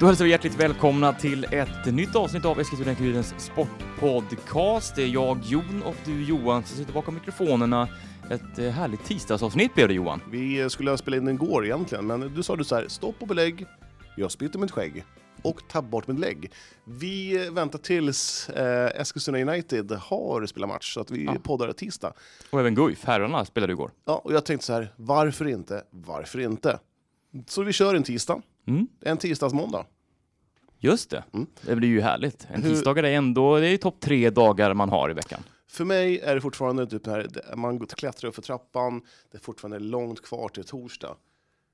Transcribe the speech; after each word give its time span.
Då 0.00 0.06
hälsar 0.06 0.24
vi 0.24 0.30
hjärtligt 0.30 0.60
välkomna 0.60 1.12
till 1.12 1.46
ett 1.50 1.94
nytt 1.94 2.16
avsnitt 2.16 2.44
av 2.44 2.60
Eskilstuna-Kurirens 2.60 3.34
sportpodcast. 3.38 4.96
Det 4.96 5.02
är 5.02 5.06
jag, 5.06 5.38
Jon, 5.44 5.82
och 5.82 5.96
du, 6.04 6.24
Johan, 6.24 6.64
som 6.64 6.76
sitter 6.76 6.92
bakom 6.92 7.14
mikrofonerna. 7.14 7.88
Ett 8.30 8.58
eh, 8.58 8.70
härligt 8.70 9.04
tisdagsavsnitt 9.04 9.74
blev 9.74 9.88
det, 9.88 9.94
Johan. 9.94 10.20
Vi 10.30 10.60
eh, 10.60 10.68
skulle 10.68 10.90
ha 10.90 10.96
spelat 10.96 11.18
in 11.18 11.24
den 11.24 11.34
igår 11.34 11.64
egentligen, 11.64 12.06
men 12.06 12.34
du 12.34 12.42
sa 12.42 12.56
du 12.56 12.64
så 12.64 12.74
här, 12.74 12.88
stopp 12.88 13.14
och 13.20 13.28
belägg, 13.28 13.66
jag 14.16 14.30
spytter 14.30 14.58
mitt 14.58 14.70
skägg 14.70 15.04
och 15.42 15.60
ta 15.68 15.82
bort 15.82 16.06
mitt 16.06 16.18
lägg. 16.20 16.52
Vi 16.84 17.48
väntar 17.50 17.78
tills 17.78 18.48
eh, 18.48 19.00
Eskilstuna 19.00 19.38
United 19.38 19.92
har 19.92 20.46
spelat 20.46 20.68
match, 20.68 20.94
så 20.94 21.00
att 21.00 21.10
vi 21.10 21.24
Ja. 21.24 21.36
poddar 21.42 21.72
tisdag. 21.72 22.12
Och 22.50 22.60
även 22.60 22.74
Guif, 22.74 23.04
herrarna, 23.04 23.44
spelade 23.44 23.72
igår. 23.72 23.90
Ja, 24.04 24.20
och 24.24 24.32
jag 24.32 24.44
tänkte 24.44 24.66
så 24.66 24.72
här, 24.72 24.92
varför 24.96 25.44
inte? 25.48 25.84
Varför 25.90 26.38
inte? 26.40 26.78
Så 27.46 27.62
vi 27.62 27.72
kör 27.72 27.94
en 27.94 28.02
tisdag, 28.02 28.42
Mm, 28.66 28.86
en 29.00 29.16
tisdagsmåndag. 29.18 29.86
just 30.78 31.10
det. 31.10 31.24
Mm. 31.34 31.46
Det 31.62 31.76
blir 31.76 31.88
ju 31.88 32.00
härligt. 32.00 32.46
En 32.50 32.62
tisdag 32.62 32.98
är 32.98 33.02
ändå, 33.04 33.56
det 33.58 33.66
är 33.66 33.70
ju 33.70 33.76
topp 33.76 34.00
tre 34.00 34.30
dagar 34.30 34.74
man 34.74 34.88
har 34.88 35.10
i 35.10 35.14
veckan. 35.14 35.40
För 35.70 35.84
mig 35.84 36.20
är 36.20 36.34
det 36.34 36.40
fortfarande 36.40 36.86
typ 36.86 37.04
det- 37.04 37.56
man 37.56 37.86
klättrar 37.86 38.28
upp 38.28 38.34
för 38.34 38.42
trappan, 38.42 39.00
det 39.32 39.38
är 39.38 39.42
fortfarande 39.42 39.78
långt 39.78 40.22
kvar 40.22 40.48
till 40.48 40.64
torsdag. 40.64 41.16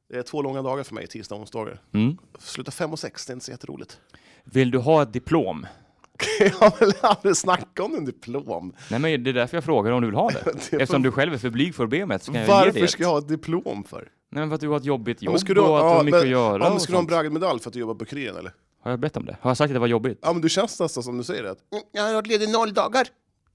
Det 0.09 0.17
är 0.19 0.23
två 0.23 0.43
långa 0.43 0.63
dagar 0.63 0.85
för 0.85 0.95
mig, 0.95 1.07
tisdag 1.07 1.35
och 1.35 1.41
onsdagar. 1.41 1.81
Mm. 1.95 2.17
Sluta 2.39 2.71
fem 2.71 2.93
och 2.93 2.99
sex, 2.99 3.27
det 3.27 3.31
är 3.31 3.35
inte 3.35 3.45
så 3.47 3.51
jätteroligt. 3.51 4.01
Vill 4.45 4.71
du 4.71 4.79
ha 4.79 5.03
ett 5.03 5.13
diplom? 5.13 5.67
Jag 6.41 6.51
har 6.51 6.81
väl 6.81 6.93
aldrig 7.01 7.37
snackat 7.37 7.81
om 7.81 7.95
en 7.95 8.05
diplom. 8.05 8.75
Nej, 8.91 9.01
men 9.01 9.25
det 9.25 9.31
är 9.31 9.35
därför 9.35 9.57
jag 9.57 9.65
frågar 9.65 9.93
om 9.93 10.01
du 10.03 10.07
vill 10.09 10.17
ha 10.17 10.31
det. 10.31 10.43
Det 10.45 10.53
Eftersom 10.59 10.87
för- 10.87 10.99
du 10.99 11.11
själv 11.13 11.35
är 11.35 11.39
för 11.39 11.51
blyg 11.51 11.75
för 11.75 11.85
att 11.85 11.91
be 11.91 11.97
ge 11.97 12.05
dig 12.07 12.47
Varför 12.49 12.85
ett. 12.85 12.91
ska 12.91 13.03
jag 13.03 13.11
ha 13.11 13.19
ett 13.19 13.29
diplom 13.29 13.85
för? 13.85 13.99
Nej, 14.31 14.41
men 14.41 14.49
för 14.49 14.55
att 14.55 14.61
du 14.61 14.69
har 14.69 14.77
ett 14.77 14.85
jobbigt 14.85 15.23
Ja, 15.23 15.31
jobb 15.31 15.41
ska 15.41 15.55
du, 15.55 15.61
och 15.61 15.77
att 15.79 15.83
du 15.83 15.87
ja, 15.89 15.95
har 15.95 16.05
mycket 16.05 16.21
men- 16.21 16.27
att 16.27 16.31
göra 16.31 16.65
Ja, 16.65 16.71
men 16.71 16.81
ska 16.81 16.93
du 16.93 16.97
ha 16.97 17.01
en 17.01 17.07
bragdmedalj 17.07 17.61
för 17.61 17.71
att 17.71 17.73
du 17.75 17.79
jobbar 17.81 17.95
på 17.95 18.05
Kuriren 18.05 18.37
eller? 18.37 18.53
Har 18.81 18.91
jag 18.91 19.01
bett 19.01 19.17
om 19.17 19.25
det? 19.25 19.37
Har 19.41 19.51
jag 19.51 19.57
sagt 19.57 19.71
att 19.71 19.75
det 19.75 19.79
var 19.79 19.87
jobbigt? 19.87 20.19
Ja 20.23 20.33
men 20.33 20.43
du 20.43 20.49
känns 20.49 20.81
nästan 20.81 21.03
som 21.03 21.19
du 21.19 21.25
säger 21.25 21.43
det. 21.43 21.49
Mm, 21.49 21.85
jag 21.93 22.03
har 22.03 22.15
varit 22.15 22.27
ledig 22.27 22.49
noll 22.49 22.75
dagar. 22.75 23.07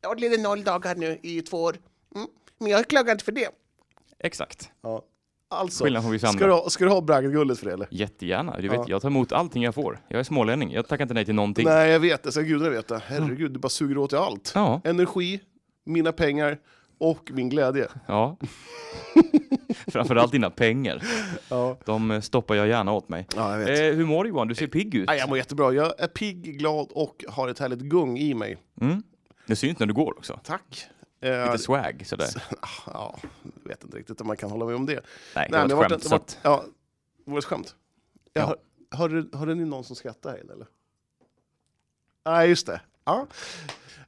Jag 0.02 0.10
har 0.10 0.16
varit 0.16 0.22
ledig 0.22 0.40
noll 0.40 0.64
dagar 0.64 0.96
nu 0.96 1.20
i 1.24 1.42
två 1.42 1.64
år. 1.64 1.76
Mm, 2.16 2.28
men 2.60 2.72
jag 2.72 2.88
klagar 2.88 3.12
inte 3.12 3.26
för 3.26 3.32
det. 3.32 3.50
Exakt. 4.20 4.70
Ja. 4.82 5.02
Alltså, 5.52 5.84
Skillnad 5.84 6.04
från 6.04 6.12
vissa 6.12 6.28
ska 6.28 6.46
du, 6.46 6.52
ha, 6.52 6.70
ska 6.70 6.86
du 6.86 6.92
ha 6.92 7.02
bragdguldet 7.02 7.60
för 7.60 7.66
det 7.66 7.74
eller? 7.74 7.88
Jättegärna. 7.92 8.58
Du 8.60 8.68
Ja. 8.68 8.80
vet, 8.80 8.90
jag 8.90 9.02
tar 9.02 9.10
emot 9.10 9.32
allting 9.32 9.64
jag 9.64 9.76
får. 9.76 10.00
Jag 10.08 10.20
är 10.20 10.24
smålänning. 10.24 10.72
Jag 10.72 10.88
tackar 10.88 11.04
inte 11.04 11.14
nej 11.14 11.26
till 11.26 11.36
någonting. 11.36 11.66
Nej 11.66 11.90
jag 11.92 12.00
vet 12.00 12.24
det, 12.24 12.32
så 12.32 12.42
gudarna 12.42 12.70
vet 12.70 12.88
det. 12.88 13.02
Herregud, 13.08 13.52
du 13.52 13.60
bara 13.60 13.70
suger 13.70 13.98
åt 13.98 14.10
dig 14.10 14.20
allt. 14.20 14.52
Ja, 14.56 14.82
Energi, 14.84 15.40
mina 15.86 16.12
pengar 16.12 16.58
och 16.98 17.32
min 17.34 17.50
glädje. 17.50 17.88
ja. 18.08 18.38
Framförallt 19.88 20.32
dina 20.32 20.50
pengar. 20.50 21.04
Ja, 21.50 21.78
De 21.86 22.12
eh, 22.12 22.22
stoppar 22.22 22.56
jag 22.56 22.68
gärna 22.68 22.92
åt 22.92 23.10
mig. 23.10 23.28
ja 23.36 23.52
jag 23.52 23.66
vet. 23.66 23.80
Eh, 23.80 23.98
hur 23.98 24.06
mår 24.06 24.24
du 24.24 24.30
Johan? 24.30 24.48
Du 24.48 24.56
ser 24.56 24.68
pigg 24.68 24.96
ut. 24.96 25.08
Nej, 25.08 25.20
jag 25.20 25.30
mår 25.30 25.38
jättebra. 25.38 25.74
Jag 25.74 26.00
är 26.00 26.08
pigg, 26.08 26.58
glad 26.60 26.88
och 26.92 27.24
har 27.30 27.48
ett 27.48 27.60
härligt 27.60 27.80
gung 27.80 28.18
i 28.18 28.34
mig. 28.34 28.58
Mm. 28.82 29.04
Det 29.48 29.56
syns 29.56 29.80
när 29.80 29.88
du 29.88 29.94
går 29.94 30.18
också. 30.18 30.40
Tack. 30.44 30.86
Eh, 31.22 31.46
Lite 31.46 31.58
swag 31.58 32.04
sådär. 32.06 32.28
ja, 32.86 33.18
vet 33.70 33.84
inte 33.84 33.98
riktigt 33.98 34.22
om 34.22 34.28
man 34.28 34.38
kan 34.38 34.52
hålla 34.52 34.66
med 34.66 34.76
om 34.76 34.86
det. 34.86 35.04
Nej, 35.36 35.48
det 35.52 35.58
Nej, 35.68 35.76
var 35.76 35.86
ett 35.86 35.92
skämt. 35.92 36.04
det 36.04 36.10
var- 36.10 36.18
att, 36.18 36.38
Ja, 36.44 36.66
var 37.26 37.34
det 37.34 37.40
ett 37.40 37.46
skämt? 37.46 37.76
Ja. 38.34 38.56
Har 38.92 39.56
ni 39.56 39.66
någon 39.66 39.84
som 39.84 39.96
skrattar 39.96 40.30
här 40.30 40.38
eller? 40.52 40.68
Nej, 42.26 42.50
just 42.50 42.66
det. 42.68 42.82
Ja. 43.06 43.28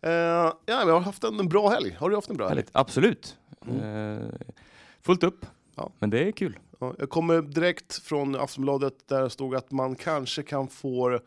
Eh, 0.01 0.11
ja, 0.11 0.55
men 0.65 0.87
jag 0.87 0.93
har 0.93 0.99
haft 0.99 1.23
en, 1.23 1.39
en 1.39 1.49
bra 1.49 1.69
helg. 1.69 1.95
Har 1.99 2.09
du 2.09 2.15
haft 2.15 2.29
en 2.29 2.37
bra 2.37 2.47
helg? 2.49 2.63
Absolut. 2.71 3.37
Mm. 3.67 3.79
Eh, 4.17 4.25
fullt 5.01 5.23
upp. 5.23 5.45
Ja. 5.75 5.91
Men 5.99 6.09
det 6.09 6.27
är 6.27 6.31
kul. 6.31 6.59
Ja, 6.79 6.95
jag 6.99 7.09
kommer 7.09 7.41
direkt 7.41 7.95
från 8.03 8.35
Aftonbladet 8.35 9.07
där 9.07 9.21
det 9.21 9.29
stod 9.29 9.55
att 9.55 9.71
man 9.71 9.95
kanske 9.95 10.43
kan 10.43 10.67
få 10.67 11.19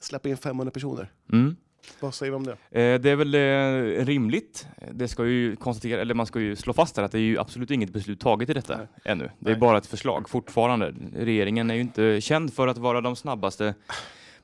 släppa 0.00 0.28
in 0.28 0.36
500 0.36 0.70
personer. 0.70 1.12
Mm. 1.32 1.56
Vad 2.00 2.14
säger 2.14 2.32
vi 2.32 2.36
om 2.36 2.44
det? 2.46 2.52
Eh, 2.52 3.00
det 3.00 3.10
är 3.10 3.16
väl 3.16 3.34
eh, 3.34 4.04
rimligt. 4.04 4.66
Det 4.92 5.08
ska 5.08 5.26
ju 5.26 5.56
konstatera, 5.56 6.00
eller 6.00 6.14
man 6.14 6.26
ska 6.26 6.40
ju 6.40 6.56
slå 6.56 6.72
fast 6.72 6.96
här 6.96 7.04
att 7.04 7.12
det 7.12 7.18
är 7.18 7.22
ju 7.22 7.38
absolut 7.38 7.70
inget 7.70 7.92
beslut 7.92 8.20
taget 8.20 8.50
i 8.50 8.52
detta 8.54 8.76
Nej. 8.76 8.86
ännu. 9.04 9.30
Det 9.38 9.50
är 9.50 9.52
Nej. 9.52 9.60
bara 9.60 9.78
ett 9.78 9.86
förslag 9.86 10.28
fortfarande. 10.28 10.94
Regeringen 11.16 11.70
är 11.70 11.74
ju 11.74 11.80
inte 11.80 12.20
känd 12.20 12.54
för 12.54 12.68
att 12.68 12.78
vara 12.78 13.00
de 13.00 13.16
snabbaste 13.16 13.74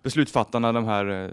beslutsfattarna 0.03 0.73
de 0.73 0.85
här 0.85 1.07
eh, 1.25 1.31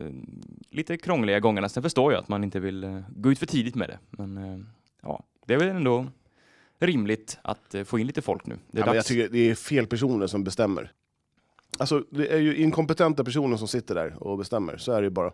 lite 0.69 0.97
krångliga 0.97 1.39
gångerna. 1.39 1.69
Sen 1.69 1.83
förstår 1.83 2.13
jag 2.13 2.19
att 2.19 2.29
man 2.29 2.43
inte 2.43 2.59
vill 2.59 3.03
gå 3.15 3.31
ut 3.31 3.39
för 3.39 3.45
tidigt 3.45 3.75
med 3.75 3.89
det. 3.89 3.99
Men 4.09 4.65
ja, 5.01 5.23
det 5.45 5.53
är 5.53 5.57
väl 5.57 5.67
ändå 5.69 6.05
rimligt 6.79 7.39
att 7.41 7.75
få 7.85 7.99
in 7.99 8.07
lite 8.07 8.21
folk 8.21 8.45
nu. 8.45 8.55
Det 8.71 8.81
är 8.81 8.87
Ja, 8.87 8.95
jag 8.95 9.05
tycker 9.05 9.29
det 9.29 9.49
är 9.49 9.55
fel 9.55 9.87
personer 9.87 10.27
som 10.27 10.43
bestämmer. 10.43 10.91
Alltså, 11.77 12.03
det 12.09 12.27
är 12.27 12.39
ju 12.39 12.55
inkompetenta 12.55 13.23
personer 13.23 13.57
som 13.57 13.67
sitter 13.67 13.95
där 13.95 14.23
och 14.23 14.37
bestämmer. 14.37 14.77
Så 14.77 14.91
är 14.91 15.01
det 15.01 15.05
ju 15.05 15.09
bara. 15.09 15.31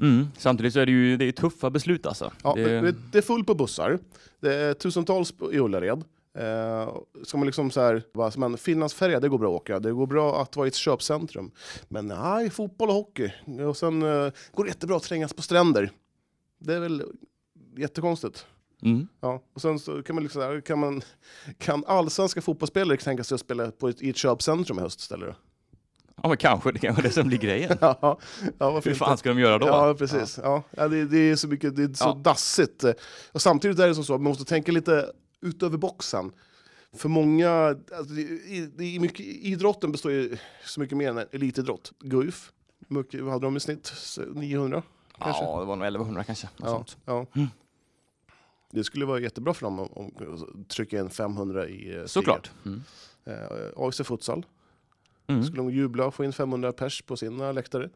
Mm. 0.00 0.26
Samtidigt 0.36 0.72
så 0.72 0.80
är 0.80 0.86
det 0.86 0.92
ju 0.92 1.16
det 1.16 1.24
är 1.24 1.32
tuffa 1.32 1.70
beslut 1.70 2.06
alltså. 2.06 2.32
Ja, 2.42 2.54
det, 2.54 2.94
det... 3.12 3.18
är 3.18 3.22
fullt 3.22 3.46
på 3.46 3.54
bussar. 3.54 3.98
Det 4.40 4.54
är 4.54 4.74
tusentals 4.74 5.34
i 5.52 5.58
Ullared. 5.58 6.04
Eh, 6.38 6.94
man 7.34 7.46
liksom 7.46 7.70
så 7.70 7.80
här, 7.80 8.02
bara, 8.14 8.30
men 8.36 8.58
Finlandsfärja, 8.58 9.20
det 9.20 9.28
går 9.28 9.38
bra 9.38 9.56
att 9.56 9.60
åka. 9.60 9.80
Det 9.80 9.92
går 9.92 10.06
bra 10.06 10.42
att 10.42 10.56
vara 10.56 10.66
i 10.66 10.68
ett 10.68 10.74
köpcentrum. 10.74 11.50
Men 11.88 12.06
nej, 12.06 12.50
fotboll 12.50 12.88
och 12.88 12.94
hockey. 12.94 13.32
Och 13.68 13.76
sen 13.76 14.02
eh, 14.02 14.32
går 14.54 14.64
det 14.64 14.68
jättebra 14.68 14.96
att 14.96 15.02
trängas 15.02 15.32
på 15.32 15.42
stränder. 15.42 15.90
Det 16.58 16.74
är 16.74 16.80
väl 16.80 17.02
jättekonstigt. 17.76 18.46
mm. 18.82 19.08
Ja, 19.20 19.42
och 19.54 19.62
sen 19.62 19.78
så 19.78 20.02
kan 20.02 20.14
man 20.14 20.22
liksom, 20.22 20.62
kan, 20.64 20.78
man, 20.78 21.02
kan 21.58 21.84
allsvenska 21.86 22.40
fotbollsspelare 22.40 22.96
tänka 22.96 23.24
sig 23.24 23.34
att 23.34 23.40
spela 23.40 23.70
på 23.70 23.88
ett, 23.88 24.02
i 24.02 24.10
ett 24.10 24.16
köpcentrum 24.16 24.78
i 24.78 24.82
höst 24.82 25.00
istället? 25.00 25.36
Ja 26.22 26.28
men 26.28 26.36
kanske, 26.38 26.72
det 26.72 26.78
kanske 26.78 27.02
är 27.02 27.04
det 27.04 27.10
som 27.10 27.28
blir 27.28 27.38
grejen. 27.38 27.76
ja, 27.80 27.98
ja, 28.02 28.18
varför 28.58 28.70
Hur 28.70 28.90
inte? 28.90 28.98
fan 28.98 29.18
ska 29.18 29.28
de 29.28 29.38
göra 29.38 29.58
då? 29.58 29.66
Ja, 29.66 29.94
precis. 29.98 30.38
Ja. 30.42 30.62
Ja, 30.70 30.88
det, 30.88 31.04
det 31.04 31.18
är 31.18 31.36
så 31.36 31.48
mycket, 31.48 31.76
det 31.76 31.82
är 31.82 31.94
så 31.94 32.04
Ja. 32.04 32.14
dassigt. 32.22 32.84
Och 33.32 33.42
samtidigt 33.42 33.78
är 33.78 33.88
det 33.88 33.94
som 33.94 34.04
så 34.04 34.14
att 34.14 34.20
man 34.20 34.30
måste 34.30 34.44
tänka 34.44 34.72
lite 34.72 35.12
utöver 35.40 35.78
boxen. 35.78 36.32
För 36.96 37.08
många, 37.08 37.50
alltså, 37.96 38.14
det, 38.14 38.20
i- 38.22 38.70
det 38.76 39.00
mycket, 39.00 39.20
idrotten 39.26 39.92
består 39.92 40.12
ju 40.12 40.36
så 40.64 40.80
mycket 40.80 40.96
mer 40.98 41.08
än 41.10 41.18
elitidrott. 41.32 41.92
Guif, 42.00 42.52
mycket, 42.88 43.20
vad 43.20 43.32
hade 43.32 43.46
de 43.46 43.56
i 43.56 43.60
snitt? 43.60 43.92
900? 44.34 44.82
kanske? 45.18 45.42
Ja, 45.44 45.60
det 45.60 45.66
var 45.66 45.76
nog 45.76 45.86
1100 45.86 46.24
kanske. 46.24 46.48
Ja, 46.56 46.84
ja. 47.04 47.26
Mm. 47.34 47.48
Det 48.70 48.84
skulle 48.84 49.06
vara 49.06 49.20
jättebra 49.20 49.54
för 49.54 49.62
dem 49.66 49.78
om, 49.80 49.88
om 49.94 50.64
trycka 50.68 50.98
in 50.98 51.10
500 51.10 51.68
i 51.68 51.96
eh, 51.96 52.04
Såklart. 52.06 52.50
Mm. 52.66 52.82
Eh, 53.24 53.34
AIC 53.76 53.96
Futsal 54.04 54.46
Mm. 55.28 55.44
skulle 55.44 55.58
de 55.62 55.70
jubla 55.70 56.06
och 56.06 56.14
få 56.14 56.24
in 56.24 56.32
500 56.32 56.72
pers 56.72 57.02
på 57.02 57.16
sina 57.16 57.52
läktare. 57.52 57.90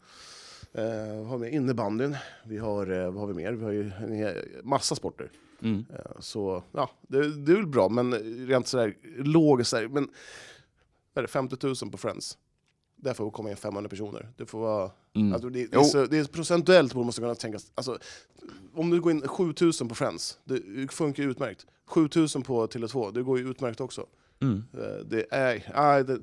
Eh, 0.73 0.85
vi 1.19 1.25
har 1.25 1.39
med 1.39 1.53
innebandyn, 1.53 2.17
vi 2.45 2.59
har, 2.59 2.91
eh, 2.91 3.11
vad 3.11 3.21
har 3.21 3.27
vi 3.27 3.35
mer? 3.35 3.53
Vi 3.53 3.65
har 3.65 3.73
ju 3.73 3.91
en 3.99 4.45
massa 4.69 4.95
sporter. 4.95 5.31
Mm. 5.63 5.85
Eh, 5.95 6.21
så 6.21 6.63
ja, 6.73 6.91
det, 7.03 7.45
det 7.45 7.53
är 7.53 7.57
väl 7.57 7.67
bra, 7.67 7.89
men 7.89 8.15
rent 8.47 8.67
sådär 8.67 8.95
logiskt, 9.19 9.71
sådär, 9.71 9.89
men 9.89 10.09
vad 11.15 11.23
är 11.23 11.27
det, 11.27 11.29
50 11.29 11.67
000 11.67 11.91
på 11.91 11.99
Friends. 11.99 12.39
Där 12.97 13.15
får 13.15 13.31
komma 13.31 13.51
in 13.51 13.57
500 13.57 13.89
personer. 13.89 14.29
Det 14.37 14.47
får 14.47 14.59
vara, 14.61 14.91
Mm. 15.15 15.33
alltså, 15.33 15.49
det, 15.49 15.67
det, 15.67 15.77
är 15.77 15.83
så, 15.83 16.07
det 16.07 16.19
är 16.19 16.25
procentuellt 16.25 16.93
borde 16.93 17.01
man 17.01 17.07
måste 17.07 17.21
kunna 17.21 17.35
tänka, 17.35 17.59
alltså, 17.75 17.99
om 18.75 18.91
du 18.91 19.01
går 19.01 19.13
in 19.13 19.29
7 19.29 19.45
000 19.45 19.55
på 19.89 19.95
Friends, 19.95 20.39
det 20.45 20.89
funkar 20.93 21.23
ju 21.23 21.31
utmärkt. 21.31 21.67
7 21.87 22.01
000 22.01 22.09
på 22.45 22.67
Tele2, 22.67 23.13
det 23.13 23.23
går 23.23 23.39
ju 23.39 23.51
utmärkt 23.51 23.81
också. 23.81 24.07
Mm. 24.41 24.65
Eh, 24.75 25.05
det 25.07 25.27
är, 25.31 25.73
nej, 25.77 26.05
det, 26.05 26.19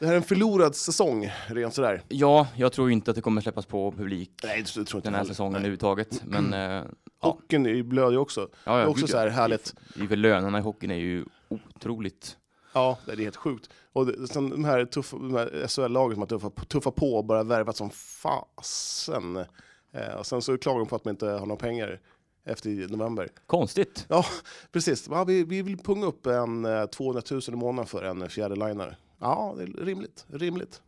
det 0.00 0.06
här 0.06 0.12
är 0.12 0.16
en 0.16 0.22
förlorad 0.22 0.74
säsong, 0.76 1.30
rent 1.46 1.74
sådär. 1.74 2.02
Ja, 2.08 2.48
jag 2.56 2.72
tror 2.72 2.90
inte 2.90 3.10
att 3.10 3.14
det 3.14 3.20
kommer 3.22 3.40
släppas 3.40 3.66
på 3.66 3.92
publik 3.92 4.30
Nej, 4.42 4.62
det 4.62 4.64
tror 4.68 4.80
inte 4.80 4.98
den 5.08 5.14
här 5.14 5.20
heller. 5.20 5.28
säsongen 5.34 5.52
Nej. 5.52 5.58
överhuvudtaget. 5.58 6.22
Men 6.24 6.52
eh, 6.52 6.60
ja, 6.60 6.84
Hockeyn 7.20 7.66
är 7.66 7.70
ju 7.70 7.82
blöd 7.82 8.12
ju 8.12 8.18
också. 8.18 8.48
ja, 8.64 8.72
Det 8.72 8.78
är 8.78 8.82
ja, 8.82 8.88
också 8.88 9.06
så 9.06 9.16
här 9.18 9.26
ja. 9.26 9.32
härligt. 9.32 9.74
I 9.94 10.06
för 10.06 10.16
lönerna 10.16 10.58
i 10.58 10.62
hockeyn 10.62 10.90
är 10.90 10.94
ju 10.94 11.24
otroligt. 11.48 12.36
Ja, 12.72 12.98
det 13.06 13.12
är 13.12 13.16
helt 13.16 13.36
sjukt. 13.36 13.70
Och 13.92 14.06
det, 14.06 14.28
sen 14.28 14.50
de 14.50 14.64
här, 14.64 14.84
tuffa, 14.84 15.16
de 15.16 15.34
här 15.34 15.66
SHL-lagen 15.68 16.14
som 16.14 16.20
har 16.22 16.26
tuffat 16.26 16.68
tuffa 16.68 16.90
på 16.90 17.14
och 17.14 17.24
bara 17.24 17.42
värvat 17.42 17.76
som 17.76 17.90
fasen. 17.90 19.36
Eh, 19.92 20.14
och 20.18 20.26
sen 20.26 20.42
så 20.42 20.58
klagar 20.58 20.78
de 20.78 20.88
på 20.88 20.96
att 20.96 21.04
man 21.04 21.14
inte 21.14 21.26
har 21.26 21.46
några 21.46 21.56
pengar 21.56 22.00
efter 22.44 22.70
i 22.70 22.86
november. 22.86 23.28
Konstigt. 23.46 24.08
Precis, 24.72 25.08
ja, 25.10 25.24
vi, 25.24 25.44
vi 25.44 25.62
vill 25.62 25.78
punga 25.78 26.06
upp 26.06 26.26
en 26.26 26.64
eh, 26.64 26.86
200 26.86 27.22
000 27.30 27.40
i 27.48 27.50
månaden 27.50 27.86
för 27.86 28.02
en 28.04 28.28
fjärde 28.30 28.54
linare. 28.54 28.96
Ja, 29.20 29.54
det 29.56 29.62
är 29.62 29.84
rimligt. 29.84 30.26
rimligt. 30.28 30.82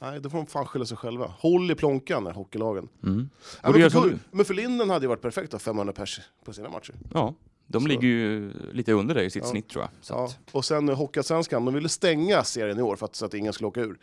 Nej, 0.00 0.20
då 0.20 0.30
får 0.30 0.38
de 0.38 0.46
fan 0.46 0.66
skylla 0.66 0.84
sig 0.84 0.96
själva. 0.96 1.26
Håll 1.38 1.70
i 1.70 1.74
plånkan, 1.74 2.26
hockeylagen. 2.26 2.88
Mm. 3.02 3.28
Ja, 3.62 3.70
men, 3.72 3.90
för, 3.90 4.18
men 4.30 4.44
för 4.44 4.54
Linden 4.54 4.90
hade 4.90 5.04
ju 5.04 5.08
varit 5.08 5.20
perfekt 5.22 5.46
att 5.54 5.60
ha 5.62 5.72
500 5.72 5.92
pers 5.92 6.20
på 6.44 6.52
sina 6.52 6.68
matcher. 6.68 6.94
Ja, 7.14 7.34
de 7.66 7.82
Så- 7.82 7.88
ligger 7.88 8.08
ju 8.08 8.52
lite 8.72 8.92
under 8.92 9.14
det 9.14 9.24
i 9.24 9.30
sitt 9.30 9.42
Ja. 9.42 9.48
snitt 9.50 9.68
tror 9.68 9.82
jag. 9.84 9.90
Ja. 10.18 10.28
Och 10.52 10.64
sen 10.64 10.88
eh, 10.88 10.96
Hockeyallsvenskan, 10.96 11.64
de 11.64 11.74
ville 11.74 11.88
stänga 11.88 12.44
serien 12.44 12.78
i 12.78 12.82
år 12.82 12.96
för 12.96 13.06
att, 13.06 13.14
så 13.16 13.26
att 13.26 13.34
ingen 13.34 13.52
skulle 13.52 13.68
åka 13.68 13.80
ur. 13.80 13.98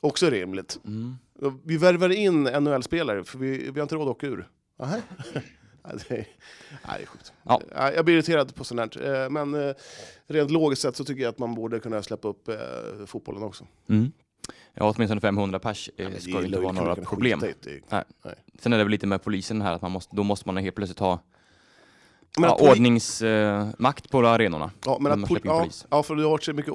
Också 0.00 0.30
rimligt. 0.30 0.78
mm. 0.84 1.16
Vi 1.64 1.76
värvar 1.76 2.08
in 2.08 2.42
NHL-spelare, 2.44 3.24
för 3.24 3.38
vi, 3.38 3.70
vi 3.70 3.80
har 3.80 3.82
inte 3.82 3.94
råd 3.94 4.08
att 4.08 4.16
åka 4.16 4.26
ur. 4.26 4.48
Nej, 4.78 5.02
det 6.08 6.14
är, 6.14 6.26
nej, 6.70 6.96
det 6.98 7.02
är 7.02 7.06
sjukt. 7.06 7.32
Ja. 7.42 7.60
Nej, 7.76 7.92
Jag 7.94 8.04
blir 8.04 8.14
irriterad 8.14 8.54
på 8.54 8.64
sånt 8.64 8.94
här. 8.96 9.22
Eh, 9.24 9.30
Men 9.30 9.54
eh, 9.68 9.74
rent 10.26 10.50
logiskt 10.50 10.82
sett 10.82 10.96
så 10.96 11.04
tycker 11.04 11.22
jag 11.22 11.30
att 11.30 11.38
man 11.38 11.54
borde 11.54 11.80
kunna 11.80 12.02
släppa 12.02 12.28
upp 12.28 12.48
eh, 12.48 12.56
fotbollen 13.06 13.42
också. 13.42 13.66
Mm. 13.88 14.12
Ja, 14.74 14.92
åtminstone 14.96 15.20
500 15.20 15.58
pers 15.58 15.90
Ja, 15.96 16.10
ska 16.20 16.30
är 16.30 16.40
det 16.40 16.46
inte 16.46 16.60
vara 16.60 16.72
några 16.72 16.94
problem. 16.96 17.40
skita 17.40 17.70
i 17.70 17.80
det. 17.88 18.04
Sen 18.60 18.72
är 18.72 18.78
det 18.78 18.84
väl 18.84 18.90
lite 18.90 19.06
med 19.06 19.22
polisen 19.22 19.62
här, 19.62 19.72
att 19.72 19.82
man 19.82 19.90
måste, 19.90 20.16
då 20.16 20.22
måste 20.22 20.48
man 20.48 20.56
helt 20.56 20.76
plötsligt 20.76 20.98
ha 20.98 21.20
ja, 22.36 22.56
poli- 22.60 22.70
ordningsmakt 22.70 24.10
på 24.10 24.26
arenorna. 24.26 24.70
Ja, 24.84 24.98
men 25.00 25.12
att 25.12 25.18
man 25.18 25.28
pol- 25.28 25.40
släpper 25.40 25.64
in 25.64 25.70
ja, 25.90 25.96
ja, 25.96 26.02
för 26.02 26.14
det 26.16 26.22
har 26.22 26.30
varit 26.30 26.44
så 26.44 26.52
mycket... 26.52 26.74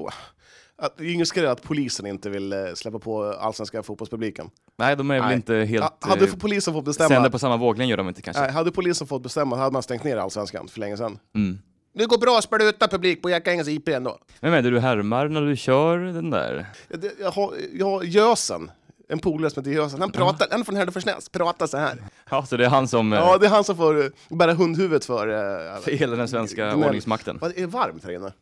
Att, 0.78 0.96
det 0.96 1.04
är 1.04 1.12
ingen 1.12 1.26
skräll 1.26 1.46
att 1.46 1.62
polisen 1.62 2.06
inte 2.06 2.30
vill 2.30 2.52
eh, 2.52 2.58
släppa 2.74 2.98
på 2.98 3.24
allsvenska 3.24 3.82
fotbollspubliken. 3.82 4.50
Nej, 4.78 4.96
de 4.96 5.10
är 5.10 5.14
väl 5.14 5.24
Nej. 5.24 5.34
inte 5.34 5.54
helt... 5.54 5.84
Ha, 5.84 5.96
hade 6.00 6.24
eh, 6.24 6.34
polisen 6.34 6.74
fått 6.74 6.84
bestämma... 6.84 7.08
sänder 7.08 7.30
på 7.30 7.38
samma 7.38 7.56
våglängd 7.56 7.90
gör 7.90 7.96
de 7.96 8.08
inte 8.08 8.22
kanske. 8.22 8.42
Nej, 8.42 8.52
hade 8.52 8.72
polisen 8.72 9.06
fått 9.06 9.22
bestämma 9.22 9.56
hade 9.56 9.72
man 9.72 9.82
stängt 9.82 10.04
ner 10.04 10.16
allsvenskan 10.16 10.68
för 10.68 10.80
länge 10.80 10.96
sedan. 10.96 11.18
Mm. 11.34 11.58
Det 11.94 12.06
går 12.06 12.18
bra 12.18 12.38
att 12.38 12.44
spela 12.44 12.64
utan 12.64 12.88
publik 12.88 13.22
på 13.22 13.30
Jackängens 13.30 13.68
IP 13.68 13.88
ändå. 13.88 14.18
Vem 14.40 14.52
är 14.52 14.62
det 14.62 14.70
du 14.70 14.80
härmar 14.80 15.28
när 15.28 15.42
du 15.42 15.56
kör 15.56 15.98
den 15.98 16.30
där? 16.30 16.66
Jag, 16.88 17.00
det- 17.00 17.14
jag 17.20 17.30
har, 17.30 17.54
jag 17.72 17.86
har 17.86 18.02
Gösen, 18.02 18.70
en 19.08 19.18
polare 19.18 19.50
som 19.50 19.62
heter 19.62 19.76
Gösen, 19.76 20.00
han 20.00 20.12
pratar, 20.12 20.48
han 20.50 20.60
är 20.60 20.64
från 20.64 20.76
Herdefors 20.76 21.04
pratar 21.32 21.66
så 21.66 21.76
här. 21.76 22.02
Ja, 22.30 22.46
så 22.46 22.56
det 22.56 22.64
är 22.64 22.68
han 22.68 22.88
som 22.88 23.12
eh, 23.12 23.18
Ja, 23.18 23.38
det 23.38 23.46
är 23.46 23.50
han 23.50 23.64
som 23.64 23.76
får 23.76 24.04
eh, 24.04 24.10
bära 24.28 24.54
hundhuvudet 24.54 25.04
för... 25.04 25.28
eh, 25.28 25.80
för 25.80 25.90
hela 25.90 26.16
den 26.16 26.28
svenska 26.28 26.76
ordningsmakten. 26.76 27.38
Vad, 27.40 27.50
är 27.50 27.60
det 27.60 27.66
varmt 27.66 28.04
här 28.04 28.12
inne? 28.12 28.32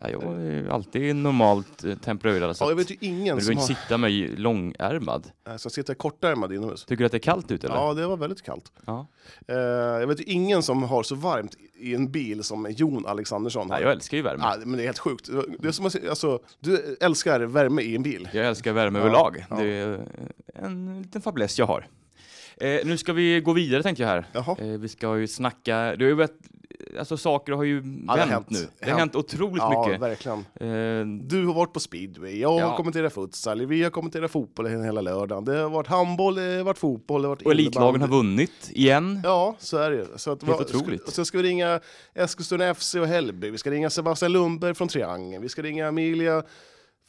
Ja, 0.00 0.08
jag 0.10 0.22
är 0.22 0.68
alltid 0.68 1.16
normalt 1.16 1.84
eh, 1.84 1.94
tempererad. 1.94 2.56
Så 2.56 2.64
Ja, 2.64 2.68
jag 2.68 2.76
vet 2.76 2.90
ju 2.90 2.96
ingen 3.00 3.36
du 3.38 3.44
som 3.44 3.56
har... 3.56 3.62
sitta 3.64 3.98
med 3.98 4.38
långärmad. 4.38 5.30
Nej, 5.46 5.58
Så 5.58 5.70
sitter 5.70 5.94
kortärmad 5.94 6.52
inomhus. 6.52 6.84
Tycker 6.84 6.98
du 6.98 7.06
att 7.06 7.12
det 7.12 7.18
är 7.18 7.20
kallt 7.20 7.50
ute 7.50 7.66
eller? 7.66 7.76
Ja, 7.76 7.94
det 7.94 8.06
var 8.06 8.16
väldigt 8.16 8.42
kallt. 8.42 8.72
Ja. 8.86 9.06
Eh, 9.48 9.56
jag 9.56 10.06
vet 10.06 10.20
ju 10.20 10.24
ingen 10.24 10.62
som 10.62 10.82
har 10.82 11.02
så 11.02 11.14
varmt 11.14 11.56
i 11.78 11.94
en 11.94 12.10
bil 12.10 12.42
som 12.44 12.66
Jon 12.70 13.06
Alexandersson 13.06 13.70
har. 13.70 13.78
Ja, 13.78 13.82
jag 13.84 13.92
älskar 13.92 14.16
ju 14.16 14.22
värme. 14.22 14.42
Ja, 14.44 14.56
men 14.64 14.76
det 14.76 14.82
är 14.82 14.86
helt 14.86 14.98
sjukt. 14.98 15.30
Det 15.58 15.68
är 15.68 15.72
som 15.72 15.86
att, 15.86 16.08
alltså, 16.08 16.40
du 16.60 16.96
älskar 17.00 17.40
värme 17.40 17.82
i 17.82 17.96
en 17.96 18.02
bil. 18.02 18.28
Jag 18.32 18.46
älskar 18.46 18.72
värme 18.72 18.98
Ja, 18.98 19.04
överlag. 19.04 19.44
ja. 19.50 19.56
Det 19.56 19.64
är 19.68 20.00
en 20.54 21.02
liten 21.02 21.22
fäbless 21.22 21.58
jag 21.58 21.66
har. 21.66 21.88
Eh, 22.60 22.80
nu 22.84 22.98
ska 22.98 23.12
vi 23.12 23.40
gå 23.40 23.52
vidare 23.52 23.82
tänkte 23.82 24.02
jag 24.02 24.08
här. 24.10 24.26
Eh, 24.58 24.66
vi 24.66 24.88
ska 24.88 25.18
ju 25.18 25.26
snacka, 25.28 25.76
det 25.76 26.04
har 26.04 26.08
ju 26.10 26.14
alltså 26.98 27.16
saker 27.16 27.52
har 27.52 27.64
ju 27.64 27.80
det 27.80 28.10
har 28.10 28.16
vänt 28.16 28.30
hänt. 28.30 28.50
nu. 28.50 28.66
Det 28.78 28.90
har 28.90 28.98
Hänt. 28.98 29.16
otroligt 29.16 29.56
Ja, 29.56 29.84
mycket. 29.86 30.02
verkligen. 30.02 30.38
Eh, 30.38 31.06
Du 31.26 31.46
har 31.46 31.54
varit 31.54 31.72
på 31.72 31.80
speedway, 31.80 32.38
jag 32.38 32.48
har 32.52 32.60
Ja. 32.60 32.76
kommenterat 32.76 33.12
futsal, 33.12 33.66
vi 33.66 33.82
har 33.82 33.90
kommenterat 33.90 34.30
fotboll 34.30 34.66
hela 34.66 35.00
lördagen. 35.00 35.44
Det 35.44 35.58
har 35.58 35.70
varit 35.70 35.86
handboll, 35.86 36.34
det 36.34 36.42
har 36.56 36.62
varit 36.64 36.78
fotboll, 36.78 37.22
det 37.22 37.28
har 37.28 37.34
varit 37.36 37.42
och 37.46 37.52
elitlagen 37.52 38.00
har 38.00 38.08
vunnit 38.08 38.70
igen. 38.70 39.20
Ja, 39.24 39.56
så 39.58 39.76
är 39.78 39.90
det. 39.90 40.06
Så 40.16 40.30
att, 40.32 40.42
Helt 40.42 40.58
vad- 40.58 40.66
otroligt. 40.76 41.02
Ska, 41.02 41.10
sen 41.10 41.26
ska 41.26 41.38
vi 41.38 41.44
ringa 41.44 41.80
Eskilstuna 42.14 42.74
FC 42.74 42.94
och 42.94 43.06
Hällby, 43.06 43.50
vi 43.50 43.58
ska 43.58 43.70
ringa 43.70 43.90
Sebastian 43.90 44.32
Lundberg 44.32 44.74
från 44.74 44.88
Triangeln, 44.88 45.42
vi 45.42 45.48
ska 45.48 45.62
ringa 45.62 45.86
Emilia 45.86 46.42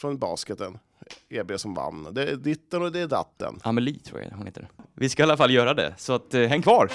från 0.01 0.17
basketen, 0.17 0.77
EB 1.29 1.59
som 1.59 1.73
vann. 1.73 2.07
Det 2.11 2.23
är 2.31 2.35
ditten 2.35 2.81
och 2.81 2.91
det 2.91 2.99
är 2.99 3.07
datten. 3.07 3.59
Amelie 3.63 3.99
tror 3.99 4.21
jag 4.21 4.31
hon 4.37 4.45
heter. 4.45 4.67
Vi 4.93 5.09
ska 5.09 5.21
i 5.21 5.23
alla 5.23 5.37
fall 5.37 5.51
göra 5.51 5.73
det, 5.73 5.93
så 5.97 6.13
att 6.13 6.33
eh, 6.33 6.41
häng 6.41 6.61
kvar! 6.61 6.91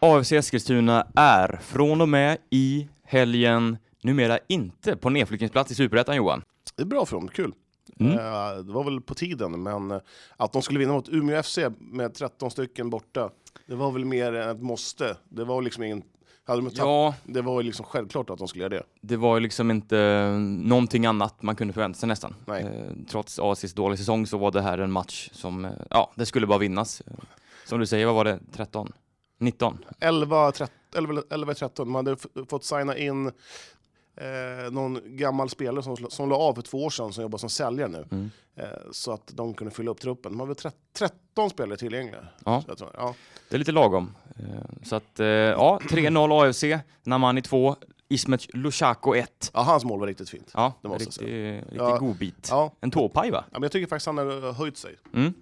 AFC 0.00 0.32
Eskilstuna 0.32 1.06
är 1.14 1.58
från 1.62 2.00
och 2.00 2.08
med 2.08 2.38
i 2.50 2.88
helgen 3.04 3.78
numera 4.02 4.38
inte 4.48 4.96
på 4.96 5.10
nedflyttningsplats 5.10 5.70
i 5.70 5.74
Superettan 5.74 6.16
Johan. 6.16 6.42
Det 6.76 6.82
är 6.82 6.86
bra 6.86 7.06
för 7.06 7.16
dem, 7.16 7.28
kul. 7.28 7.52
Mm. 8.00 8.12
Eh, 8.12 8.64
det 8.64 8.72
var 8.72 8.84
väl 8.84 9.00
på 9.00 9.14
tiden, 9.14 9.62
men 9.62 9.90
eh, 9.90 9.98
att 10.36 10.52
de 10.52 10.62
skulle 10.62 10.78
vinna 10.78 10.92
mot 10.92 11.08
Umeå 11.08 11.42
FC 11.42 11.58
med 11.78 12.14
13 12.14 12.50
stycken 12.50 12.90
borta, 12.90 13.30
det 13.66 13.74
var 13.74 13.90
väl 13.92 14.04
mer 14.04 14.32
än 14.32 14.48
ett 14.48 14.62
måste. 14.62 15.16
Det 15.28 15.44
var 15.44 15.62
liksom 15.62 15.82
ingen... 15.82 16.02
Hade 16.44 16.60
de 16.62 16.70
Ja, 16.74 17.14
Det 17.24 17.42
var 17.42 17.60
ju 17.60 17.66
liksom 17.66 17.86
självklart 17.86 18.30
att 18.30 18.38
de 18.38 18.48
skulle 18.48 18.64
göra 18.64 18.74
det. 18.74 18.82
det 19.00 19.16
var 19.16 19.36
ju 19.36 19.40
liksom 19.40 19.70
inte 19.70 19.98
eh, 19.98 20.32
någonting 20.38 21.06
annat 21.06 21.42
man 21.42 21.56
kunde 21.56 21.74
förvänta 21.74 21.98
sig 21.98 22.06
nästan. 22.06 22.34
Eh, 22.48 22.70
trots 23.10 23.38
ACs 23.38 23.72
dåliga 23.74 23.96
säsong 23.96 24.26
så 24.26 24.38
var 24.38 24.50
det 24.50 24.62
här 24.62 24.78
en 24.78 24.92
match 24.92 25.30
som, 25.32 25.68
ja, 25.90 26.12
det 26.14 26.26
skulle 26.26 26.46
bara 26.46 26.58
vinnas. 26.58 27.02
Som 27.66 27.80
du 27.80 27.86
säger, 27.86 28.06
vad 28.06 28.14
var 28.14 28.24
det? 28.24 28.38
13? 28.52 28.92
19? 29.38 29.84
11, 30.00 30.52
13, 30.52 30.74
11, 30.96 31.22
11 31.30 31.54
13. 31.54 31.86
De 31.86 31.94
hade 31.94 32.16
fått 32.48 32.64
signa 32.64 32.96
in 32.96 33.26
eh, 34.16 34.70
någon 34.70 35.00
gammal 35.04 35.48
spelare 35.50 35.82
som, 35.82 35.96
som 35.96 36.28
la 36.28 36.36
av 36.36 36.54
för 36.54 36.62
två 36.62 36.84
år 36.84 36.90
sedan, 36.90 37.12
som 37.12 37.22
jobbar 37.22 37.38
som 37.38 37.50
säljare 37.50 37.88
nu. 37.88 38.06
Mm. 38.10 38.30
Eh, 38.56 38.64
så 38.92 39.12
att 39.12 39.26
de 39.34 39.54
kunde 39.54 39.74
fylla 39.74 39.90
upp 39.90 40.00
truppen. 40.00 40.32
De 40.32 40.40
hade 40.40 40.54
väl 40.62 40.72
13 40.98 41.50
spelare 41.50 41.76
tillgängliga. 41.78 42.26
Ja. 42.44 42.62
Tror, 42.78 42.90
ja. 42.94 43.14
Det 43.48 43.56
är 43.56 43.58
lite 43.58 43.72
lagom. 43.72 44.14
Eh, 44.38 44.44
Så 44.82 44.96
att, 44.96 45.20
eh, 45.20 45.26
ja, 45.26 45.80
3-0 45.90 46.32
AFC, 46.48 46.64
Namani 47.02 47.42
2, 47.42 47.76
Ismet 48.08 48.54
Lushako 48.54 49.14
1. 49.14 49.50
ja, 49.54 49.60
hans 49.62 49.84
mål 49.84 50.00
var 50.00 50.06
riktigt 50.06 50.30
fint. 50.30 50.50
Ja, 50.54 50.72
Det 50.82 50.88
måste 50.88 51.04
jag 51.04 51.28
riktig, 51.30 51.56
riktig 51.62 51.76
Ja. 51.78 51.96
godbit. 51.98 52.48
Ja. 52.50 52.72
En 52.80 52.90
tåpaj 52.90 53.30
va? 53.30 53.44
Ja, 53.46 53.52
men 53.52 53.62
jag 53.62 53.72
tycker 53.72 53.86
faktiskt 53.86 54.06
han 54.06 54.18
har 54.18 54.52
höjt 54.52 54.76
sig 54.76 54.96
Mm. 55.14 55.34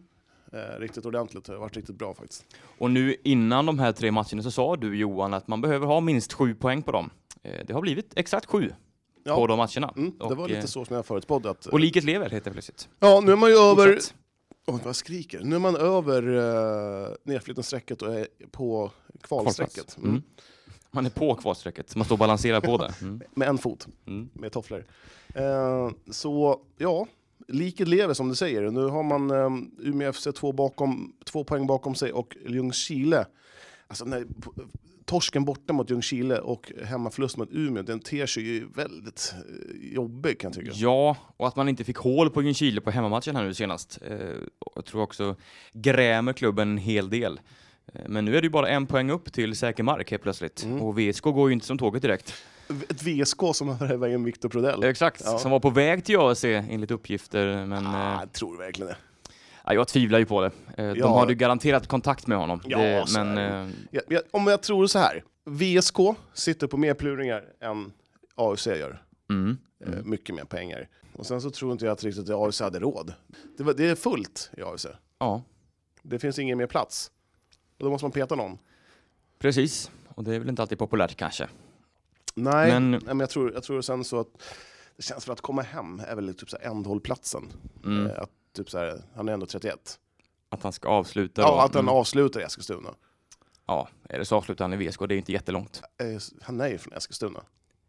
Eh, 0.53 0.79
riktigt 0.81 1.07
ordentligt. 1.07 1.45
Det 1.45 1.53
har 1.53 1.61
varit 1.61 1.77
riktigt 1.77 1.97
bra 1.97 2.15
faktiskt. 2.15 2.45
Och 2.79 2.91
nu 2.91 3.17
innan 3.25 3.67
de 3.67 3.79
här 3.79 3.93
tre 3.93 4.11
matcherna 4.11 4.43
så 4.43 4.51
sa 4.51 4.77
du 4.77 4.97
Johan 4.97 5.35
att 5.35 5.49
man 5.49 5.61
behöver 5.61 5.87
ha 5.87 6.01
minst 6.01 6.33
sju 6.33 6.55
poäng 6.55 6.83
på 6.83 6.93
dem. 6.93 7.11
Eh, 7.43 7.67
Det 7.67 7.73
har 7.73 7.81
blivit 7.81 8.13
exakt 8.17 8.47
sju 8.47 8.73
Ja. 9.25 9.37
på 9.37 9.47
de 9.47 9.57
matcherna. 9.59 9.93
Mm, 9.97 10.13
det 10.19 10.25
Och, 10.25 10.37
var 10.37 10.49
eh, 10.49 10.55
lite 10.55 10.69
så 10.69 10.85
som 10.85 10.97
jag 10.97 11.07
förutspådde. 11.07 11.51
Att, 11.51 11.67
Och 11.67 11.81
liket 11.81 12.05
lever 12.05 12.29
det 12.29 12.41
plötsligt. 12.51 12.89
ja, 12.99 13.21
nu 13.25 13.33
är 13.33 13.37
man 13.37 13.51
ju 13.51 13.57
över... 13.57 13.99
Oj, 14.69 14.75
vad 14.79 14.87
jag 14.87 14.97
skriker. 14.97 15.41
Nu 15.45 15.55
är 15.57 15.61
man 15.61 15.77
över 15.77 16.29
uh, 16.29 17.09
nedflyttningsstrecket 17.25 18.03
och 18.03 18.15
är 18.15 18.27
på 18.51 18.91
kvalstrecket. 19.23 19.97
Mm. 19.99 20.11
Mm. 20.11 20.23
Man 20.91 21.07
är 21.07 21.11
på 21.11 21.35
kvalstrecket, 21.35 21.97
man 21.97 22.05
står 22.05 22.15
och 22.15 22.19
balanserar 22.19 22.61
på 22.61 22.77
det. 22.79 22.95
Mm. 23.03 23.21
Med 23.35 23.49
en 23.49 23.59
fot. 23.59 23.87
Mm. 24.07 24.29
med 24.33 24.53
tofflor. 24.53 24.85
Eh, 25.35 25.91
så 26.11 26.61
ja, 26.79 27.07
liket 27.49 27.89
lever 27.89 28.15
som 28.15 28.29
du 28.29 28.35
säger. 28.35 28.71
Nu 28.71 28.85
har 28.85 29.03
man 29.03 29.31
eh, 29.31 29.89
Umeå 29.89 30.13
FC 30.13 30.29
två, 30.35 30.53
bakom, 30.53 31.13
två 31.25 31.45
poäng 31.45 31.67
bakom 31.67 31.95
sig 31.95 32.13
och 32.13 32.37
Ljungskile. 32.49 33.27
Alltså 33.89 34.05
när, 34.05 34.25
torsken 35.05 35.45
borta 35.45 35.73
mot 35.73 35.91
Ljungskile 35.91 36.39
och 36.39 36.73
hemmaförlust 36.85 37.37
mot 37.37 37.49
Umeå, 37.53 37.83
den 37.83 38.01
ter 38.01 38.27
sig 38.27 38.43
ju 38.43 38.67
väldigt 38.75 39.35
eh, 39.37 39.95
jobbig 39.95 40.39
kan 40.41 40.49
jag 40.51 40.55
tycka. 40.65 40.73
Ja, 40.75 41.17
och 41.37 41.49
att 41.49 41.57
man 41.57 41.69
inte 41.69 41.85
fick 41.85 41.97
hål 41.97 42.31
på 42.31 42.43
Ljungskile 42.43 42.81
på 42.81 42.91
hemmamatchen 42.91 43.37
här 43.37 43.45
nu 43.45 43.55
senast. 43.55 43.99
Eh, 44.09 44.17
Jag 44.75 44.85
tror 44.85 45.03
också 45.03 45.37
grämer 45.73 46.33
klubben 46.33 46.71
en 46.71 46.79
hel 46.79 47.11
del. 47.11 47.41
Eh, 47.95 48.01
Men 48.09 48.25
nu 48.25 48.37
är 48.37 48.41
det 48.41 48.47
ju 48.47 48.51
bara 48.51 48.69
en 48.69 48.87
poäng 48.87 49.11
upp 49.11 49.33
till 49.33 49.57
säker 49.57 49.83
mark 49.83 50.11
helt 50.11 50.23
plötsligt. 50.23 50.65
Mm. 50.65 50.83
Och 50.83 50.99
VSK 50.99 51.23
går 51.25 51.49
ju 51.49 51.53
inte 51.53 51.67
som 51.67 51.79
tåget 51.79 52.03
direkt. 52.03 52.35
Ett 52.88 53.02
VSK 53.02 53.40
som 53.54 53.68
har 53.68 53.87
värvat 53.88 54.08
in 54.08 54.25
Viktor 54.25 54.49
Prodell. 54.49 54.82
Exakt, 54.85 55.23
Ja. 55.25 55.38
som 55.38 55.50
var 55.50 55.61
på 55.61 55.70
väg 55.70 56.04
till 56.04 56.18
AFC 56.18 56.44
enligt 56.44 56.90
uppgifter. 56.90 57.66
Men 57.66 57.87
ah, 57.87 58.14
eh, 58.14 58.20
jag 58.20 58.32
tror 58.32 58.58
verkligen 58.58 58.88
det. 58.88 58.96
ja, 59.64 59.75
jag 59.75 59.88
tvivlar 59.88 60.18
ju 60.18 60.26
på 60.26 60.40
det. 60.40 60.50
Eh, 60.76 60.87
De 60.92 60.99
Ja. 60.99 61.18
hade 61.18 61.32
ju 61.32 61.37
garanterat 61.38 61.87
kontakt 61.87 62.26
med 62.26 62.38
honom. 62.38 62.61
Ja, 62.64 62.78
det, 62.78 63.04
men 63.14 63.38
eh, 63.38 63.70
Jag, 63.90 64.02
jag, 64.08 64.23
om 64.30 64.46
jag 64.46 64.62
tror 64.62 64.87
så 64.87 64.99
här, 64.99 65.25
VSK 65.44 65.96
sitter 66.35 66.66
på 66.66 66.76
mer 66.76 66.94
pluringar 66.94 67.44
än 67.61 67.92
AFC 68.35 68.66
gör. 68.66 69.02
mm, 69.30 69.58
mm. 69.87 70.11
Mycket 70.11 70.35
mer 70.35 70.44
pengar. 70.44 70.88
Och 71.12 71.26
sen 71.26 71.40
så 71.40 71.50
tror 71.50 71.73
inte 71.73 71.85
jag 71.85 71.92
att 71.92 72.04
riktigt 72.04 72.30
att 72.30 72.49
AFC 72.49 72.61
hade 72.61 72.78
råd. 72.78 73.12
Det, 73.58 73.64
var, 73.64 73.75
det 73.75 73.87
är 73.87 73.94
fullt 73.94 74.50
i 74.56 74.62
AFC. 74.62 74.87
ja, 75.18 75.42
Det 76.02 76.18
finns 76.18 76.38
ingen 76.38 76.58
mer 76.58 76.66
plats. 76.66 77.11
Och 77.78 77.85
då 77.85 77.90
måste 77.90 78.04
man 78.04 78.12
peta 78.12 78.35
någon. 78.35 78.58
precis. 79.38 79.90
Och 80.08 80.25
det 80.25 80.35
är 80.35 80.38
väl 80.38 80.49
inte 80.49 80.62
alltid 80.62 80.78
populärt 80.78 81.16
kanske. 81.16 81.49
Nej, 82.37 82.71
Men- 82.73 82.90
men, 82.90 83.00
men 83.07 83.21
jag, 83.21 83.31
tror, 83.31 83.52
jag 83.52 83.62
tror 83.62 83.81
sen 83.81 84.05
så 84.05 84.21
att 84.21 84.28
det 84.97 85.02
känns 85.02 85.25
för 85.25 85.33
att 85.33 85.40
komma 85.40 85.62
hem 85.62 86.02
är 86.09 86.14
väl 86.14 86.35
typ 86.35 86.50
så 86.50 86.57
ändhållplatsen. 86.61 87.52
Mm. 87.85 88.07
Eh, 88.07 88.19
att 88.23 88.31
typ 88.57 88.71
så 88.71 88.78
här, 88.78 89.02
han 89.14 89.28
är 89.28 89.33
ändå 89.33 89.47
31. 89.47 89.99
Att 90.49 90.62
han 90.62 90.73
ska 90.73 90.88
avsluta. 90.88 91.43
Ja, 91.43 91.49
då. 91.49 91.55
att 91.59 91.75
han 91.75 91.85
Mm. 91.85 91.95
avslutar 91.95 92.40
i 92.40 92.43
Eskilstuna. 92.43 92.88
Ja, 93.66 93.88
det 94.09 94.25
så 94.25 94.37
avslutar 94.37 94.64
han 94.64 94.73
i 94.73 94.76
VSK. 94.88 94.99
Det 95.00 95.05
är 95.05 95.09
ju 95.12 95.19
inte 95.19 95.33
jättelångt. 95.33 95.83
Eh, 95.99 96.07
han 96.43 96.61
är 96.61 96.69
ju 96.69 96.78
från 96.78 96.93
Eskilstuna. 96.95 97.40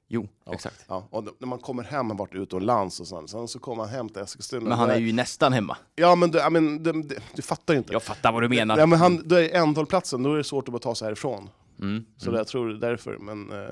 Jo, 0.08 0.28
Ja. 0.46 0.54
exakt. 0.54 0.86
Ja, 0.88 1.08
och 1.12 1.24
när 1.40 1.48
man 1.48 1.60
kommer 1.60 1.84
hem 1.84 2.12
och 2.12 2.18
varit 2.18 2.36
utomlands 2.36 3.00
och 3.00 3.08
sen, 3.08 3.28
sen 3.28 3.48
så 3.48 3.60
kommer 3.60 3.84
han 3.84 3.92
hem 3.92 4.10
till 4.10 4.22
Eskilstuna. 4.22 4.70
Men 4.70 4.78
han 4.78 4.90
är 4.90 4.98
ju 4.98 5.14
nästan 5.14 5.54
hemma. 5.54 5.78
Ja, 5.96 6.16
men, 6.16 6.32
du, 6.32 6.50
men 6.50 6.84
du, 6.84 6.92
du, 6.92 7.18
du 7.36 7.42
fattar 7.42 7.74
ju 7.74 7.78
inte. 7.78 7.94
Jag 7.94 8.04
fattar 8.04 8.32
vad 8.32 8.42
du 8.44 8.50
menar. 8.50 8.78
Ja, 8.78 8.86
men 8.86 9.00
han, 9.00 9.22
då 9.28 9.36
är 9.36 9.50
ändhållplatsen, 9.56 10.24
då 10.24 10.34
är 10.34 10.38
det 10.38 10.44
svårt 10.44 10.68
att 10.68 10.72
bara 10.72 10.80
ta 10.80 10.96
sig 10.96 11.06
härifrån. 11.06 11.50
Mm. 11.82 12.06
Så 12.18 12.30
Mm. 12.30 12.38
jag 12.38 12.48
tror 12.48 12.68
det 12.70 12.76
är 12.88 12.90
därför. 12.90 13.18
Men 13.18 13.52
eh, 13.52 13.70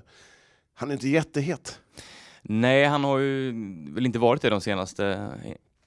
han 0.75 0.89
är 0.89 0.93
inte 0.93 1.09
jättehet. 1.09 1.79
Nej, 2.41 2.85
han 2.85 3.03
har 3.03 3.17
ju 3.17 3.51
väl 3.93 4.05
inte 4.05 4.19
varit 4.19 4.41
det 4.41 4.49
de 4.49 4.61
senaste... 4.61 5.27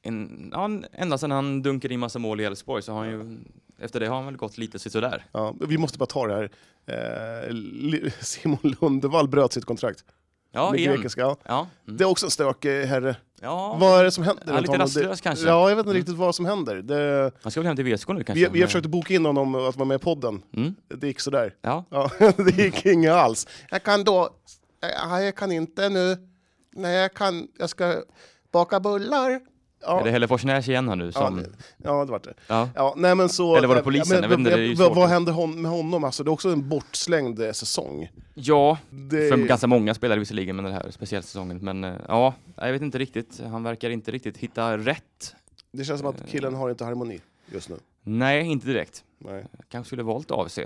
En, 0.02 0.50
ja, 0.52 0.71
ända 0.92 1.18
sedan 1.18 1.30
han 1.30 1.62
dunkade 1.62 1.95
in 1.95 2.00
massa 2.00 2.18
mål 2.18 2.40
i 2.40 2.45
Elfsborg 2.45 2.83
så 2.83 2.92
har 2.92 2.99
han 2.99 3.09
ju... 3.11 3.38
Efter 3.80 4.00
det 4.00 4.07
har 4.07 4.16
han 4.16 4.25
väl 4.26 4.37
gått 4.37 4.59
lite 4.59 4.78
sådär. 4.78 5.25
Ja, 5.33 5.54
vi 5.68 5.78
måste 5.78 5.99
bara 5.99 6.07
ta 6.07 6.26
det 6.26 6.35
här. 6.35 6.50
Eh, 6.87 8.11
Simon 8.21 8.59
Lundevall 8.80 9.28
bröt 9.28 9.52
sitt 9.52 9.64
kontrakt. 9.64 10.04
Ja, 10.52 10.71
med 10.71 10.80
igen. 10.80 10.95
grekiska. 10.95 11.21
Ja. 11.21 11.37
Ja, 11.45 11.66
mm. 11.87 11.97
Det 11.97 12.04
är 12.04 12.09
också 12.09 12.26
en 12.26 12.30
stökig 12.30 12.85
herre. 12.85 13.16
ja. 13.40 13.76
Vad 13.80 14.00
är 14.00 14.04
det 14.04 14.11
som 14.11 14.25
händer? 14.25 14.45
Ja, 14.47 14.61
lite 14.61 14.78
rastlös 14.78 15.21
kanske. 15.21 15.47
Ja, 15.47 15.68
jag 15.68 15.76
vet 15.76 15.83
inte 15.83 15.90
Mm. 15.90 15.97
riktigt 16.00 16.14
vad 16.16 16.35
som 16.35 16.47
händer. 16.47 16.76
Det, 16.76 17.30
han 17.42 17.50
ska 17.52 17.61
väl 17.61 17.66
hem 17.66 17.76
till 17.76 17.85
VSK 17.95 18.09
nu 18.09 18.25
kanske? 18.25 18.45
vi, 18.45 18.49
vi 18.52 18.61
har 18.61 18.66
försökt 18.66 18.87
boka 18.87 19.14
in 19.14 19.25
honom 19.25 19.54
att 19.54 19.76
vara 19.76 19.85
med 19.88 19.95
i 19.95 19.99
podden. 19.99 20.42
Mm. 20.57 20.75
Det 20.88 21.07
gick 21.07 21.21
sådär. 21.21 21.54
Ja, 21.62 21.85
Ja, 21.90 22.11
det 22.37 22.50
gick 22.62 22.87
inget 22.87 23.12
alls. 23.12 23.47
Jag 23.71 23.83
kan 23.83 24.04
då... 24.04 24.30
Ja, 24.80 25.20
jag 25.23 25.37
kan 25.37 25.52
inte 25.52 25.88
nu. 25.88 26.16
Nej, 26.70 26.97
jag 26.97 27.14
kan... 27.14 27.49
Jag 27.58 27.70
ska 27.70 28.02
baka 28.52 28.80
bullar. 28.80 29.40
Ja, 29.80 30.00
är 30.00 30.04
det 30.04 30.11
Hällefors-Näs 30.11 30.68
igen 30.68 30.88
här 30.88 30.97
nu? 30.97 31.04
ja, 31.04 31.12
Som, 31.12 31.37
det, 31.37 31.49
ja, 31.76 32.04
det 32.04 32.11
var 32.12 32.18
det. 32.18 32.35
ja. 32.47 32.68
Ja, 32.75 32.94
nej, 32.97 33.14
men 33.14 33.28
så, 33.28 33.56
Eller 33.56 33.68
var 33.68 33.75
det 33.75 33.78
ja, 33.78 33.85
polisen? 33.85 34.20
men 34.20 34.40
inte, 34.40 34.56
det 34.56 34.75
vad, 34.75 35.08
händer 35.08 35.32
hon, 35.32 35.62
med 35.62 35.70
honom? 35.70 36.04
Alltså, 36.04 36.25
det 36.25 36.28
är 36.28 36.32
också 36.32 36.49
en 36.49 36.68
bortslängd 36.68 37.40
eh, 37.40 37.52
säsong. 37.52 38.08
ja, 38.35 38.78
Det, 38.90 39.28
för 39.28 39.37
ganska 39.37 39.66
många 39.66 39.94
spelare 39.94 40.18
visserligen, 40.18 40.56
men 40.56 40.64
den 40.64 40.75
här 40.75 40.90
speciella 40.90 41.23
säsongen. 41.23 41.58
Men 41.62 41.85
eh, 41.85 41.94
ja, 42.08 42.35
jag 42.56 42.73
vet 42.73 42.82
inte 42.82 42.99
riktigt. 42.99 43.40
Han 43.50 43.62
verkar 43.62 43.90
inte 43.90 44.11
riktigt 44.11 44.37
hitta 44.37 44.78
rätt. 44.78 45.35
det 45.73 45.85
känns 45.85 46.00
som 46.00 46.08
att 46.08 46.26
killen 46.28 46.54
har 46.54 46.70
inte 46.70 46.85
harmoni 46.85 47.20
just 47.52 47.68
nu. 47.68 47.76
Nej, 48.02 48.47
inte 48.47 48.66
direkt. 48.66 49.04
Nej, 49.18 49.44
Kanske 49.68 49.87
skulle 49.88 50.02
valt 50.02 50.30
AFC 50.30 50.58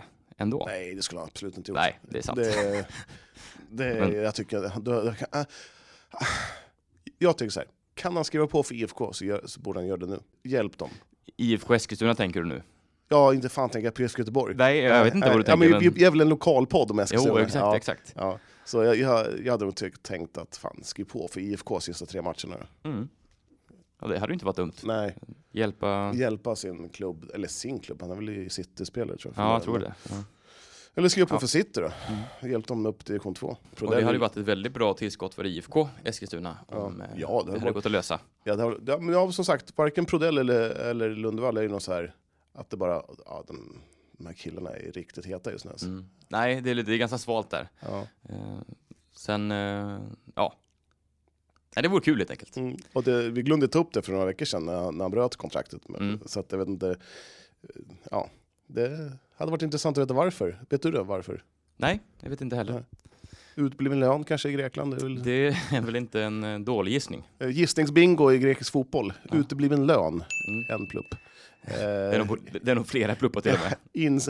ändå. 0.43 0.65
nej 0.67 0.95
det 0.95 1.03
skulle 1.03 1.21
han 1.21 1.29
absolut 1.29 1.57
inte 1.57 1.71
gjort. 1.71 1.79
Nej, 1.79 2.01
det 2.03 2.19
är 2.19 2.23
sant. 2.23 2.39
Det, 2.39 2.87
det, 3.71 4.01
Men- 4.01 4.23
jag 4.23 4.35
tycker... 4.35 4.81
Då, 4.81 5.15
kan- 5.15 5.41
äh, 5.41 5.47
jag 7.19 7.39
tycker 7.39 7.51
så 7.51 7.61
här. 7.61 7.69
Kan 7.95 8.17
han 8.17 8.25
skriva 8.25 8.47
på 8.47 8.63
för 8.63 8.75
IFK 8.75 9.13
så, 9.13 9.25
gör, 9.25 9.43
så 9.47 9.61
borde 9.61 9.79
han 9.79 9.87
göra 9.87 9.97
det 9.97 10.07
nu. 10.07 10.21
Hjälp 10.43 10.79
dem. 10.79 10.91
IFK 11.37 11.75
Eskilstuna 11.75 12.15
tänker 12.15 12.41
du 12.41 12.47
nu? 12.47 12.63
Ja, 13.09 13.35
inte 13.35 13.49
fan 13.49 13.71
tänker 13.71 13.87
jag 13.87 13.95
på 13.95 14.03
IFK 14.03 14.19
Göteborg. 14.19 14.55
Nej, 14.55 14.79
jag 14.79 15.05
vet 15.05 15.15
inte 15.15 15.29
vad 15.29 15.37
du 15.37 15.41
ja, 15.41 15.45
tänker. 15.45 15.69
men, 15.71 15.79
vi, 15.79 15.87
men... 15.87 15.95
vi 15.95 16.05
är 16.05 16.11
väl 16.11 16.21
en 16.21 16.29
lokal 16.29 16.67
podd 16.67 16.91
om 16.91 16.99
Eskilstuna? 16.99 17.35
Jo, 17.39 17.45
exakt, 17.45 17.63
ja, 17.63 17.77
exakt. 17.77 18.13
Ja. 18.17 18.39
Så 18.65 18.83
jag, 18.83 18.97
jag, 18.97 19.27
jag 19.45 19.53
hade 19.53 19.65
nog 19.65 20.03
tänkt 20.03 20.39
att 20.39 20.57
fan, 20.57 20.81
skriv 20.83 21.05
på 21.05 21.29
för 21.29 21.41
IFK 21.41 21.81
sista 21.81 22.07
tre 22.07 22.23
matcherna. 22.23 22.57
Mm. 22.83 23.09
Ja, 24.01 24.09
det 24.09 24.19
hade 24.19 24.31
ju 24.31 24.35
inte 24.35 24.47
varit 24.47 24.57
dumt. 24.57 24.73
Nej, 24.83 25.17
Hjälpa... 25.53 26.13
hjälpa 26.15 26.57
sin 26.57 26.89
klubb, 26.89 27.31
eller 27.35 27.49
sin 27.49 27.79
klubb, 27.79 28.03
han 28.03 28.11
är 28.11 28.15
väl 28.15 28.29
i 28.29 28.51
City-spelare 28.51 29.17
tror 29.17 29.35
jag. 29.37 29.45
Ja, 29.45 29.53
jag 29.53 29.63
tror 29.63 29.79
det. 29.79 29.95
Ja. 30.11 30.25
Eller 30.95 31.09
skriva 31.09 31.27
på 31.29 31.35
Ja. 31.35 31.39
för 31.41 31.47
City 31.47 31.81
då. 31.81 31.91
Mm. 32.41 32.51
Hjälp 32.53 32.67
dem 32.67 32.87
upp 32.87 32.99
till 33.05 33.13
division 33.13 33.35
2. 33.35 33.47
Och 33.81 33.91
det 33.91 34.03
hade 34.03 34.13
ju 34.13 34.19
varit 34.19 34.37
ett 34.37 34.45
väldigt 34.47 34.73
bra 34.75 34.95
tillskott 34.95 35.35
för 35.35 35.47
IFK 35.47 35.89
Eskilstuna 36.05 36.59
om 36.67 37.01
Ja. 37.01 37.05
eh, 37.05 37.21
Ja, 37.21 37.29
det 37.29 37.45
det 37.47 37.53
hade 37.53 37.65
varit- 37.65 37.75
gått 37.75 37.87
att 37.87 37.93
lösa. 37.93 38.21
Ja, 38.45 38.57
det 38.57 38.63
har, 38.63 38.79
det, 38.83 38.99
men 38.99 39.15
ja, 39.15 39.33
som 39.33 39.45
sagt, 39.45 39.79
varken 39.79 40.05
Prodell 40.05 40.39
eller, 40.39 40.61
eller 40.71 41.11
Lundvall 41.11 41.57
är 41.57 41.63
ju 41.63 41.69
någon 41.69 41.81
så 41.81 41.93
här 41.93 42.15
att 42.53 42.71
det 42.71 42.77
bara, 42.77 43.03
ja, 43.27 43.45
de, 43.49 43.81
de 44.13 44.27
här 44.27 44.33
killarna 44.35 44.71
är 44.71 44.93
riktigt 44.93 45.27
heta 45.27 45.53
just 45.53 45.65
nu. 45.65 45.71
Alltså. 45.71 45.87
Mm. 45.87 46.05
Nej, 46.29 46.61
det 46.61 46.71
är, 46.71 46.75
lite- 46.75 46.91
det 46.91 46.97
är 46.97 46.99
ganska 46.99 47.19
svalt 47.19 47.51
där. 47.51 47.69
Ja. 47.81 48.07
Eh, 48.29 48.59
sen, 49.13 49.51
eh, 49.51 49.99
ja. 50.35 50.55
Nej, 51.77 51.83
det 51.83 51.89
vore 51.89 52.01
kul 52.01 52.19
helt 52.19 52.31
enkelt. 52.31 52.57
Mm. 52.57 52.77
Och 52.93 53.03
det, 53.03 53.31
vi 53.31 53.43
glömde 53.43 53.69
ta 53.69 53.79
upp 53.79 53.93
det 53.93 54.03
för 54.03 54.13
några 54.13 54.27
veckor 54.27 54.45
sedan 54.47 54.67
när, 54.67 54.77
han- 54.77 54.95
när 54.97 55.05
han 55.05 55.11
bröt 55.11 55.37
kontraktet. 55.37 55.89
Men, 55.89 56.01
Mm. 56.01 56.21
Så 56.27 56.41
att 56.41 56.53
jag 56.53 56.59
vet 56.59 56.69
inte, 56.69 56.89
eh, 56.89 56.97
ja, 58.11 58.29
det 58.75 59.13
hade 59.37 59.51
varit 59.51 59.63
intressant 59.63 59.99
att 59.99 60.03
veta 60.05 60.15
varför. 60.15 60.59
Vet 60.69 60.83
du 60.83 60.91
det, 60.91 61.03
varför? 61.03 61.43
Nej, 61.77 62.01
jag 62.21 62.31
vet 62.31 62.41
inte 62.41 62.57
heller. 62.57 62.73
Nej. 62.73 62.83
Utbliven 63.55 64.01
lön 64.01 64.25
kanske 64.25 64.49
i 64.49 64.53
Grekland? 64.53 64.95
Det 64.95 65.01
är 65.01 65.03
väl, 65.03 65.23
Det 65.23 65.47
är 65.77 65.81
väl 65.81 65.97
inte 65.97 66.23
en 66.23 66.45
eh, 66.45 66.59
dålig 66.59 66.93
gissning. 66.93 67.29
Eh, 67.39 67.49
Gissningsbingo 67.51 68.33
i 68.33 68.39
grekisk 68.39 68.73
fotboll. 68.73 69.13
Ja. 69.31 69.37
Utebliven 69.37 69.87
lön, 69.87 70.25
Mm. 70.49 70.65
en 70.81 70.87
plupp. 70.87 71.07
Det, 71.67 71.83
är 71.83 72.19
nog, 72.25 72.39
det 72.63 72.71
är 72.71 72.75
nog 72.75 72.87
flera 72.87 73.15
pluppar 73.15 73.41
till 73.41 73.53
och 73.53 73.59
med. 73.65 73.75
ins, 73.93 74.29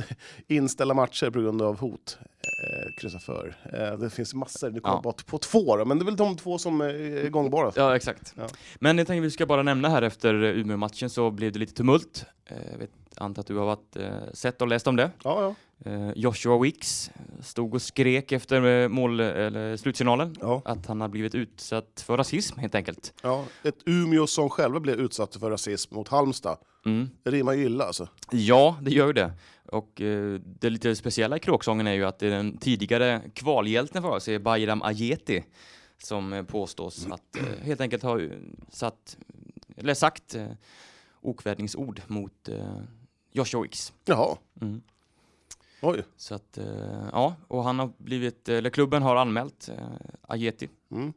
inställa 0.48 0.94
matcher 0.94 1.30
på 1.30 1.40
grund 1.40 1.62
av 1.62 1.78
hot. 1.78 2.18
Eh, 2.22 3.00
kryssa 3.00 3.18
för. 3.18 3.56
Eh, 3.72 3.98
det 3.98 4.10
finns 4.10 4.34
massor, 4.34 4.70
nu 4.70 4.80
kommer 4.80 4.96
Ja. 4.96 5.00
bara 5.02 5.14
på 5.26 5.38
två 5.38 5.76
då, 5.76 5.84
men 5.84 5.98
det 5.98 6.02
är 6.02 6.04
väl 6.04 6.16
de 6.16 6.36
två 6.36 6.58
som 6.58 6.80
är 6.80 7.28
gångbara. 7.28 7.72
Ja, 7.76 7.96
exakt. 7.96 8.34
Ja. 8.36 8.48
Men 8.80 8.98
jag 8.98 9.06
tänker 9.06 9.20
vi 9.22 9.30
ska 9.30 9.46
bara 9.46 9.62
nämna 9.62 9.88
här 9.88 10.02
efter 10.02 10.42
eh, 10.42 10.50
Umeå-matchen 10.60 11.10
så 11.10 11.30
blev 11.30 11.52
det 11.52 11.58
lite 11.58 11.74
tumult. 11.74 12.24
Eh, 12.46 12.78
vet, 12.78 12.90
antar 13.22 13.40
att 13.40 13.46
du 13.46 13.56
har 13.56 13.66
varit, 13.66 13.96
eh, 13.96 14.32
sett 14.32 14.62
och 14.62 14.68
läst 14.68 14.86
om 14.86 14.96
det. 14.96 15.10
Ja, 15.24 15.42
ja. 15.42 15.54
Eh, 15.90 16.12
Joshua 16.16 16.58
Wicks 16.58 17.10
stod 17.40 17.74
och 17.74 17.82
skrek 17.82 18.32
efter 18.32 18.82
eh, 18.82 18.88
mål, 18.88 19.20
eller 19.20 19.76
slutsignalen 19.76 20.36
ja. 20.40 20.62
att 20.64 20.86
han 20.86 21.00
har 21.00 21.08
blivit 21.08 21.34
utsatt 21.34 22.04
för 22.06 22.16
rasism 22.16 22.58
helt 22.58 22.74
enkelt. 22.74 23.14
ja. 23.22 23.44
Ett 23.62 23.78
Umeå 23.86 24.26
som 24.26 24.50
själva 24.50 24.80
blev 24.80 25.00
utsatta 25.00 25.38
för 25.38 25.50
rasism 25.50 25.94
mot 25.94 26.08
Halmstad. 26.08 26.58
Mm. 26.86 27.10
Det 27.22 27.30
rimmar 27.30 27.52
ju 27.52 27.64
illa 27.64 27.84
alltså. 27.84 28.08
Ja, 28.30 28.76
det 28.82 28.90
gör 28.90 29.06
ju 29.06 29.12
det. 29.12 29.32
Och 29.66 30.00
eh, 30.00 30.40
det 30.44 30.70
lite 30.70 30.96
speciella 30.96 31.36
i 31.36 31.40
kråksången 31.40 31.86
är 31.86 31.92
ju 31.92 32.04
att 32.04 32.18
det 32.18 32.26
är 32.26 32.30
den 32.30 32.56
tidigare 32.56 33.22
kvalhjälten 33.34 34.02
för 34.02 34.08
oss, 34.08 34.28
är 34.28 34.38
Bayram 34.38 34.82
Ajeti, 34.82 35.44
som 36.02 36.46
påstås 36.48 37.06
att 37.10 37.36
eh, 37.36 37.64
helt 37.64 37.80
enkelt 37.80 38.02
ha 38.02 38.18
satt, 38.68 39.16
eller 39.76 39.94
sagt 39.94 40.34
eh, 40.34 40.46
okvädningsord 41.20 42.00
mot 42.06 42.48
eh, 42.48 42.76
Joshua 43.32 43.62
Wicks. 43.62 43.92
Jaha, 44.04 44.36
Mm. 44.60 44.82
oj. 45.82 46.02
Så 46.16 46.34
att, 46.34 46.58
eh, 46.58 47.08
ja, 47.12 47.36
och 47.48 47.64
han 47.64 47.78
har 47.78 47.92
blivit, 47.98 48.48
eller 48.48 48.70
klubben 48.70 49.02
har 49.02 49.16
anmält 49.16 49.68
eh, 49.68 49.76
Ajeti, 50.22 50.68
Mm. 50.90 51.12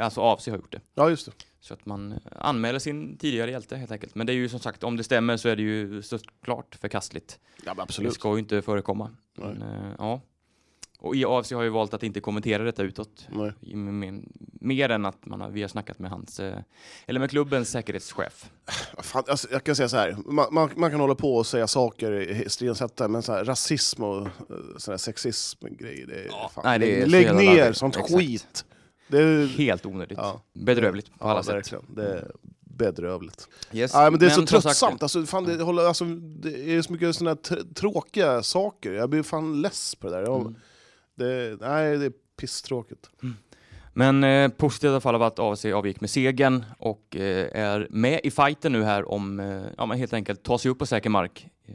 alltså 0.00 0.20
AFC 0.20 0.46
har 0.50 0.56
gjort 0.56 0.72
det. 0.72 0.80
Ja, 0.94 1.10
just 1.10 1.26
det. 1.26 1.32
Så 1.60 1.74
att 1.74 1.86
man 1.86 2.14
anmäler 2.36 2.78
sin 2.78 3.16
tidigare 3.16 3.50
hjälte 3.50 3.76
helt 3.76 3.90
enkelt. 3.90 4.14
Men 4.14 4.26
det 4.26 4.32
är 4.32 4.34
ju 4.34 4.48
som 4.48 4.60
sagt, 4.60 4.84
om 4.84 4.96
det 4.96 5.04
stämmer 5.04 5.36
så 5.36 5.48
är 5.48 5.56
det 5.56 5.62
ju 5.62 6.02
såklart 6.02 6.74
förkastligt. 6.80 7.38
Ja, 7.56 7.62
men 7.66 7.76
Det 7.76 7.82
absolut. 7.82 8.14
ska 8.14 8.32
ju 8.32 8.38
inte 8.38 8.62
förekomma. 8.62 9.10
Men, 9.34 9.62
eh, 9.62 9.92
ja. 9.98 10.20
Och 11.04 11.16
i 11.16 11.24
AFC 11.24 11.52
har 11.52 11.62
ju 11.62 11.68
valt 11.68 11.94
att 11.94 12.02
inte 12.02 12.20
kommentera 12.20 12.62
detta 12.62 12.82
utåt. 12.82 13.28
I- 13.60 13.74
med- 13.74 14.24
Mer 14.60 14.88
än 14.88 15.04
att 15.06 15.26
man 15.26 15.40
har, 15.40 15.50
vi 15.50 15.62
har 15.62 15.68
snackat 15.68 15.98
med 15.98 16.10
hans, 16.10 16.40
eh, 16.40 16.58
eller 17.06 17.20
med 17.20 17.30
klubbens 17.30 17.70
säkerhetschef. 17.70 18.50
Fan, 18.98 19.22
alltså, 19.28 19.48
jag 19.50 19.64
kan 19.64 19.76
säga 19.76 19.88
så 19.88 19.96
här, 19.96 20.16
man, 20.26 20.46
man, 20.54 20.70
man 20.76 20.90
kan 20.90 21.00
hålla 21.00 21.14
på 21.14 21.36
och 21.36 21.46
säga 21.46 21.66
saker 21.66 22.34
hetta, 22.80 23.08
men 23.08 23.22
så 23.22 23.32
här, 23.32 23.44
rasism 23.44 24.02
och 24.02 24.26
eh, 24.26 24.30
sån 24.76 24.98
sexism-grejer, 24.98 26.06
det 26.06 26.24
Ja, 26.30 26.50
nej, 26.64 26.78
det 26.78 26.96
är 27.00 27.04
så 27.04 27.10
lägg 27.10 27.34
ner 27.34 27.56
larvigt. 27.56 27.78
sånt 27.78 27.96
Exakt. 27.96 28.14
skit. 28.14 28.64
Det 29.08 29.18
är, 29.22 29.46
Helt 29.46 29.86
onödigt. 29.86 30.18
ja, 30.18 30.40
Bedrövligt 30.52 31.18
på 31.18 31.24
alla 31.28 31.38
ja, 31.38 31.42
sätt. 31.42 31.54
verkligen. 31.54 31.84
Det 31.94 32.06
är 32.06 32.30
bedrövligt. 32.60 33.48
Yes. 33.72 33.90
Ja, 33.94 34.10
men 34.10 34.20
det 34.20 34.26
är 34.26 34.30
så 34.30 34.34
som 34.34 34.46
sagt- 34.46 34.62
tröttsamt. 34.62 35.02
Alltså, 35.02 35.26
fan, 35.26 35.44
det, 35.44 35.62
håller, 35.62 35.82
alltså, 35.86 36.04
det 36.04 36.74
är 36.74 36.82
så 36.82 36.92
mycket 36.92 37.16
såna 37.16 37.36
tråkiga 37.74 38.42
saker. 38.42 38.92
Jag 38.92 39.10
blir 39.10 39.22
fan 39.22 39.62
less 39.62 39.94
på 39.94 40.06
det 40.10 40.16
där. 40.16 40.22
Jag, 40.22 40.40
Mm. 40.40 40.54
Det, 41.14 41.60
nej, 41.60 41.98
det 41.98 42.04
är 42.06 42.12
pisstråkigt. 42.36 43.10
Men 43.96 44.24
eh, 44.24 44.48
positivt 44.48 44.88
i 44.88 44.90
alla 44.90 45.00
fall 45.00 45.14
av 45.14 45.22
att 45.22 45.38
AFC 45.38 45.64
avgick 45.64 46.00
med 46.00 46.10
segern 46.10 46.64
och 46.78 47.16
eh, 47.16 47.62
är 47.62 47.86
med 47.90 48.20
i 48.24 48.30
fighten 48.30 48.72
nu 48.72 48.82
här 48.82 49.10
om, 49.10 49.40
eh, 49.40 49.62
ja 49.76 49.86
men 49.86 49.98
helt 49.98 50.12
enkelt 50.12 50.42
ta 50.42 50.58
sig 50.58 50.70
upp 50.70 50.78
på 50.78 50.86
säker 50.86 51.10
mark 51.10 51.48
eh, 51.66 51.74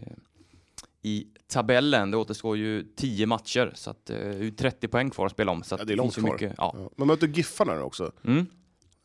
i 1.01 1.27
tabellen. 1.47 2.11
Det 2.11 2.17
återstår 2.17 2.57
ju 2.57 2.83
10 2.95 3.25
matcher 3.25 3.71
så 3.75 3.89
att 3.89 4.09
eh, 4.09 4.15
det 4.17 4.23
är 4.25 4.43
ju 4.43 4.51
30 4.51 4.87
poäng 4.87 5.09
kvar 5.09 5.25
att 5.25 5.31
spela 5.31 5.51
om. 5.51 5.63
Så 5.63 5.75
Ja, 5.79 5.83
det 5.85 5.93
är 5.93 5.97
långt 5.97 6.15
kvar. 6.15 6.31
Mycket, 6.33 6.53
ja. 6.57 6.75
Ja. 6.77 6.89
Man 6.95 7.07
möter 7.07 7.27
Giffarna 7.27 7.75
nu 7.75 7.81
också, 7.81 8.11
Mm. 8.23 8.45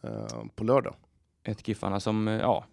eh, 0.02 0.26
på 0.56 0.64
lördag. 0.64 0.94
Ett 1.44 1.68
Giffarna 1.68 2.00
som, 2.00 2.26
ja. 2.26 2.64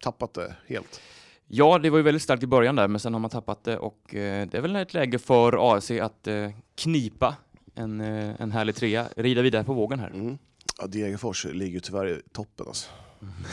Tappat 0.00 0.34
det 0.34 0.54
helt. 0.66 1.00
Ja, 1.48 1.78
det 1.78 1.90
var 1.90 1.98
ju 1.98 2.02
väldigt 2.02 2.22
starkt 2.22 2.42
i 2.42 2.46
början 2.46 2.76
där, 2.76 2.88
men 2.88 3.00
sen 3.00 3.12
har 3.12 3.20
man 3.20 3.30
tappat 3.30 3.64
det 3.64 3.78
och 3.78 4.14
eh, 4.14 4.46
det 4.48 4.56
är 4.58 4.60
väl 4.62 4.76
ett 4.76 4.94
läge 4.94 5.18
för 5.18 5.72
AFC 5.74 5.90
att 5.90 6.26
eh, 6.26 6.50
knipa 6.74 7.36
en, 7.74 8.00
eh, 8.00 8.40
en 8.40 8.52
härlig 8.52 8.74
trea, 8.76 9.08
rida 9.16 9.42
vidare 9.42 9.64
på 9.64 9.72
vågen 9.72 9.98
här. 10.00 10.10
Mm. 10.10 10.38
Ja, 10.78 10.86
Degerfors 10.86 11.44
ligger 11.44 11.72
ju 11.74 11.80
tyvärr 11.80 12.06
i 12.08 12.20
toppen. 12.32 12.66
Alltså. 12.66 12.90
Mm. 13.22 13.34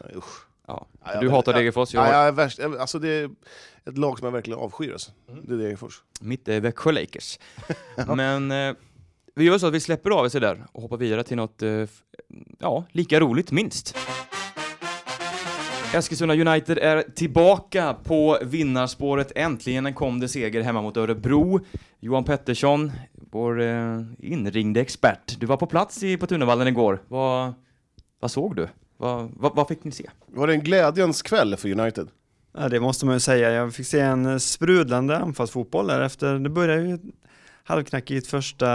Ja, 0.00 0.06
usch. 0.18 0.46
Ja. 0.66 0.86
Ja, 1.04 1.20
Du 1.20 1.26
jag- 1.26 1.32
hatar 1.32 1.52
jag- 1.52 1.60
Degerfors, 1.60 1.94
Ja, 1.94 2.06
jag, 2.06 2.14
jag 2.14 2.28
är 2.28 2.32
värst. 2.32 2.58
Jag- 2.58 2.76
Alltså, 2.76 2.98
det 2.98 3.08
är 3.08 3.30
ett 3.84 3.98
lag 3.98 4.18
som 4.18 4.24
jag 4.26 4.32
verkligen 4.32 4.58
avskyr. 4.60 4.92
Alltså. 4.92 5.10
Mm. 5.28 5.44
Det 5.46 5.54
är 5.54 5.58
Degerfors. 5.58 6.02
mitt 6.20 6.48
är 6.48 6.60
Växjö 6.60 6.92
Lakers. 6.92 7.38
Men 8.16 8.50
eh, 8.50 8.74
vi 9.34 9.44
gör 9.44 9.58
så 9.58 9.66
att 9.66 9.74
vi 9.74 9.80
släpper 9.80 10.24
AFC 10.24 10.32
där 10.32 10.64
och 10.72 10.82
hoppar 10.82 10.96
vidare 10.96 11.22
till 11.24 11.36
något, 11.36 11.62
eh, 11.62 11.84
ja, 12.58 12.84
lika 12.92 13.20
roligt 13.20 13.50
minst. 13.52 13.96
Eskilstuna 15.96 16.34
United 16.34 16.78
är 16.78 17.02
tillbaka 17.02 17.96
på 18.04 18.38
vinnarspåret. 18.42 19.32
Äntligen 19.36 19.94
kom 19.94 20.20
det 20.20 20.28
seger 20.28 20.62
hemma 20.62 20.82
mot 20.82 20.96
Örebro. 20.96 21.60
Johan 22.00 22.24
Pettersson, 22.24 22.92
vår 23.30 23.60
eh, 23.62 24.02
inringde 24.18 24.80
expert. 24.80 25.40
Du 25.40 25.46
var 25.46 25.56
på 25.56 25.66
plats 25.66 26.02
i, 26.02 26.16
på 26.16 26.26
Tunavallen 26.26 26.68
igår. 26.68 27.02
Vad, 27.08 27.54
vad 28.20 28.30
såg 28.30 28.56
du? 28.56 28.68
Vad, 28.96 29.30
vad, 29.36 29.56
vad 29.56 29.68
fick 29.68 29.84
ni 29.84 29.90
se? 29.90 30.10
Var 30.26 30.46
det 30.46 30.52
en 30.52 30.60
glädjens 30.60 31.22
kväll 31.22 31.56
för 31.56 31.80
United? 31.80 32.08
Ja, 32.58 32.68
det 32.68 32.80
måste 32.80 33.06
man 33.06 33.14
ju 33.14 33.20
säga. 33.20 33.50
Jag 33.50 33.74
fick 33.74 33.86
se 33.86 34.00
en 34.00 34.26
eh, 34.26 34.36
sprudlande 34.36 35.18
anfallsfotboll 35.18 35.86
där 35.86 36.00
efter, 36.00 36.38
det 36.38 36.50
började 36.50 36.82
ju 36.82 36.98
halvknackigt 37.64 38.26
första 38.26 38.68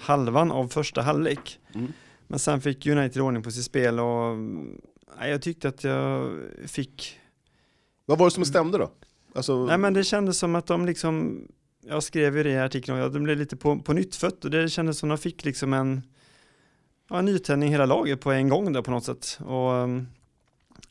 halvan 0.00 0.52
av 0.52 0.68
första 0.68 1.02
halvlek. 1.02 1.58
Mm. 1.74 1.92
Men 2.26 2.38
sen 2.38 2.60
fick 2.60 2.86
United 2.86 3.22
ordning 3.22 3.42
på 3.42 3.50
sitt 3.50 3.64
spel 3.64 4.00
och 4.00 4.36
jag 5.20 5.42
tyckte 5.42 5.68
att 5.68 5.84
jag 5.84 6.32
fick, 6.66 7.20
Vad 8.06 8.18
var 8.18 8.26
det 8.26 8.30
som 8.30 8.44
stämde 8.44 8.78
då? 8.78 8.90
Alltså, 9.34 9.66
nej 9.66 9.78
men 9.78 9.94
det 9.94 10.04
kändes 10.04 10.38
som 10.38 10.54
att 10.54 10.66
de 10.66 10.86
liksom 10.86 11.46
jag 11.86 12.02
skrev 12.02 12.36
ju 12.36 12.42
det 12.42 12.50
i 12.50 12.58
artikeln 12.58 13.00
och 13.00 13.12
de 13.12 13.22
blev 13.22 13.38
lite 13.38 13.56
på, 13.56 13.78
på 13.78 13.92
nytt 13.92 14.16
fött 14.16 14.44
och 14.44 14.50
det 14.50 14.68
kändes 14.68 14.98
som 14.98 15.08
de 15.08 15.18
fick 15.18 15.44
liksom 15.44 15.72
en, 15.72 16.02
ja, 17.10 17.18
en 17.18 17.24
nytändning 17.24 17.70
hela 17.70 17.86
laget 17.86 18.20
på 18.20 18.32
en 18.32 18.48
gång 18.48 18.72
där 18.72 18.82
på 18.82 18.90
något 18.90 19.04
sätt. 19.04 19.38
Och 19.46 19.70
um, 19.70 20.06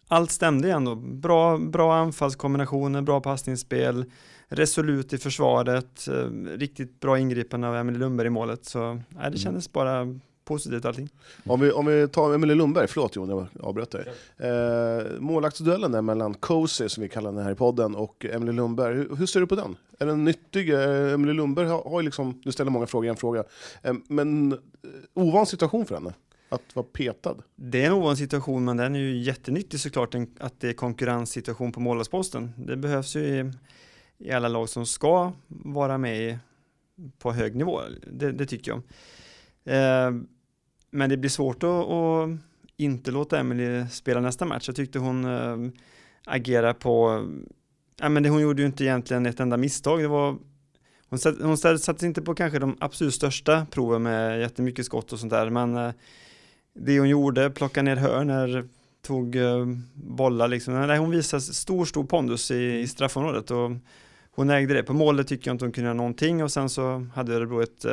allt 0.08 0.32
stämde 0.32 0.72
ändå. 0.72 0.96
Bra, 0.96 1.58
bra 1.58 1.96
anfallskombinationer, 1.96 3.02
bra 3.02 3.22
passningsspel, 3.22 4.06
resolut 4.48 5.14
i 5.14 5.18
försvaret, 5.18 6.08
eh, 6.08 6.30
riktigt 6.58 7.00
bra 7.00 7.20
ingripande 7.20 7.68
av 7.68 7.76
Emil 7.76 7.98
Lundberg 7.98 8.28
i 8.28 8.30
målet. 8.30 8.66
Så 8.66 9.02
nej, 9.10 9.32
det 9.32 9.38
kändes 9.38 9.72
bara 9.72 10.20
positivt 10.46 10.86
allting. 10.86 11.10
Om 11.46 11.60
vi, 11.60 11.72
om 11.72 11.86
vi 11.86 12.08
tar 12.08 12.34
Emelie 12.34 12.56
Lundberg, 12.56 12.88
förlåt 12.88 13.16
Jon, 13.16 13.30
jag 13.30 13.48
avbröt 13.60 13.92
dig. 13.92 14.06
Eh, 14.38 15.20
målvaktsduellen 15.20 15.92
där 15.92 16.02
mellan 16.02 16.34
Cozy, 16.34 16.90
som 16.90 17.04
vi 17.04 17.10
kallar 17.10 17.32
den 17.32 17.44
här 17.44 17.52
i 17.52 17.56
podden, 17.56 17.96
och 17.96 18.26
Emelie 18.26 18.54
Lundberg. 18.54 18.96
Hur, 18.96 19.16
hur 19.16 19.26
ser 19.26 19.40
du 19.40 19.48
på 19.48 19.56
den? 19.56 19.76
Är 20.00 20.06
den 20.06 20.24
nyttig? 20.24 20.74
Eh, 20.74 21.14
Emelie 21.14 21.34
Lundberg 21.34 21.68
har, 21.68 21.84
har 21.84 22.02
ju 22.02 22.06
liksom, 22.06 22.42
du 22.44 22.52
ställer 22.52 22.72
många 22.72 22.88
frågor 22.88 23.06
i 23.06 23.10
en 23.10 23.16
fråga, 23.16 23.44
eh, 23.82 23.94
men 24.08 24.52
eh, 24.52 24.58
ovan 25.14 25.46
situation 25.46 25.86
för 25.86 25.96
henne. 25.96 26.14
Att 26.50 26.76
vara 26.76 26.86
petad. 26.94 27.36
Det 27.56 27.82
är 27.82 27.88
en 27.88 27.94
ovan 27.94 28.18
situation, 28.18 28.66
men 28.66 28.78
den 28.78 28.96
är 28.96 29.00
ju 29.00 29.18
jättenyttig 29.18 29.80
såklart 29.80 30.16
att 30.40 30.60
det 30.60 30.70
är 30.70 30.74
konkurrenssituation 30.74 31.72
på 31.72 31.80
målvaktsposten. 31.80 32.52
Det 32.58 32.76
behövs 32.76 33.16
ju 33.16 33.20
i, 33.20 33.52
i 34.18 34.32
alla 34.32 34.48
lag 34.48 34.70
som 34.70 34.86
ska 34.86 35.32
vara 35.48 35.98
med 35.98 36.22
i, 36.22 36.38
på 37.20 37.32
hög 37.32 37.56
nivå. 37.56 37.82
Det, 38.12 38.32
det 38.32 38.46
tycker 38.46 38.72
jag. 38.72 38.82
Eh, 39.66 40.12
men 40.92 41.10
det 41.10 41.18
blir 41.18 41.30
svårt 41.30 41.64
att, 41.64 41.70
att 41.70 42.30
inte 42.78 43.12
låta 43.12 43.40
Emily 43.40 43.88
spela 43.88 44.20
nästa 44.20 44.46
match. 44.46 44.68
Jag 44.68 44.76
tyckte 44.76 45.00
hon 45.00 45.26
äh, 45.26 45.72
agerade 46.26 46.74
på, 46.74 47.26
ja 48.00 48.10
men 48.10 48.24
det, 48.24 48.30
hon 48.30 48.42
gjorde 48.42 48.62
ju 48.62 48.66
inte 48.66 48.84
egentligen 48.84 49.26
ett 49.26 49.40
enda 49.40 49.58
misstag. 49.58 50.02
Det 50.02 50.08
var, 50.08 50.38
hon, 51.10 51.20
satt, 51.20 51.42
hon 51.42 51.58
satte 51.58 52.06
inte 52.06 52.22
på 52.22 52.36
kanske 52.36 52.60
de 52.60 52.78
absolut 52.80 53.14
största 53.14 53.66
proven 53.72 54.04
med 54.04 54.40
jättemycket 54.40 54.86
skott 54.86 55.14
och 55.14 55.20
sånt 55.20 55.32
där, 55.32 55.50
men 55.50 55.78
äh, 55.78 55.94
det 56.74 57.00
hon 57.00 57.10
gjorde, 57.10 57.50
plocka 57.50 57.82
ner 57.82 57.96
hörner, 57.96 58.68
tog 59.02 59.36
äh, 59.36 59.66
bollar 59.94 60.48
liksom, 60.48 60.88
nej, 60.88 60.98
hon 60.98 61.12
visade 61.12 61.42
stor, 61.42 61.86
stor 61.86 62.04
pondus 62.04 62.52
i, 62.52 62.80
i 62.80 62.88
straffområdet 62.88 63.52
och 63.52 63.72
hon 64.36 64.50
ägde 64.50 64.74
det. 64.74 64.84
På 64.84 64.94
målet 64.94 65.28
tycker 65.28 65.50
jag 65.50 65.56
inte 65.56 65.66
hon 65.66 65.72
kunde 65.72 65.86
göra 65.86 65.98
någonting 65.98 66.44
och 66.44 66.52
sen 66.52 66.70
så 66.70 67.08
hade 67.14 67.34
Örebro 67.34 67.62
ett 67.62 67.86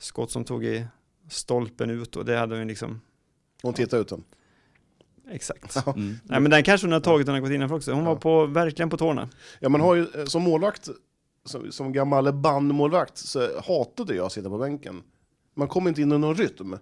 skott 0.00 0.30
som 0.30 0.44
tog 0.44 0.64
i 0.64 0.86
stolpen 1.28 1.90
ut 1.90 2.16
och 2.16 2.24
det 2.24 2.36
hade 2.36 2.58
hon 2.58 2.68
liksom 2.68 3.00
Hon 3.62 3.74
tittade 3.74 4.02
ut 4.02 4.08
den. 4.08 4.24
Exakt. 5.30 5.86
Mm. 5.86 6.16
Nej 6.24 6.40
men 6.40 6.50
den 6.50 6.62
kanske 6.62 6.86
hon 6.86 6.92
har 6.92 7.00
tagit 7.00 7.26
när 7.26 7.34
hon 7.34 7.42
gått 7.42 7.50
innanför 7.50 7.76
också. 7.76 7.92
Hon 7.92 8.04
ja. 8.04 8.08
var 8.08 8.16
på, 8.16 8.46
verkligen 8.46 8.90
på 8.90 8.96
tårna. 8.96 9.28
Ja 9.60 9.68
man 9.68 9.80
har 9.80 9.94
ju 9.94 10.06
eh, 10.14 10.24
som 10.24 10.42
målvakt, 10.42 10.88
som, 11.44 11.72
som 11.72 11.92
gammal 11.92 12.32
bandmålvakt, 12.32 13.18
så 13.18 13.60
hatade 13.66 14.14
jag 14.14 14.26
att 14.26 14.32
sitta 14.32 14.48
på 14.48 14.58
bänken. 14.58 15.02
Man 15.54 15.68
kom 15.68 15.88
inte 15.88 16.02
in 16.02 16.12
i 16.12 16.18
någon 16.18 16.34
rytm. 16.34 16.76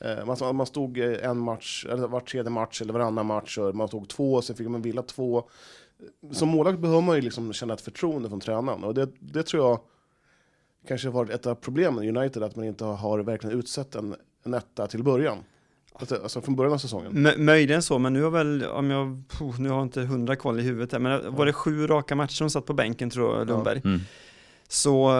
Eh, 0.00 0.26
man, 0.26 0.56
man 0.56 0.66
stod 0.66 0.98
en 0.98 1.38
match, 1.38 1.86
eller 1.90 2.08
var 2.08 2.20
tredje 2.20 2.50
match 2.50 2.82
eller 2.82 2.92
varannan 2.92 3.26
match, 3.26 3.58
och 3.58 3.74
man 3.74 3.88
tog 3.88 4.08
två, 4.08 4.42
sen 4.42 4.56
fick 4.56 4.68
man 4.68 4.82
vila 4.82 5.02
två. 5.02 5.48
Som 6.32 6.48
målvakt 6.48 6.78
behöver 6.78 7.00
man 7.00 7.16
ju 7.16 7.22
liksom 7.22 7.52
känna 7.52 7.74
ett 7.74 7.80
förtroende 7.80 8.28
från 8.28 8.40
tränaren, 8.40 8.84
och 8.84 8.94
det, 8.94 9.08
det 9.20 9.42
tror 9.42 9.66
jag 9.66 9.80
kanske 10.88 11.08
varit 11.08 11.30
ett 11.30 11.46
av 11.46 11.54
problemen 11.54 12.04
i 12.04 12.08
United, 12.08 12.42
att 12.42 12.56
man 12.56 12.64
inte 12.64 12.84
har 12.84 13.18
verkligen 13.18 13.58
utsett 13.58 13.94
en, 13.94 14.16
en 14.44 14.54
etta 14.54 14.86
till 14.86 15.02
början. 15.02 15.38
Alltså, 15.98 16.14
alltså 16.22 16.40
från 16.40 16.56
början 16.56 16.72
av 16.72 16.78
säsongen. 16.78 17.26
M 17.26 17.44
möjligen 17.44 17.82
så, 17.82 17.98
men 17.98 18.12
nu 18.12 18.22
har 18.22 18.30
väl, 18.30 18.64
om 18.64 18.90
jag, 18.90 19.22
nu 19.58 19.68
har 19.68 19.76
jag 19.76 19.86
inte 19.86 20.00
hundra 20.00 20.36
koll 20.36 20.60
i 20.60 20.62
huvudet 20.62 20.92
här, 20.92 20.98
men 20.98 21.34
var 21.34 21.46
det 21.46 21.52
sju 21.52 21.86
raka 21.86 22.14
matcher 22.16 22.34
som 22.34 22.50
satt 22.50 22.66
på 22.66 22.72
bänken 22.72 23.10
tror 23.10 23.38
jag, 23.38 23.46
Lundberg. 23.46 23.80
Ja. 23.84 23.90
Mm. 23.90 24.00
Så, 24.68 25.12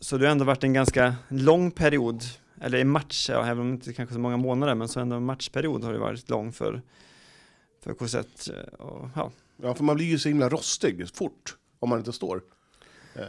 så 0.00 0.18
det 0.18 0.26
har 0.26 0.32
ändå 0.32 0.44
varit 0.44 0.64
en 0.64 0.72
ganska 0.72 1.14
lång 1.28 1.70
period, 1.70 2.22
eller 2.60 2.78
en 2.78 2.90
match, 2.90 3.30
ja, 3.30 3.46
även 3.46 3.60
om 3.60 3.68
det 3.68 3.74
inte 3.74 3.92
kanske 3.92 4.14
så 4.14 4.20
många 4.20 4.36
månader, 4.36 4.74
men 4.74 4.88
så 4.88 5.00
ändå 5.00 5.16
en 5.16 5.24
matchperiod 5.24 5.84
har 5.84 5.92
det 5.92 5.98
varit 5.98 6.30
lång 6.30 6.52
för, 6.52 6.82
för 7.84 7.94
Cosette. 7.94 8.52
ja. 9.14 9.30
ja, 9.62 9.74
för 9.74 9.84
man 9.84 9.96
blir 9.96 10.06
ju 10.06 10.18
så 10.18 10.28
himla 10.28 10.48
rostig 10.48 11.14
fort 11.14 11.56
om 11.78 11.88
man 11.88 11.98
inte 11.98 12.12
står. 12.12 12.42
Eh, 13.14 13.24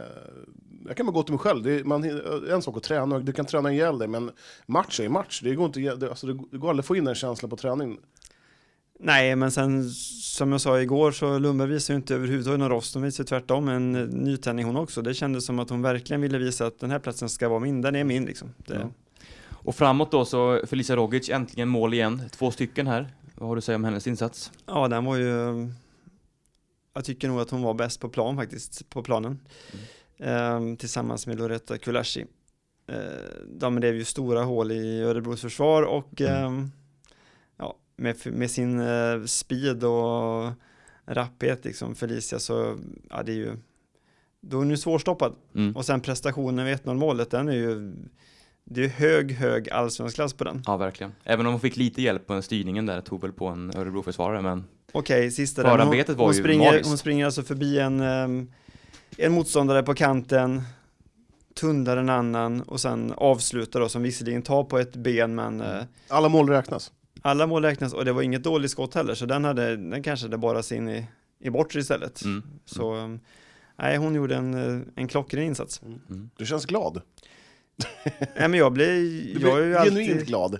jag 0.86 0.96
kan 0.96 1.06
bara 1.06 1.12
gå 1.12 1.22
till 1.22 1.32
mig 1.32 1.38
själv. 1.38 1.62
Det 1.62 1.80
är, 1.80 1.84
man, 1.84 2.04
en 2.50 2.62
sak 2.62 2.76
att 2.76 2.82
träna, 2.82 3.18
du 3.18 3.32
kan 3.32 3.46
träna 3.46 3.72
ihjäl 3.72 3.98
dig, 3.98 4.08
men 4.08 4.30
match 4.66 5.00
är 5.00 5.08
match. 5.08 5.40
Det 5.42 5.54
går, 5.54 5.66
inte, 5.66 5.80
det, 5.80 6.08
alltså, 6.08 6.26
det 6.26 6.58
går 6.58 6.70
aldrig 6.70 6.82
att 6.82 6.86
få 6.86 6.96
in 6.96 7.06
en 7.06 7.14
känsla 7.14 7.48
på 7.48 7.56
träning. 7.56 7.98
Nej, 8.98 9.36
men 9.36 9.50
sen 9.50 9.90
som 9.90 10.52
jag 10.52 10.60
sa 10.60 10.80
igår 10.80 11.12
så 11.12 11.38
Lundberg 11.38 11.68
visar 11.68 11.94
ju 11.94 11.96
inte 11.96 12.14
överhuvudtaget 12.14 12.60
någon 12.60 12.70
rost. 12.70 12.94
Hon 12.94 13.02
visar 13.02 13.24
tvärtom 13.24 13.68
en 13.68 13.92
nytändning 13.92 14.66
hon 14.66 14.76
också. 14.76 15.02
Det 15.02 15.14
kändes 15.14 15.46
som 15.46 15.58
att 15.58 15.70
hon 15.70 15.82
verkligen 15.82 16.20
ville 16.20 16.38
visa 16.38 16.66
att 16.66 16.80
den 16.80 16.90
här 16.90 16.98
platsen 16.98 17.28
ska 17.28 17.48
vara 17.48 17.60
min. 17.60 17.82
Den 17.82 17.96
är 17.96 18.04
min 18.04 18.24
liksom. 18.24 18.54
Det... 18.56 18.74
Ja. 18.74 18.90
Och 19.50 19.74
framåt 19.74 20.10
då 20.10 20.24
så 20.24 20.60
Felicia 20.66 20.96
Rogic 20.96 21.28
äntligen 21.28 21.68
mål 21.68 21.94
igen. 21.94 22.22
Två 22.30 22.50
stycken 22.50 22.86
här. 22.86 23.14
Vad 23.34 23.48
har 23.48 23.56
du 23.56 23.58
att 23.58 23.64
säga 23.64 23.76
om 23.76 23.84
hennes 23.84 24.06
insats? 24.06 24.52
Ja, 24.66 24.88
den 24.88 25.04
var 25.04 25.16
ju 25.16 25.68
jag 26.94 27.04
tycker 27.04 27.28
nog 27.28 27.40
att 27.40 27.50
hon 27.50 27.62
var 27.62 27.74
bäst 27.74 28.00
på 28.00 28.08
plan 28.08 28.36
faktiskt, 28.36 28.88
på 28.90 29.02
planen. 29.02 29.38
Mm. 30.18 30.72
Eh, 30.72 30.76
tillsammans 30.76 31.26
med 31.26 31.38
Loretta 31.38 31.78
Kulashi. 31.78 32.26
Eh, 32.86 32.96
de 33.46 33.80
rev 33.80 33.94
ju 33.94 34.04
stora 34.04 34.42
hål 34.42 34.72
i 34.72 35.00
Örebros 35.00 35.40
försvar 35.40 35.82
och 35.82 36.20
mm. 36.20 36.58
eh, 36.58 36.66
ja, 37.56 37.76
med, 37.96 38.16
med 38.26 38.50
sin 38.50 38.80
eh, 38.80 39.24
speed 39.24 39.84
och 39.84 40.52
rapphet 41.06 41.64
liksom 41.64 41.94
Felicia 41.94 42.38
så, 42.38 42.78
ja 43.10 43.22
det 43.22 43.32
är 43.32 43.36
ju 43.36 43.56
då 44.40 44.56
är 44.56 44.58
hon 44.58 44.70
ju 44.70 44.76
svårstoppad. 44.76 45.34
Mm. 45.54 45.76
Och 45.76 45.84
sen 45.84 46.00
prestationen 46.00 46.66
vid 46.66 46.76
1-0 46.76 46.94
målet, 46.94 47.30
den 47.30 47.48
är 47.48 47.52
ju 47.52 47.92
det 48.64 48.84
är 48.84 48.88
hög, 48.88 49.32
hög 49.32 49.70
allsvensk 49.70 50.14
klass 50.14 50.32
på 50.32 50.44
den. 50.44 50.62
Ja, 50.66 50.76
verkligen. 50.76 51.12
Även 51.24 51.46
om 51.46 51.52
hon 51.52 51.60
fick 51.60 51.76
lite 51.76 52.02
hjälp 52.02 52.26
på 52.26 52.42
styrningen 52.42 52.86
där, 52.86 53.00
tog 53.00 53.20
väl 53.20 53.32
på 53.32 53.46
en 53.46 53.76
Örebro-försvarare, 53.76 54.42
men 54.42 54.64
Okej, 54.92 55.18
okay, 55.18 55.30
sista 55.30 55.62
där. 55.62 55.70
Hon, 55.70 55.78
var 56.16 56.24
hon, 56.24 56.34
springer, 56.34 56.70
magiskt. 56.70 56.88
hon 56.88 56.98
springer 56.98 57.24
alltså 57.24 57.42
förbi 57.42 57.78
en, 57.78 58.00
um, 58.00 58.52
en 59.18 59.32
motståndare 59.32 59.82
på 59.82 59.94
kanten, 59.94 60.62
tunnlar 61.54 61.96
en 61.96 62.08
annan 62.08 62.62
och 62.62 62.80
sen 62.80 63.12
avslutar 63.16 63.80
då 63.80 63.88
som 63.88 64.02
visserligen 64.02 64.42
tar 64.42 64.64
på 64.64 64.78
ett 64.78 64.96
ben 64.96 65.34
men 65.34 65.60
uh, 65.60 65.82
Alla 66.08 66.28
mål 66.28 66.48
räknas. 66.48 66.92
Alla 67.22 67.46
mål 67.46 67.64
räknas 67.64 67.92
och 67.92 68.04
det 68.04 68.12
var 68.12 68.22
inget 68.22 68.44
dåligt 68.44 68.70
skott 68.70 68.94
heller 68.94 69.14
så 69.14 69.26
den, 69.26 69.44
hade, 69.44 69.76
den 69.76 70.02
kanske 70.02 70.26
hade 70.26 70.38
bara 70.38 70.76
in 70.76 70.88
i, 70.88 71.06
i 71.40 71.50
bortre 71.50 71.80
istället. 71.80 72.24
Mm. 72.24 72.42
Så 72.64 72.94
um, 72.94 73.20
nej, 73.76 73.96
hon 73.96 74.14
gjorde 74.14 74.36
en, 74.36 74.54
eh, 74.54 74.86
en 74.94 75.08
klockren 75.08 75.44
insats. 75.44 75.82
Mm. 75.82 76.00
Mm. 76.10 76.30
Du 76.36 76.46
känns 76.46 76.66
glad. 76.66 77.02
nej 78.36 78.48
men 78.48 78.54
jag 78.54 78.72
blir, 78.72 79.34
du 79.34 79.38
blir 79.38 79.48
jag 79.48 79.60
är 79.60 79.66
ju 79.66 79.76
alltid, 79.76 79.92
genuint 79.92 80.26
glad. 80.26 80.58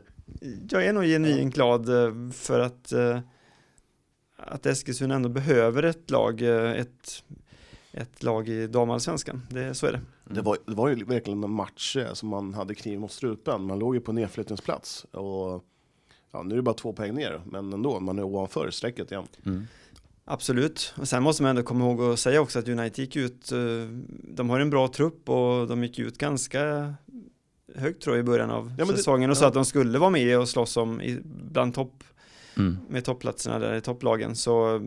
Jag 0.70 0.86
är 0.86 0.92
nog 0.92 1.04
genuint 1.04 1.54
glad 1.54 1.86
för 2.34 2.60
att 2.60 2.92
uh, 2.92 3.18
att 4.46 4.66
Eskilstuna 4.66 5.14
ändå 5.14 5.28
behöver 5.28 5.82
ett 5.82 6.10
lag, 6.10 6.42
eh, 6.42 6.72
ett, 6.72 7.24
ett 7.92 8.22
lag 8.22 8.48
i 8.48 8.66
damallsvenskan. 8.66 9.46
Det, 9.50 9.74
så 9.74 9.86
är 9.86 9.92
det. 9.92 10.00
Det 10.24 10.42
var, 10.42 10.58
det 10.66 10.74
var 10.74 10.88
ju 10.88 11.04
verkligen 11.04 11.44
en 11.44 11.50
match 11.50 11.96
eh, 11.96 12.12
som 12.12 12.28
man 12.28 12.54
hade 12.54 12.74
kniv 12.74 13.00
mot 13.00 13.12
strupen. 13.12 13.66
Man 13.66 13.78
låg 13.78 13.94
ju 13.94 14.00
på 14.00 14.12
nedflyttningsplats 14.12 15.04
och 15.04 15.64
ja, 16.32 16.42
nu 16.42 16.54
är 16.54 16.56
det 16.56 16.62
bara 16.62 16.74
två 16.74 16.92
poäng 16.92 17.14
ner, 17.14 17.40
men 17.46 17.72
ändå, 17.72 18.00
man 18.00 18.18
är 18.18 18.22
ovanför 18.22 18.70
strecket 18.70 19.10
igen. 19.10 19.26
Mm. 19.46 19.66
Absolut, 20.26 20.94
och 20.96 21.08
sen 21.08 21.22
måste 21.22 21.42
man 21.42 21.50
ändå 21.50 21.62
komma 21.62 21.84
ihåg 21.84 22.02
att 22.02 22.18
säga 22.18 22.40
också 22.40 22.58
att 22.58 22.68
United 22.68 22.98
gick 22.98 23.16
ut, 23.16 23.52
eh, 23.52 23.58
de 24.22 24.50
har 24.50 24.60
en 24.60 24.70
bra 24.70 24.88
trupp 24.88 25.28
och 25.28 25.68
de 25.68 25.84
gick 25.84 25.98
ut 25.98 26.18
ganska 26.18 26.94
högt 27.74 28.02
tror 28.02 28.16
jag 28.16 28.22
i 28.22 28.26
början 28.26 28.50
av 28.50 28.72
ja, 28.78 28.86
säsongen 28.86 29.30
och 29.30 29.36
ja. 29.36 29.40
sa 29.40 29.46
att 29.46 29.54
de 29.54 29.64
skulle 29.64 29.98
vara 29.98 30.10
med 30.10 30.38
och 30.38 30.48
slåss 30.48 30.76
om 30.76 31.00
bland 31.24 31.74
topp 31.74 32.04
mm. 32.56 32.78
med 32.88 33.04
toppplatserna 33.04 33.58
där 33.58 33.74
i 33.74 33.80
topplagen. 33.80 34.36
Så, 34.36 34.80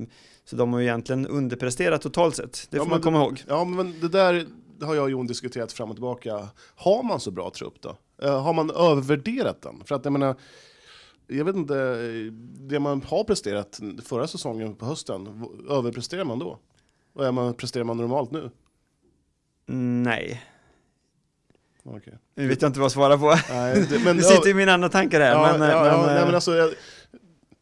så 0.45 0.55
de 0.55 0.73
har 0.73 0.79
ju 0.79 0.85
egentligen 0.85 1.27
underpresterat 1.27 2.01
totalt 2.01 2.35
sett. 2.35 2.67
Det 2.69 2.77
får 2.77 2.85
ja, 2.85 2.89
man 2.89 3.01
komma 3.01 3.19
det, 3.19 3.25
ihåg. 3.25 3.43
Ja, 3.47 3.65
men 3.65 3.99
det 3.99 4.09
där 4.09 4.45
har 4.81 4.95
jag 4.95 5.03
och 5.03 5.09
Jon 5.09 5.27
diskuterat 5.27 5.71
fram 5.71 5.89
och 5.89 5.95
tillbaka. 5.95 6.47
Har 6.75 7.03
man 7.03 7.19
så 7.19 7.31
bra 7.31 7.51
trupp 7.51 7.81
då? 7.81 7.97
Uh, 8.23 8.41
har 8.41 8.53
man 8.53 8.71
övervärderat 8.71 9.61
den? 9.61 9.83
För 9.85 9.95
att 9.95 10.05
jag 10.05 10.11
menar, 10.11 10.35
jag 11.27 11.45
vet 11.45 11.55
inte, 11.55 11.73
det 12.59 12.79
man 12.79 13.01
har 13.01 13.23
presterat 13.23 13.79
förra 14.03 14.27
säsongen 14.27 14.75
på 14.75 14.85
hösten, 14.85 15.45
överpresterar 15.69 16.23
man 16.23 16.39
då? 16.39 16.59
Och 17.13 17.25
är 17.25 17.31
man, 17.31 17.53
presterar 17.53 17.83
man 17.83 17.97
normalt 17.97 18.31
nu? 18.31 18.51
Nej. 20.03 20.43
Okay. 21.87 22.13
Nu 22.35 22.47
vet 22.47 22.61
jag 22.61 22.69
inte 22.69 22.79
vad 22.79 22.85
jag 22.85 22.91
svarar 22.91 23.17
på. 23.17 23.53
Nej, 23.53 23.85
det, 23.89 23.99
men, 23.99 24.17
det 24.17 24.23
sitter 24.23 24.49
i 24.49 24.53
mina 24.53 24.73
andra 24.73 24.89
tankar 24.89 25.19
här. 25.19 25.31
Ja, 25.31 25.57
men, 25.57 25.69
ja, 25.69 25.83
men, 25.83 25.91
ja, 25.91 26.05
nej, 26.05 26.25
men 26.25 26.35
alltså, 26.35 26.55
jag, 26.55 26.69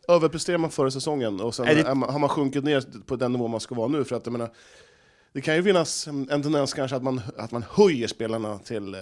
överpresterar 0.08 0.58
man 0.58 0.72
förra 0.72 0.92
säsongen 0.92 1.42
och 1.42 1.56
sen 1.56 1.66
det... 1.66 1.88
har 1.88 2.20
man 2.20 2.30
sjunkit 2.30 2.64
ner 2.64 2.84
på 3.06 3.16
den 3.16 3.32
nivå 3.32 3.48
man 3.48 3.60
ska 3.60 3.76
vara 3.76 3.88
nu. 3.88 4.04
För 4.04 4.16
att 4.16 4.26
jag 4.26 4.32
menar, 4.32 4.50
det 5.34 5.42
kan 5.42 5.56
ju 5.56 5.64
finnas 5.64 6.08
en, 6.08 6.30
en 6.30 6.44
tendens 6.44 6.74
kanske 6.74 6.96
att 6.96 7.04
man, 7.04 7.22
att 7.38 7.52
man 7.52 7.66
höjer 7.70 8.08
spelarna 8.08 8.58
till 8.58 8.94
eh, 8.94 9.00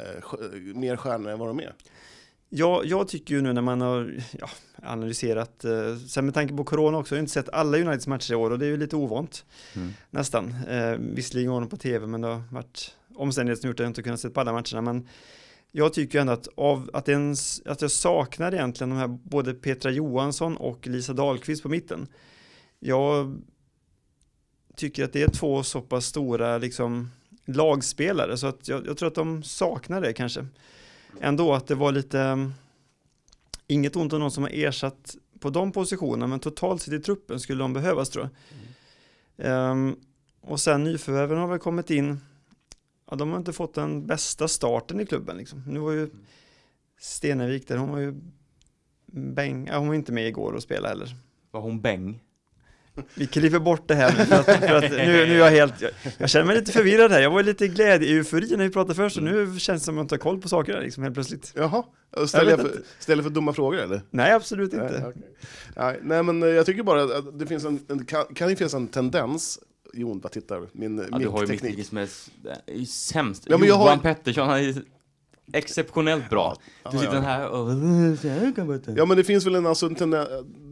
mer 0.75 0.95
stjärnor 0.95 1.31
än 1.31 1.39
vad 1.39 1.47
de 1.47 1.59
är. 1.59 1.73
Ja, 2.49 2.81
jag 2.85 3.07
tycker 3.07 3.35
ju 3.35 3.41
nu 3.41 3.53
när 3.53 3.61
man 3.61 3.81
har 3.81 4.21
ja, 4.31 4.49
analyserat, 4.83 5.65
eh, 5.65 5.97
sen 6.07 6.25
med 6.25 6.33
tanke 6.33 6.53
på 6.55 6.63
corona 6.63 6.97
också, 6.97 7.15
jag 7.15 7.17
har 7.17 7.21
inte 7.21 7.33
sett 7.33 7.49
alla 7.49 7.77
Uniteds 7.77 8.07
matcher 8.07 8.31
i 8.31 8.35
år 8.35 8.51
och 8.51 8.59
det 8.59 8.65
är 8.65 8.69
ju 8.69 8.77
lite 8.77 8.95
ovant. 8.95 9.45
Mm. 9.75 9.93
Nästan. 10.09 10.55
Eh, 10.69 10.95
visserligen 10.99 11.51
går 11.51 11.59
de 11.59 11.69
på 11.69 11.77
tv 11.77 12.07
men 12.07 12.21
det 12.21 12.27
har 12.27 12.43
varit 12.51 12.95
omständigheter 13.15 13.61
som 13.61 13.67
gjort 13.67 13.79
att 13.79 13.83
jag 13.83 13.89
inte 13.89 14.03
kunnat 14.03 14.19
se 14.19 14.29
på 14.29 14.39
alla 14.39 14.51
matcherna, 14.51 14.81
men 14.81 15.07
jag 15.71 15.93
tycker 15.93 16.19
ändå 16.19 16.33
att, 16.33 16.47
av, 16.55 16.89
att, 16.93 17.09
ens, 17.09 17.61
att 17.65 17.81
jag 17.81 17.91
saknar 17.91 18.53
egentligen 18.53 18.89
de 18.89 18.97
här 18.97 19.07
både 19.07 19.53
Petra 19.53 19.91
Johansson 19.91 20.57
och 20.57 20.87
Lisa 20.87 21.13
Dahlqvist 21.13 21.63
på 21.63 21.69
mitten. 21.69 22.07
Jag 22.79 23.41
tycker 24.75 25.03
att 25.03 25.13
det 25.13 25.21
är 25.21 25.27
två 25.27 25.63
så 25.63 25.81
pass 25.81 26.05
stora 26.05 26.57
liksom, 26.57 27.11
lagspelare 27.45 28.37
så 28.37 28.47
att 28.47 28.67
jag, 28.67 28.87
jag 28.87 28.97
tror 28.97 29.07
att 29.07 29.15
de 29.15 29.43
saknar 29.43 30.01
det 30.01 30.13
kanske. 30.13 30.47
Ändå 31.21 31.53
att 31.53 31.67
det 31.67 31.75
var 31.75 31.91
lite 31.91 32.51
inget 33.67 33.95
ont 33.95 34.13
om 34.13 34.19
någon 34.19 34.31
som 34.31 34.43
har 34.43 34.51
ersatt 34.53 35.15
på 35.39 35.49
de 35.49 35.71
positionerna 35.71 36.27
men 36.27 36.39
totalt 36.39 36.81
sett 36.81 36.93
i 36.93 36.99
truppen 36.99 37.39
skulle 37.39 37.63
de 37.63 37.73
behövas 37.73 38.09
tror 38.09 38.29
jag. 39.37 39.71
Um, 39.71 39.99
och 40.41 40.59
sen 40.59 40.83
nyförvärven 40.83 41.37
har 41.37 41.47
väl 41.47 41.59
kommit 41.59 41.89
in 41.89 42.19
ja, 43.13 43.17
de 43.17 43.31
har 43.31 43.37
inte 43.37 43.53
fått 43.53 43.73
den 43.73 44.07
bästa 44.07 44.47
starten 44.47 44.99
i 44.99 45.05
klubben 45.05 45.37
liksom. 45.37 45.63
Nu 45.67 45.79
var 45.79 45.91
ju 45.91 46.09
Stenevik 46.99 47.67
där, 47.67 47.77
hon 47.77 47.91
var 47.91 47.99
ju 47.99 48.13
bäng, 49.11 49.67
ja, 49.67 49.77
hon 49.77 49.87
var 49.87 49.95
inte 49.95 50.11
med 50.11 50.27
igår 50.27 50.53
och 50.53 50.63
spelade 50.63 50.87
heller. 50.87 51.15
Var 51.51 51.61
hon 51.61 51.81
bäng? 51.81 52.23
Vi 53.15 53.27
kliver 53.27 53.59
bort 53.59 53.87
det 53.87 53.95
här 53.95 54.17
nu, 54.17 54.25
för 54.25 54.35
att, 54.35 54.45
för 54.45 54.75
att 54.75 54.91
nu, 54.91 54.97
nu 54.97 55.33
är 55.33 55.37
jag 55.37 55.51
helt, 55.51 55.81
jag, 55.81 55.91
jag, 56.17 56.29
känner 56.29 56.45
mig 56.45 56.55
lite 56.55 56.71
förvirrad 56.71 57.11
här, 57.11 57.21
jag 57.21 57.29
var 57.29 57.43
lite 57.43 57.67
glädje-eufori 57.67 58.57
när 58.57 58.63
vi 58.63 58.69
pratade 58.69 58.95
först 58.95 59.17
och 59.17 59.23
nu 59.23 59.59
känns 59.59 59.81
det 59.81 59.85
som 59.85 59.95
att 59.95 59.97
jag 59.97 60.03
inte 60.03 60.15
har 60.15 60.19
koll 60.19 60.41
på 60.41 60.49
sakerna 60.49 60.79
liksom 60.79 61.03
helt 61.03 61.15
plötsligt. 61.15 61.53
Jaha, 61.55 61.83
ställer 62.27 62.51
jag, 62.51 62.59
jag 62.59 62.67
för, 62.67 62.81
ställer 62.99 63.23
för 63.23 63.29
dumma 63.29 63.53
frågor 63.53 63.79
eller? 63.79 64.01
Nej, 64.09 64.31
absolut 64.31 64.73
inte. 64.73 64.99
Nej, 64.99 65.07
okay. 65.07 65.21
nej, 65.75 65.99
nej, 66.01 66.23
men 66.23 66.41
jag 66.41 66.65
tycker 66.65 66.83
bara 66.83 67.03
att 67.03 67.39
det 67.39 67.47
finns 67.47 67.65
en, 67.65 67.85
en 67.89 68.05
kan, 68.05 68.25
kan 68.35 68.49
det 68.49 68.55
finnas 68.55 68.73
en 68.73 68.87
tendens 68.87 69.59
Jon 69.93 70.19
bara 70.19 70.29
tittar, 70.29 70.67
min 70.71 71.07
ja, 71.11 71.17
Du 71.17 71.27
har 71.27 71.41
ju 71.41 71.47
mittteknik 71.47 71.87
som 71.87 71.97
är, 71.97 72.09
är 72.65 72.85
sämst. 72.85 73.43
Ja, 73.49 73.57
men 73.57 73.67
jag 73.67 73.77
Johan 73.77 73.87
har... 73.87 73.97
Pettersson, 73.97 74.49
han 74.49 74.59
är 74.59 74.83
exceptionellt 75.53 76.29
bra. 76.29 76.55
Ja, 76.83 76.91
du 76.91 76.97
sitter 76.97 77.15
ja. 77.15 77.21
här 77.21 77.49
och... 77.49 77.69
Ja 78.97 79.05
men 79.05 79.17
det 79.17 79.23
finns 79.23 79.45
väl 79.45 79.55
en, 79.55 79.65
alltså, 79.65 79.85
en 79.85 79.95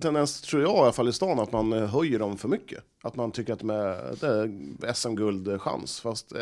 tendens, 0.02 0.42
tror 0.42 0.62
jag 0.62 0.76
i 0.76 0.80
alla 0.80 0.92
fall 0.92 1.10
i 1.10 1.14
stan, 1.14 1.40
att 1.40 1.52
man 1.52 1.74
eh, 1.74 1.86
höjer 1.86 2.20
dem 2.20 2.38
för 2.38 2.48
mycket. 2.48 2.84
Att 3.04 3.16
man 3.16 3.32
tycker 3.32 3.54
att 3.54 3.60
de 3.60 3.70
är, 3.70 4.94
SM-guldchans. 4.94 6.02
Fast 6.02 6.32
eh, 6.32 6.40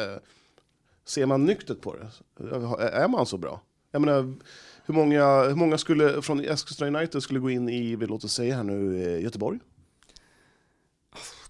ser 1.06 1.26
man 1.26 1.46
nyktert 1.46 1.82
på 1.82 1.96
det, 1.96 2.10
är 2.86 3.08
man 3.08 3.26
så 3.26 3.38
bra? 3.38 3.62
Jag 3.92 4.02
menar, 4.02 4.34
hur 4.86 4.94
många, 4.94 5.44
hur 5.44 5.56
många 5.56 5.78
skulle, 5.78 6.22
från 6.22 6.39
Eskilstuna 6.39 7.00
United 7.00 7.24
skulle 7.24 7.39
gå 7.39 7.50
in 7.50 7.70
i, 7.70 7.96
vi 7.96 8.06
låter 8.06 8.28
säga 8.28 8.56
här 8.56 8.63
nu, 8.63 9.04
eh, 9.04 9.24
Göteborg? 9.24 9.60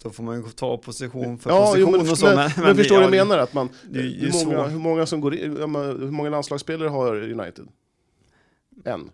Då 0.04 0.10
får 0.10 0.24
man 0.24 0.36
ju 0.38 0.44
ta 0.44 0.78
position 0.78 1.38
för 1.40 1.50
ja, 1.50 1.66
position 1.66 1.80
jo, 1.82 1.92
men, 1.92 2.12
och 2.12 2.18
så. 2.18 2.26
Men, 2.26 2.36
Men, 2.36 2.52
men, 2.58 2.76
förstår 2.76 2.96
du 2.96 3.02
ja, 3.02 3.08
vad 3.08 3.18
jag 3.18 3.28
menar? 3.28 3.44
Att 3.44 3.54
man, 3.54 3.70
det 3.90 4.00
ju 4.00 4.32
hur, 4.32 4.46
många, 4.46 4.68
hur 4.68 4.80
många 4.80 5.06
som 5.06 5.22
går 5.22 5.36
in, 5.36 5.58
hur 5.58 6.12
många 6.12 6.30
landslagsspelare 6.30 6.90
har 6.90 7.16
United? 7.16 7.68
En. 8.86 9.10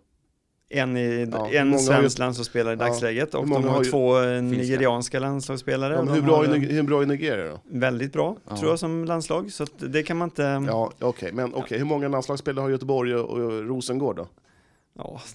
En, 0.70 0.98
i, 0.98 1.30
Ja, 1.34 1.50
en 1.52 1.80
svensk 1.80 2.20
landslagsspelare 2.20 2.74
i 2.74 2.78
Ja, 2.80 2.86
dagsläget 2.86 3.34
och 3.36 3.42
hur 3.42 3.48
många 3.48 3.62
de 3.66 3.74
har 3.74 3.84
ju- 3.84 3.90
två 3.92 4.20
nigerianska 4.42 5.20
landslagsspelare. 5.20 5.94
Ja, 5.94 6.00
och 6.00 6.10
hur, 6.16 6.22
bra 6.22 6.36
har, 6.36 6.44
är, 6.44 6.58
hur 6.58 6.84
bra 6.84 7.02
är 7.02 7.06
Nigeria 7.06 7.52
då? 7.52 7.60
Väldigt 7.80 8.14
bra, 8.14 8.38
Ja. 8.50 8.58
tror 8.58 8.70
jag, 8.70 8.80
som 8.80 9.06
landslag. 9.06 9.52
Så 9.52 9.66
det 9.78 10.04
kan 10.04 10.18
man 10.18 10.28
inte... 10.28 10.42
Ja. 10.42 10.92
Ja, 11.00 11.08
okej. 11.08 11.32
Men 11.32 11.54
okej, 11.54 11.78
hur 11.78 11.86
många 11.86 12.08
landslagsspelare 12.08 12.64
har 12.64 12.70
Göteborg 12.70 13.16
och, 13.16 13.30
och 13.30 13.68
Rosengård 13.68 14.16
då? 14.16 14.28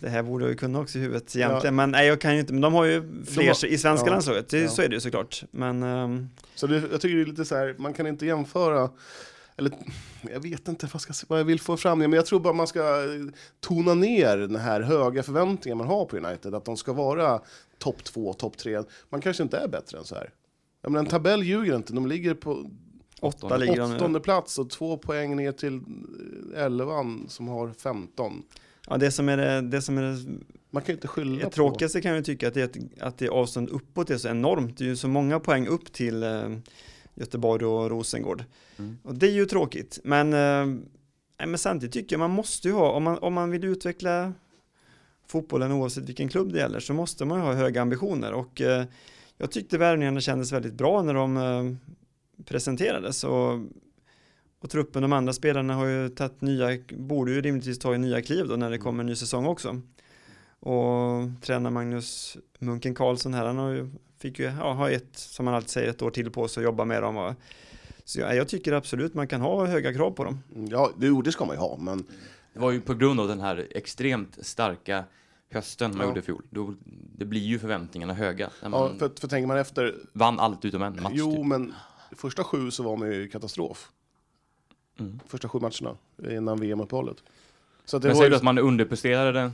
Det 0.01 0.09
här 0.09 0.23
borde 0.23 0.45
jag 0.45 0.51
ju 0.51 0.57
kunna 0.57 0.81
också 0.81 0.99
i 0.99 1.01
huvudet 1.01 1.37
egentligen. 1.37 1.77
Men 1.77 1.91
nej, 1.91 2.07
jag 2.07 2.21
kan 2.21 2.35
ju 2.35 2.41
inte. 2.41 2.53
Men 2.53 2.63
de 2.63 2.75
har 2.75 2.85
ju 2.85 3.25
fler 3.25 3.47
har- 3.47 3.67
i 3.67 3.79
svenska 3.79 4.07
ja, 4.07 4.13
landslaget. 4.13 4.49
Det, 4.49 4.61
ja. 4.61 4.69
Så 4.69 4.83
är 4.83 4.89
det 4.89 4.95
ju 4.95 5.01
såklart. 5.01 5.45
Men 5.51 5.83
ehm, 5.83 6.29
Så 6.55 6.67
det, 6.67 6.83
jag 6.93 7.01
tycker 7.01 7.17
det 7.17 7.23
är 7.23 7.27
lite 7.27 7.45
så 7.45 7.57
här, 7.57 7.75
man 7.79 7.93
kan 7.93 8.07
inte 8.07 8.27
jämföra, 8.27 8.91
eller 9.57 9.73
jag 10.33 10.41
vet 10.41 10.69
inte 10.69 10.87
vad, 10.87 11.03
jag 11.07 11.15
ska, 11.15 11.27
vad 11.29 11.41
jag 11.41 11.45
vill 11.45 11.61
få 11.61 11.77
fram, 11.77 11.99
men 11.99 12.13
jag 12.13 12.27
tror 12.27 12.41
bara 12.41 12.53
man 12.53 12.67
ska 12.67 12.83
tona 13.61 13.95
ner 13.95 14.37
den 14.37 14.57
här 14.57 14.81
höga 14.81 15.23
förväntningen 15.23 15.79
man 15.79 15.87
har 15.87 16.05
på 16.05 16.17
United, 16.17 16.55
att 16.55 16.65
de 16.65 16.77
ska 16.77 16.93
vara 16.93 17.41
topp 17.79 18.05
två, 18.05 18.33
topp 18.33 18.57
tre. 18.57 18.83
Man 19.09 19.21
kanske 19.21 19.43
inte 19.43 19.59
är 19.59 19.69
bättre 19.69 19.99
än 19.99 20.05
så 20.05 20.15
här. 20.15 20.31
Jag 20.83 20.93
menar, 20.93 21.05
en 21.05 21.11
tabell 21.11 21.43
ljuger 21.43 21.77
inte, 21.77 21.93
de 21.93 22.07
ligger 22.07 22.35
på 22.35 22.71
åtta 23.21 23.57
ligger 23.57 23.97
åttonde 23.97 24.21
plats 24.21 24.59
och 24.59 24.71
två 24.71 24.97
poäng 24.97 25.37
ner 25.37 25.53
till 25.53 25.81
eh, 26.55 26.65
elvan 26.65 27.27
som 27.29 27.49
har 27.49 27.73
15. 27.73 28.43
Ja, 28.91 28.97
det 28.97 29.11
som 29.11 29.29
är 29.29 29.37
det, 29.37 29.61
det, 29.61 29.83
som 29.83 29.99
är 29.99 30.03
det 30.03 30.19
Man 30.71 30.83
kan 30.83 30.95
inte 30.95 31.09
skylla 31.09 31.45
Det 31.45 31.51
tråkigaste 31.51 32.01
kan 32.01 32.15
jag 32.15 32.25
tycka 32.25 32.49
att 32.49 32.55
det, 32.55 32.61
är 32.61 32.65
att, 32.65 33.03
att 33.03 33.19
det 33.19 33.29
avstånd 33.29 33.69
uppåt 33.69 34.11
är 34.11 34.19
så 34.19 34.29
enormt. 34.29 34.79
Det 34.79 34.85
är 34.85 34.89
ju 34.89 34.97
så 34.97 35.09
många 35.09 35.41
poäng 35.41 35.67
upp 35.67 35.93
till 35.93 36.23
eh, 36.23 36.49
Göteborg 37.15 37.65
och 37.65 37.91
Rosengård. 37.91 38.45
Mm. 38.79 38.99
Och 39.03 39.15
det 39.15 39.27
är 39.27 39.31
ju 39.33 39.47
tråkigt. 39.47 39.99
Men, 40.05 40.33
eh, 40.33 41.47
men 41.47 41.59
samtidigt 41.59 41.93
tycker 41.93 42.15
jag 42.15 42.19
man 42.21 42.31
måste 42.31 42.69
ju 42.69 42.75
ha, 42.75 42.91
om 42.91 43.03
man, 43.03 43.19
om 43.19 43.35
man 43.35 43.51
vill 43.51 43.65
utveckla 43.65 44.33
fotbollen 45.27 45.73
oavsett 45.73 46.09
vilken 46.09 46.29
klubb 46.29 46.53
det 46.53 46.59
gäller 46.59 46.81
så 46.81 46.95
måste 46.95 47.25
man 47.25 47.39
ju 47.39 47.45
ha 47.45 47.53
höga 47.53 47.83
ambitioner. 47.83 48.33
Och 48.33 48.61
eh, 48.61 48.85
jag 49.39 49.51
tyckte 49.51 49.79
värvningarna 49.79 50.21
kändes 50.21 50.53
väldigt 50.53 50.75
bra 50.75 51.03
när 51.03 51.15
de 51.15 51.37
eh, 51.37 52.45
presenterades. 52.45 53.25
Och, 53.25 53.61
och 54.61 54.71
truppen, 54.71 55.03
de 55.03 55.13
andra 55.13 55.33
spelarna 55.33 55.75
har 55.75 55.87
ju 55.87 56.09
tagit 56.09 56.41
nya, 56.41 56.79
borde 56.93 57.33
ju 57.33 57.41
rimligtvis 57.41 57.79
ta 57.79 57.97
nya 57.97 58.23
kliv 58.23 58.49
då 58.49 58.57
när 58.57 58.71
det 58.71 58.79
kommer 58.79 59.01
en 59.03 59.07
ny 59.07 59.15
säsong 59.17 59.47
också. 59.47 59.81
Och 60.61 61.31
tränare 61.43 61.73
Magnus 61.73 62.37
Munken 62.59 62.95
Karlsson 62.95 63.35
här, 63.35 63.47
han 63.47 63.59
har 63.59 63.71
ju, 63.71 63.91
fick 64.19 64.39
ju 64.39 64.45
ja, 64.45 64.73
ha 64.73 64.91
ett, 64.91 65.17
som 65.17 65.45
man 65.45 65.55
alltid 65.55 65.71
säger, 65.71 65.91
ett 65.91 66.03
år 66.03 66.11
till 66.11 66.31
på 66.31 66.49
sig 66.49 66.61
att 66.61 66.65
jobba 66.65 66.85
med 66.85 67.03
dem. 67.03 67.17
Och, 67.17 67.35
så 68.05 68.21
jag, 68.21 68.37
jag 68.37 68.49
tycker 68.49 68.73
absolut 68.73 69.15
man 69.15 69.29
kan 69.29 69.41
ha 69.41 69.67
höga 69.67 69.95
krav 69.95 70.11
på 70.11 70.25
dem. 70.25 70.39
Ja, 70.71 70.91
det, 70.97 71.07
jo, 71.07 71.23
det 71.23 71.33
ska 71.33 71.45
man 71.45 71.57
ju 71.57 71.61
ha, 71.61 71.77
men 71.77 72.05
Det 72.53 72.61
var 72.61 72.71
ju 72.71 72.81
på 72.81 72.95
grund 72.95 73.21
av 73.21 73.29
den 73.29 73.41
här 73.41 73.67
extremt 73.71 74.39
starka 74.47 75.05
hösten 75.51 75.91
man 75.91 76.01
Ja. 76.01 76.07
gjorde 76.07 76.21
i 76.21 76.23
fjol. 76.23 76.43
Då, 76.51 76.75
det 77.19 77.25
blir 77.25 77.41
ju 77.41 77.59
förväntningarna 77.59 78.15
höga. 78.15 78.51
När 78.63 78.71
ja, 78.71 78.93
för, 78.99 79.11
för 79.21 79.29
tänker 79.29 79.47
man 79.47 79.59
efter, 79.59 79.95
vann 80.13 80.41
allt 80.41 80.65
utom 80.65 80.83
en 80.83 81.03
match. 81.03 81.13
jo 81.15 81.37
typ. 81.37 81.47
men 81.47 81.75
första 82.17 82.45
sju 82.45 82.71
så 82.71 82.83
var 82.83 82.97
man 82.97 83.13
ju 83.13 83.29
katastrof. 83.29 83.91
Mm. 85.01 85.21
Första 85.27 85.49
sju 85.49 85.59
matcherna 85.59 85.97
innan 86.37 86.61
VM-uppehållet. 86.61 87.17
Så 87.85 87.97
att 87.97 88.03
det 88.03 88.09
Men 88.09 88.17
säger 88.17 88.27
ju 88.27 88.31
du 88.31 88.37
att 88.37 88.43
man 88.43 88.59
underpresterade 88.59 89.33
den 89.41 89.53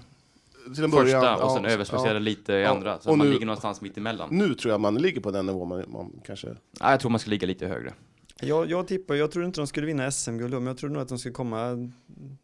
till 0.74 0.84
en 0.84 0.90
första 0.90 0.90
början, 1.20 1.42
och 1.42 1.50
sen 1.52 1.64
ja, 1.64 1.70
överpresterade 1.70 2.20
lite 2.20 2.52
i 2.52 2.62
Ja, 2.62 2.70
andra? 2.70 2.98
Så 3.00 3.10
och 3.10 3.18
man 3.18 3.26
nu- 3.26 3.32
ligger 3.32 3.46
någonstans 3.46 3.80
mitt 3.80 3.96
emellan? 3.98 4.28
Nu 4.32 4.54
tror 4.54 4.72
jag 4.72 4.80
man 4.80 4.94
ligger 4.94 5.20
på 5.20 5.30
den 5.30 5.46
nivå 5.46 5.64
man, 5.64 5.84
man 5.88 6.20
kanske... 6.26 6.46
Nej, 6.48 6.56
jag 6.90 7.00
tror 7.00 7.10
man 7.10 7.20
ska 7.20 7.30
ligga 7.30 7.46
lite 7.46 7.66
högre. 7.66 7.94
Jag, 8.40 8.70
jag 8.70 8.86
tippar, 8.88 9.14
jag 9.14 9.30
tror 9.30 9.44
inte 9.44 9.60
de 9.60 9.66
skulle 9.66 9.86
vinna 9.86 10.10
SM-guld 10.10 10.52
men 10.54 10.66
jag 10.66 10.78
tror 10.78 10.90
nog 10.90 11.02
att 11.02 11.08
de 11.08 11.18
skulle 11.18 11.34
komma 11.34 11.90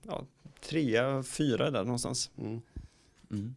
ja, 0.03 0.25
trea, 0.69 1.23
fyra 1.23 1.71
där 1.71 1.85
någonstans. 1.85 2.31
Mm. 2.39 2.61
Mm. 3.31 3.55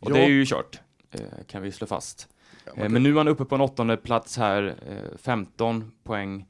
Och 0.00 0.10
Ja. 0.10 0.14
det 0.14 0.20
är 0.24 0.28
ju 0.28 0.46
kört, 0.46 0.80
eh, 1.10 1.20
kan 1.46 1.62
vi 1.62 1.72
slå 1.72 1.86
fast. 1.86 2.28
Ja, 2.64 2.72
Eh, 2.82 2.88
Men 2.88 3.02
nu 3.02 3.08
är 3.10 3.14
man 3.14 3.28
uppe 3.28 3.44
på 3.44 3.54
en 3.54 3.60
åttonde 3.60 3.96
plats 3.96 4.36
här, 4.36 4.74
eh, 4.88 5.18
15 5.18 5.92
poäng 6.02 6.40
eh, 6.40 6.44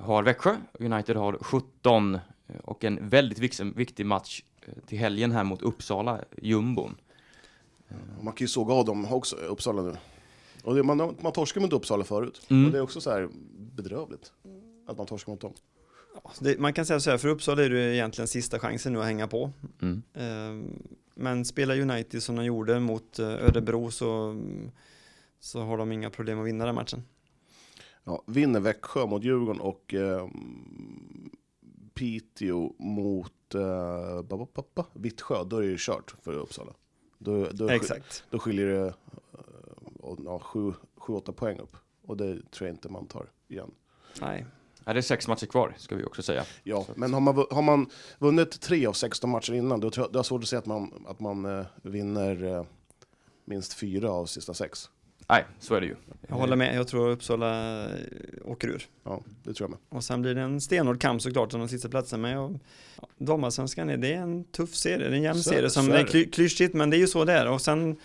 har 0.00 0.22
Växjö, 0.22 0.56
United 0.80 1.16
har 1.16 1.38
17 1.40 2.14
eh, 2.14 2.20
och 2.64 2.84
en 2.84 3.08
väldigt 3.08 3.38
viktig, 3.38 4.06
match 4.06 4.42
eh, 4.66 4.72
till 4.86 4.98
helgen 4.98 5.32
här 5.32 5.44
mot 5.44 5.62
Uppsala, 5.62 6.20
jumbon. 6.42 6.96
man 8.20 8.32
kan 8.34 8.44
ju 8.44 8.48
såga 8.48 8.74
av 8.74 8.84
dem 8.84 9.12
också, 9.12 9.36
Uppsala 9.36 9.82
nu. 9.82 9.96
Och 10.64 10.74
det, 10.74 10.82
man, 10.82 11.16
man 11.20 11.32
torskade 11.32 11.66
mot 11.66 11.72
Uppsala 11.72 12.04
förut. 12.04 12.46
Mm. 12.48 12.66
Och 12.66 12.72
det 12.72 12.78
är 12.78 12.82
också 12.82 13.00
så 13.00 13.10
här 13.10 13.28
bedrövligt. 13.58 14.32
Att 14.86 14.98
man 14.98 15.06
torskar 15.06 15.32
mot 15.32 15.40
dem. 15.40 15.52
Ja, 16.14 16.30
det, 16.40 16.58
man 16.58 16.72
kan 16.72 16.86
säga 16.86 17.00
så 17.00 17.10
här, 17.10 17.18
för 17.18 17.28
Uppsala 17.28 17.64
är 17.64 17.70
det 17.70 17.94
egentligen 17.94 18.28
sista 18.28 18.58
chansen 18.58 18.92
nu 18.92 18.98
att 19.00 19.06
hänga 19.06 19.26
på. 19.26 19.50
Mm. 19.82 20.02
Eh, 20.14 20.70
Men 21.14 21.44
spelar 21.44 21.80
United 21.80 22.22
som 22.22 22.36
de 22.36 22.44
gjorde 22.44 22.80
mot 22.80 23.18
eh, 23.18 23.26
Örebro 23.26 23.90
så, 23.90 24.36
så 25.40 25.62
har 25.62 25.78
de 25.78 25.92
inga 25.92 26.10
problem 26.10 26.40
att 26.40 26.46
vinna 26.46 26.66
den 26.66 26.74
matchen. 26.74 27.02
Ja, 28.08 28.22
vinner 28.26 28.60
Växjö 28.60 29.06
mot 29.06 29.24
Djurgården 29.24 29.60
och 29.60 29.94
eh, 29.94 30.28
Piteå 31.94 32.72
mot 32.78 33.54
eh, 33.54 34.22
ba, 34.22 34.36
ba, 34.36 34.46
ba, 34.54 34.62
ba, 34.74 34.84
Vittsjö, 34.92 35.44
då 35.44 35.56
är 35.56 35.60
det 35.60 35.66
ju 35.66 35.76
kört 35.78 36.14
för 36.22 36.32
Uppsala. 36.32 36.72
Då, 37.18 37.48
då, 37.52 37.68
Exakt. 37.68 38.24
då 38.30 38.38
skiljer 38.38 38.66
det 38.66 38.86
eh, 38.86 38.94
ja, 40.24 40.40
7-8 40.44 41.32
poäng 41.32 41.58
upp. 41.58 41.76
Och 42.02 42.16
det 42.16 42.50
tror 42.50 42.68
jag 42.68 42.74
inte 42.74 42.88
man 42.88 43.06
tar 43.06 43.30
igen. 43.48 43.70
Nej. 44.20 44.46
Ja, 44.84 44.92
det 44.92 45.00
är 45.00 45.02
sex 45.02 45.28
matcher 45.28 45.46
kvar, 45.46 45.74
ska 45.78 45.96
vi 45.96 46.04
också 46.04 46.22
säga. 46.22 46.44
Ja, 46.62 46.86
men 46.96 47.14
har 47.14 47.20
man, 47.20 47.44
har 47.50 47.62
man 47.62 47.90
vunnit 48.18 48.60
tre 48.60 48.86
av 48.86 48.92
16 48.92 49.30
matcher 49.30 49.52
innan, 49.52 49.80
då 49.80 49.90
tror 49.90 50.06
jag, 50.06 50.12
det 50.12 50.18
är 50.18 50.22
svårt 50.22 50.42
att 50.42 50.48
säga 50.48 50.58
att 50.58 50.66
man, 50.66 51.04
att 51.06 51.20
man 51.20 51.44
eh, 51.44 51.66
vinner 51.82 52.44
eh, 52.44 52.64
minst 53.44 53.72
fyra 53.72 54.10
av 54.10 54.26
sista 54.26 54.54
sex. 54.54 54.90
Nej, 55.28 55.44
så 55.58 55.74
är 55.74 55.80
det 55.80 55.86
ju. 55.86 55.96
Jag 56.28 56.36
håller 56.36 56.56
med, 56.56 56.76
jag 56.76 56.88
tror 56.88 57.08
Uppsala 57.10 57.84
eh, 57.84 57.90
åker 58.44 58.68
ur. 58.68 58.86
Ja, 59.04 59.20
det 59.44 59.54
tror 59.54 59.64
jag 59.64 59.70
med. 59.70 59.78
Och 59.88 60.04
sen 60.04 60.22
blir 60.22 60.34
det 60.34 60.40
en 60.40 60.60
stenhård 60.60 61.00
kamp 61.00 61.22
såklart 61.22 61.54
om 61.54 61.60
de 61.60 61.68
sista 61.68 61.88
platsen. 61.88 62.20
Men 62.20 62.30
jag, 62.30 62.58
ja, 63.00 63.08
damallsvenskan 63.18 63.90
är, 63.90 63.96
det 63.96 64.12
är 64.14 64.20
en 64.22 64.44
tuff 64.44 64.74
serie, 64.74 64.96
det 64.98 65.04
är 65.04 65.12
en 65.12 65.22
jämn 65.22 65.42
Så- 65.42 65.50
serie. 65.50 65.70
Som 65.70 65.86
så 65.86 65.92
det 65.92 65.98
är 65.98 66.04
kly, 66.04 66.30
klyschigt, 66.30 66.74
men 66.74 66.90
det 66.90 66.96
är 66.96 66.98
ju 66.98 67.06
så 67.06 67.24
det 67.24 67.32
är. 67.32 67.48
Och 67.50 67.60
sen, 67.60 67.96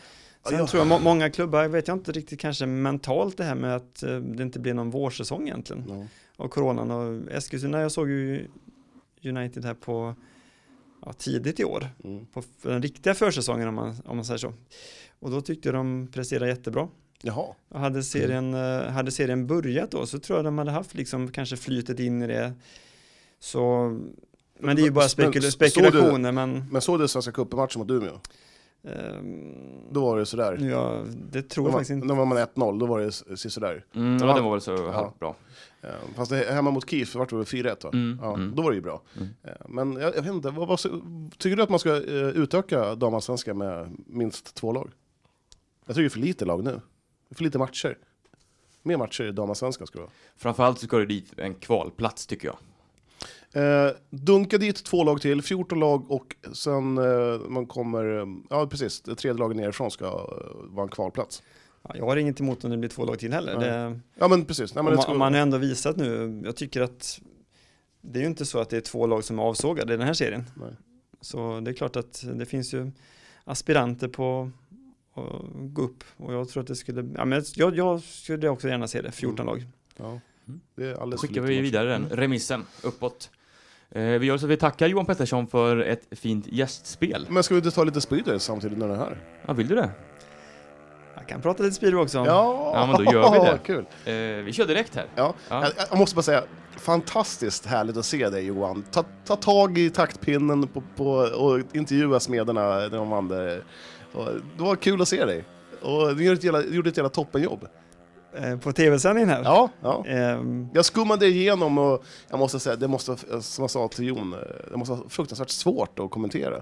sen 0.50 0.58
Ja, 0.58 0.68
tror 0.68 0.82
jag 0.82 0.88
må, 0.88 1.00
många 1.00 1.30
klubbar, 1.30 1.68
vet 1.68 1.88
jag 1.88 1.98
inte 1.98 2.12
riktigt 2.12 2.40
kanske 2.40 2.66
mentalt 2.66 3.38
det 3.38 3.44
här 3.44 3.56
med 3.56 3.76
att 3.76 4.04
eh, 4.04 4.18
det 4.18 4.44
inte 4.44 4.60
blir 4.60 4.74
någon 4.74 4.90
vårsäsong 4.90 5.48
egentligen. 5.48 5.84
Ja. 5.90 6.06
av 6.44 6.48
coronan 6.48 6.92
och 6.92 7.32
Eskilstuna, 7.32 7.82
jag 7.82 7.92
såg 7.92 8.10
ju 8.10 8.48
United 9.24 9.66
här 9.66 9.74
på 9.74 10.16
ja, 11.06 11.14
tidigt 11.14 11.60
i 11.60 11.64
år, 11.64 11.90
Mm. 12.04 12.26
på 12.26 12.44
den 12.62 12.82
riktiga 12.82 13.14
försäsongen 13.14 13.68
om 13.68 13.76
man, 13.76 13.96
om 14.06 14.16
man 14.18 14.26
säger 14.26 14.38
så. 14.38 14.54
Och 15.20 15.32
då 15.32 15.42
tyckte 15.42 15.68
jag 15.68 15.76
de 15.76 16.08
presterade 16.14 16.50
jättebra. 16.50 16.88
Jaha. 17.26 17.46
Och 17.70 17.80
hade 17.80 18.04
serien, 18.04 18.54
eh, 18.54 18.88
hade 18.92 19.12
serien 19.12 19.48
börjat 19.48 19.92
då 19.92 20.06
så 20.06 20.20
tror 20.20 20.38
jag 20.38 20.46
de 20.46 20.58
hade 20.58 20.72
haft 20.72 20.94
liksom 20.96 21.32
kanske 21.32 21.58
flytet 21.58 22.00
in 22.00 22.22
i 22.22 22.28
det. 22.28 22.54
Så, 23.40 23.90
men 24.60 24.76
det 24.76 24.82
är 24.82 24.86
ju 24.86 24.92
bara 24.92 25.02
Men 25.04 25.10
spekul 25.10 25.42
du- 25.42 25.52
spekulationer 25.52 26.32
men 26.32 26.66
Men 26.72 26.82
såg 26.82 27.00
du 27.00 27.08
Svenska 27.08 27.32
cupen-matchen 27.32 27.80
mot 27.80 27.92
Umeå? 27.92 28.20
ehm, 28.84 29.54
Då 29.92 30.02
var 30.06 30.18
det 30.20 30.26
sådär. 30.26 30.58
ja, 30.72 31.04
det 31.32 31.42
tror 31.42 31.66
jag 31.68 31.72
var, 31.72 31.80
faktiskt 31.80 31.92
inte. 31.92 32.08
då 32.08 32.16
var 32.16 32.26
man 32.26 32.38
1-0, 32.38 32.80
då 32.80 32.86
var 32.86 33.00
det 33.00 33.12
sådär. 33.50 33.86
Mm, 33.96 34.18
Ja. 34.28 34.34
den 34.36 34.44
var 34.44 34.52
väl 34.52 34.62
så 34.62 34.92
halvt 34.92 35.20
bra. 35.20 35.36
Eh, 35.82 35.90
Fast 36.16 36.32
det, 36.32 36.54
hemma 36.54 36.72
mot 36.72 36.90
Kiev 36.90 37.08
vart 37.16 37.30
det 37.30 37.36
väl 37.36 37.46
4-1 37.46 37.84
va? 37.84 37.90
Mm, 37.94 38.20
Ja, 38.22 38.34
mm. 38.34 38.56
Då 38.56 38.62
var 38.64 38.70
det 38.72 38.76
ju 38.76 38.82
bra. 38.82 39.02
Mm. 39.18 39.28
Eh, 39.44 39.52
Men 39.70 39.94
jag, 39.94 40.16
jag 40.16 40.22
vet 40.22 40.34
inte, 40.34 40.50
vad, 40.50 40.68
vad, 40.68 40.80
tycker 41.38 41.56
du 41.56 41.64
att 41.64 41.70
man 41.70 41.80
ska 41.80 41.90
eh, 41.96 42.28
utöka 42.28 42.96
damallsvenskan 42.96 43.58
med 43.58 43.96
minst 44.08 44.56
två 44.56 44.72
lag? 44.72 44.92
Jag 45.86 45.96
tycker 45.96 46.02
det 46.04 46.08
är 46.08 46.10
för 46.10 46.20
lite 46.20 46.46
lag 46.46 46.64
nu. 46.64 46.82
För 47.34 47.44
lite 47.44 47.58
matcher. 47.58 47.98
Mer 48.84 48.98
matcher 48.98 49.24
i 49.24 49.32
damallsvenskan 49.32 49.88
ska 49.88 50.00
det 50.00 50.04
vara. 50.04 50.12
Framförallt 50.38 50.80
så 50.80 50.86
ska 50.86 50.98
det 50.98 51.06
dit 51.06 51.34
en 51.38 51.56
kvalplats 51.56 52.28
tycker 52.28 52.48
jag. 52.48 52.58
Eh, 53.56 53.92
dunka 54.10 54.58
dit 54.58 54.84
två 54.84 55.04
lag 55.04 55.22
till, 55.22 55.42
14 55.42 55.80
lag 55.80 56.12
och 56.12 56.36
sen 56.54 56.98
eh, 56.98 57.40
man 57.50 57.66
kommer, 57.66 58.28
ja 58.50 58.68
precis, 58.68 59.02
det 59.02 59.16
tredje 59.16 59.40
laget 59.40 59.58
nerifrån 59.58 59.92
ska 59.92 60.06
eh, 60.06 60.12
vara 60.64 60.84
en 60.84 60.90
kvalplats. 60.90 61.44
Ja, 61.82 61.92
jag 61.96 62.06
har 62.06 62.18
inget 62.18 62.40
emot 62.40 62.64
om 62.64 62.72
det 62.72 62.78
blir 62.78 62.90
två 62.90 63.06
lag 63.06 63.20
till 63.20 63.34
heller. 63.34 63.60
Det, 63.60 64.00
Ja 64.16 64.28
men 64.28 64.46
precis. 64.46 64.76
Nej, 64.76 64.84
men 64.84 64.94
man, 64.94 65.04
ska, 65.04 65.14
man 65.14 65.34
har 65.34 65.42
ändå 65.42 65.58
visat 65.58 65.98
nu, 65.98 66.42
jag 66.46 66.56
tycker 66.56 66.82
att 66.82 67.20
det 68.02 68.20
är 68.20 68.22
ju 68.22 68.28
inte 68.28 68.46
så 68.46 68.60
att 68.60 68.70
det 68.70 68.78
är 68.78 68.82
två 68.82 69.08
lag 69.08 69.24
som 69.24 69.40
är 69.40 69.44
avsågade 69.44 69.94
i 69.94 69.98
den 69.98 70.08
här 70.08 70.14
serien. 70.14 70.44
Nej. 70.56 70.72
Så 71.22 71.60
det 71.60 71.72
är 71.72 71.76
klart 71.76 71.96
att 71.96 72.24
det 72.34 72.46
finns 72.46 72.74
ju 72.74 72.92
aspiranter 73.44 74.08
på 74.08 74.52
att 75.14 75.42
gå 75.74 75.82
upp 75.82 76.04
och 76.18 76.34
jag 76.34 76.50
tror 76.50 76.62
att 76.64 76.68
det 76.68 76.76
skulle, 76.76 77.10
ja 77.18 77.26
men 77.26 77.44
jag, 77.56 77.76
jag 77.78 78.02
skulle 78.02 78.50
också 78.50 78.68
gärna 78.68 78.88
se 78.88 79.02
det, 79.02 79.12
14 79.12 79.40
Mm. 79.40 79.46
lag. 79.48 79.66
ja, 79.98 80.20
Mm. 80.48 80.62
det 80.76 80.86
är 80.86 81.06
Då 81.12 81.18
skickar 81.18 81.42
vi 81.42 81.62
vidare 81.62 81.90
den 81.90 82.10
remissen 82.12 82.66
uppåt. 82.84 83.30
Eh, 83.90 84.04
vi 84.04 84.26
gör 84.26 84.38
så 84.38 84.46
att 84.46 84.52
vi 84.52 84.58
tackar 84.58 84.88
Johan 84.88 85.06
Pettersson 85.06 85.48
för 85.48 85.78
ett 85.78 86.08
fint 86.12 86.48
gästspel. 86.48 87.28
Men 87.30 87.44
ska 87.44 87.54
vi 87.54 87.60
inte 87.60 87.72
ta 87.72 87.84
lite 87.84 88.02
speedway 88.02 88.40
samtidigt 88.40 88.78
när 88.78 88.88
det 88.88 88.94
är 88.94 88.98
här? 88.98 89.18
Ja, 89.46 89.54
vill 89.54 89.68
du 89.68 89.76
det? 89.76 89.90
Jag 91.24 91.30
kan 91.30 91.42
prata 91.42 91.64
lite 91.64 91.76
speedway 91.76 92.04
också. 92.04 92.18
Ja, 92.18 92.72
Ja, 92.76 92.86
men 92.88 93.06
då 93.06 93.12
gör 93.12 93.32
vi 93.32 93.38
det. 93.40 93.60
Kul. 93.66 93.86
Eh, 94.06 94.44
vi 94.46 94.54
kör 94.54 94.66
direkt 94.66 94.96
här. 94.96 95.06
Ja. 95.16 95.34
Ja. 95.50 95.62
Jag, 95.64 95.72
jag 95.90 96.00
måste 96.00 96.16
bara 96.16 96.22
säga, 96.22 96.44
fantastiskt 96.78 97.66
härligt 97.66 97.98
att 97.98 98.06
se 98.06 98.30
dig 98.30 98.46
Johan. 98.46 98.84
Ta, 98.92 99.04
ta 99.26 99.36
tag 99.36 99.78
i 99.78 99.90
taktpinnen 99.90 100.68
på, 100.68 100.84
på, 100.96 101.06
och 101.14 101.60
intervjua 101.76 102.20
smederna 102.20 102.62
när 102.70 102.90
de 102.90 103.10
vann 103.10 103.28
det. 103.28 103.62
Var 104.58 104.76
kul 104.76 105.02
att 105.02 105.08
se 105.08 105.26
dig. 105.26 105.44
Och 105.82 106.16
du 106.16 106.24
gjorde 106.24 106.38
ett 106.38 106.44
jävla, 106.44 106.64
gjorde 106.64 106.90
ett 106.90 106.98
jävla 106.98 107.10
toppenjobb. 107.10 107.68
Eh, 108.38 108.58
På 108.60 108.72
tv-sändningen 108.72 109.30
här. 109.30 109.42
Ja, 109.44 109.70
ja. 109.82 110.06
Ehm, 110.08 110.68
Jag 110.74 110.86
skummade 110.86 111.28
igenom 111.28 111.78
och 111.78 112.04
jag 112.30 112.40
måste 112.40 112.60
säga, 112.60 112.76
det 112.76 112.88
måste, 112.88 113.16
som 113.42 113.64
jag 113.64 113.72
sa 113.72 113.88
till 113.88 114.06
Jon, 114.08 114.34
eh, 114.34 114.40
det 114.72 114.78
måste 114.78 114.92
vara 114.94 115.10
fruktansvärt 115.10 115.50
svårt 115.50 116.00
att 116.00 116.12
kommentera. 116.12 116.62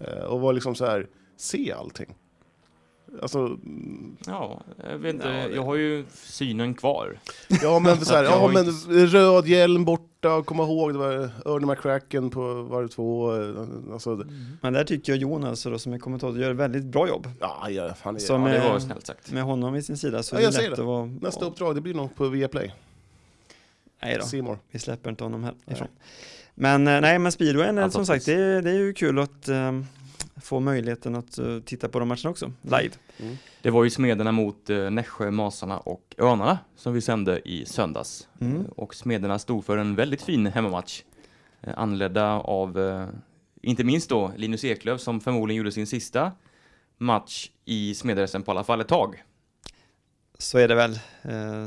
Eh, 0.00 0.24
Och 0.24 0.40
vara 0.40 0.52
liksom 0.52 0.74
så 0.74 0.86
här, 0.86 1.06
se 1.38 1.72
allting. 1.72 2.14
Alltså, 3.22 3.38
mm, 3.38 4.16
Ja, 4.26 4.62
jag 4.90 4.98
vet 4.98 5.14
inte. 5.14 5.28
Ja, 5.28 5.48
det- 5.48 5.54
Jag 5.54 5.62
har 5.64 5.74
ju 5.74 6.04
synen 6.12 6.74
kvar. 6.74 7.18
ja 7.62 7.78
men 7.78 8.04
så 8.04 8.14
här, 8.14 8.24
ja 8.24 8.50
men 8.54 8.64
röd 9.06 9.46
hjälm 9.46 9.84
borta, 9.84 10.42
komma 10.42 10.62
ihåg, 10.62 10.92
det 10.92 10.98
var 10.98 11.12
Ernie 11.56 11.66
McCracken 11.66 12.30
på 12.30 12.62
var 12.62 12.88
två, 12.88 13.36
eh, 13.42 13.92
alltså, 13.92 14.24
men 14.60 14.72
där 14.72 14.84
tycker 14.84 15.12
jag 15.12 15.18
Jonas 15.22 15.62
då, 15.62 15.78
som 15.78 15.92
är 15.92 15.98
kommentator 15.98 16.38
gör 16.40 16.50
ett 16.50 16.56
väldigt 16.56 16.84
bra 16.84 17.08
jobb. 17.08 17.28
ja, 17.40 17.70
ja, 17.70 17.94
fan, 17.94 18.14
det- 18.14 18.20
Som 18.20 18.42
Ja, 18.46 18.48
det 18.52 18.58
Eh, 18.58 18.72
var 18.72 18.78
snällt 18.78 19.06
sagt. 19.06 19.32
Med 19.32 19.42
honom 19.42 19.74
i 19.76 19.82
sin 19.82 19.96
sida 19.96 20.22
så 20.22 20.34
Ja, 20.34 20.38
är 20.38 20.42
jag 20.42 20.52
det 20.52 20.56
säger 20.56 20.70
lätt 20.70 20.76
det. 20.76 20.82
att 20.82 20.86
vara... 20.88 21.06
Nästa 21.06 21.44
uppdrag, 21.44 21.74
det 21.74 21.80
blir 21.80 21.94
nog 21.94 22.14
på 22.14 22.28
Viaplay, 22.28 22.74
Nej 24.02 24.16
då, 24.20 24.26
Simor. 24.26 24.58
vi 24.70 24.78
släpper 24.78 25.10
inte 25.10 25.24
honom 25.24 25.44
härifrån. 25.66 25.88
Men 26.54 26.88
eh, 26.88 27.00
nej, 27.00 27.18
men 27.18 27.32
speedwayen, 27.32 27.78
Allt 27.78 27.92
som 27.92 28.06
sagt, 28.06 28.26
det, 28.26 28.34
är- 28.34 28.62
det 28.62 28.70
är 28.70 28.74
ju 28.78 28.92
kul 28.94 29.18
att 29.18 29.48
eh, 29.48 29.72
få 30.42 30.60
möjligheten 30.60 31.14
att 31.14 31.38
eh, 31.38 31.58
titta 31.60 31.88
på 31.88 31.98
de 31.98 32.08
matcherna 32.08 32.30
också, 32.30 32.52
live. 32.62 32.94
Mm. 33.18 33.36
Det 33.62 33.70
var 33.70 33.84
ju 33.84 33.90
Smederna 33.90 34.32
mot 34.32 34.70
eh, 34.70 34.90
Nässjö, 34.90 35.30
Masarna 35.30 35.78
och 35.78 36.14
Örnarna 36.18 36.58
som 36.76 36.92
vi 36.92 37.00
sände 37.00 37.40
i 37.48 37.66
söndags. 37.66 38.28
Mm. 38.40 38.56
Eh, 38.60 38.66
Och 38.76 38.94
Smederna 38.94 39.38
stod 39.38 39.64
för 39.64 39.78
en 39.78 39.94
väldigt 39.94 40.22
fin 40.22 40.46
hemmamatch. 40.46 41.02
Eh, 41.60 41.72
anledda 41.76 42.32
av, 42.32 42.78
inte 43.62 43.84
minst 43.84 44.08
då, 44.10 44.32
Linus 44.36 44.64
Eklöf 44.64 45.00
som 45.00 45.20
förmodligen 45.20 45.58
gjorde 45.58 45.72
sin 45.72 45.86
sista 45.86 46.32
match 46.98 47.50
i 47.64 47.94
Smedressen 47.94 48.42
på 48.42 48.50
alla 48.50 48.64
fall 48.64 48.80
ett 48.80 48.88
tag. 48.88 49.22
Så 50.38 50.58
är 50.58 50.68
det 50.68 50.74
väl. 50.74 50.98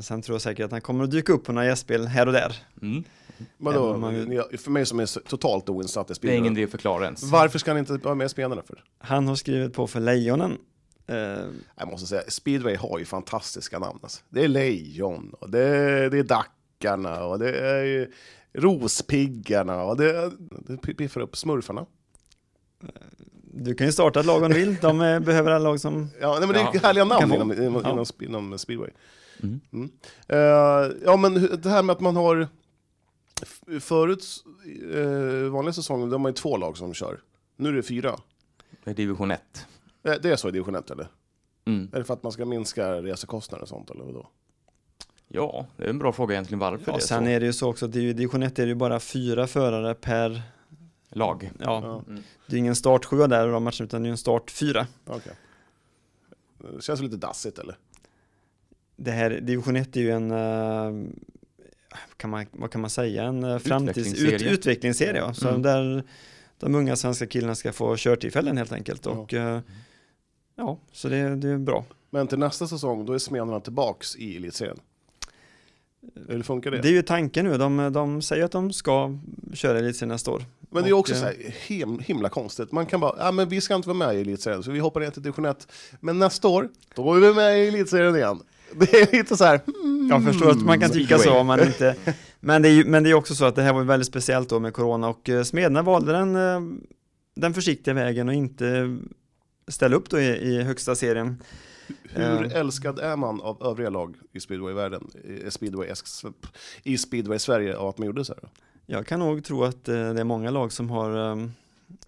Sen 0.03 0.21
tror 0.21 0.34
jag 0.36 0.41
säkert 0.41 0.65
att 0.65 0.71
han 0.71 0.81
kommer 0.81 1.03
att 1.03 1.12
dyka 1.12 1.34
upp 1.34 1.43
på 1.43 1.51
några 1.51 1.67
gästspel 1.67 2.07
här 2.07 2.25
och 2.27 2.34
där. 2.34 2.55
Mm. 2.81 3.03
Vadå, 3.58 3.97
man 3.97 4.13
för 4.58 4.69
mig 4.71 4.86
som 4.86 4.99
är 4.99 5.19
totalt 5.27 5.69
oinsatt 5.69 6.12
i 6.12 6.13
Det 6.21 6.27
är 6.34 6.38
ingen 6.38 6.54
idé 6.54 6.63
att 6.63 6.71
förklara 6.71 7.04
ens. 7.06 7.23
Varför 7.23 7.60
ska 7.60 7.73
ni 7.73 7.80
inte 7.80 7.93
vara 7.93 8.15
med 8.15 8.25
i 8.25 8.30
spelarna 8.30 8.62
för? 8.62 8.84
Han 8.99 9.27
har 9.27 9.36
skrivit 9.36 9.73
på 9.73 9.88
för 9.88 9.99
Lejonen. 9.99 10.58
Eh, 11.08 11.15
Jag 11.75 11.88
måste 11.91 12.08
säga, 12.08 12.21
speedway 12.27 12.75
har 12.75 12.99
ju 12.99 13.06
fantastiska 13.06 13.80
namn. 13.80 13.99
Alltså. 14.04 14.21
Det 14.30 14.43
är 14.43 14.47
Lejon, 14.47 15.36
och 15.39 15.49
det 15.49 15.60
är, 15.65 16.10
det 16.10 16.17
är 16.19 16.23
Dackarna, 16.23 17.23
och 17.25 17.39
det 17.39 17.60
är 17.60 18.10
Rospiggarna, 18.54 19.84
och 19.84 19.97
det, 19.97 20.32
det 20.67 20.77
piffar 20.93 21.21
upp 21.21 21.38
Smurfarna. 21.38 21.86
du 23.54 23.73
kan 23.75 23.88
ju 23.88 23.93
starta 23.93 24.19
ett 24.19 24.25
lag 24.25 24.43
om 24.43 24.49
du 24.51 24.60
vill. 24.60 24.75
De 24.82 25.01
eh, 25.01 25.19
behöver 25.19 25.51
alla 25.51 25.63
lag 25.69 25.80
som... 25.80 26.08
Ja, 26.21 26.32
nej, 26.32 26.39
men 26.39 26.49
det 26.49 26.60
är 26.60 26.69
Ja. 26.73 26.80
härliga 26.84 27.06
namn 27.06 27.34
inom, 27.34 27.51
inom, 27.54 27.82
Ja. 27.86 27.91
inom, 27.91 28.04
spe- 28.06 28.25
inom 28.25 28.58
speedway. 28.58 28.89
Mm. 29.43 29.89
Eh, 30.27 30.38
ja, 31.06 31.17
men 31.17 31.34
det 31.62 31.69
här 31.69 31.84
med 31.84 31.93
att 31.93 31.99
man 31.99 32.15
har... 32.15 32.47
Förut, 33.80 34.25
uh, 34.95 35.49
vanliga 35.49 35.73
säsonger, 35.73 36.06
då 36.08 36.12
har 36.13 36.19
man 36.19 36.30
ju 36.32 36.34
två 36.36 36.58
lag 36.58 36.77
som 36.77 36.93
kör. 36.93 37.19
Nu 37.56 37.69
är 37.69 37.73
det 37.73 37.84
fyra. 37.84 38.15
Det 38.84 38.91
är 38.91 38.95
division 38.95 39.32
1. 39.32 39.41
Eh, 40.04 40.13
Det 40.21 40.32
är 40.32 40.36
så 40.36 40.47
i 40.49 40.51
division 40.51 40.75
1, 40.75 40.91
eller? 40.91 41.08
Mm. 41.65 41.89
Är 41.93 41.97
det 41.97 42.04
för 42.06 42.13
att 42.13 42.23
man 42.23 42.32
ska 42.32 42.45
minska 42.45 43.01
resekostnader 43.01 43.62
och 43.62 43.69
sånt, 43.69 43.89
eller 43.89 44.04
vadå? 44.04 44.27
Ja, 45.27 45.65
det 45.77 45.84
är 45.86 45.89
en 45.89 45.99
bra 45.99 46.12
fråga 46.13 46.34
egentligen 46.36 46.60
varför 46.60 46.84
Ja, 46.88 46.91
det 46.93 46.97
är 47.04 47.08
sen 47.08 47.23
så. 47.23 47.30
är 47.30 47.39
det 47.39 47.45
ju 47.45 47.54
så 47.54 47.69
också 47.69 47.86
att 47.86 47.95
ju, 47.95 48.13
division 48.13 48.43
1 48.43 48.60
är 48.60 48.63
det 48.63 48.69
ju 48.69 48.75
bara 48.75 48.99
fyra 48.99 49.47
förare 49.47 49.93
per... 49.93 50.41
Lag. 51.13 51.51
Ja, 51.60 51.82
Ja. 51.84 52.04
Mm. 52.08 52.23
det 52.47 52.56
är 52.56 52.60
ingen 52.60 52.75
start 52.75 53.06
7 53.06 53.17
där 53.27 53.47
i 53.47 53.51
de 53.51 53.63
matcherna 53.63 53.86
utan 53.86 54.04
det 54.04 54.10
är 54.10 54.12
en 54.12 54.17
start 54.17 54.51
4. 54.51 54.88
Okej. 55.06 55.34
Det 56.75 56.82
känns 56.84 57.01
lite 57.01 57.17
dassigt, 57.17 57.60
eller? 57.60 57.77
Det 58.95 59.12
här, 59.12 59.30
division 59.30 59.75
1 59.75 59.95
är 59.97 60.01
ju 60.01 60.12
en... 60.12 60.32
eh, 60.32 61.08
kan 62.17 62.30
man, 62.30 62.45
vad 62.51 62.71
kan 62.71 62.82
man 62.82 62.89
säga? 62.89 63.23
En 63.23 63.43
uh, 63.43 63.58
framtids... 63.60 64.21
Ut, 64.21 64.41
Utvecklingsserie. 64.41 65.17
ja. 65.21 65.34
Så 65.34 65.47
Mm. 65.49 65.62
där 65.62 66.04
de 66.60 66.75
unga 66.75 66.95
svenska 66.95 67.27
killarna 67.27 67.56
ska 67.56 67.73
få 67.73 67.95
körtillfällen 67.97 68.58
helt 68.58 68.71
enkelt. 68.71 69.06
Ja. 69.06 69.12
Och 69.12 69.34
eh, 69.34 69.60
ja, 70.56 70.77
så 70.91 71.10
det, 71.10 71.36
det 71.36 71.49
är 71.49 71.58
bra. 71.58 71.86
Men 72.10 72.27
till 72.27 72.39
nästa 72.39 72.67
säsong, 72.67 73.06
då 73.06 73.13
är 73.13 73.17
Smederna 73.17 73.60
tillbaks 73.60 74.15
i 74.15 74.36
elitserien. 74.38 74.80
Hur 76.27 76.43
funkar 76.43 76.71
det? 76.71 76.77
Det 76.82 76.88
är 76.88 76.91
ju 76.93 77.01
tanken 77.01 77.45
nu. 77.45 77.58
De, 77.58 77.89
de 77.93 78.21
säger 78.21 78.43
att 78.45 78.51
de 78.51 78.73
ska 78.73 79.17
köra 79.54 79.80
elitserien 79.80 80.10
nästa 80.10 80.32
år. 80.32 80.43
men 80.69 80.84
det 80.84 80.89
är 80.89 80.93
och, 80.93 80.99
också 80.99 81.13
eh, 81.13 81.19
så 81.19 81.25
här, 81.25 81.36
him, 81.67 81.99
himla 81.99 82.30
konstigt. 82.30 82.71
Man 82.71 82.86
kan 82.86 82.99
bara, 82.99 83.15
ja 83.19 83.32
men 83.32 83.49
vi 83.49 83.62
ska 83.62 83.75
inte 83.75 83.88
vara 83.88 83.97
med 83.97 84.15
i 84.15 84.21
elitserien, 84.21 84.63
så 84.63 84.71
vi 84.71 84.80
hoppar 84.80 84.99
ner 85.01 85.10
till 85.10 85.21
division 85.21 85.45
1. 85.45 85.67
Men 85.99 86.19
nästa 86.19 86.47
år, 86.47 86.69
då 86.95 87.13
är 87.13 87.19
vi 87.19 87.34
med 87.34 87.60
i 87.63 87.67
elitserien 87.67 88.15
igen. 88.15 88.39
Det 88.75 88.93
är 88.93 89.17
lite 89.17 89.38
så 89.38 89.45
här, 89.45 89.60
hmm. 89.65 90.07
Jag 90.10 90.23
förstår 90.23 90.51
att 90.51 90.62
man 90.62 90.79
kan 90.79 90.89
tycka 90.89 91.05
Speedway. 91.17 91.27
så 91.27 91.39
om 91.39 91.47
man 91.47 91.60
inte 91.60 91.95
Men 92.39 92.62
det 92.62 92.69
är 92.69 92.73
ju 92.73 92.86
men 92.86 93.03
det 93.03 93.10
är 93.10 93.13
också 93.13 93.36
så 93.36 93.45
att 93.45 93.55
det 93.55 93.62
här 93.62 93.73
var 93.73 93.84
väldigt 93.84 94.07
speciellt 94.07 94.49
då 94.49 94.60
med 94.60 94.73
Corona 94.73 95.10
och 95.10 95.29
eh, 95.29 95.43
Smedna 95.43 95.81
valde 95.81 96.12
den 96.12 96.36
eh, 96.36 96.62
Den 97.36 97.53
försiktiga 97.53 97.93
vägen 97.93 98.27
och 98.27 98.34
inte 98.34 98.97
ställa 99.67 99.95
upp 99.95 100.10
då 100.10 100.19
i, 100.19 100.27
i 100.27 100.62
högsta 100.62 100.95
serien 100.95 101.43
Hur 102.03 102.45
Eh. 102.45 102.55
älskad 102.60 102.99
är 102.99 103.15
man 103.15 103.41
av 103.41 103.63
övriga 103.63 103.89
lag 103.89 104.15
i 104.31 104.39
speedway-världen, 104.39 105.07
i 105.47 105.51
speedway, 105.51 105.89
i 106.84 106.97
speedway 106.97 107.39
Sverige, 107.39 107.77
av 107.77 107.88
att 107.88 107.97
man 107.97 108.05
gjorde 108.05 108.25
så 108.25 108.34
här? 108.34 108.49
Jag 108.86 109.07
kan 109.07 109.19
nog 109.19 109.43
tro 109.43 109.63
att 109.63 109.86
det 109.86 109.95
är 109.95 110.23
många 110.23 110.51
lag 110.51 110.71
som 110.71 110.89
har 110.89 111.38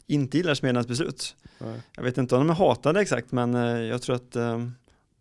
inte 0.07 0.37
gillar 0.37 0.53
Smednas 0.53 0.87
beslut 0.87 1.35
Nej. 1.57 1.81
Jag 1.95 2.03
vet 2.03 2.17
inte 2.17 2.35
om 2.35 2.47
de 2.47 2.49
är 2.49 2.67
hatade 2.67 3.01
exakt 3.01 3.31
men 3.31 3.53
jag 3.87 4.01
tror 4.01 4.15
att 4.15 4.35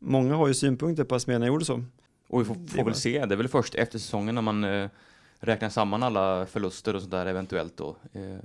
Många 0.05 0.35
har 0.35 0.49
ju 0.49 0.55
synpunkter 0.55 1.05
på 1.05 1.15
att 1.15 1.23
Smedna 1.23 1.47
gjorde 1.47 1.65
så 1.65 1.85
Och 2.29 2.41
vi 2.41 2.45
får, 2.45 2.55
får 2.55 2.77
var- 2.79 2.85
väl 2.85 2.95
se, 2.95 3.27
det 3.27 3.35
är 3.35 3.37
väl 3.37 3.49
först 3.49 3.75
efter 3.75 3.99
säsongen 3.99 4.35
när 4.35 4.43
man 4.43 4.65
eh, 4.65 4.89
räknar 5.41 5.69
samman 5.69 6.03
alla 6.03 6.47
förluster 6.47 6.97
och 6.97 7.03
sådär 7.03 7.27
eventuellt 7.27 7.77
då. 7.77 7.97
Eh, 8.13 8.45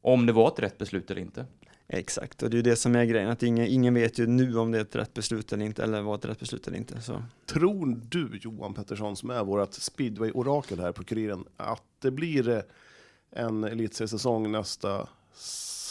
om 0.00 0.26
det 0.26 0.32
var 0.32 0.48
ett 0.48 0.58
rätt 0.58 0.78
beslut 0.78 1.10
eller 1.10 1.20
inte. 1.20 1.46
Exakt, 1.90 2.42
och 2.42 2.50
det 2.50 2.54
är 2.54 2.56
ju 2.58 2.62
det 2.62 2.76
som 2.76 2.96
är 2.96 3.04
grejen, 3.04 3.30
att 3.30 3.42
ingen, 3.42 3.66
ingen 3.66 3.94
vet 3.94 4.18
ju 4.18 4.26
nu 4.26 4.58
om 4.58 4.72
det 4.72 4.78
är 4.78 4.82
ett 4.82 4.96
rätt 4.96 5.14
beslut 5.14 5.52
eller 5.52 5.64
inte, 5.64 5.82
eller 5.82 6.02
var 6.02 6.14
ett 6.14 6.24
rätt 6.24 6.40
beslut 6.40 6.66
eller 6.66 6.78
inte. 6.78 7.00
Så. 7.00 7.22
Tror 7.46 8.00
du, 8.08 8.38
Johan 8.42 8.74
Pettersson, 8.74 9.16
som 9.16 9.30
är 9.30 9.44
vårt 9.44 9.74
speedway-orakel 9.74 10.80
här 10.80 10.92
på 10.92 11.04
Kuriren, 11.04 11.44
att 11.56 11.82
det 11.98 12.10
blir 12.10 12.48
eh, 12.48 12.60
en 13.30 13.64
elitseriesäsong 13.64 14.52
nästa 14.52 15.08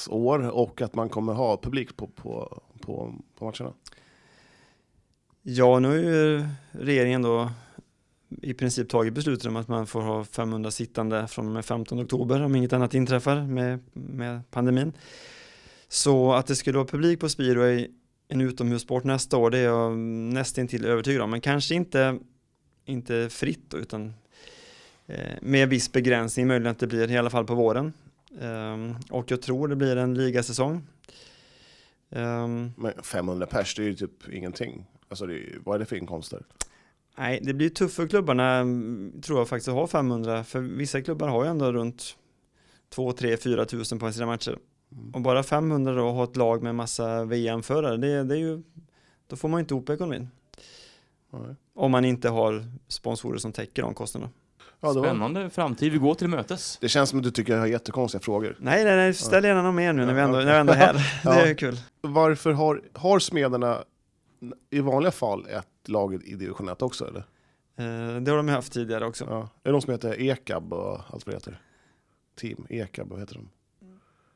år 0.09 0.49
och 0.49 0.81
att 0.81 0.95
man 0.95 1.09
kommer 1.09 1.33
ha 1.33 1.57
publik 1.57 1.97
på, 1.97 2.07
på, 2.07 2.61
på, 2.81 3.13
på 3.37 3.45
matcherna? 3.45 3.73
Ja, 5.49 5.79
nu 5.79 5.87
har 5.87 5.95
ju 5.95 6.45
regeringen 6.71 7.21
då 7.21 7.51
i 8.41 8.53
princip 8.53 8.89
tagit 8.89 9.13
beslutet 9.13 9.45
om 9.45 9.55
att 9.55 9.67
man 9.67 9.87
får 9.87 10.01
ha 10.01 10.23
500 10.23 10.71
sittande 10.71 11.27
från 11.27 11.45
och 11.45 11.51
med 11.51 11.65
15 11.65 11.99
oktober 11.99 12.41
om 12.41 12.55
inget 12.55 12.73
annat 12.73 12.93
inträffar 12.93 13.41
med, 13.41 13.79
med 13.93 14.51
pandemin. 14.51 14.93
Så 15.87 16.33
att 16.33 16.47
det 16.47 16.55
skulle 16.55 16.77
vara 16.77 16.87
publik 16.87 17.19
på 17.19 17.29
speedway, 17.29 17.87
en 18.27 18.41
utomhussport 18.41 19.03
nästa 19.03 19.37
år, 19.37 19.49
det 19.49 19.57
är 19.57 19.63
jag 19.63 19.97
nästintill 19.97 20.85
övertygad 20.85 21.21
om, 21.21 21.29
men 21.29 21.41
kanske 21.41 21.75
inte, 21.75 22.19
inte 22.85 23.29
fritt 23.29 23.69
då, 23.69 23.77
utan 23.77 24.13
eh, 25.05 25.35
med 25.41 25.69
viss 25.69 25.91
begränsning, 25.91 26.47
möjligen 26.47 26.71
att 26.71 26.79
det 26.79 26.87
blir 26.87 27.11
i 27.11 27.17
alla 27.17 27.29
fall 27.29 27.45
på 27.45 27.55
våren. 27.55 27.93
Ehm, 28.41 28.95
och 29.09 29.31
jag 29.31 29.41
tror 29.41 29.67
det 29.67 29.75
blir 29.75 29.95
en 29.95 30.13
ligasäsong. 30.13 30.87
Ehm, 32.09 32.71
Men 32.77 32.93
500 33.03 33.45
pers, 33.45 33.75
det 33.75 33.83
är 33.83 33.87
ju 33.87 33.95
typ 33.95 34.29
ingenting. 34.29 34.85
Alltså, 35.09 35.25
det 35.25 35.33
är, 35.33 35.37
ju- 35.37 35.59
vad 35.65 35.75
är 35.75 35.79
det 35.79 35.85
för 35.85 35.95
inkomster? 35.95 36.45
Nej, 37.17 37.39
det 37.43 37.53
blir 37.53 37.69
tufft 37.69 37.95
för 37.95 38.07
klubbarna 38.07 38.53
mm, 38.55 39.21
tror 39.21 39.39
jag 39.39 39.47
faktiskt 39.47 39.67
att 39.67 39.73
ha 39.73 39.87
500 39.87 40.43
för 40.43 40.59
vissa 40.59 41.01
klubbar 41.01 41.27
har 41.27 41.43
ju 41.43 41.49
ändå 41.49 41.71
runt 41.71 42.17
2, 42.89 43.11
3, 43.11 43.37
4 43.37 43.65
tusen 43.65 43.99
på 43.99 44.11
sina 44.11 44.25
matcher. 44.25 44.57
Mm. 44.91 45.11
Och 45.13 45.21
bara 45.21 45.43
500 45.43 45.93
då 45.93 46.11
ha 46.11 46.23
ett 46.23 46.35
lag 46.35 46.63
med 46.63 46.75
massa 46.75 47.23
VM-förare, 47.25 47.97
det, 47.97 48.23
det 48.23 48.35
är 48.35 48.39
ju 48.39 48.61
då 49.27 49.35
får 49.35 49.49
man 49.49 49.59
inte 49.59 49.73
ihop 49.73 49.89
ekonomin. 49.89 50.29
Nej. 51.33 51.55
Om 51.75 51.91
man 51.91 52.05
inte 52.05 52.29
har 52.29 52.65
sponsorer 52.87 53.37
som 53.37 53.51
täcker 53.51 53.81
de 53.81 53.93
kostnaderna. 53.93 54.31
Ja, 54.79 54.93
det, 54.93 54.99
var, 54.99 55.07
Spännande 55.07 55.49
framtid 55.49 55.91
vi 55.91 55.97
går 55.97 56.13
till 56.15 56.27
mötes. 56.27 56.77
det 56.81 56.89
känns 56.89 57.09
som 57.09 57.19
att 57.19 57.23
du 57.23 57.31
tycker 57.31 57.53
jag 57.53 57.59
har 57.59 57.67
jättekonstiga 57.67 58.21
frågor. 58.21 58.55
Nej, 58.59 58.83
nej, 58.83 58.95
nej, 58.95 59.13
ställ 59.13 59.43
gärna 59.43 59.61
någon 59.61 59.75
mer 59.75 59.93
nu 59.93 60.05
när 60.05 60.13
vi 60.13 60.21
ändå, 60.21 60.37
när 60.37 60.45
vi 60.45 60.51
ändå 60.59 60.73
är 60.73 60.77
här. 60.77 60.93
Det 61.23 61.29
är 61.41 61.47
Ja. 61.47 61.55
kul. 61.55 61.77
Varför 62.01 62.51
har, 62.51 62.81
har 62.93 63.19
Smederna 63.19 63.83
i 64.69 64.79
vanliga 64.79 65.11
fall 65.11 65.45
ett 65.49 65.89
lag 65.89 66.13
i 66.23 66.35
division 66.35 66.69
1 66.69 66.81
också? 66.81 67.07
Eller? 67.07 67.19
Eh, 67.77 68.21
Det 68.21 68.31
har 68.31 68.37
de 68.37 68.47
haft 68.47 68.73
tidigare 68.73 69.05
också. 69.05 69.25
Ja. 69.29 69.39
Är 69.39 69.47
det 69.63 69.71
de 69.71 69.81
som 69.81 69.91
heter 69.91 70.21
Ekab 70.21 70.73
och 70.73 70.99
allt 71.13 71.25
vad 71.25 71.25
det 71.25 71.37
heter? 71.37 71.61
Team 72.39 72.65
Ekab, 72.69 73.09
vad 73.09 73.19
heter 73.19 73.35
de? 73.35 73.49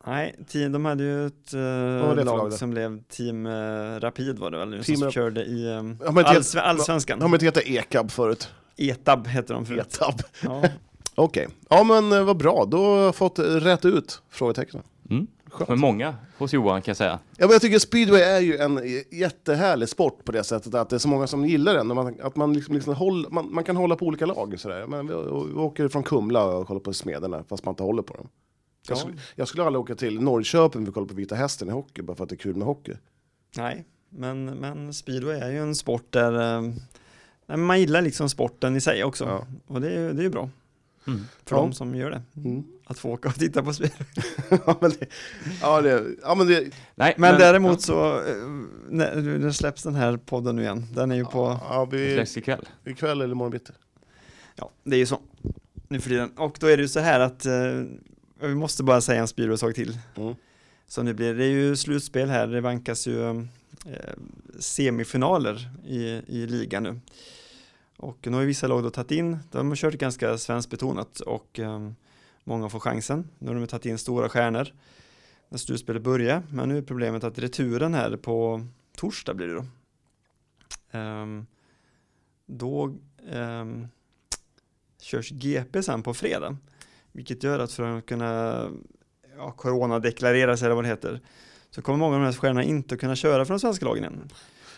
Nej, 0.05 0.35
team, 0.47 0.71
de 0.71 0.85
hade 0.85 1.03
ju 1.03 1.25
ett 1.25 1.53
eh, 1.53 1.59
lag 1.61 2.25
lag 2.25 2.53
som 2.53 2.69
blev 2.69 3.03
Team 3.03 3.45
eh, 3.45 3.99
Rapid 3.99 4.39
var 4.39 4.51
det 4.51 4.57
väl 4.57 4.69
nu, 4.69 4.83
Team 4.83 4.97
som 4.97 5.07
Rap- 5.07 5.11
körde 5.11 5.43
i 5.45 5.65
eh, 5.65 5.71
Ja, 5.71 5.83
allsve- 6.11 6.59
allsvenskan. 6.61 7.21
Har 7.21 7.27
de 7.29 7.33
inte 7.33 7.45
hetat 7.45 7.63
Ekab 7.63 8.11
förut? 8.11 8.49
Etab 8.77 9.27
heter 9.27 9.53
de 9.53 9.65
förut. 9.65 9.79
Etab. 9.79 10.21
Ja. 10.43 10.63
Okej, 11.15 11.47
ja 11.69 11.83
men 11.83 12.11
eh, 12.11 12.23
vad 12.23 12.37
bra. 12.37 12.65
Då 12.65 12.77
har 12.85 12.97
jag 12.99 13.15
fått 13.15 13.39
rätt 13.39 13.85
ut 13.85 14.21
frågetecknen. 14.29 14.83
Mm. 15.09 15.27
Skönt. 15.51 15.69
Men 15.69 15.79
många 15.79 16.15
hos 16.37 16.53
Johan 16.53 16.81
kan 16.81 16.89
jag 16.91 16.97
säga. 16.97 17.19
Ja, 17.37 17.45
men 17.45 17.51
jag 17.51 17.61
tycker 17.61 17.79
speedway 17.79 18.21
är 18.21 18.39
ju 18.39 18.57
en 18.57 18.79
jättehärlig 19.11 19.89
sport 19.89 20.23
på 20.25 20.31
det 20.31 20.43
sättet 20.43 20.73
att 20.73 20.89
det 20.89 20.95
är 20.95 20.99
så 20.99 21.07
många 21.07 21.27
som 21.27 21.45
gillar 21.45 21.73
den. 21.73 21.87
Man, 21.87 22.15
att 22.23 22.35
man, 22.35 22.53
liksom, 22.53 22.75
liksom 22.75 22.93
håll, 22.95 23.27
man, 23.31 23.53
man 23.53 23.63
kan 23.63 23.75
hålla 23.75 23.95
på 23.95 24.05
olika 24.05 24.25
lag. 24.25 24.59
Sådär. 24.59 24.87
Men 24.87 25.07
vi, 25.07 25.13
vi 25.53 25.59
åker 25.59 25.87
från 25.87 26.03
Kumla 26.03 26.43
och 26.45 26.67
kollar 26.67 26.79
på 26.81 26.93
Smederna 26.93 27.43
fast 27.49 27.65
man 27.65 27.71
inte 27.71 27.83
håller 27.83 28.01
på 28.03 28.13
dem. 28.13 28.27
Jag, 28.87 28.95
Ja. 28.97 28.99
skulle, 28.99 29.17
jag 29.35 29.47
skulle 29.47 29.63
aldrig 29.63 29.81
åka 29.81 29.95
till 29.95 30.21
Norrköping 30.21 30.85
för 30.85 30.89
att 30.89 30.93
kolla 30.93 31.07
på 31.07 31.13
Vita 31.13 31.35
Hästen 31.35 31.67
i 31.67 31.71
hockey 31.71 32.01
bara 32.01 32.15
för 32.17 32.23
att 32.23 32.29
det 32.29 32.35
är 32.35 32.37
kul 32.37 32.55
med 32.55 32.67
hockey. 32.67 32.93
Nej, 33.57 33.85
men, 34.09 34.45
men 34.45 34.93
speedway 34.93 35.39
är 35.39 35.51
ju 35.51 35.57
en 35.61 35.75
sport 35.75 36.05
där 36.09 36.33
eh, 36.55 36.61
nej, 36.61 36.73
men 37.45 37.61
man 37.61 37.79
gillar 37.79 38.01
liksom 38.01 38.29
sporten 38.29 38.75
i 38.75 38.81
sig 38.81 39.03
också. 39.03 39.25
Ja. 39.25 39.45
Och 39.67 39.81
det 39.81 39.87
är 39.87 39.99
ju 39.99 40.13
det 40.13 40.21
är 40.21 40.23
ju 40.23 40.29
bra 40.29 40.49
Mm. 41.07 41.21
för 41.45 41.55
Ja. 41.55 41.61
de 41.61 41.73
som 41.73 41.95
gör 41.95 42.09
det. 42.11 42.21
Mm. 42.35 42.63
Att 42.91 42.99
få 42.99 43.10
åka 43.10 43.30
och 43.30 43.36
titta 43.36 43.63
på 43.63 43.73
speedway. 43.73 44.08
ja, 44.65 44.77
men 44.82 44.91
det, 44.91 45.08
ja, 45.62 45.82
det, 45.82 46.06
ja, 46.21 46.36
men 46.36 46.47
det, 46.47 46.71
Nej, 46.95 47.15
Men, 47.17 47.39
däremot 47.39 47.82
så, 47.82 48.17
eh, 48.17 48.36
när, 48.89 49.15
när 49.15 49.51
släpps 49.51 49.84
den 49.84 49.95
här 49.95 50.17
podden 50.17 50.56
nu 50.56 50.62
igen? 50.62 50.88
Den 50.93 51.12
är 51.12 51.15
ju 51.15 51.25
på, 51.25 51.60
ja, 51.69 51.86
vi, 51.86 52.13
släpps 52.13 52.38
ikväll. 52.38 52.67
ikväll 52.86 53.21
eller 53.21 53.32
imorgon 53.32 53.51
bitti. 53.51 53.73
ja 54.56 54.71
det 54.84 54.95
är 54.95 54.99
ju 54.99 55.06
så 55.06 55.19
nu 55.88 55.99
för 55.99 56.10
tiden. 56.10 56.32
Och 56.38 56.58
då 56.60 56.67
är 56.67 56.77
det 56.77 56.84
ju 56.84 56.89
så 56.89 56.99
här 56.99 57.19
att 57.19 57.45
eh, 57.45 57.84
vi 58.41 58.56
måste 58.56 58.84
bara 58.84 59.01
säga 59.01 59.21
en 59.21 59.27
speedway-sak 59.27 59.75
till. 59.75 59.97
Mm. 60.15 60.36
som 60.88 61.06
det 61.06 61.13
blir. 61.13 61.34
Det 61.34 61.45
är 61.45 61.49
ju 61.49 61.75
slutspel 61.75 62.30
här, 62.30 62.47
det 62.47 62.62
vankas 62.62 63.08
ju 63.08 63.30
eh, 63.30 64.13
semifinaler 64.60 65.69
i, 65.88 66.21
i 66.27 66.47
ligan 66.47 66.84
nu. 66.84 66.99
Och 67.97 68.17
nu 68.21 68.34
har 68.34 68.41
ju 68.41 68.47
vissa 68.47 68.67
lag 68.67 68.84
då 68.84 68.89
tagit 68.89 69.12
in, 69.12 69.39
de 69.51 69.69
har 69.69 69.75
kört 69.75 69.93
ganska 69.93 70.38
svenskbetonat 70.38 71.19
och 71.19 71.60
eh, 71.60 71.91
många 72.43 72.69
får 72.69 72.80
chansen. 72.80 73.30
Nu 73.39 73.47
har 73.47 73.56
de 73.56 73.67
tagit 73.67 73.86
in 73.86 73.97
stora 73.97 74.30
stjärnor 74.30 74.67
när 75.49 75.58
slutspelet 75.58 76.01
börjar, 76.01 76.43
men 76.49 76.69
nu 76.69 76.77
är 76.77 76.82
problemet 76.82 77.23
att 77.23 77.39
returen 77.39 77.93
här 77.93 78.17
på 78.17 78.65
torsdag 78.95 79.34
blir 79.34 79.47
det 79.47 79.54
då. 79.54 79.65
Um, 80.99 81.47
då 82.45 82.95
um, 83.32 83.88
körs 85.01 85.30
GP 85.32 85.84
sen 85.84 86.04
på 86.04 86.13
fredag, 86.13 86.58
vilket 87.12 87.43
gör 87.43 87.60
att 87.60 87.71
för 87.71 87.97
att 87.97 88.06
kunna 88.06 88.69
ja, 89.38 89.51
coronadeklarera 89.51 90.58
sig 90.58 90.65
eller 90.65 90.75
vad 90.75 90.84
det 90.84 90.89
heter 90.89 91.19
så 91.69 91.82
kommer 91.82 91.99
många 91.99 92.15
av 92.15 92.21
de 92.21 92.25
här 92.25 92.34
stjärnorna 92.34 92.63
inte 92.63 92.97
kunna 92.97 93.15
köra 93.15 93.45
för 93.45 93.54
de 93.54 93.60
svenska 93.60 93.86
lagen 93.86 94.04
än. 94.04 94.30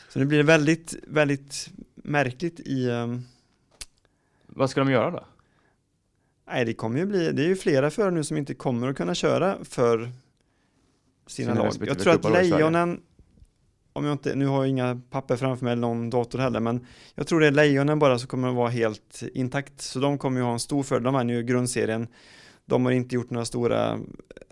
Så 0.09 0.19
nu 0.19 0.25
blir 0.25 0.37
det 0.37 0.43
väldigt, 0.43 0.95
väldigt 1.07 1.69
märkligt 1.95 2.59
i 2.59 2.89
Um... 2.89 3.25
Vad 4.55 4.69
ska 4.69 4.79
de 4.79 4.91
göra 4.91 5.11
då? 5.11 5.25
Nej, 6.47 6.65
det 6.65 6.73
kommer 6.73 6.99
ju 6.99 7.05
bli, 7.05 7.31
det 7.31 7.43
är 7.43 7.47
ju 7.47 7.55
flera 7.55 7.89
förare 7.89 8.11
nu 8.11 8.23
som 8.23 8.37
inte 8.37 8.53
kommer 8.53 8.89
att 8.89 8.97
kunna 8.97 9.15
köra 9.15 9.57
för 9.63 9.97
sina, 11.27 11.53
Sina 11.53 11.63
lag. 11.63 11.73
Jag 11.87 11.99
tror 11.99 12.13
att. 12.13 12.31
Lejonen, 12.31 13.01
om 13.93 14.05
jag 14.05 14.11
inte, 14.13 14.35
nu 14.35 14.45
har 14.45 14.57
jag 14.63 14.69
inga 14.69 15.01
papper 15.09 15.35
framför 15.35 15.65
mig 15.65 15.71
eller 15.71 15.81
någon 15.81 16.09
dator 16.09 16.39
heller, 16.39 16.59
men 16.59 16.85
jag 17.15 17.27
tror 17.27 17.39
det 17.39 17.47
är 17.47 17.51
Lejonen 17.51 17.99
bara 17.99 18.19
som 18.19 18.27
kommer 18.27 18.49
att 18.49 18.55
vara 18.55 18.69
helt 18.69 19.23
intakt, 19.33 19.81
så 19.81 19.99
de 19.99 20.17
kommer 20.17 20.39
ju 20.39 20.45
ha 20.45 20.53
en 20.53 20.59
stor 20.59 20.83
fördel, 20.83 21.03
de 21.03 21.13
vann 21.13 21.29
ju 21.29 21.43
grundserien, 21.43 22.07
de 22.65 22.85
har 22.85 22.91
inte 22.91 23.15
gjort 23.15 23.29
några 23.29 23.45
stora 23.45 23.99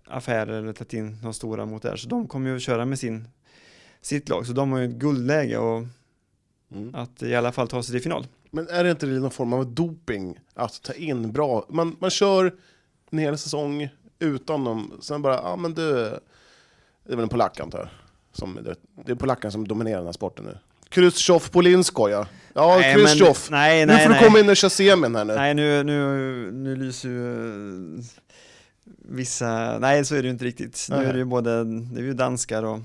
affärer 0.06 0.54
eller 0.54 0.74
tagit 0.74 0.94
in 0.94 1.18
några 1.22 1.34
stora 1.34 1.66
mot 1.66 1.82
det 1.82 1.90
här, 1.90 1.98
så 1.98 2.10
de 2.10 2.28
kommer 2.28 2.50
ju 2.50 2.56
att 2.56 2.62
köra 2.62 2.86
med 2.86 3.00
sin, 3.00 3.28
sitt 4.02 4.30
lag, 4.30 4.48
så 4.48 4.54
de 4.54 4.72
har 4.72 4.80
ju 4.80 4.86
ett 4.86 4.96
guldläge 4.96 5.58
och 5.58 5.84
Mm. 6.76 6.96
att 6.96 7.24
i 7.24 7.36
alla 7.36 7.52
fall 7.52 7.68
ta 7.68 7.84
sig 7.84 7.94
till 7.94 8.02
final. 8.02 8.28
Men 8.52 8.68
är 8.68 8.84
det 8.84 8.92
inte 8.92 9.06
någon 9.06 9.32
form 9.32 9.54
av 9.54 9.74
doping 9.74 10.40
att 10.54 10.82
ta 10.82 10.94
in 10.94 11.32
bra? 11.32 11.66
Man, 11.70 11.98
man 12.00 12.10
kör 12.10 12.54
en 13.12 13.20
hel 13.20 13.38
säsong 13.38 13.90
utan 14.20 14.64
dem, 14.64 15.00
sen 15.02 15.22
bara, 15.22 15.34
ja 15.34 15.42
ah, 15.42 15.56
men 15.56 15.74
du, 15.74 15.94
det 17.04 17.14
är 17.14 17.16
väl 17.16 17.20
en 17.20 17.30
polack 17.30 17.60
antar 17.60 17.80
jag. 17.80 17.90
Som, 18.34 18.60
det, 19.06 19.12
är 19.12 19.16
polacken 19.16 19.52
som 19.52 19.68
dominerar 19.68 19.98
den 19.98 20.06
här 20.06 20.14
sporten 20.14 20.46
nu. 20.46 20.58
Krzysztof 20.90 21.52
Polinsko 21.52 22.10
ja. 22.10 22.28
Ja, 22.54 22.78
Nej, 23.52 23.86
Nu 23.86 23.94
nej, 23.94 24.04
får 24.04 24.10
du 24.10 24.16
nej. 24.16 24.24
komma 24.24 24.40
in 24.40 24.50
och 24.50 24.58
köra 24.58 24.70
semin 24.70 25.16
här 25.16 25.26
nu. 25.26 25.36
Nej, 25.36 25.54
nu, 25.54 25.84
nu, 25.84 26.52
nu 26.52 26.76
lyser 26.76 27.10
ju 27.10 27.98
eh, 27.98 28.04
vissa, 28.98 29.80
nej 29.80 30.06
så 30.06 30.16
är 30.16 30.22
det 30.22 30.26
ju 30.26 30.32
inte 30.32 30.46
riktigt. 30.46 30.88
Nu 30.90 30.96
Nej. 30.96 31.06
är 31.06 31.14
det 31.14 31.20
ju 31.20 31.26
både, 31.26 31.64
det 31.64 32.00
är 32.00 32.04
ju 32.04 32.14
danskar 32.14 32.64
och, 32.64 32.80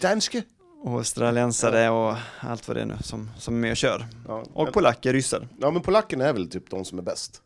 danske. 0.00 0.42
Och 0.82 0.92
australiensare 0.92 1.90
och 1.90 2.16
allt 2.40 2.68
vad 2.68 2.76
det 2.76 2.80
är 2.80 2.86
nu 2.86 2.96
som, 3.00 3.30
som 3.38 3.54
är 3.54 3.58
med 3.58 3.70
och 3.70 3.76
kör. 3.76 4.06
Ja, 4.28 4.44
Och 4.52 4.64
men, 4.64 4.72
polacker, 4.72 5.12
ryssar. 5.12 5.48
ja, 5.60 5.70
men 5.70 5.82
polackerna 5.82 6.24
är 6.24 6.32
väl 6.32 6.50
typ 6.50 6.70
de 6.70 6.84
som 6.84 6.98
är 6.98 7.02
bäst 7.02 7.42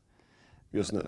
just 0.71 0.93
nu. 0.93 1.07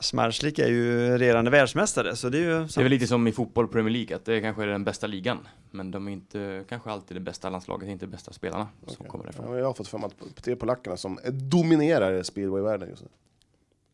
Smarslik 0.00 0.58
är 0.58 0.68
ju 0.68 1.18
regerande 1.18 1.50
världsmästare, 1.50 2.16
så 2.16 2.28
det 2.28 2.38
är 2.38 2.42
ju 2.42 2.64
Det 2.64 2.76
är 2.78 2.82
väl 2.82 2.90
lite 2.90 3.06
som 3.06 3.26
i 3.26 3.32
fotboll 3.32 3.68
Premier 3.68 3.92
League, 3.92 4.16
att 4.16 4.24
det 4.24 4.40
kanske 4.40 4.62
är 4.62 4.66
den 4.66 4.84
bästa 4.84 5.06
ligan. 5.06 5.38
Men 5.70 5.90
de 5.90 6.08
är 6.08 6.12
inte 6.12 6.64
kanske 6.68 6.90
alltid 6.90 7.16
det 7.16 7.20
bästa 7.20 7.50
landslaget, 7.50 7.88
inte 7.88 8.06
de 8.06 8.10
bästa 8.10 8.32
spelarna 8.32 8.68
som 8.86 8.94
Okej. 8.98 9.08
kommer 9.10 9.24
därifrån. 9.24 9.50
men 9.50 9.58
jag 9.58 9.66
har 9.66 9.74
fått 9.74 9.88
för 9.88 9.98
mig 9.98 10.06
att 10.06 10.44
det 10.44 10.50
är 10.52 10.56
polackerna 10.56 10.96
som 10.96 11.18
dominerar 11.32 12.22
speedway-världen 12.22 12.88
just 12.88 13.02
nu. 13.02 13.08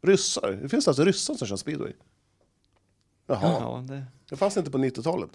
Ryssar? 0.02 0.58
Det 0.62 0.68
finns 0.68 0.88
alltså 0.88 1.04
ryssar 1.04 1.34
som 1.34 1.46
kör 1.48 1.56
speedway? 1.56 1.92
Jaha, 3.26 3.40
Ja, 3.60 3.84
det, 3.88 4.04
det 4.30 4.36
fanns 4.36 4.56
inte 4.56 4.70
på 4.70 4.78
90-talet. 4.78 5.30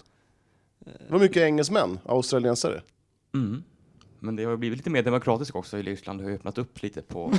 Det 0.85 1.09
var 1.11 1.19
mycket 1.19 1.37
engelsmän, 1.43 1.99
australiensare. 2.05 2.81
Mm. 3.33 3.63
Men 4.19 4.35
det 4.35 4.43
har 4.43 4.57
blivit 4.57 4.77
lite 4.77 4.89
mer 4.89 5.03
demokratiskt 5.03 5.55
också 5.55 5.77
i 5.77 5.83
Ryssland. 5.83 6.19
Det 6.19 6.23
har 6.23 6.29
ju 6.29 6.35
öppnat 6.35 6.57
upp 6.57 6.81
lite 6.83 7.01
på 7.01 7.33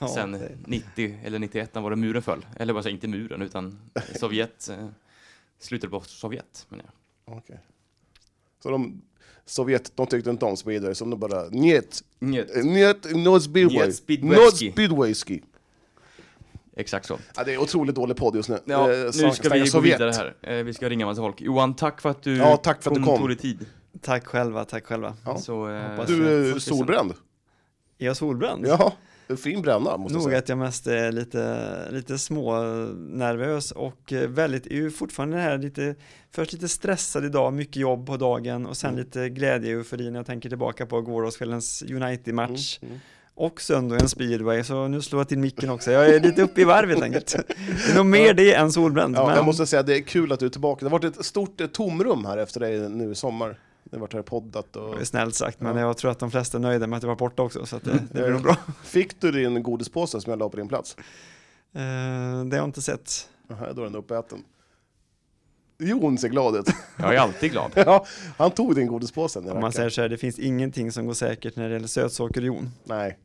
ja, 0.00 0.08
sen 0.08 0.32
det- 0.32 0.52
90 0.66 1.18
eller 1.24 1.38
91 1.38 1.74
när 1.74 1.82
var 1.82 1.90
det 1.90 1.96
muren 1.96 2.22
föll. 2.22 2.46
Eller 2.56 2.72
bara 2.72 2.82
säga 2.82 2.92
inte 2.92 3.08
muren 3.08 3.42
utan 3.42 3.78
Sovjet, 4.18 4.68
eh, 4.68 4.86
slutet 5.58 5.90
på 5.90 6.00
Sovjet. 6.00 6.66
Men 6.68 6.80
ja. 6.84 6.92
Okej. 7.34 7.58
Så 8.62 8.70
de, 8.70 9.02
Sovjet, 9.46 9.92
de 9.96 10.06
tyckte 10.06 10.30
inte 10.30 10.44
om 10.44 10.56
speedway, 10.56 10.94
så 10.94 11.04
de 11.04 11.20
bara 11.20 11.48
njet, 11.48 12.04
Njet. 12.18 12.64
njet, 12.64 13.04
no 13.16 13.40
speedway, 13.40 13.76
Njet 13.76 13.86
no 13.88 13.92
speedwayski. 13.92 14.72
speedwayski. 14.72 15.42
Exakt 16.80 17.06
så. 17.06 17.18
Ja, 17.36 17.44
det 17.44 17.54
är 17.54 17.58
otroligt 17.58 17.94
dålig 17.94 18.16
podd 18.16 18.36
just 18.36 18.48
nu. 18.48 18.58
Ja, 18.64 18.92
Eh, 18.92 18.98
nu 19.22 19.30
ska 19.32 19.48
vi 19.48 19.60
gå 19.60 19.66
Sovjet. 19.66 20.00
vidare 20.00 20.10
här. 20.42 20.58
Eh, 20.58 20.64
Vi 20.64 20.74
ska 20.74 20.88
ringa 20.88 21.06
massa 21.06 21.20
folk. 21.22 21.40
Johan, 21.40 21.74
tack 21.76 22.00
för 22.00 22.08
att 22.10 22.22
du 22.22 22.36
Ja, 22.36 22.56
tack 22.56 22.82
för 22.82 22.90
att 22.90 22.96
du 22.96 23.02
kom. 23.02 23.18
tog 23.18 23.28
dig 23.28 23.36
tid. 23.36 23.66
Tack 24.00 24.26
själva, 24.26 24.64
tack 24.64 24.84
själva. 24.86 25.14
Ja. 25.24 25.38
Så, 25.38 25.68
eh, 25.70 26.06
Du 26.06 26.50
är 26.54 26.58
solbränd. 26.58 27.12
Är 27.98 28.06
jag 28.06 28.16
solbränd? 28.16 28.66
Ja, 28.66 28.92
en 29.28 29.36
fin 29.36 29.62
bränna 29.62 29.96
måste 29.96 30.14
jag 30.14 30.22
Nog 30.22 30.22
säga. 30.30 30.38
att 30.38 30.48
jag 30.48 30.58
mest 30.58 30.86
är 30.86 31.12
lite, 31.12 31.68
lite 31.90 32.18
små 32.18 32.60
nervös 32.96 33.72
och 33.72 34.12
väldigt, 34.28 34.66
är 34.66 34.74
ju 34.74 34.90
fortfarande 34.90 35.36
här 35.36 35.58
lite, 35.58 35.94
först 36.30 36.52
lite 36.52 36.68
stressad 36.68 37.24
idag, 37.24 37.52
mycket 37.52 37.76
jobb 37.76 38.06
på 38.06 38.16
dagen 38.16 38.66
och 38.66 38.76
sen 38.76 38.90
Mm. 38.90 39.04
lite 39.04 39.28
glädje 39.28 39.74
och 39.74 39.78
eufori 39.80 40.10
när 40.10 40.18
jag 40.18 40.26
tänker 40.26 40.48
tillbaka 40.48 40.86
på 40.86 41.00
gårdagskvällens 41.02 41.82
United-match 41.82 42.78
Mm, 42.82 42.90
mm. 42.92 43.00
Och 43.40 43.60
söndagen 43.60 44.08
speedway, 44.08 44.64
så 44.64 44.88
nu 44.88 45.02
slår 45.02 45.20
jag 45.20 45.28
till 45.28 45.38
micken 45.38 45.70
också. 45.70 45.90
Jag 45.92 46.08
är 46.08 46.20
lite 46.20 46.42
uppe 46.42 46.60
i 46.60 46.64
varv 46.64 46.88
helt 46.88 47.02
enkelt. 47.02 47.36
Det 47.86 47.92
är 47.92 47.96
nog 47.96 48.06
mer 48.06 48.34
det 48.34 48.54
än 48.54 48.72
solbränd. 48.72 49.16
Ja, 49.16 49.26
men 49.26 49.36
jag 49.36 49.44
måste 49.44 49.66
säga 49.66 49.80
att 49.80 49.86
det 49.86 49.96
är 49.96 50.02
kul 50.02 50.32
att 50.32 50.40
du 50.40 50.46
är 50.46 50.50
tillbaka. 50.50 50.84
Det 50.84 50.90
har 50.90 50.98
varit 50.98 51.18
ett 51.18 51.24
stort 51.24 51.60
eh, 51.60 51.66
tomrum 51.66 52.24
här 52.24 52.38
efter 52.38 52.60
dig 52.60 52.88
nu 52.88 53.10
i 53.12 53.14
sommar. 53.14 53.58
Det 53.84 53.96
har 53.96 54.00
varit 54.00 54.12
här 54.12 54.22
poddat 54.22 54.76
och... 54.76 54.94
det 54.94 55.00
är 55.00 55.04
snällt 55.04 55.34
sagt, 55.34 55.60
men 55.60 55.76
Ja. 55.76 55.82
jag 55.86 55.96
tror 55.96 56.10
att 56.10 56.18
de 56.18 56.30
flesta 56.30 56.58
är 56.58 56.62
nöjda 56.62 56.86
med 56.86 56.96
att 56.96 57.02
jag 57.02 57.08
var 57.08 57.16
borta 57.16 57.42
också, 57.42 57.66
så 57.66 57.76
att 57.76 57.84
det, 57.84 57.90
det 57.92 58.12
blir 58.12 58.22
Mm. 58.22 58.32
nog 58.32 58.42
bra. 58.42 58.56
Fick 58.84 59.20
du 59.20 59.30
din 59.32 59.62
godispåse 59.62 60.20
som 60.20 60.30
jag 60.30 60.38
la 60.38 60.48
på 60.48 60.56
din 60.56 60.68
plats? 60.68 60.96
Eh, 61.74 61.80
det 62.44 62.50
har 62.50 62.56
jag 62.56 62.64
inte 62.64 62.82
sett. 62.82 63.28
Aha, 63.50 63.72
då 63.72 63.80
är 63.80 63.84
den 63.86 63.96
uppäten. 63.96 64.38
Jon 65.78 66.18
ser 66.18 66.28
glad 66.28 66.56
ut. 66.56 66.68
Jag 66.98 67.14
är 67.14 67.18
alltid 67.18 67.50
glad. 67.52 67.70
ja, 67.76 68.06
han 68.38 68.50
tog 68.50 68.74
din 68.74 68.86
godispåse. 68.86 69.38
Om 69.38 69.60
man 69.60 69.72
säger 69.72 69.90
så 69.90 70.00
här, 70.00 70.08
det 70.08 70.18
finns 70.18 70.38
ingenting 70.38 70.92
som 70.92 71.06
går 71.06 71.14
säkert 71.14 71.56
när 71.56 71.68
det 71.68 71.74
gäller 71.74 71.86
sötsaker-Jon. 71.88 72.68
Nej. 72.84 73.18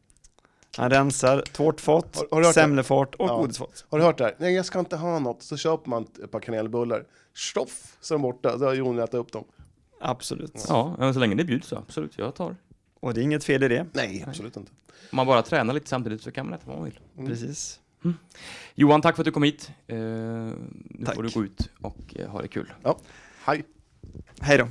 Han 0.78 0.90
rensar 0.90 1.42
tårtfat, 1.42 2.24
Har- 2.32 2.44
har 2.44 2.54
semlefat 2.54 3.16
och 3.16 3.30
Ja. 3.30 3.38
godisfat. 3.38 3.86
Har 3.90 4.00
du 4.00 4.04
hört 4.06 4.18
det 4.18 4.24
här? 4.24 4.36
Nej, 4.40 4.54
jag 4.54 4.66
ska 4.66 4.80
inte 4.80 4.96
ha 4.98 5.20
något. 5.20 5.44
Så 5.44 5.58
köper 5.58 5.90
man 5.90 6.08
ett 6.24 6.32
par 6.32 6.40
kanelbullar. 6.40 7.06
Stoff, 7.36 7.98
så 8.02 8.14
är 8.14 8.16
de 8.16 8.22
borta. 8.22 8.60
Så 8.60 8.66
har 8.66 8.74
Jon 8.74 9.00
ätit 9.00 9.14
upp 9.14 9.32
dem. 9.32 9.44
Absolut. 10.02 10.66
Ja, 10.68 10.96
men 11.00 11.14
så 11.14 11.20
länge 11.20 11.36
det 11.36 11.44
bjuds 11.44 11.68
så 11.68 11.76
absolut, 11.78 12.18
jag 12.18 12.36
tar. 12.36 12.56
Och 13.00 13.14
det 13.14 13.22
är 13.22 13.24
inget 13.24 13.44
fel 13.44 13.64
i 13.64 13.68
det. 13.68 13.86
Nej, 13.94 14.24
absolut 14.28 14.58
inte. 14.58 14.72
Om 15.12 15.16
man 15.16 15.28
bara 15.28 15.42
tränar 15.42 15.74
lite 15.74 15.90
samtidigt 15.90 16.22
så 16.22 16.32
kan 16.32 16.46
man 16.46 16.54
äta 16.54 16.64
vad 16.68 16.76
man 16.76 16.86
vill. 16.86 17.00
Mm. 17.18 17.30
Precis. 17.30 17.80
Johan, 18.76 19.02
tack 19.02 19.16
för 19.16 19.22
att 19.24 19.26
du 19.26 19.32
kom 19.32 19.44
hit. 19.44 19.72
Eh, 19.88 19.98
nu 19.98 20.56
Tack. 21.06 21.16
får 21.16 21.24
du 21.24 21.30
gå 21.30 21.44
ut 21.44 21.70
och 21.82 22.16
eh, 22.16 22.30
ha 22.30 22.42
det 22.42 22.48
kul. 22.48 22.74
Hej. 23.46 23.64
Hej 24.42 24.58
då. 24.58 24.68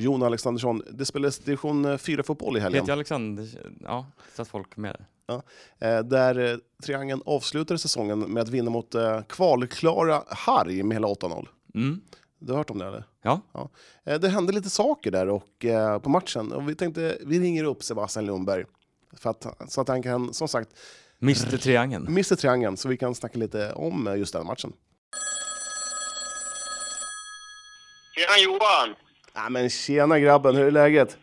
Jon 0.00 0.22
Alexandersson, 0.22 0.82
det 0.90 1.06
spelades 1.06 1.38
division 1.38 1.86
4-fotboll 1.86 2.56
i 2.56 2.60
helgen. 2.60 2.80
Heter 2.80 2.90
jag 2.90 2.96
Alexander? 2.96 3.48
Ja, 3.80 4.06
så 4.36 4.42
att 4.42 4.48
folk 4.48 4.76
med. 4.76 5.04
Eh, 5.78 5.98
där 5.98 6.38
eh, 6.52 6.56
Triangeln 6.82 7.22
avslutade 7.26 7.78
säsongen 7.78 8.18
med 8.18 8.42
att 8.42 8.48
vinna 8.48 8.70
mot 8.70 8.94
eh, 8.94 9.22
kvalklara 9.22 10.22
Harry 10.28 10.82
med 10.82 10.94
hela 10.94 11.08
8-0. 11.08 11.48
Mm. 11.74 12.00
Du 12.38 12.52
har 12.52 12.58
hört 12.58 12.70
om 12.70 12.78
det 12.78 12.86
eller? 12.86 13.04
Ja. 13.22 13.40
Eh, 14.04 14.20
det 14.20 14.28
hände 14.28 14.52
lite 14.52 14.70
saker 14.70 15.10
där 15.10 15.28
och, 15.28 15.64
eh, 15.64 15.98
på 15.98 16.10
matchen 16.10 16.52
och 16.52 16.68
vi 16.68 16.74
tänkte 16.74 17.18
vi 17.20 17.40
ringer 17.40 17.64
upp 17.64 17.82
Sebastian 17.82 18.26
Lundberg 18.26 18.64
för 19.12 19.30
att, 19.30 19.46
så 19.68 19.80
att 19.80 19.88
han 19.88 20.02
kan, 20.02 20.34
som 20.34 20.48
sagt, 20.48 20.70
Mr 21.22 21.56
Triangeln. 21.56 22.14
missa 22.14 22.36
triangeln 22.36 22.76
så 22.76 22.88
vi 22.88 22.96
kan 22.96 23.14
snacka 23.14 23.38
lite 23.38 23.72
om 23.72 24.06
eh, 24.06 24.16
just 24.16 24.32
den 24.32 24.46
matchen. 24.46 24.72
Tjena 28.14 28.38
Johan! 28.44 28.96
Ja, 29.34 29.48
men 29.48 29.70
tjena 29.70 30.18
grabben, 30.18 30.56
hur 30.56 30.66
är 30.66 30.70
läget? 30.70 31.18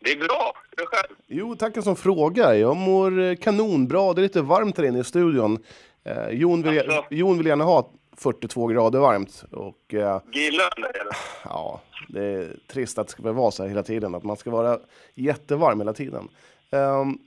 Det 0.00 0.10
är 0.12 0.16
bra. 0.16 0.52
Hur 0.76 0.82
är 0.82 0.86
det 0.90 0.96
själv? 0.96 1.16
Jo, 1.26 1.56
tackar 1.56 1.80
som 1.82 1.96
frågar. 1.96 2.54
Jag 2.54 2.76
mår 2.76 3.20
eh, 3.20 3.34
kanonbra. 3.36 4.12
Det 4.12 4.20
är 4.20 4.22
lite 4.22 4.42
varmt 4.42 4.78
här 4.78 4.84
inne 4.84 4.98
i 4.98 5.04
studion. 5.04 5.62
Eh, 6.04 6.28
Jon, 6.30 6.62
vill, 6.62 6.78
Alltså? 6.78 7.04
Jon 7.10 7.38
vill 7.38 7.46
gärna 7.46 7.64
ha 7.64 7.90
42 8.16 8.66
grader 8.66 8.98
varmt. 8.98 9.44
Och, 9.52 9.94
eh, 9.94 10.20
Gillar 10.32 10.72
du 10.76 10.82
det 10.82 10.88
eller? 11.00 11.16
ja, 11.44 11.80
det 12.08 12.24
är 12.24 12.56
trist 12.66 12.98
att 12.98 13.06
det 13.06 13.12
ska 13.12 13.32
vara 13.32 13.50
så 13.50 13.62
här 13.62 13.68
hela 13.68 13.82
tiden. 13.82 14.14
Att 14.14 14.24
man 14.24 14.36
ska 14.36 14.50
vara 14.50 14.78
jättevarm 15.14 15.80
hela 15.80 15.92
tiden. 15.92 16.28
Um, 16.70 17.18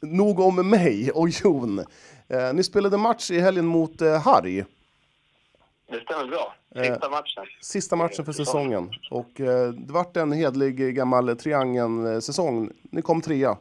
nog 0.00 0.40
om 0.40 0.70
mig 0.70 1.10
och 1.10 1.28
Jon. 1.28 1.78
Eh, 2.28 2.52
ni 2.54 2.62
spelade 2.64 2.96
match 2.96 3.30
i 3.30 3.40
helgen 3.40 3.66
mot 3.66 4.02
uh, 4.02 4.12
Harry. 4.18 4.64
Det 5.90 6.00
stämmer 6.00 6.26
bra. 6.26 6.54
Eh. 6.76 6.82
Sista 6.82 7.10
matchen. 7.10 7.46
Sista 7.60 7.96
matchen 7.96 8.24
för 8.24 8.32
säsongen. 8.32 8.90
Och 9.10 9.40
eh, 9.40 9.68
det 9.68 9.92
vart 9.92 10.16
en 10.16 10.32
hedlig 10.32 10.80
eh, 10.80 10.88
gammal 10.88 11.36
triangeln-säsong. 11.36 12.70
Ni 12.82 13.02
kom 13.02 13.20
trea. 13.20 13.58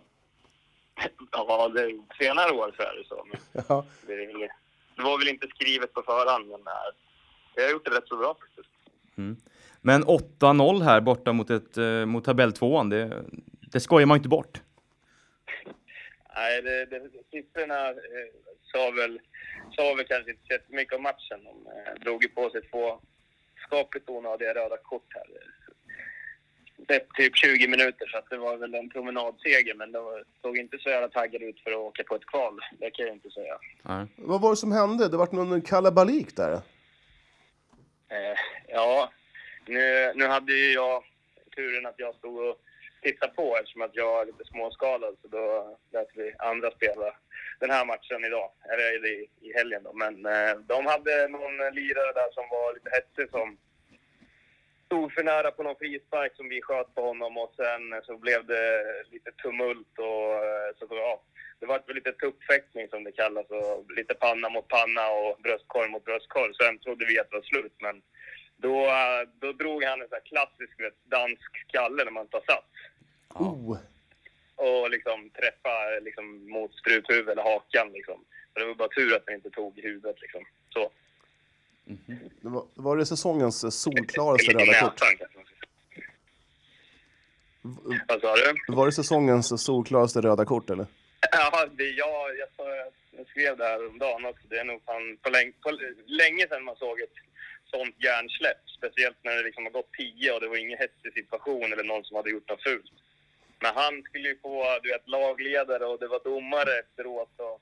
Ja, 1.31 1.69
det, 1.69 1.99
senare 2.19 2.51
år 2.51 2.73
så 2.77 2.83
är 2.83 2.95
det 2.97 3.07
så. 3.07 3.25
Ja. 3.67 3.85
det, 4.95 5.03
var 5.03 5.19
väl 5.19 5.27
inte 5.27 5.47
skrivet 5.47 5.93
på 5.93 6.01
förhand, 6.01 6.47
men 6.47 6.59
jag 7.55 7.63
har 7.63 7.71
gjort 7.71 7.85
det 7.85 7.91
rätt 7.91 8.07
så 8.07 8.17
bra 8.17 8.35
faktiskt. 8.39 8.69
Men 9.81 10.03
8-0 10.03 10.83
här 10.83 11.01
borta 11.01 11.33
mot, 11.33 11.49
ett, 11.49 11.77
eh, 11.77 12.05
mot 12.05 12.25
tabelltvåan, 12.25 12.89
det, 12.89 13.23
det 13.71 13.79
skojar 13.79 14.05
man 14.05 14.17
inte 14.17 14.29
bort. 14.29 14.61
Nej, 16.35 16.61
det, 16.61 16.85
det, 16.85 17.01
siffrorna 17.31 17.89
eh, 17.89 18.29
sa 18.71 18.91
väl, 18.91 19.19
sa 19.75 19.93
väl 19.93 20.05
kanske 20.05 20.31
inte 20.31 20.59
så 20.67 20.75
mycket 20.75 20.95
om 20.95 21.03
matchen. 21.03 21.43
De 21.43 21.67
eh, 21.67 21.93
drog 22.03 22.23
ju 22.23 22.29
på 22.29 22.49
sig 22.49 22.61
två 22.61 22.99
skapligt 23.67 24.09
onödiga 24.09 24.53
röda 24.53 24.77
kort 24.77 25.07
här. 25.09 25.25
Det 26.77 26.95
är 26.95 27.05
typ 27.15 27.37
20 27.37 27.67
minuter, 27.67 28.07
så 28.07 28.17
att 28.17 28.29
det 28.29 28.37
var 28.37 28.57
väl 28.57 28.75
en 28.75 28.89
promenadseger, 28.89 29.73
men 29.73 29.91
de 29.91 30.23
såg 30.41 30.57
inte 30.57 30.77
så 30.77 30.89
jävla 30.89 31.07
taggade 31.07 31.45
ut 31.45 31.59
för 31.59 31.71
att 31.71 31.77
åka 31.77 32.03
på 32.03 32.15
ett 32.15 32.25
kval. 32.25 32.59
Det 32.79 32.91
kan 32.91 33.05
jag 33.05 33.15
inte 33.15 33.29
säga. 33.29 33.57
Nej. 33.81 34.05
Vad 34.15 34.41
var 34.41 34.49
det 34.49 34.55
som 34.55 34.71
hände? 34.71 35.09
Det 35.09 35.17
vart 35.17 35.31
någon 35.31 35.61
kalabalik 35.61 36.35
där. 36.35 36.53
Eh, 38.09 38.37
ja, 38.67 39.11
nu, 39.65 40.11
nu 40.15 40.27
hade 40.27 40.53
ju 40.53 40.73
jag 40.73 41.03
turen 41.55 41.85
att 41.85 41.95
jag 41.99 42.15
stod 42.15 42.37
och 42.37 42.61
titta 43.05 43.27
på 43.27 43.57
eftersom 43.57 43.81
att 43.81 43.95
jag 43.95 44.21
är 44.21 44.25
lite 44.25 44.45
småskalad 44.45 45.15
Så 45.21 45.27
då 45.27 45.77
lät 45.93 46.11
vi 46.15 46.33
andra 46.39 46.71
spela 46.71 47.07
den 47.59 47.71
här 47.71 47.85
matchen 47.85 48.25
idag, 48.25 48.49
eller 48.71 49.05
i, 49.13 49.29
i 49.41 49.53
helgen 49.53 49.83
då. 49.83 49.93
Men 49.93 50.25
eh, 50.25 50.53
de 50.71 50.85
hade 50.85 51.27
någon 51.27 51.57
lirare 51.79 52.13
där 52.19 52.31
som 52.31 52.45
var 52.49 52.73
lite 52.73 52.89
hetsig 52.97 53.29
som 53.29 53.57
stod 54.85 55.13
för 55.13 55.23
nära 55.23 55.51
på 55.51 55.63
någon 55.63 55.75
frispark 55.75 56.35
som 56.35 56.49
vi 56.49 56.61
sköt 56.61 56.95
på 56.95 57.01
honom 57.01 57.37
och 57.37 57.53
sen 57.55 58.01
så 58.03 58.17
blev 58.17 58.45
det 58.45 58.83
lite 59.11 59.31
tumult 59.31 59.93
och 59.97 60.29
eh, 60.45 60.69
så 60.79 60.87
så, 60.87 60.95
ja, 60.95 61.21
det 61.59 61.65
var 61.65 61.81
väl 61.87 61.95
lite 61.95 62.11
tuppfäktning 62.11 62.87
som 62.89 63.03
det 63.03 63.11
kallas 63.11 63.49
och 63.49 63.91
lite 63.91 64.13
panna 64.13 64.49
mot 64.49 64.67
panna 64.67 65.09
och 65.09 65.37
bröstkorg 65.43 65.89
mot 65.89 66.05
bröstkorg. 66.05 66.53
Sen 66.53 66.79
trodde 66.79 67.05
vi 67.05 67.19
att 67.19 67.29
det 67.29 67.35
var 67.35 67.43
slut 67.43 67.75
men 67.79 68.01
då, 68.57 68.85
eh, 68.85 69.21
då 69.41 69.51
drog 69.51 69.83
han 69.83 70.01
en 70.01 70.07
sån 70.07 70.19
här 70.19 70.29
klassisk 70.31 70.79
vet, 70.79 70.97
dansk 71.03 71.51
skalle 71.67 72.03
när 72.03 72.11
man 72.11 72.27
tar 72.27 72.43
sats 72.47 72.75
Oh. 73.33 73.77
och 74.55 74.89
liksom 74.89 75.29
träffa 75.29 75.99
liksom, 76.01 76.49
mot 76.49 76.73
struphuvudet 76.73 77.31
eller 77.31 77.43
hakan 77.43 77.91
liksom. 77.93 78.19
Så 78.53 78.59
det 78.59 78.65
var 78.65 78.75
bara 78.75 78.87
tur 78.89 79.15
att 79.15 79.23
han 79.25 79.35
inte 79.35 79.49
tog 79.49 79.79
huvudet 79.79 80.21
liksom. 80.21 80.45
Så. 80.69 80.91
Det 82.41 82.49
var, 82.49 82.65
var 82.73 82.97
det 82.97 83.05
säsongens 83.05 83.63
eh, 83.63 83.69
solklaraste 83.69 84.51
i 84.51 84.53
röda 84.53 84.79
kort? 84.81 84.99
säger. 84.99 85.27
Vad 88.07 88.21
sa 88.21 88.35
du? 88.35 88.73
Var 88.73 88.85
det 88.85 88.91
säsongens 88.91 89.63
solklaraste 89.65 90.21
röda 90.21 90.45
kort 90.45 90.69
eller? 90.69 90.85
Ja, 91.31 91.65
det, 91.77 91.83
jag, 91.89 92.37
jag, 92.37 92.47
sa- 92.57 92.91
jag 93.17 93.27
skrev 93.27 93.57
det 93.57 93.63
här 93.63 93.87
om 93.87 93.97
dagen 93.99 94.25
också. 94.25 94.43
Det 94.49 94.59
är 94.59 94.63
nog 94.63 94.81
fan 94.85 95.17
på, 95.21 95.29
länge, 95.29 95.51
på 95.63 95.71
länge 96.05 96.47
sedan 96.47 96.63
man 96.63 96.75
såg 96.75 97.01
ett 97.01 97.13
sånt 97.65 97.95
hjärnsläpp. 98.03 98.57
Speciellt 98.77 99.17
när 99.23 99.35
det 99.35 99.43
liksom 99.43 99.63
har 99.65 99.71
gått 99.71 99.91
tio 99.93 100.31
och 100.33 100.41
det 100.41 100.47
var 100.47 100.57
ingen 100.57 100.79
hetsig 100.79 101.13
situation 101.13 101.73
eller 101.73 101.83
någon 101.83 102.03
som 102.03 102.15
hade 102.15 102.29
gjort 102.31 102.49
något 102.49 102.63
fult. 102.63 102.91
Men 103.59 103.71
han 103.75 104.03
skulle 104.03 104.27
ju 104.29 104.37
få, 104.39 104.79
du 104.83 104.91
vet, 104.91 105.07
lagledare 105.07 105.85
och 105.85 105.99
det 105.99 106.07
var 106.07 106.21
domare 106.23 106.79
efteråt. 106.79 107.33
Och 107.37 107.61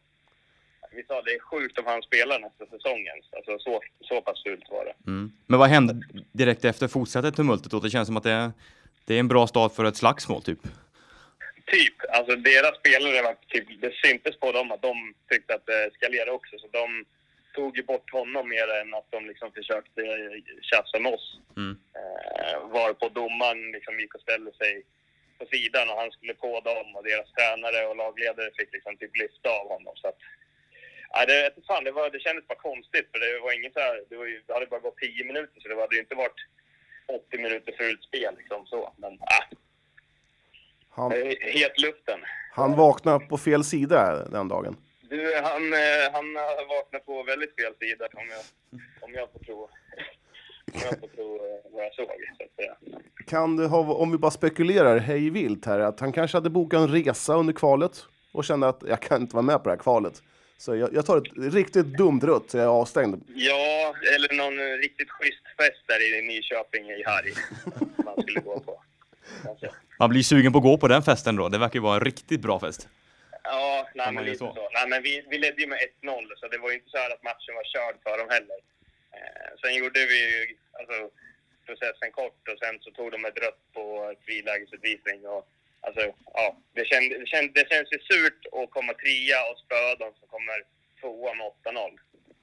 vi 0.92 1.04
sa 1.04 1.22
det 1.22 1.32
är 1.32 1.40
sjukt 1.40 1.80
om 1.80 1.86
han 1.86 2.02
spelar 2.02 2.40
nästa 2.40 2.66
säsong 2.66 3.00
ens. 3.08 3.26
Alltså 3.34 3.60
så, 3.60 3.82
så 4.02 4.22
pass 4.22 4.44
fult 4.44 4.70
var 4.70 4.86
det. 4.86 5.12
Mm. 5.12 5.32
Men 5.48 5.60
vad 5.60 5.70
hände 5.70 5.94
direkt 6.32 6.66
efter? 6.66 6.88
Fortsatte 6.88 7.32
tumultet 7.32 7.72
då? 7.72 7.80
Det 7.80 7.90
känns 7.90 8.08
som 8.08 8.18
att 8.18 8.24
det 8.24 8.32
är, 8.32 8.52
det 9.06 9.16
är 9.16 9.20
en 9.20 9.28
bra 9.28 9.48
start 9.48 9.76
för 9.76 9.86
ett 9.86 9.98
slagsmål, 9.98 10.42
typ. 10.42 10.60
Typ. 11.66 11.96
Alltså 12.10 12.36
deras 12.36 12.78
spelare 12.78 13.22
var 13.22 13.36
typ, 13.48 13.82
det 13.82 13.94
syntes 13.94 14.40
på 14.40 14.52
dem 14.52 14.72
att 14.72 14.82
de 14.82 15.14
tyckte 15.30 15.56
att 15.56 15.66
det 15.66 15.86
eskalerade 15.86 16.32
också. 16.32 16.58
Så 16.60 16.68
de 16.72 17.06
tog 17.56 17.78
ju 17.78 17.84
bort 17.84 18.12
honom 18.12 18.50
mer 18.50 18.68
än 18.82 18.94
att 18.94 19.08
de 19.10 19.26
liksom 19.26 19.52
försökte 19.52 20.02
tjafsa 20.62 21.00
med 21.00 21.14
oss. 21.14 21.40
Mm. 21.58 21.78
Eh, 21.96 22.70
varpå 22.70 23.10
domaren 23.10 23.72
liksom 23.72 24.00
gick 24.00 24.16
och 24.16 24.22
ställde 24.22 24.52
sig 24.54 24.84
på 25.40 25.46
sidan 25.46 25.90
och 25.90 25.98
han 26.02 26.12
skulle 26.12 26.34
på 26.34 26.60
dem 26.70 26.96
och 26.96 27.04
deras 27.04 27.30
tränare 27.32 27.88
och 27.88 27.96
lagledare 27.96 28.52
fick 28.58 28.74
liksom 28.74 28.98
typ 28.98 29.18
lyfta 29.18 29.50
av 29.50 29.66
honom. 29.76 29.94
Så 29.96 30.08
att, 30.08 30.20
ja, 31.14 31.26
det, 31.26 31.54
fan, 31.68 31.84
det, 31.84 31.92
var, 31.92 32.10
det 32.10 32.20
kändes 32.20 32.48
bara 32.48 32.68
konstigt 32.70 33.08
för 33.12 33.20
det 33.20 33.40
var 33.40 33.52
inget 33.58 33.74
så 33.74 33.80
här, 33.80 34.04
det, 34.10 34.18
var 34.18 34.26
ju, 34.26 34.42
det 34.48 34.54
hade 34.54 34.66
bara 34.66 34.80
gått 34.80 34.98
10 34.98 35.24
minuter 35.24 35.58
så 35.62 35.68
det 35.68 35.82
hade 35.82 35.96
ju 35.96 36.02
inte 36.02 36.16
varit 36.16 36.40
80 37.08 37.38
minuter 37.38 37.74
fult 37.78 38.04
spel 38.04 38.34
liksom 38.38 38.66
så. 38.66 38.94
Men 38.98 39.14
äh, 39.14 39.46
Han, 40.90 41.12
helt 41.42 41.80
luften. 41.82 42.20
han 42.52 42.76
vaknade 42.76 43.26
på 43.26 43.38
fel 43.38 43.64
sida 43.64 44.26
den 44.30 44.48
dagen. 44.48 44.78
Du, 45.10 45.36
han, 45.36 45.74
eh, 45.74 46.06
han 46.14 46.34
vaknat 46.70 47.06
på 47.06 47.24
väldigt 47.24 47.56
fel 47.56 47.74
sida 47.80 48.08
om 48.14 48.28
jag, 48.30 48.44
om 49.02 49.14
jag 49.14 49.32
får 49.32 49.40
tro, 49.40 49.70
jag 50.74 51.00
får 51.00 51.08
tro 51.08 51.36
eh, 51.36 51.72
vad 51.72 51.86
jag 51.86 51.94
såg. 51.94 52.08
Så 52.38 52.44
att 52.44 52.56
säga. 52.56 52.76
Kan 53.28 53.58
det 53.58 53.68
ha, 53.68 53.94
om 53.94 54.12
vi 54.12 54.18
bara 54.18 54.32
spekulerar 54.32 54.98
hej 54.98 55.30
vilt 55.30 55.66
här, 55.66 55.80
att 55.80 56.00
han 56.00 56.12
kanske 56.12 56.38
hade 56.38 56.50
bokat 56.50 56.80
en 56.80 56.88
resa 56.88 57.36
under 57.36 57.54
kvalet 57.54 58.06
och 58.32 58.46
kände 58.46 58.68
att 58.68 58.84
jag 58.88 59.02
kan 59.02 59.22
inte 59.22 59.36
vara 59.36 59.46
med 59.46 59.58
på 59.58 59.64
det 59.64 59.76
här 59.76 59.84
kvalet. 59.84 60.22
Så 60.58 60.76
jag, 60.76 60.94
jag 60.94 61.06
tar 61.06 61.18
ett 61.18 61.54
riktigt 61.54 61.86
dumt 61.86 62.20
rött 62.24 62.50
så 62.52 62.58
jag 62.58 62.64
är 62.64 62.70
avstängd. 62.70 63.24
Ja, 63.36 63.96
eller 64.16 64.34
någon 64.34 64.60
eh, 64.60 64.78
riktigt 64.78 65.10
schysst 65.10 65.44
fest 65.58 65.84
där 65.88 66.20
i 66.20 66.22
Nyköping 66.28 66.90
i 66.90 67.04
Harry. 67.06 67.34
Man 68.06 68.22
skulle 68.22 68.40
gå 68.40 68.60
på. 68.60 68.82
Kanske. 69.44 69.70
Man 70.00 70.10
blir 70.10 70.24
sugen 70.24 70.52
på 70.52 70.58
att 70.58 70.64
gå 70.64 70.78
på 70.78 70.88
den 70.88 71.04
festen 71.04 71.36
då. 71.36 71.50
Det 71.50 71.58
verkar 71.58 71.76
ju 71.80 71.84
vara 71.84 71.96
en 71.96 72.06
riktigt 72.06 72.42
bra 72.42 72.60
fest. 72.60 72.88
Ja, 73.44 73.90
nej, 73.96 74.12
men 74.12 74.26
lite 74.26 74.38
så? 74.38 74.54
så. 74.56 74.70
Nej, 74.74 74.88
men 74.90 75.04
vi, 75.04 75.26
vi 75.30 75.38
ledde 75.38 75.62
ju 75.62 75.68
med 75.68 75.80
1-0, 76.04 76.36
så 76.40 76.48
det 76.48 76.58
var 76.58 76.70
ju 76.70 76.76
inte 76.76 76.90
så 76.90 76.98
här 76.98 77.12
att 77.14 77.24
matchen 77.24 77.54
var 77.60 77.66
körd 77.74 77.96
för 78.04 78.18
dem 78.18 78.28
heller. 78.30 78.60
Eh, 79.16 79.50
sen 79.62 79.76
gjorde 79.76 80.00
vi 80.12 80.18
ju 80.26 80.56
alltså, 80.80 81.10
processen 81.66 82.12
kort 82.12 82.48
och 82.52 82.60
sen 82.60 82.80
så 82.82 82.92
tog 82.92 83.12
de 83.12 83.26
ett 83.26 83.38
rött 83.38 83.64
på 83.74 84.16
frilägesutvisning. 84.26 85.28
Och, 85.28 85.48
alltså, 85.82 86.14
ja, 86.34 86.58
det, 86.74 86.86
kände, 86.86 87.20
det, 87.20 87.26
kände, 87.26 87.52
det 87.54 87.70
känns 87.70 87.92
ju 87.92 88.00
surt 88.00 88.42
att 88.52 88.72
komma 88.72 88.94
trea 88.94 89.40
och 89.52 89.60
spöa 89.60 89.96
dem 89.96 90.12
som 90.20 90.28
kommer 90.28 90.58
tvåa 91.02 91.34
med 91.34 91.52
8-0. 91.64 92.00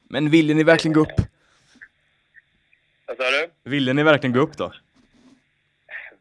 Men 0.09 0.31
ville 0.31 0.55
ni 0.55 0.65
verkligen 0.65 0.93
gå 0.93 1.01
upp? 1.01 1.19
Vad 3.07 3.17
sa 3.17 3.31
du? 3.31 3.71
Ville 3.71 3.93
ni 3.93 4.03
verkligen 4.03 4.35
gå 4.35 4.41
upp 4.41 4.57
då? 4.57 4.73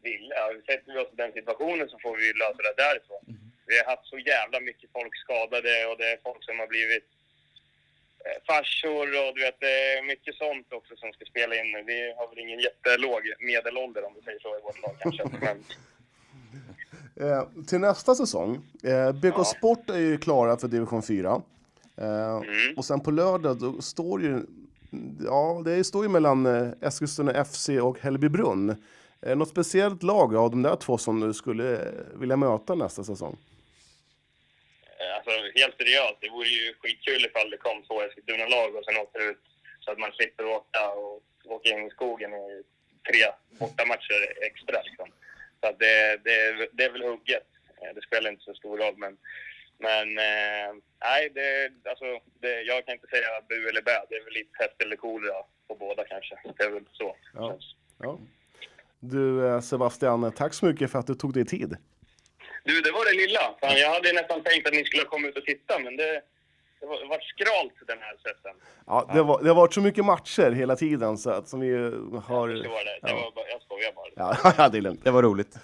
Vill, 0.02 0.32
ja, 0.36 0.52
sätter 0.66 0.92
vi 0.92 0.98
oss 0.98 1.12
i 1.12 1.16
den 1.16 1.32
situationen 1.32 1.88
så 1.88 1.98
får 1.98 2.16
vi 2.16 2.26
ju 2.26 2.32
lösa 2.32 2.62
det 2.62 2.74
därifrån. 2.76 3.22
Vi 3.66 3.78
har 3.78 3.84
haft 3.84 4.06
så 4.06 4.18
jävla 4.18 4.60
mycket 4.60 4.90
folk 4.92 5.16
skadade 5.16 5.86
och 5.86 5.96
det 5.98 6.12
är 6.12 6.18
folk 6.22 6.44
som 6.44 6.58
har 6.58 6.66
blivit 6.66 7.06
farsor 8.46 9.06
och 9.22 9.34
du 9.34 9.40
vet, 9.46 9.62
är 9.62 10.06
mycket 10.06 10.34
sånt 10.34 10.72
också 10.72 10.96
som 10.96 11.12
ska 11.12 11.24
spela 11.24 11.54
in. 11.54 11.84
Vi 11.86 12.14
har 12.16 12.28
väl 12.28 12.38
ingen 12.38 12.60
jättelåg 12.60 13.20
medelålder 13.40 14.04
om 14.06 14.12
vi 14.16 14.22
säger 14.22 14.38
så 14.38 14.48
i 14.58 14.60
vårt 14.62 14.82
lag 14.82 14.94
kanske. 15.00 15.24
Men, 15.46 15.64
Eh, 17.20 17.42
till 17.66 17.78
nästa 17.78 18.14
säsong, 18.14 18.58
eh, 18.84 19.12
BK 19.12 19.34
Ja. 19.38 19.44
Sport 19.44 19.90
är 19.90 19.98
ju 19.98 20.18
klara 20.18 20.56
för 20.56 20.68
division 20.68 21.02
4. 21.02 21.42
Eh, 21.96 22.36
Mm. 22.36 22.76
Och 22.76 22.84
sen 22.84 23.00
på 23.00 23.10
lördag 23.10 23.58
då 23.58 23.82
står 23.82 24.22
ju, 24.22 24.40
ja 25.24 25.62
det 25.64 25.84
står 25.84 26.02
ju 26.02 26.08
mellan 26.08 26.46
eh, 26.46 26.68
Eskilstuna 26.80 27.44
FC 27.44 27.68
och 27.68 27.98
Hällbybrunn. 28.00 28.76
Något 29.36 29.48
speciellt 29.48 30.02
lag 30.02 30.36
av 30.36 30.50
de 30.50 30.62
där 30.62 30.76
två 30.76 30.98
som 30.98 31.20
du 31.20 31.34
skulle 31.34 31.72
eh, 31.72 31.88
vilja 32.14 32.36
möta 32.36 32.74
nästa 32.74 33.04
säsong? 33.04 33.36
Eh, 35.00 35.16
alltså 35.16 35.30
helt 35.60 35.76
seriöst, 35.76 36.18
det 36.20 36.28
vore 36.28 36.48
ju 36.48 36.74
skitkul 36.80 37.24
ifall 37.24 37.50
det 37.50 37.56
kom 37.56 37.82
två 37.82 38.02
Eskilstuna-lag 38.02 38.74
och 38.74 38.84
sen 38.84 38.96
åkte 38.96 39.18
ut 39.18 39.42
så 39.80 39.90
att 39.90 39.98
man 39.98 40.12
slipper 40.12 40.44
åka 40.44 40.90
och 40.90 41.22
åka 41.44 41.68
in 41.68 41.86
i 41.86 41.90
skogen 41.90 42.34
i 42.34 42.62
tre 43.08 43.24
bortamatcher 43.58 44.20
extra. 44.48 44.82
Liksom. 44.82 45.08
Så 45.60 45.66
att 45.68 45.78
det, 45.78 46.20
det, 46.24 46.68
det 46.72 46.84
är 46.84 46.90
väl 46.90 47.02
hugget. 47.02 47.48
Eh, 47.80 47.94
det 47.94 48.02
spelar 48.02 48.30
inte 48.30 48.44
så 48.44 48.54
stor 48.54 48.78
roll, 48.78 48.96
men 48.96 49.18
men 49.82 50.18
eh, 50.18 50.70
nej, 51.02 51.30
det, 51.34 51.72
alltså, 51.90 52.04
det, 52.40 52.62
jag 52.62 52.86
kan 52.86 52.94
inte 52.94 53.06
säga 53.06 53.28
bu 53.48 53.68
eller 53.68 53.82
bä. 53.82 54.04
Det 54.08 54.14
är 54.16 54.24
väl 54.24 54.34
lite 54.34 54.58
pest 54.58 54.82
eller 54.82 54.96
kolera 54.96 55.42
på 55.68 55.74
båda 55.74 56.04
kanske. 56.04 56.34
Det 56.56 56.64
är 56.64 56.70
väl 56.70 56.84
så. 56.92 57.16
Ja. 57.34 57.58
Ja. 57.98 58.18
Du 59.00 59.46
eh, 59.46 59.60
Sebastian, 59.60 60.32
tack 60.32 60.54
så 60.54 60.66
mycket 60.66 60.90
för 60.90 60.98
att 60.98 61.06
du 61.06 61.14
tog 61.14 61.34
dig 61.34 61.44
tid. 61.44 61.76
Du, 62.64 62.80
det 62.80 62.90
var 62.90 63.04
det 63.04 63.16
lilla. 63.26 63.40
Fan, 63.60 63.76
jag 63.76 63.90
hade 63.90 64.12
nästan 64.12 64.42
tänkt 64.42 64.66
att 64.66 64.74
ni 64.74 64.84
skulle 64.84 65.04
komma 65.04 65.28
ut 65.28 65.36
och 65.36 65.44
titta, 65.44 65.78
men 65.78 65.96
det, 65.96 66.22
det 66.80 66.86
var, 66.86 67.00
det 67.00 67.06
var 67.06 67.20
skralt 67.20 67.74
den 67.86 67.98
här 68.00 68.16
sätten. 68.16 68.54
Ja, 68.86 69.10
det, 69.14 69.22
var, 69.22 69.42
det 69.42 69.48
har 69.48 69.54
varit 69.56 69.74
så 69.74 69.80
mycket 69.80 70.04
matcher 70.04 70.50
hela 70.50 70.76
tiden 70.76 71.18
så 71.18 71.30
att 71.30 71.48
som 71.48 71.60
vi 71.60 71.72
har... 71.72 72.48
Jag 72.48 72.58
förstår 72.58 72.84
det. 72.84 72.98
det 73.02 73.10
ja. 73.10 73.14
var 73.14 73.30
bara, 73.30 73.48
jag 73.48 73.62
skojar 73.62 73.92
bara. 73.92 74.36
Ja, 74.42 74.54
ja, 74.58 74.68
det 74.68 74.78
är 74.78 74.82
lugnt. 74.82 75.04
Det 75.04 75.10
var 75.10 75.22
roligt. 75.22 75.56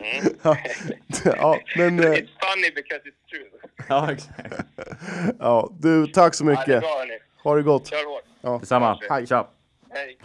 Mm. 0.00 0.34
Ja, 0.42 0.56
ja, 1.24 1.60
men 1.76 2.00
eh, 2.00 2.10
It's 2.10 2.28
funny 2.40 2.70
because 2.74 3.00
it's 3.04 3.30
true. 3.30 3.50
Ja, 3.88 4.12
exakt. 4.12 4.54
ja, 5.38 5.70
du, 5.80 6.06
tack 6.06 6.34
så 6.34 6.44
Ja, 6.44 6.50
det 6.50 6.58
mycket. 6.58 6.80
bra. 6.80 7.06
Ha 7.42 7.54
det 7.54 7.62
gott. 7.62 7.86
Kör 7.90 8.06
hårt. 8.06 8.24
Ja. 8.40 8.58
Detsamma. 8.60 9.00
Hej. 9.10 9.26
Tja. 9.26 9.48
Hej. 9.90 10.18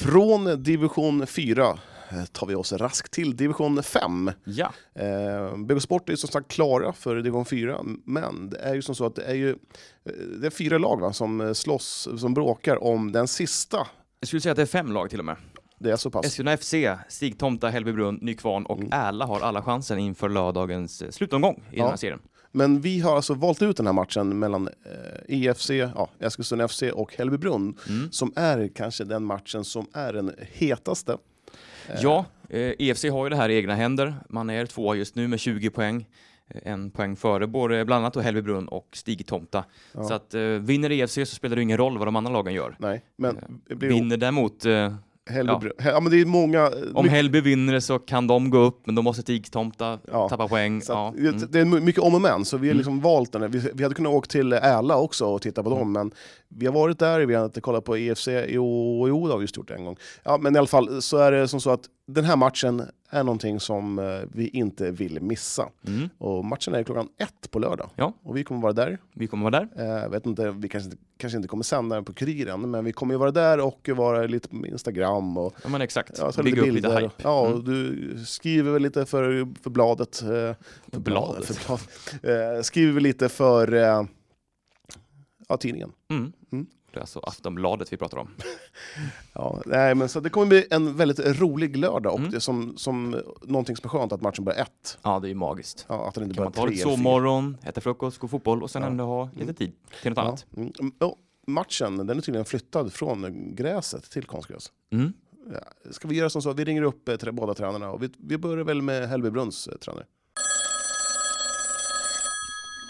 Från 0.00 0.62
division 0.62 1.26
4 1.26 1.62
eh, 1.62 1.74
tar 2.32 2.46
vi 2.46 2.54
oss 2.54 2.72
raskt 2.72 3.12
till 3.12 3.36
division 3.36 3.82
5. 3.82 4.30
Ja. 4.44 4.72
Eh, 4.94 5.56
BK 5.56 5.82
Sport 5.82 6.08
är 6.08 6.16
som 6.16 6.28
sagt 6.28 6.48
klara 6.50 6.92
för 6.92 7.16
division 7.16 7.44
4, 7.44 7.80
men 8.04 8.50
det 8.50 8.58
är 8.58 8.74
ju 8.74 8.82
som 8.82 8.94
så 8.94 9.06
att 9.06 9.14
det 9.14 9.24
är 9.24 9.34
ju 9.34 9.50
eh, 9.50 10.12
det 10.40 10.46
är 10.46 10.50
fyra 10.50 10.78
lag 10.78 11.00
va, 11.00 11.12
som 11.12 11.40
eh, 11.40 11.52
slåss, 11.52 12.08
som 12.18 12.34
bråkar 12.34 12.84
om 12.84 13.12
den 13.12 13.28
sista. 13.28 13.86
Jag 14.20 14.26
skulle 14.28 14.40
säga 14.40 14.50
att 14.52 14.56
det 14.56 14.62
är 14.62 14.66
fem 14.66 14.92
lag 14.92 15.10
till 15.10 15.18
och 15.18 15.24
med. 15.24 15.36
Det 15.78 15.90
är 15.90 15.96
så 15.96 16.10
pass. 16.10 16.26
Eskilstuna 16.26 16.56
FC, 16.56 16.74
Stigtomta, 17.08 17.68
Hällbybrunn, 17.68 18.18
Nykvarn 18.22 18.66
och 18.66 18.78
Mm. 18.78 18.92
Äla 18.92 19.26
har 19.26 19.40
alla 19.40 19.62
chansen 19.62 19.98
inför 19.98 20.28
lördagens 20.28 21.02
eh, 21.02 21.10
slutomgång 21.10 21.62
i 21.72 21.76
den 21.76 21.86
här 21.88 21.96
serien. 21.96 22.18
Men 22.52 22.80
vi 22.80 23.00
har 23.00 23.16
alltså 23.16 23.34
valt 23.34 23.62
ut 23.62 23.76
den 23.76 23.86
här 23.86 23.92
matchen 23.92 24.38
mellan 24.38 24.68
eh, 24.68 25.42
EFC, 25.46 25.70
ja, 25.70 26.08
Eskilstuna 26.20 26.68
FC 26.68 26.82
och 26.94 27.14
Hällbybrunn, 27.16 27.76
Mm. 27.88 28.12
som 28.12 28.32
är 28.36 28.68
kanske 28.74 29.04
den 29.04 29.24
matchen 29.24 29.64
som 29.64 29.86
är 29.92 30.12
den 30.12 30.32
hetaste. 30.52 31.16
Ja, 32.00 32.24
eh, 32.48 32.72
EFC 32.78 33.04
har 33.04 33.24
ju 33.26 33.30
det 33.30 33.36
här 33.36 33.48
i 33.48 33.56
egna 33.56 33.74
händer. 33.74 34.14
Man 34.28 34.50
är 34.50 34.66
tvåa 34.66 34.94
just 34.94 35.14
nu 35.14 35.28
med 35.28 35.40
20 35.40 35.70
poäng. 35.70 36.06
Eh, 36.48 36.72
En 36.72 36.90
poäng 36.90 37.16
före 37.16 37.46
både 37.46 37.84
bland 37.84 38.04
annat 38.04 38.24
Hällbybrunn 38.24 38.68
och 38.68 38.88
Stigtomta. 38.92 39.64
Ja. 39.92 40.04
Så 40.04 40.14
att 40.14 40.34
eh, 40.34 40.40
vinner 40.42 40.92
EFC 40.92 41.14
så 41.14 41.26
spelar 41.26 41.56
det 41.56 41.62
ingen 41.62 41.78
roll 41.78 41.98
vad 41.98 42.06
de 42.06 42.16
andra 42.16 42.32
lagen 42.32 42.52
gör. 42.54 42.76
Nej, 42.78 43.02
men 43.16 43.36
Eh, 43.70 43.76
blir 43.76 43.88
Vinner 43.88 44.16
däremot, 44.16 44.64
eh, 45.30 45.34
Hällbybrunn. 45.34 45.72
Ja. 45.84 46.00
men 46.00 46.12
det 46.12 46.20
är 46.20 46.24
många... 46.24 46.66
om 46.68 46.72
mycket- 47.04 47.10
Hällby 47.10 47.40
vinner 47.40 47.80
så 47.80 47.98
kan 47.98 48.26
de 48.26 48.50
gå 48.50 48.58
upp, 48.58 48.86
men 48.86 48.94
då 48.94 49.02
måste 49.02 49.22
Stigtomta 49.22 49.98
Ja. 50.12 50.28
tappa 50.28 50.48
poäng. 50.48 50.82
Så 50.82 50.92
Ja. 50.92 51.08
att, 51.08 51.16
Mm. 51.16 51.40
Det 51.50 51.60
är 51.60 51.64
mycket 51.64 52.02
om 52.02 52.14
och 52.14 52.20
men, 52.20 52.44
så 52.44 52.56
vi 52.56 52.66
har 52.66 52.70
Mm. 52.72 52.76
liksom 52.76 53.00
valt 53.00 53.32
den. 53.32 53.50
Vi, 53.50 53.70
vi 53.74 53.82
hade 53.82 53.94
kunnat 53.94 54.12
åka 54.12 54.26
till 54.26 54.52
Äla 54.52 54.96
också 54.96 55.24
och 55.26 55.42
titta 55.42 55.62
på 55.62 55.70
dem, 55.70 55.92
men 55.92 56.10
vi 56.48 56.66
har 56.66 56.72
varit 56.74 56.98
där, 56.98 57.20
vi 57.20 57.34
har 57.34 57.44
inte 57.44 57.60
kollat 57.60 57.84
på 57.84 57.96
EFC, 57.96 58.28
jo, 58.48 59.04
jo 59.08 59.26
det 59.26 59.32
har 59.32 59.38
vi 59.38 59.42
just 59.44 59.56
gjort 59.56 59.68
det 59.68 59.74
en 59.74 59.84
gång. 59.84 59.96
Ja, 60.24 60.38
men 60.40 60.54
i 60.54 60.58
alla 60.58 60.66
fall 60.66 61.02
så 61.02 61.16
är 61.18 61.32
det 61.32 61.48
som 61.48 61.60
så 61.60 61.70
att 61.70 61.80
den 62.14 62.24
här 62.24 62.36
matchen 62.36 62.82
är 63.10 63.24
någonting 63.24 63.60
som 63.60 63.98
eh, 63.98 64.20
vi 64.32 64.48
inte 64.48 64.90
vill 64.90 65.20
missa. 65.22 65.68
Mm. 65.86 66.08
Och 66.18 66.44
matchen 66.44 66.74
är 66.74 66.82
klockan 66.82 67.08
ett 67.18 67.50
på 67.50 67.58
lördag. 67.58 67.90
Ja. 67.96 68.12
Och 68.22 68.36
vi 68.36 68.44
kommer 68.44 68.60
vara 68.60 68.72
där. 68.72 68.98
Vi 69.14 69.26
kommer 69.26 69.50
vara 69.50 69.66
där. 69.74 70.02
Eh, 70.04 70.08
vet 70.10 70.26
inte, 70.26 70.50
vi 70.50 70.68
kanske, 70.68 70.90
inte- 70.90 71.02
kanske 71.16 71.36
inte 71.36 71.48
kommer 71.48 71.64
sända 71.64 71.96
den 71.96 72.04
på 72.04 72.12
Kuriren, 72.12 72.70
men 72.70 72.84
vi 72.84 72.92
kommer 72.92 73.14
ju 73.14 73.18
vara 73.18 73.30
där 73.30 73.60
och 73.60 73.88
vara 73.88 74.26
lite 74.26 74.48
på 74.48 74.66
Instagram 74.66 75.38
och 75.38 75.54
Ja, 75.62 75.68
men 75.68 75.80
exakt. 75.80 76.18
ja, 76.18 76.42
Bygga 76.42 76.62
upp 76.62 76.72
lite 76.72 76.88
hype. 76.88 77.10
Ja, 77.22 77.40
och 77.40 77.50
Mm. 77.50 77.64
du 77.64 78.24
skriver 78.24 78.72
väl 78.72 78.82
lite 78.82 79.06
för, 79.06 79.48
för 79.62 79.70
bladet. 79.70 80.22
eh, 80.22 80.28
För 80.92 81.00
bladet. 81.00 81.46
För 81.46 81.66
blad, 82.22 82.56
eh, 82.56 82.62
skriver 82.62 82.92
väl 82.92 83.02
lite 83.02 83.28
för 83.28 83.72
eh, 83.74 84.02
ja, 85.48 85.56
tidningen. 85.56 85.92
Mm. 86.10 86.32
Mm. 86.90 86.92
Det 86.92 86.98
är 86.98 87.00
alltså 87.00 87.18
Aftonbladet 87.22 87.92
vi 87.92 87.96
pratar 87.96 88.18
om. 88.18 88.28
Ja, 89.34 89.62
nej, 89.66 89.94
men 89.94 90.08
så 90.08 90.20
det 90.20 90.30
kommer 90.30 90.46
bli 90.46 90.66
en 90.70 90.96
väldigt 90.96 91.18
rolig 91.40 91.76
lördag 91.76 92.12
och 92.12 92.18
Mm. 92.18 92.30
det 92.30 92.36
är 92.36 92.40
som, 92.40 92.76
som 92.76 93.22
någonting 93.42 93.76
som 93.76 93.84
är 93.86 93.88
skönt 93.88 94.12
att 94.12 94.20
matchen 94.20 94.44
börjar 94.44 94.60
ett. 94.62 94.98
Ja, 95.02 95.18
det 95.20 95.26
är 95.26 95.28
ju 95.28 95.34
magiskt. 95.34 95.84
Ja, 95.88 96.08
att 96.08 96.14
den 96.14 96.24
inte 96.24 96.34
Kan 96.34 96.44
man 96.44 96.52
ta 96.52 96.66
lite 96.66 96.82
sovmorgon, 96.82 97.56
äta 97.62 97.80
frukost, 97.80 98.18
gå 98.18 98.28
fotboll 98.28 98.62
och 98.62 98.70
sen 98.70 98.82
Ja. 98.82 98.88
ändå 98.88 99.04
ha 99.04 99.30
lite 99.36 99.54
tid 99.54 99.72
till 100.02 100.10
något 100.10 100.16
Ja. 100.18 100.22
annat. 100.22 100.46
Mm. 100.56 100.72
Mm, 100.80 100.92
ja, 100.98 101.16
matchen 101.46 101.96
den 101.96 102.10
är 102.10 102.14
tydligen 102.22 102.44
flyttad 102.44 102.92
från 102.92 103.54
gräset 103.54 104.10
till 104.10 104.24
konstgräs. 104.24 104.72
Mm. 104.92 105.12
Ja, 105.52 105.90
ska 105.92 106.08
vi 106.08 106.16
göra 106.16 106.30
som 106.30 106.42
så? 106.42 106.52
Vi 106.52 106.64
ringer 106.64 106.82
upp 106.82 107.08
eh, 107.08 107.16
tre, 107.16 107.30
båda 107.32 107.54
tränarna 107.54 107.90
och 107.90 108.02
vi, 108.02 108.08
vi 108.18 108.38
börjar 108.38 108.64
väl 108.64 108.82
med 108.82 109.08
Hällbybrunns 109.08 109.68
eh, 109.68 109.76
tränare. 109.78 110.04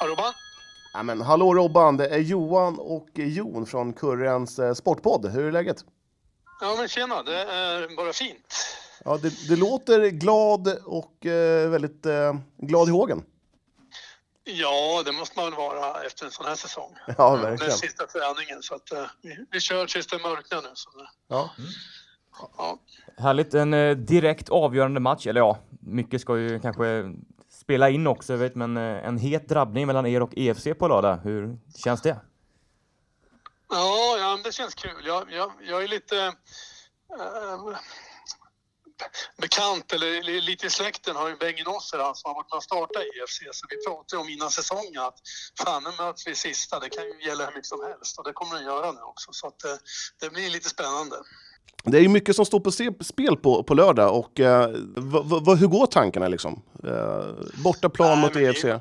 Robban? 0.08 0.32
Ja, 0.92 1.02
men, 1.02 1.20
hallå 1.20 1.54
Robban, 1.54 1.96
det 1.96 2.08
är 2.08 2.18
Johan 2.18 2.78
och 2.78 3.08
Jon 3.14 3.66
från 3.66 3.92
Kurrens 3.92 4.58
eh, 4.58 4.74
Sportpodd. 4.74 5.26
Hur 5.26 5.44
är 5.46 5.52
läget? 5.52 5.76
Ja 6.60 6.74
men 6.78 6.88
tjena, 6.88 7.22
det 7.22 7.36
är 7.42 7.96
bara 7.96 8.12
fint. 8.12 8.54
Ja, 9.04 9.16
det, 9.22 9.48
det 9.48 9.56
låter 9.56 10.06
glad 10.08 10.68
och 10.84 11.26
eh, 11.26 11.70
väldigt 11.70 12.06
eh, 12.06 12.34
glad 12.56 12.88
i 12.88 12.90
hågen. 12.90 13.22
Ja, 14.44 15.02
det 15.04 15.12
måste 15.12 15.38
man 15.38 15.44
väl 15.50 15.54
vara 15.56 16.02
efter 16.02 16.24
en 16.24 16.30
sån 16.30 16.46
här 16.46 16.54
säsong. 16.54 16.94
Ja, 17.18 17.36
Det 17.36 17.46
är 17.46 17.50
verkligen. 17.50 17.72
sista 17.72 18.06
träningen 18.06 18.62
så 18.62 18.74
att 18.74 18.92
eh, 18.92 19.04
vi, 19.22 19.44
vi 19.50 19.60
kör 19.60 19.86
tills 19.86 20.06
det 20.06 20.18
mörknar 20.18 20.62
nu. 20.62 20.68
Så 20.74 20.90
det, 20.98 21.08
Ja. 21.28 21.50
ja. 22.56 22.78
Härligt, 23.18 23.54
en 23.54 23.74
eh, 23.74 23.96
direkt 23.96 24.48
avgörande 24.48 25.00
match, 25.00 25.26
eller 25.26 25.40
ja, 25.40 25.58
mycket 25.80 26.20
ska 26.20 26.38
ju 26.38 26.60
kanske 26.60 27.12
spela 27.70 27.90
in 27.90 28.06
också, 28.06 28.36
vet, 28.36 28.54
men 28.54 28.76
eh, 28.76 29.06
en 29.06 29.18
het 29.18 29.48
drabbning 29.48 29.86
mellan 29.86 30.06
er 30.06 30.22
och 30.22 30.32
EFC 30.36 30.66
på 30.78 30.88
lördag. 30.88 31.20
Hur 31.22 31.58
känns 31.84 32.02
det? 32.02 32.16
Ja, 33.68 34.16
ja, 34.18 34.38
det 34.44 34.52
känns 34.52 34.74
kul. 34.74 35.06
Jag, 35.06 35.32
jag, 35.32 35.52
jag 35.62 35.82
är 35.84 35.88
lite... 35.88 36.16
eh, 37.18 37.78
bekant, 39.36 39.92
eller 39.92 40.40
lite 40.40 40.66
i 40.66 40.70
släkten, 40.70 41.16
har 41.16 41.28
ju 41.28 41.36
Bengt 41.36 41.66
Nosser, 41.66 41.98
han 41.98 42.14
som 42.14 42.28
har 42.28 42.34
varit 42.34 42.50
med 42.50 42.56
och 42.56 42.62
startat 42.62 43.02
EFC. 43.02 43.38
Så 43.58 43.66
vi 43.70 43.84
pratade 43.86 44.22
om 44.22 44.28
innan 44.28 44.50
säsongen 44.50 45.02
att 45.02 45.18
fan, 45.64 45.82
nu 45.82 45.90
möts 46.04 46.26
vi 46.26 46.30
i 46.30 46.34
sista. 46.34 46.80
Det 46.80 46.88
kan 46.88 47.04
ju 47.04 47.26
gälla 47.28 47.46
hur 47.46 47.52
mycket 47.52 47.66
som 47.66 47.82
helst 47.84 48.18
och 48.18 48.24
det 48.24 48.32
kommer 48.32 48.58
det 48.58 48.64
göra 48.64 48.92
nu 48.92 49.00
också. 49.00 49.32
Så 49.32 49.46
att, 49.46 49.64
eh, 49.64 49.76
det 50.20 50.30
blir 50.30 50.50
lite 50.50 50.68
spännande. 50.68 51.16
Det 51.84 51.98
är 51.98 52.02
ju 52.02 52.08
mycket 52.08 52.36
som 52.36 52.46
står 52.46 52.60
på 52.60 52.70
spel 53.04 53.36
på, 53.36 53.62
på 53.62 53.74
lördag. 53.74 54.18
Och, 54.18 54.40
eh, 54.40 54.68
hur 55.56 55.66
går 55.66 55.86
tankarna 55.86 56.28
liksom? 56.28 56.62
Eh, 56.84 57.62
bortaplan 57.64 58.18
mot 58.18 58.36
E 58.36 58.40
EFC. 58.44 58.62
det- 58.62 58.80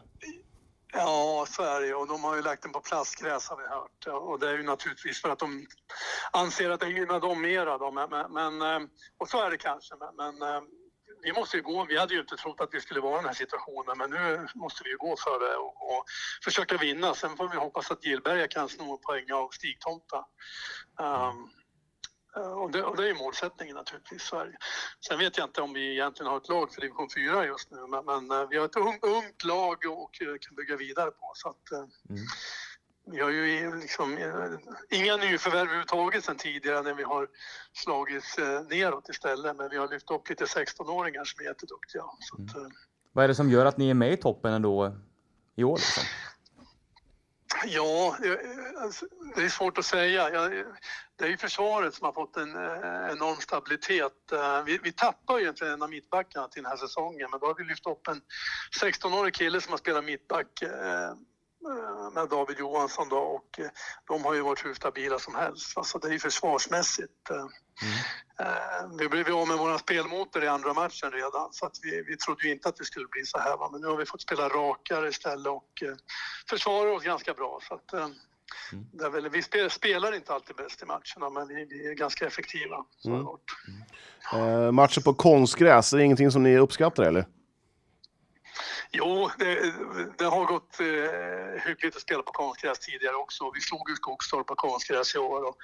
Ja, 0.94 1.46
så 1.50 1.64
är 1.64 1.82
det 1.82 1.88
ju. 1.88 1.94
Och 1.94 2.08
de 2.08 2.24
har 2.24 2.36
ju 2.36 2.42
lagt 2.42 2.64
den 2.64 2.72
på 2.72 2.80
plastgräs 2.80 3.50
har 3.50 3.58
vi 3.58 3.64
hört. 3.68 4.22
Och 4.30 4.40
det 4.40 4.50
är 4.50 4.58
ju 4.58 4.64
naturligtvis 4.64 5.22
för 5.22 5.30
att 5.30 5.40
de 5.40 5.66
anser 6.32 6.70
att 6.70 6.80
det 6.80 6.88
gynnar 6.90 7.20
dem 7.20 7.42
mera. 7.42 7.78
Då. 7.78 7.92
Men, 7.92 8.10
men, 8.34 8.62
eh, 8.62 8.88
och 9.18 9.30
så 9.30 9.42
är 9.46 9.52
det 9.52 9.58
kanske. 9.58 9.96
Men, 10.00 10.16
men 10.38 10.50
eh, 10.56 10.62
vi 11.24 11.34
måste 11.34 11.58
ju 11.58 11.64
gå. 11.64 11.86
Vi 11.90 11.98
hade 12.00 12.14
ju 12.14 12.20
inte 12.20 12.36
trott 12.36 12.62
att 12.62 12.70
vi 12.72 12.82
skulle 12.82 13.00
vara 13.00 13.14
i 13.14 13.16
den 13.16 13.26
här 13.26 13.34
situationen. 13.34 13.98
Men 13.98 14.10
nu 14.10 14.48
måste 14.56 14.82
vi 14.84 14.90
ju 14.90 14.98
gå 14.98 15.16
för 15.18 15.40
det 15.50 15.56
och, 15.58 15.76
och 15.98 16.04
försöka 16.44 16.78
vinna. 16.78 17.14
Sen 17.14 17.38
får 17.38 17.48
vi 17.50 17.58
hoppas 17.58 17.92
att 17.92 18.06
Gillberga 18.06 18.48
kan 18.48 18.70
sno 18.70 18.98
poäng 18.98 19.32
av 19.32 19.50
Stigtomta. 19.50 20.18
Um, 20.18 21.06
Eh, 21.06 21.34
Och 22.40 22.72
det, 22.72 22.84
och 22.84 22.98
det 22.98 23.04
är 23.04 23.08
ju 23.08 23.16
målsättningen 23.16 23.76
naturligtvis. 23.76 24.30
Det. 24.32 24.58
Sen 25.08 25.20
vet 25.20 25.38
jag 25.38 25.48
inte 25.48 25.62
om 25.62 25.74
vi 25.74 25.92
egentligen 25.92 26.32
har 26.32 26.38
ett 26.38 26.50
lag 26.50 26.74
för 26.74 26.82
division 26.82 27.10
4 27.16 27.46
just 27.46 27.72
nu, 27.72 27.78
men, 27.88 28.06
men 28.06 28.42
eh, 28.42 28.48
vi 28.50 28.58
har 28.58 28.66
ett 28.66 28.76
ung, 28.76 29.00
ungt 29.02 29.44
lag 29.44 29.78
och 29.86 30.22
eh, 30.22 30.38
kan 30.40 30.56
bygga 30.56 30.76
vidare 30.78 31.12
på. 31.12 31.32
Så 31.36 31.50
att, 31.50 31.72
eh, 31.72 31.86
Vi 33.12 33.22
har 33.22 33.30
ju 33.30 33.76
liksom, 33.76 34.18
eh, 34.18 35.00
inga 35.00 35.18
nyförvärv 35.18 35.62
överhuvudtaget 35.62 36.24
sen 36.24 36.38
tidigare 36.38 36.82
när 36.82 36.94
vi 36.94 37.04
har 37.04 37.28
slagits 37.74 38.38
eh, 38.38 38.62
neråt 38.62 39.10
istället, 39.10 39.56
men 39.56 39.70
vi 39.70 39.78
har 39.78 39.88
lyft 39.88 40.12
upp 40.12 40.30
lite 40.30 40.46
16-åringar 40.46 41.24
som 41.24 41.40
är 41.46 41.50
jätteduktiga. 41.50 42.04
Så 42.20 42.36
att, 42.36 42.56
eh, 42.56 42.70
Vad 43.12 43.24
är 43.24 43.28
det 43.28 43.36
som 43.36 43.50
gör 43.50 43.66
att 43.66 43.78
ni 43.78 43.90
är 43.90 43.94
med 43.94 44.12
i 44.14 44.18
toppen 44.18 44.54
ändå 44.54 44.98
i 45.56 45.64
år? 45.64 45.76
Liksom? 45.78 46.04
Ja, 47.66 48.18
eh, 48.24 48.32
eh, 48.32 48.84
alltså, 48.84 49.06
det 49.36 49.42
är 49.42 49.50
svårt 49.50 49.78
att 49.78 49.86
säga. 49.86 50.28
Eh, 50.28 50.66
det 51.16 51.26
är 51.26 51.30
ju 51.30 51.38
försvaret 51.38 51.94
som 51.94 52.06
har 52.06 52.14
fått 52.14 52.38
en 52.38 52.50
enorm 53.12 53.36
stabilitet. 53.36 54.14
Vi, 54.66 54.80
vi 54.84 54.92
tappar 54.92 55.38
ju 55.38 55.44
egentligen 55.44 55.74
en 55.74 55.82
av 55.82 55.90
mittbackarna 55.90 56.48
till 56.48 56.64
den 56.64 56.70
här 56.70 56.78
säsongen, 56.78 57.28
men 57.32 57.40
då 57.40 57.46
har 57.46 57.56
vi 57.56 57.64
lyft 57.64 57.88
upp 57.88 58.08
en 58.08 58.22
16-årig 58.82 59.34
kille 59.34 59.62
som 59.62 59.72
har 59.72 59.78
spelat 59.78 60.06
mittback 60.06 60.64
med 62.14 62.30
David 62.30 62.60
Johansson 62.60 63.10
då 63.10 63.18
och 63.18 63.60
eh, 63.60 63.70
de 64.08 64.24
har 64.26 64.34
ju 64.34 64.42
varit 64.42 64.66
hur 64.66 64.74
stabila 64.74 65.20
som 65.20 65.36
helst. 65.36 65.78
Alltså 65.78 66.00
det 66.00 66.08
är 66.08 66.12
ju 66.12 66.20
försvarsmässigt. 66.20 67.30
eh, 67.30 67.46
eh, 68.48 68.90
Vi 69.00 69.10
blev 69.10 69.28
ju 69.28 69.34
av 69.34 69.48
med 69.48 69.58
vår 69.58 69.78
spelmotor 69.78 70.44
i 70.44 70.48
andra 70.48 70.74
matchen 70.74 71.12
redan 71.12 71.48
så 71.52 71.66
att 71.66 71.76
vi, 71.84 72.02
vi 72.08 72.18
trodde 72.18 72.48
ju 72.48 72.52
inte 72.54 72.70
att 72.70 72.76
det 72.78 72.86
skulle 72.86 73.08
bli 73.08 73.26
så 73.26 73.40
här. 73.40 73.58
Va? 73.58 73.70
Men 73.72 73.82
nu 73.82 73.88
har 73.88 73.98
vi 73.98 74.06
fått 74.06 74.22
spela 74.22 74.50
rakare 74.50 75.10
istället 75.10 75.48
och 75.52 75.84
eh, 75.84 75.96
försvarar 76.50 76.92
oss 76.92 77.04
ganska 77.04 77.34
bra. 77.34 77.60
Så 77.68 77.74
att, 77.74 77.94
eh, 77.94 78.08
det 78.94 79.06
är 79.06 79.10
väl, 79.10 79.30
vi 79.30 79.70
spelar, 79.70 80.16
inte 80.16 80.34
alltid 80.34 80.56
bäst 80.56 80.82
i 80.82 80.86
matcherna 80.86 81.30
men 81.30 81.48
vi, 81.48 81.66
vi 81.66 81.88
är 81.90 81.94
ganska 81.94 82.28
effektiva. 82.28 82.86
Det 83.04 83.10
varit. 83.10 83.42
Eh, 84.34 84.72
matcher 84.72 85.02
på 85.02 85.14
konstgräs, 85.14 85.94
är 85.94 85.98
det 85.98 86.04
ingenting 86.04 86.32
som 86.32 86.44
ni 86.44 86.58
uppskattar 86.58 87.04
eller? 87.04 87.26
Jo, 88.92 89.30
det, 89.38 89.74
det 90.18 90.26
har 90.26 90.46
gått 90.46 90.80
eh, 90.80 91.68
hyggligt 91.68 91.96
att 91.96 92.02
spela 92.02 92.24
på 92.24 92.32
konstgräs 92.32 92.80
tidigare 92.80 93.16
också. 93.16 93.52
Vi 93.54 93.62
slog 93.62 93.90
ju 93.90 93.96
Skogstorp 93.96 94.48
på 94.48 94.56
konstgräs 94.56 95.16
i 95.16 95.18
år 95.18 95.44
och 95.44 95.58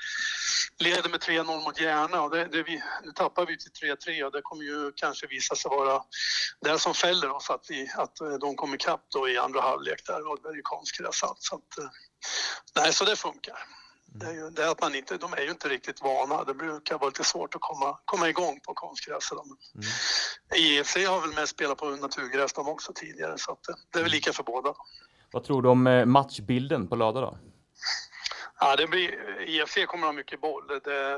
leder 0.78 1.10
med 1.10 1.20
3-0 1.20 1.64
mot 1.64 1.82
Järna. 1.82 2.22
Och 2.22 2.30
det, 2.30 2.46
det 2.46 2.64
vi, 2.64 2.82
nu 3.04 3.12
tappar 3.12 3.46
vi 3.46 3.58
till 3.58 3.72
3-3 3.72 4.24
och 4.24 4.32
det 4.32 4.42
kommer 4.42 4.64
ju 4.64 4.92
kanske 4.96 5.28
visa 5.28 5.56
sig 5.56 5.70
vara 5.70 6.04
det 6.62 6.80
som 6.80 6.94
fäller 6.94 7.30
oss 7.30 7.50
att, 7.50 7.66
vi, 7.70 7.92
att 7.96 8.22
eh, 8.22 8.34
de 8.34 8.56
kommer 8.56 8.76
ikapp 8.76 9.06
då 9.10 9.30
i 9.30 9.38
andra 9.38 9.62
halvlek 9.62 10.06
där 10.06 10.32
och 10.32 10.40
det 10.44 10.50
är 10.50 10.54
ju 10.54 10.62
konstgräs 10.62 11.24
allt. 11.24 11.42
Så 11.42 11.56
att, 11.56 11.78
eh, 11.78 11.90
nej, 12.76 12.94
så 12.94 13.06
det 13.06 13.16
funkar. 13.16 13.58
Det 14.20 14.26
är, 14.26 14.34
ju, 14.34 14.50
det 14.50 14.72
att 14.72 14.82
man 14.82 14.96
inte, 14.96 15.18
de 15.18 15.34
är 15.34 15.42
ju 15.42 15.50
inte 15.50 15.70
riktigt 15.70 16.02
vana. 16.02 16.44
Det 16.44 16.54
brukar 16.54 16.98
vara 16.98 17.10
lite 17.10 17.24
svårt 17.24 17.56
att 17.56 17.62
komma, 17.62 18.00
komma 18.06 18.30
igång 18.30 18.60
på 18.60 18.74
konstgräs. 18.74 19.32
Men 19.34 20.58
IFC 20.60 20.96
har 20.96 21.22
väl 21.22 21.36
mest 21.36 21.52
spelat 21.52 21.78
på 21.78 21.90
naturgräs 21.90 22.54
de 22.54 22.68
också 22.68 22.94
tidigare 22.96 23.38
så 23.38 23.58
det 23.94 24.00
är 24.00 24.04
väl 24.04 24.12
lika 24.12 24.34
för 24.34 24.44
båda. 24.44 24.74
Vad 25.32 25.44
tror 25.44 25.62
du 25.62 25.70
om 25.70 25.88
eh, 25.88 26.06
matchbilden 26.06 26.88
på 26.88 26.96
lördag 26.96 27.24
då? 27.24 27.38
Ja, 28.60 28.76
det 28.76 28.88
blir, 28.88 29.42
IFC 29.50 29.76
kommer 29.88 30.04
att 30.04 30.14
ha 30.14 30.14
mycket 30.14 30.42
boll, 30.42 30.68
det, 30.84 31.14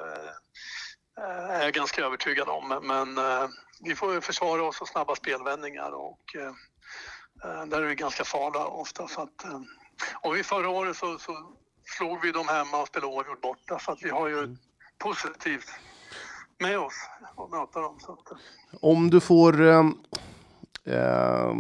eh, 1.18 1.50
är 1.50 1.64
jag 1.64 1.74
ganska 1.74 2.06
övertygad 2.06 2.50
om. 2.50 2.80
Men 2.84 3.18
eh, 3.18 3.50
vi 3.82 3.96
får 3.96 4.14
ju 4.14 4.22
försvara 4.22 4.64
oss 4.64 4.82
och 4.82 4.88
snabba 4.88 5.16
spelvändningar 5.16 5.92
och 5.92 6.36
eh, 6.36 6.54
där 7.66 7.82
är 7.82 7.88
vi 7.88 7.96
ganska 7.96 8.24
farliga 8.24 8.66
ofta. 8.66 9.08
Så 9.08 9.22
att, 9.22 9.44
eh, 9.44 9.62
och 10.22 10.36
vi 10.36 10.44
förra 10.44 10.70
året 10.70 10.98
så, 10.98 11.20
så 11.20 11.58
slog 11.98 12.22
vi 12.22 12.32
dem 12.32 12.48
hemma 12.48 12.82
och 12.82 12.88
spelade 12.88 13.14
oavgjort 13.14 13.42
borta 13.42 13.80
så 13.80 13.92
att 13.92 14.04
vi 14.04 14.10
har 14.10 14.28
ju 14.28 14.56
positivt 14.98 15.70
med 16.60 16.80
oss 16.80 16.94
att 17.36 17.52
möta 17.52 17.82
dem. 17.82 18.00
Så 18.00 18.12
att, 18.12 18.40
Om 18.82 19.10
du 19.10 19.20
får 19.20 19.62
eh, 19.62 19.84
eh, 20.86 21.54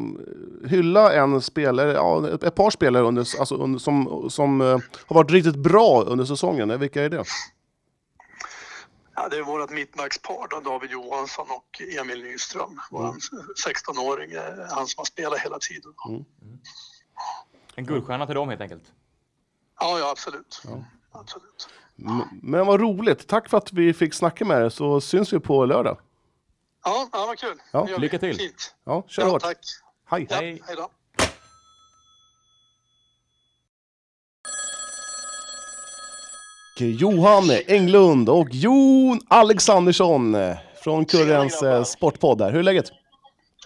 hylla 0.66 1.14
en 1.14 1.42
spelare, 1.42 1.94
ja, 1.94 2.30
ett, 2.30 2.56
par 2.56 2.70
spelare 2.70 3.04
under, 3.04 3.40
alltså 3.40 3.56
under, 3.56 3.80
som, 3.80 4.30
som 4.30 4.62
eh, 4.62 4.78
har 5.08 5.16
varit 5.16 5.32
riktigt 5.32 5.56
bra 5.56 6.04
under 6.04 6.26
säsongen, 6.26 6.80
vilka 6.80 7.04
är 7.04 7.10
det? 7.10 7.24
Ja, 9.16 9.30
det 9.30 9.38
är 9.38 9.44
vårt 9.44 9.70
mittbackspar 9.70 10.48
då, 10.50 10.60
David 10.60 10.92
Johansson 10.92 11.46
och 11.50 11.82
Emil 12.00 12.24
Nyström. 12.24 12.80
Vår 12.92 13.14
16-åring, 13.68 14.32
eh, 14.32 14.42
han 14.70 14.88
som 14.88 15.00
har 15.00 15.06
spelat 15.06 15.40
hela 15.40 15.60
tiden. 15.60 15.94
En 17.76 17.86
guldstjärna 17.86 18.26
till 18.26 18.36
dem 18.36 18.50
helt 18.50 18.62
enkelt. 18.62 18.92
Ja, 19.80 20.00
ja 20.00 20.12
absolut. 20.12 20.62
absolut. 21.12 21.70
M- 22.00 22.40
Men 22.44 22.66
vad 22.66 22.80
roligt, 22.82 23.28
tack 23.28 23.50
för 23.50 23.58
att 23.58 23.74
vi 23.74 23.94
fick 23.94 24.14
snacka 24.14 24.46
med 24.46 24.66
er 24.66 24.70
så 24.70 25.02
syns 25.02 25.34
vi 25.34 25.40
på 25.40 25.66
lördag. 25.66 25.98
Ja, 26.86 27.10
ja 27.12 27.26
vad 27.28 27.38
kul. 27.38 27.58
Ja, 27.72 27.88
lycka 27.98 28.20
till. 28.20 28.38
Fint. 28.38 28.76
Ja, 28.86 29.04
kör 29.08 29.24
Ja, 29.24 29.30
hårt. 29.30 29.42
tack. 29.42 29.58
Hej. 30.10 30.28
Ja, 30.30 30.36
Hej. 30.36 30.62
hej 30.68 30.76
då. 30.76 30.90
Johan 36.80 37.44
Englund 37.68 38.30
och 38.30 38.48
Jon 38.52 39.20
Alexandersson 39.28 40.38
från 40.84 41.06
Kurrens 41.06 41.62
grabbar. 41.62 41.78
eh, 41.78 41.84
sportpodd. 41.84 42.42
Hur 42.42 42.56
är 42.60 42.64
läget? 42.64 42.92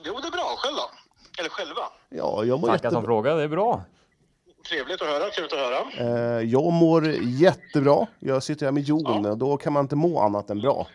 Jo, 0.04 0.20
det 0.22 0.28
är 0.28 0.32
bra. 0.32 0.56
Själv 0.58 0.76
då? 0.76 0.90
Eller 1.40 1.50
själva? 1.50 1.82
Ja, 2.10 2.44
jag 2.44 2.60
mår, 2.60 2.68
Tackar 2.68 2.78
som 2.78 2.86
jättebra. 2.86 3.02
fråga, 3.06 3.36
det 3.36 3.44
är 3.44 3.48
bra. 3.48 3.84
Trevligt 4.72 5.02
att 5.02 5.08
höra. 5.08 5.30
Trevligt 5.30 5.54
att 5.54 5.60
höra. 5.60 5.82
Eh, 5.98 6.44
jag 6.50 6.74
mår 6.74 7.08
jättebra. 7.22 8.08
Jag 8.20 8.44
sitter 8.44 8.66
här 8.66 8.72
med 8.72 8.84
Jon 8.84 9.26
och 9.26 9.38
då 9.38 9.58
kan 9.58 9.74
man 9.74 9.86
inte 9.86 9.96
må 9.96 10.20
annat 10.22 10.50
än 10.50 10.62
bra. 10.62 10.88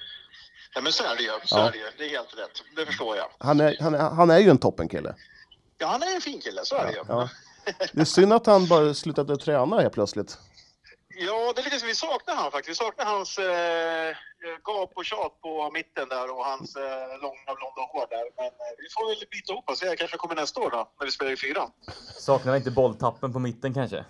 Ja, 0.75 0.81
men 0.81 0.93
så 0.93 1.05
är 1.05 1.17
det 1.17 1.23
ju. 1.23 1.29
Så 1.45 1.59
Ja. 1.59 1.69
är 1.69 1.73
det 1.73 1.79
ju. 1.79 1.85
Det 1.99 2.05
är 2.05 2.09
helt 2.11 2.29
rätt. 2.39 2.63
Det 2.77 2.87
förstår 2.87 3.17
jag. 3.17 3.27
Han 3.39 3.61
är, 3.61 3.77
han 3.81 3.95
är, 3.95 3.99
han 3.99 4.31
är 4.31 4.39
ju 4.39 4.51
en 4.51 4.59
toppenkille. 4.59 5.15
Ja, 5.79 5.87
han 5.87 6.03
är 6.03 6.15
en 6.15 6.21
fin 6.21 6.41
kille. 6.41 6.61
Så 6.65 6.77
är 6.77 6.85
det 6.87 6.93
ju. 6.93 6.99
Ja. 7.09 7.29
Det 7.93 8.01
är 8.01 8.05
synd 8.05 8.33
att 8.33 8.47
han 8.47 8.67
bara 8.69 8.95
slutade 8.95 9.37
träna 9.37 9.81
helt 9.81 9.95
plötsligt. 9.95 10.39
Ja, 11.19 11.53
det 11.55 11.61
är 11.61 11.65
lite 11.65 11.79
som 11.79 11.89
vi 11.89 11.95
saknar 11.95 12.35
han 12.35 12.51
faktiskt. 12.51 12.71
Vi 12.81 12.85
saknar 12.85 13.05
hans 13.05 13.39
eh, 13.39 14.17
gap 14.65 14.93
och 14.95 15.05
tjat 15.05 15.41
på 15.41 15.71
mitten 15.71 16.09
där 16.09 16.31
och 16.31 16.45
hans 16.45 16.77
eh, 16.77 17.09
långa 17.23 17.53
blonda 17.59 17.83
hår 17.93 18.07
där. 18.11 18.27
Men 18.37 18.47
eh, 18.47 18.73
vi 18.79 18.87
får 18.95 19.09
väl 19.09 19.29
bita 19.31 19.53
ihop 19.53 19.71
oss. 19.71 19.83
Jag 19.83 19.99
kanske 19.99 20.17
kommer 20.17 20.35
nästa 20.35 20.61
år 20.61 20.71
då, 20.71 20.89
när 20.99 21.07
vi 21.07 21.13
spelar 21.13 21.33
i 21.33 21.37
fyran. 21.37 21.71
Saknar 22.19 22.57
inte 22.57 22.71
bolltappen 22.71 23.33
på 23.33 23.39
mitten 23.39 23.75
kanske? 23.75 23.97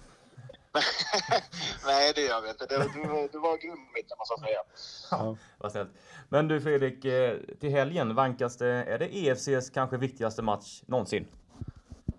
Nej, 1.86 2.12
det 2.14 2.20
gör 2.20 2.40
vi 2.42 2.48
inte. 2.48 2.66
Det, 2.66 2.78
du, 2.78 3.28
du 3.32 3.38
var 3.38 3.56
grym 3.56 3.72
i 3.72 3.92
mitten, 3.94 4.16
måste 4.18 4.34
jag 4.36 4.40
säga. 4.40 5.36
Vad 5.58 5.72
snällt. 5.72 5.90
Men 6.28 6.48
du 6.48 6.60
Fredrik, 6.60 7.04
eh, 7.04 7.36
till 7.60 7.70
helgen 7.70 8.14
vankas 8.14 8.56
det, 8.56 8.68
är 8.68 8.98
det 8.98 9.16
EFCs 9.16 9.70
kanske 9.70 9.96
viktigaste 9.96 10.42
match 10.42 10.82
någonsin? 10.86 11.26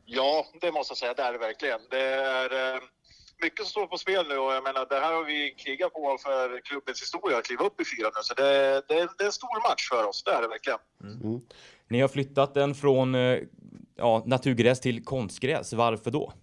Ja, 0.05 0.45
det 0.61 0.71
måste 0.71 0.91
jag 0.91 0.97
säga. 0.97 1.13
Det 1.13 1.23
är 1.23 1.33
det 1.33 1.39
verkligen. 1.39 1.79
Det 1.89 2.03
är 2.13 2.75
eh, 2.75 2.81
mycket 3.41 3.59
som 3.59 3.65
står 3.65 3.87
på 3.87 3.97
spel 3.97 4.25
nu 4.27 4.37
och 4.37 4.53
jag 4.53 4.63
menar, 4.63 4.85
det 4.89 4.99
här 4.99 5.13
har 5.13 5.23
vi 5.23 5.55
krigat 5.57 5.93
på 5.93 6.17
för 6.23 6.61
klubbens 6.61 7.01
historia 7.01 7.37
att 7.37 7.45
kliva 7.45 7.65
upp 7.65 7.81
i 7.81 7.85
fyran 7.85 8.11
nu. 8.15 8.21
Så 8.23 8.33
det, 8.33 8.83
det, 8.87 9.07
det 9.17 9.23
är 9.23 9.25
en 9.25 9.31
stor 9.31 9.69
match 9.69 9.89
för 9.89 10.07
oss. 10.07 10.23
Det 10.23 10.31
är 10.31 10.41
det 10.41 10.47
verkligen. 10.47 10.79
Ni 11.87 12.01
har 12.01 12.07
flyttat 12.07 12.53
den 12.53 12.75
från 12.75 13.15
eh, 13.15 13.39
ja, 13.95 14.23
naturgräs 14.25 14.79
till 14.81 15.05
konstgräs. 15.05 15.73
Varför 15.73 16.11
då? 16.11 16.33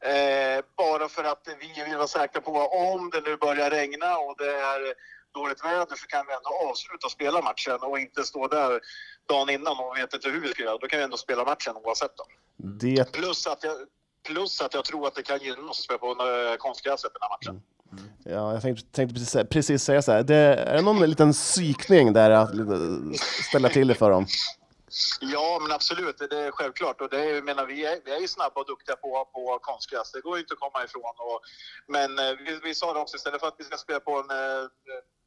Eh, 0.00 0.64
bara 0.76 1.08
för 1.08 1.24
att 1.24 1.48
vi 1.60 1.84
vill 1.84 1.96
vara 1.96 2.06
säkra 2.06 2.40
på 2.40 2.52
om 2.52 3.10
det 3.10 3.20
nu 3.20 3.36
börjar 3.36 3.70
regna 3.70 4.18
och 4.18 4.34
det 4.38 4.50
är 4.50 4.94
dåligt 5.34 5.64
väder 5.64 5.96
så 5.96 6.06
kan 6.06 6.26
vi 6.26 6.32
ändå 6.32 6.70
avsluta 6.70 7.08
spela 7.08 7.42
matchen 7.42 7.78
och 7.82 7.98
inte 7.98 8.22
stå 8.22 8.48
där 8.48 8.80
dagen 9.28 9.50
innan 9.50 9.78
och 9.78 9.96
vet 9.96 10.14
inte 10.14 10.28
hur 10.28 10.40
vi 10.40 10.48
ska 10.48 10.62
göra. 10.62 10.78
Då 10.78 10.86
kan 10.86 10.98
vi 10.98 11.04
ändå 11.04 11.16
spela 11.16 11.44
matchen 11.44 11.76
oavsett. 11.76 12.16
Då. 12.16 12.24
Det, 12.56 13.12
Plus, 13.12 13.46
att 13.46 13.64
jag, 13.64 13.76
plus 14.26 14.60
att 14.60 14.74
jag 14.74 14.84
tror 14.84 15.06
att 15.06 15.14
det 15.14 15.22
kan 15.22 15.38
gynna 15.38 15.70
oss 15.70 15.78
att 15.78 15.84
spela 15.84 15.98
på 15.98 16.10
eh, 16.10 16.56
konstgräset 16.58 17.10
den 17.12 17.22
här 17.22 17.30
matchen. 17.30 17.62
Ja, 18.24 18.52
jag 18.52 18.62
tänkte, 18.62 18.84
tänkte 18.92 19.14
precis, 19.14 19.48
precis 19.50 19.82
säga 19.82 20.02
så 20.02 20.12
här. 20.12 20.22
Det, 20.22 20.36
är 20.36 20.74
det 20.74 20.82
någon 20.82 21.10
liten 21.10 21.32
psykning 21.32 22.12
där 22.12 22.30
att 22.30 22.50
ställa 23.48 23.68
till 23.68 23.88
det 23.88 23.94
för 23.94 24.10
dem? 24.10 24.26
Ja, 25.20 25.58
men 25.62 25.72
absolut. 25.72 26.18
Det 26.18 26.38
är 26.38 26.50
självklart. 26.50 27.00
Och 27.00 27.08
det 27.08 27.30
är, 27.30 27.42
menar, 27.42 27.66
vi, 27.66 27.84
är, 27.84 28.00
vi 28.04 28.12
är 28.12 28.20
ju 28.20 28.28
snabba 28.28 28.60
och 28.60 28.66
duktiga 28.66 28.96
på, 28.96 29.28
på 29.32 29.58
konstgräs. 29.62 30.12
Det 30.12 30.20
går 30.20 30.36
ju 30.36 30.40
inte 30.42 30.54
att 30.54 30.60
komma 30.60 30.84
ifrån. 30.84 31.14
Och, 31.18 31.40
men 31.86 32.18
eh, 32.18 32.34
vi, 32.44 32.60
vi 32.64 32.74
sa 32.74 32.92
det 32.92 33.00
också, 33.00 33.16
istället 33.16 33.40
för 33.40 33.48
att 33.48 33.54
vi 33.58 33.64
ska 33.64 33.76
spela 33.76 34.00
på 34.00 34.12
en 34.18 34.30
eh, 34.30 34.68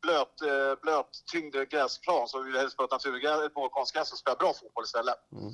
blöt, 0.02 0.36
blöt 0.82 1.12
tyngd 1.32 1.56
gräsplan 1.70 2.28
så 2.28 2.42
vill 2.42 2.54
vi 2.54 2.60
helst 2.60 2.78
på 2.78 2.88
naturgräs, 2.92 3.54
på 3.54 3.70
konstgräs 3.70 4.12
och 4.12 4.18
spela 4.18 4.36
bra 4.36 4.54
fotboll 4.54 4.84
istället. 4.84 5.16
Mm. 5.32 5.54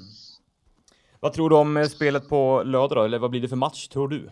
Vad 1.26 1.34
tror 1.34 1.49
du 1.49 1.55
om 1.55 1.89
spelet 1.89 2.30
på 2.30 2.63
lördag 2.65 2.97
då? 2.97 3.03
Eller 3.03 3.19
vad 3.19 3.30
blir 3.30 3.41
det 3.41 3.47
för 3.47 3.55
match, 3.55 3.88
tror 3.88 4.07
du? 4.07 4.32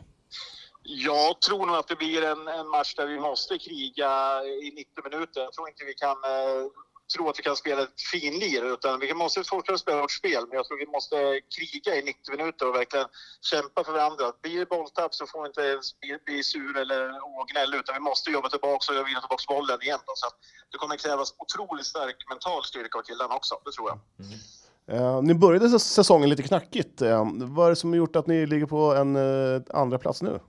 Jag 0.84 1.42
tror 1.42 1.66
nog 1.66 1.76
att 1.76 1.88
det 1.88 1.96
blir 1.96 2.24
en, 2.24 2.48
en 2.48 2.68
match 2.68 2.96
där 2.96 3.08
vi 3.08 3.20
måste 3.20 3.58
kriga 3.58 4.10
i 4.44 4.72
90 4.76 5.10
minuter. 5.10 5.42
Jag 5.42 5.54
tror 5.54 5.70
inte 5.70 5.84
vi 5.86 5.94
kan 5.94 6.18
eh, 6.34 6.64
tro 7.16 7.30
att 7.30 7.40
vi 7.40 7.44
kan 7.44 7.56
spela 7.56 7.82
ett 7.82 8.02
finlir 8.12 8.74
utan 8.74 9.00
vi 9.00 9.14
måste 9.14 9.44
fortsätta 9.44 9.78
spela 9.78 10.02
vårt 10.02 10.12
spel. 10.12 10.44
Men 10.48 10.56
jag 10.58 10.66
tror 10.66 10.78
vi 10.78 10.86
måste 10.86 11.42
kriga 11.56 11.96
i 11.96 12.02
90 12.04 12.38
minuter 12.38 12.70
och 12.70 12.76
verkligen 12.76 13.08
kämpa 13.42 13.84
för 13.84 13.92
varandra. 13.92 14.26
Blir 14.42 14.60
det 14.60 14.66
bolltapp 14.66 15.14
så 15.14 15.26
får 15.28 15.42
vi 15.42 15.48
inte 15.48 15.80
bli, 16.02 16.18
bli 16.26 16.44
sur 16.44 16.78
eller 16.78 17.02
gnälla 17.52 17.78
utan 17.78 17.96
vi 17.96 18.02
måste 18.02 18.32
jobba 18.32 18.50
tillbaka 18.50 19.00
och 19.00 19.08
vinna 19.08 19.22
tillbaka 19.22 19.44
bollen 19.48 19.82
igen. 19.82 20.00
Då. 20.08 20.14
Så 20.16 20.28
det 20.72 20.78
kommer 20.78 20.96
krävas 20.98 21.36
otroligt 21.38 21.86
stark 21.86 22.18
mental 22.30 22.64
styrka 22.64 22.98
av 22.98 23.04
killarna 23.04 23.36
också, 23.36 23.54
det 23.66 23.72
tror 23.72 23.90
jag. 23.90 24.00
Mm. 24.26 24.40
Eh, 24.94 25.22
ni 25.22 25.34
började 25.34 25.80
säsongen 25.80 26.30
lite 26.30 26.44
knackigt. 26.44 27.02
Eh, 27.02 27.28
vad 27.36 27.66
är 27.66 27.70
det 27.70 27.76
som 27.76 27.90
har 27.90 27.98
gjort 27.98 28.16
att 28.16 28.28
ni 28.28 28.46
ligger 28.46 28.66
på 28.66 28.96
en 28.96 29.16
eh, 29.16 29.62
andra 29.70 29.98
plats 29.98 30.22
nu? 30.22 30.40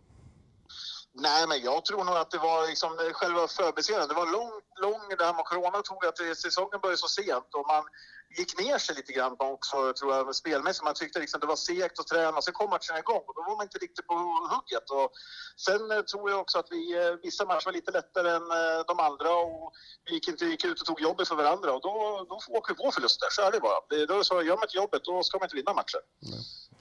Nej, 1.17 1.47
men 1.49 1.61
jag 1.63 1.85
tror 1.85 2.05
nog 2.05 2.17
att 2.17 2.31
det 2.31 2.39
var 2.39 2.67
liksom 2.67 2.91
själva 3.13 3.49
förberedelsen. 3.49 4.09
Det 4.09 4.15
var 4.15 4.33
lång, 4.33 4.53
lång, 4.81 5.03
det 5.19 5.25
här 5.25 5.35
med 5.35 5.45
corona 5.45 5.83
tog 5.83 6.07
att 6.07 6.19
säsongen 6.37 6.81
började 6.83 6.99
så 6.99 7.09
sent 7.09 7.55
och 7.55 7.67
man 7.67 7.85
gick 8.39 8.59
ner 8.59 8.79
sig 8.79 8.95
lite 8.95 9.13
grann 9.13 9.37
också, 9.39 9.93
tror 9.93 10.15
jag, 10.15 10.35
spelmässigt. 10.35 10.85
Man 10.85 10.95
tyckte 10.95 11.19
liksom 11.19 11.41
det 11.41 11.47
var 11.47 11.57
segt 11.57 11.99
att 11.99 12.07
träna, 12.07 12.43
sen 12.43 12.55
kom 12.55 12.71
matchen 12.71 12.97
igång 12.97 13.25
och 13.27 13.35
då 13.35 13.43
var 13.43 13.57
man 13.57 13.67
inte 13.67 13.79
riktigt 13.79 14.07
på 14.07 14.15
hugget. 14.53 14.91
Och 14.91 15.13
sen 15.67 15.91
eh, 15.91 16.03
tror 16.03 16.31
jag 16.31 16.41
också 16.41 16.59
att 16.59 16.69
vi, 16.71 16.83
eh, 16.99 17.13
vissa 17.23 17.45
matcher 17.45 17.65
var 17.65 17.73
lite 17.73 17.91
lättare 17.91 18.31
än 18.31 18.51
eh, 18.51 18.81
de 18.87 19.01
andra 19.01 19.31
och 19.35 19.73
vi 20.05 20.15
gick 20.15 20.29
inte 20.29 20.45
gick 20.45 20.65
ut 20.65 20.81
och 20.81 20.87
tog 20.87 21.01
jobbet 21.01 21.29
för 21.29 21.35
varandra 21.35 21.73
och 21.73 21.83
då, 21.83 22.27
då 22.29 22.37
åker 22.59 22.75
vi 22.75 22.83
på 22.83 22.93
förluster, 22.93 23.29
så 23.31 23.43
är 23.43 23.53
det 23.53 23.61
bara. 23.61 23.81
Det, 23.89 24.07
då 24.07 24.25
så, 24.25 24.43
gör 24.43 24.57
man 24.57 24.65
inte 24.65 24.77
jobbet, 24.77 25.05
då 25.05 25.23
ska 25.23 25.39
man 25.39 25.47
inte 25.47 25.57
vinna 25.57 25.75
matcher. 25.75 26.01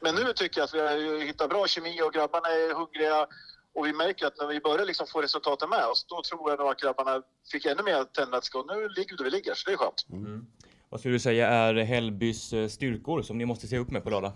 Men 0.02 0.16
nu 0.16 0.34
tycker 0.34 0.60
jag 0.60 0.66
att 0.66 0.74
vi 0.74 0.80
har 0.80 1.26
hittat 1.26 1.50
bra 1.50 1.68
kemi 1.68 2.02
och 2.02 2.14
grabbarna 2.14 2.48
är 2.48 2.74
hungriga 2.74 3.28
och 3.76 3.86
vi 3.86 3.94
märker 3.94 4.26
att 4.26 4.38
när 4.38 4.48
vi 4.48 4.60
börjar 4.60 4.86
liksom 4.86 5.08
få 5.08 5.22
resultaten 5.22 5.70
med 5.70 5.86
oss, 5.86 6.06
då 6.10 6.22
tror 6.22 6.50
jag 6.50 6.60
nog 6.60 6.70
att 6.70 6.80
grabbarna 6.80 7.22
fick 7.52 7.66
ännu 7.66 7.84
mer 7.84 8.04
tändvätska 8.04 8.58
och 8.58 8.68
nu 8.68 8.90
ligger 8.90 9.12
vi 9.12 9.18
där 9.18 9.24
vi 9.24 9.30
ligger, 9.30 9.54
så 9.54 9.70
det 9.70 9.74
är 9.74 9.78
skönt. 9.78 10.06
Mm. 10.12 10.46
Vad 10.90 11.00
skulle 11.00 11.16
du 11.16 11.20
säga 11.20 11.48
är 11.48 11.74
Hällbys 11.74 12.54
eh, 12.54 12.68
styrkor 12.68 13.22
som 13.22 13.38
ni 13.38 13.46
måste 13.46 13.68
se 13.68 13.78
upp 13.78 13.92
med 13.92 14.04
på 14.04 14.10
lördag? 14.10 14.32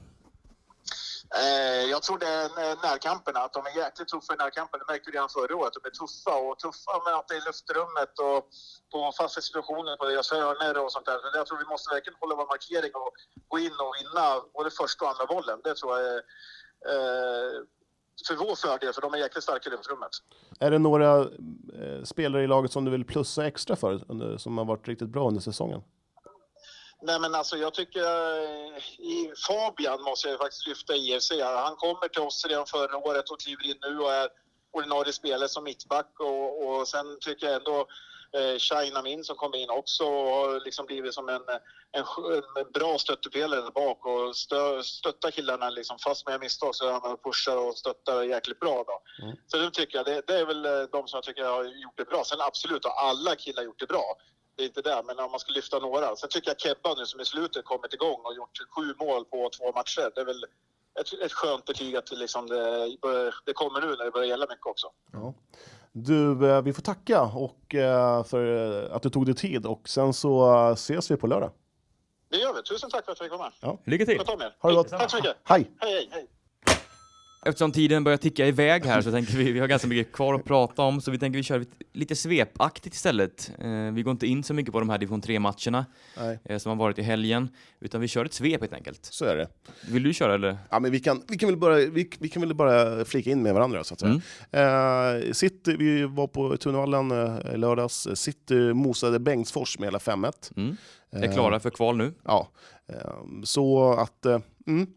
Eh, 1.35 1.83
jag 1.93 2.01
tror 2.03 2.17
det 2.17 2.27
är 2.27 2.49
närkamperna, 2.87 3.39
att 3.39 3.53
de 3.53 3.65
är 3.65 3.77
jäkligt 3.83 4.07
tuffa 4.07 4.33
i 4.33 4.37
närkampen. 4.37 4.79
Det 4.79 4.91
märkte 4.91 5.11
vi 5.11 5.17
redan 5.17 5.29
förra 5.29 5.55
året. 5.55 5.73
De 5.73 5.81
är 5.89 5.95
tuffa 6.01 6.33
och 6.45 6.59
tuffa 6.59 6.93
med 7.05 7.13
att 7.19 7.27
det 7.27 7.35
är 7.39 7.45
luftrummet 7.49 8.13
och 8.27 8.39
på 8.91 8.99
fasta 9.17 9.41
situationer 9.41 9.97
på 9.97 10.05
deras 10.05 10.31
hörnor 10.31 10.73
och 10.83 10.91
sånt 10.91 11.05
där. 11.05 11.17
Så 11.19 11.37
jag 11.39 11.45
tror 11.47 11.57
vi 11.57 11.71
måste 11.73 11.93
verkligen 11.95 12.17
hålla 12.21 12.35
vår 12.35 12.47
markering 12.53 12.93
och 13.03 13.13
gå 13.51 13.57
in 13.59 13.75
och 13.85 13.93
vinna 13.99 14.25
både 14.57 14.69
första 14.81 15.05
och 15.05 15.11
andra 15.11 15.25
bollen. 15.33 15.57
Det 15.63 15.75
tror 15.75 15.91
jag 15.95 16.01
är 16.13 16.21
eh, 16.91 17.53
för 18.27 18.35
vår 18.35 18.55
fördel, 18.55 18.93
för 18.93 19.01
de 19.01 19.13
är 19.13 19.17
jäkligt 19.17 19.43
starka 19.43 19.69
i 19.69 19.71
luftrummet. 19.71 20.09
Är 20.59 20.71
det 20.71 20.79
några 20.79 21.19
eh, 21.21 22.03
spelare 22.03 22.43
i 22.43 22.47
laget 22.47 22.71
som 22.71 22.85
du 22.85 22.91
vill 22.91 23.05
plussa 23.05 23.47
extra 23.47 23.75
för, 23.75 24.37
som 24.37 24.57
har 24.57 24.65
varit 24.65 24.87
riktigt 24.87 25.09
bra 25.09 25.27
under 25.27 25.41
säsongen? 25.41 25.81
Nej 27.01 27.19
men 27.19 27.35
alltså 27.35 27.57
jag 27.57 27.73
tycker, 27.73 27.99
eh, 27.99 28.77
i 28.99 29.33
Fabian 29.47 30.01
måste 30.01 30.29
jag 30.29 30.39
faktiskt 30.39 30.67
lyfta 30.67 30.95
IFC. 30.95 31.31
Han 31.41 31.75
kommer 31.75 32.07
till 32.07 32.21
oss 32.21 32.45
redan 32.45 32.65
förra 32.65 32.97
året 32.97 33.29
och 33.29 33.39
kliver 33.39 33.65
in 33.65 33.77
nu 33.81 33.99
och 33.99 34.13
är 34.13 34.29
ordinarie 34.71 35.13
spelare 35.13 35.49
som 35.49 35.63
mittback 35.63 36.19
och, 36.19 36.67
och 36.67 36.87
sen 36.87 37.17
tycker 37.21 37.47
jag 37.47 37.55
ändå 37.55 37.87
eh, 38.33 39.03
Min 39.03 39.23
som 39.23 39.35
kommer 39.35 39.57
in 39.57 39.69
också 39.69 40.03
och 40.03 40.29
har 40.29 40.65
liksom 40.65 40.85
blivit 40.85 41.13
som 41.13 41.29
en, 41.29 41.41
en, 41.91 42.05
en 42.55 42.71
bra 42.73 42.97
stöttepelare 42.97 43.61
där 43.61 43.71
bak 43.71 44.05
och 44.05 44.35
stö, 44.35 44.83
stöttar 44.83 45.31
killarna 45.31 45.69
liksom, 45.69 45.99
fast 45.99 46.27
med 46.27 46.39
misstag 46.39 46.75
så 46.75 46.87
är 46.87 46.91
han 46.91 47.11
och 47.11 47.23
pushar 47.23 47.57
och 47.57 47.77
stöttar 47.77 48.23
jäkligt 48.23 48.59
bra. 48.59 48.83
Då. 48.87 49.25
Mm. 49.25 49.37
Så 49.47 49.57
det 49.57 49.71
tycker 49.71 49.97
jag, 49.97 50.05
det, 50.05 50.21
det, 50.27 50.39
är 50.39 50.45
väl 50.45 50.65
eh, 50.65 50.81
de 50.91 51.07
som 51.07 51.17
jag 51.17 51.23
tycker 51.23 51.43
har 51.43 51.63
gjort 51.63 51.97
det 51.97 52.05
bra. 52.05 52.23
Sen 52.23 52.41
absolut 52.41 52.85
har 52.85 53.09
alla 53.09 53.35
killar 53.35 53.63
gjort 53.63 53.79
det 53.79 53.87
bra. 53.87 54.15
Det 54.55 54.63
är 54.63 54.67
inte 54.67 54.81
det, 54.81 55.03
men 55.05 55.19
om 55.19 55.31
man 55.31 55.39
ska 55.39 55.51
lyfta 55.51 55.79
några. 55.79 56.15
Sen 56.15 56.29
tycker 56.29 56.49
jag 56.49 56.59
Kebba 56.59 56.93
nu 56.93 57.05
som 57.05 57.19
i 57.19 57.25
slutet 57.25 57.65
kommit 57.65 57.93
igång 57.93 58.21
och 58.23 58.35
gjort 58.35 58.57
sju 58.75 58.95
mål 58.99 59.25
på 59.25 59.49
två 59.49 59.71
matcher. 59.71 60.11
Det 60.15 60.21
är 60.21 60.25
väl 60.25 60.43
ett, 60.99 61.13
ett 61.13 61.33
skönt 61.33 61.65
betyg 61.65 61.95
att 61.95 62.11
liksom 62.11 62.47
det, 62.47 62.87
det 63.45 63.53
kommer 63.53 63.81
nu 63.81 63.87
när 63.87 64.05
det 64.05 64.11
börjar 64.11 64.27
gälla 64.27 64.45
mycket 64.49 64.65
också. 64.65 64.87
Ja. 65.13 65.33
Du, 66.03 66.49
eh, 66.49 66.61
vi 66.61 66.73
får 66.73 66.81
tacka 66.81 67.21
och, 67.21 67.75
eh, 67.75 68.23
för 68.23 68.83
eh, 68.85 68.95
att 68.95 69.01
du 69.01 69.09
tog 69.09 69.25
dig 69.25 69.35
tid 69.35 69.65
och 69.65 69.89
sen 69.89 70.13
så 70.13 70.51
ses 70.73 71.11
vi 71.11 71.17
på 71.17 71.27
lördag. 71.27 71.51
Det 72.29 72.37
gör 72.37 72.53
vi. 72.53 72.63
Tusen 72.63 72.89
tack 72.89 73.05
för 73.05 73.11
att 73.11 73.19
jag 73.19 73.25
fick 73.25 73.31
komma. 73.31 73.51
Ja. 73.59 73.79
Lycka 73.83 74.05
till! 74.05 74.19
Ha 74.59 74.69
det 74.69 74.75
gott! 74.75 74.89
Tack 74.89 75.11
så 75.11 75.17
mycket! 75.17 75.35
Hej! 75.43 75.71
Hej, 75.79 75.91
hej, 75.93 76.09
hej. 76.11 76.27
Eftersom 77.45 77.71
tiden 77.71 78.03
börjar 78.03 78.17
ticka 78.17 78.47
iväg 78.47 78.85
här 78.85 79.01
så 79.01 79.11
tänker 79.11 79.37
vi, 79.37 79.51
vi 79.51 79.59
har 79.59 79.67
ganska 79.67 79.87
mycket 79.87 80.13
kvar 80.13 80.33
att 80.33 80.43
prata 80.43 80.81
om, 80.81 81.01
så 81.01 81.11
vi 81.11 81.19
tänker 81.19 81.37
vi 81.37 81.43
kör 81.43 81.65
lite 81.93 82.15
svepaktigt 82.15 82.95
istället. 82.95 83.51
Eh, 83.59 83.91
vi 83.93 84.01
går 84.03 84.11
inte 84.11 84.27
in 84.27 84.43
så 84.43 84.53
mycket 84.53 84.73
på 84.73 84.79
de 84.79 84.89
här 84.89 84.97
division 84.97 85.21
3-matcherna 85.21 85.85
eh, 86.43 86.57
som 86.57 86.69
har 86.69 86.75
varit 86.75 86.99
i 86.99 87.01
helgen, 87.01 87.49
utan 87.79 88.01
vi 88.01 88.07
kör 88.07 88.25
ett 88.25 88.33
svep 88.33 88.61
helt 88.61 88.73
enkelt. 88.73 89.05
Så 89.05 89.25
är 89.25 89.35
det. 89.35 89.47
Vill 89.91 90.03
du 90.03 90.13
köra 90.13 90.35
eller? 90.35 90.57
Ja, 90.69 90.79
men 90.79 90.91
vi 90.91 90.99
kan, 90.99 91.21
vi 91.27 91.37
kan, 91.37 91.49
väl, 91.49 91.57
bara, 91.57 91.75
vi, 91.75 92.09
vi 92.19 92.29
kan 92.29 92.41
väl 92.41 92.53
bara 92.53 93.05
flika 93.05 93.29
in 93.29 93.43
med 93.43 93.53
varandra 93.53 93.83
så 93.83 93.93
att 93.93 93.99
säga. 93.99 94.21
Mm. 94.51 95.25
Eh, 95.27 95.31
City, 95.31 95.75
vi 95.79 96.03
var 96.03 96.27
på 96.27 96.57
Tunavallen 96.57 97.11
eh, 97.11 97.57
lördags. 97.57 98.07
City 98.13 98.73
mosade 98.73 99.19
Bengtsfors 99.19 99.79
med 99.79 99.87
hela 99.87 99.97
5-1. 99.97 100.31
Mm. 100.57 100.77
Är 101.11 101.33
klara 101.33 101.59
för 101.59 101.69
kval 101.69 101.97
nu. 101.97 102.13
Ja, 102.23 102.47
eh, 102.87 103.11
så 103.43 103.93
att... 103.93 104.25
Eh, 104.25 104.39
mm 104.67 104.87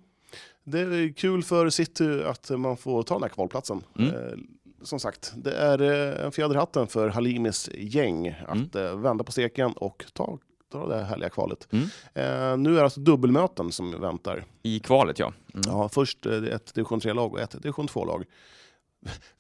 det 0.65 0.81
är 0.81 1.13
kul 1.13 1.43
för 1.43 1.71
City 1.71 2.23
att 2.23 2.51
man 2.51 2.77
får 2.77 3.03
ta 3.03 3.15
den 3.15 3.23
här 3.23 3.29
kvalplatsen. 3.29 3.85
Mm. 3.99 4.15
Eh, 4.15 4.39
som 4.83 5.01
sagt, 5.01 5.33
det 5.37 5.53
är 5.53 5.83
eh, 5.83 6.25
en 6.25 6.33
fjäder 6.33 6.55
i 6.55 6.59
hatten 6.59 6.87
för 6.87 7.09
Halimis 7.09 7.71
gäng 7.75 8.29
att 8.29 8.75
mm. 8.75 8.87
Eh, 8.87 8.97
vända 8.97 9.25
på 9.25 9.33
steken 9.33 9.73
och 9.73 10.05
ta, 10.13 10.39
ta 10.73 10.89
det 10.89 11.03
härliga 11.03 11.29
kvalet. 11.29 11.69
Mm. 11.71 11.85
Eh, 12.15 12.57
nu 12.57 12.71
är 12.71 12.77
det 12.77 12.85
alltså 12.85 13.01
dubbelmöten 13.01 13.73
som 13.73 14.01
väntar. 14.01 14.45
I 14.63 14.81
kvalet 14.81 15.19
ja. 15.19 15.33
Mm. 15.55 15.63
Ja, 15.67 15.89
först 15.89 16.27
ett 16.27 16.75
division 16.75 17.01
3-lag 17.01 17.33
och 17.33 17.41
ett 17.41 17.63
division 17.63 17.89
2-lag 17.89 18.25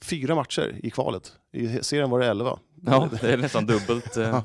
fyra 0.00 0.34
matcher 0.34 0.76
i 0.82 0.90
kvalet. 0.90 1.32
I 1.52 1.68
serien 1.82 2.10
var 2.10 2.20
det 2.20 2.26
elva. 2.26 2.58
Ja, 2.86 3.08
det 3.20 3.32
är 3.32 3.36
nästan 3.36 3.66
dubbelt. 3.66 4.12
ja. 4.16 4.44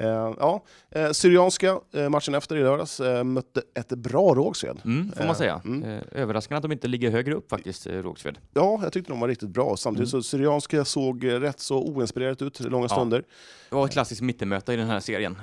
Eh, 0.00 0.34
ja. 0.38 0.64
Eh, 0.90 1.10
Syrianska, 1.10 1.80
eh, 1.92 2.08
matchen 2.08 2.34
efter 2.34 2.56
i 2.56 2.62
lördags, 2.62 3.00
mötte 3.24 3.62
ett 3.74 3.88
bra 3.88 4.34
Rågsved. 4.34 4.80
Mm, 4.84 5.12
får 5.12 5.24
man 5.24 5.36
säga. 5.36 5.60
Mm. 5.64 6.00
Överraskande 6.12 6.56
att 6.56 6.62
de 6.62 6.72
inte 6.72 6.88
ligger 6.88 7.10
högre 7.10 7.34
upp 7.34 7.50
faktiskt, 7.50 7.86
Rågsved. 7.86 8.38
Ja, 8.54 8.80
jag 8.82 8.92
tyckte 8.92 9.12
de 9.12 9.20
var 9.20 9.28
riktigt 9.28 9.48
bra. 9.48 9.76
Samtidigt 9.76 10.12
mm. 10.12 10.22
så 10.22 10.28
Syrianska 10.28 10.84
såg 10.84 11.26
rätt 11.26 11.60
så 11.60 11.82
oinspirerat 11.82 12.42
ut 12.42 12.60
långa 12.60 12.84
ja. 12.84 12.88
stunder. 12.88 13.24
Det 13.68 13.74
var 13.74 13.84
ett 13.84 13.92
klassiskt 13.92 14.22
mittenmöte 14.22 14.72
i 14.72 14.76
den 14.76 14.86
här 14.86 15.00
serien. 15.00 15.38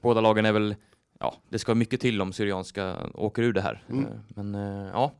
Båda 0.00 0.20
lagen 0.20 0.46
är 0.46 0.52
väl, 0.52 0.74
ja, 1.20 1.34
det 1.48 1.58
ska 1.58 1.74
mycket 1.74 2.00
till 2.00 2.22
om 2.22 2.32
Syrianska 2.32 2.96
åker 3.14 3.42
ur 3.42 3.52
det 3.52 3.60
här. 3.60 3.82
Mm. 3.88 4.06
Men 4.28 4.54
ja, 4.92 5.12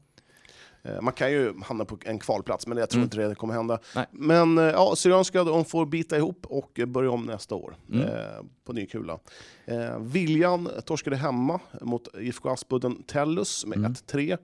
man 1.01 1.13
kan 1.13 1.33
ju 1.33 1.55
hamna 1.63 1.85
på 1.85 1.99
en 2.05 2.19
kvalplats, 2.19 2.67
men 2.67 2.79
jag 2.79 2.91
tror 2.91 2.99
mm. 2.99 3.05
inte 3.05 3.29
det 3.29 3.35
kommer 3.35 3.55
hända. 3.55 3.79
Nej. 3.95 4.07
Men 4.11 4.59
eh, 4.59 4.65
ja, 4.65 4.97
Syrianska 4.97 5.45
de 5.45 5.65
får 5.65 5.87
bita 5.87 6.17
ihop 6.17 6.47
och 6.47 6.81
börja 6.87 7.11
om 7.11 7.23
nästa 7.23 7.55
år 7.55 7.77
mm. 7.93 8.09
eh, 8.09 8.11
på 8.65 8.73
ny 8.73 8.87
kula. 8.87 9.19
Eh, 9.65 9.99
Viljan 9.99 10.69
torskade 10.85 11.17
hemma 11.17 11.61
mot 11.81 12.09
IFK 12.21 12.49
Aspudden 12.49 13.03
Tellus 13.03 13.67
med 13.67 13.79
mm. 13.79 13.93
1-3. 13.93 14.39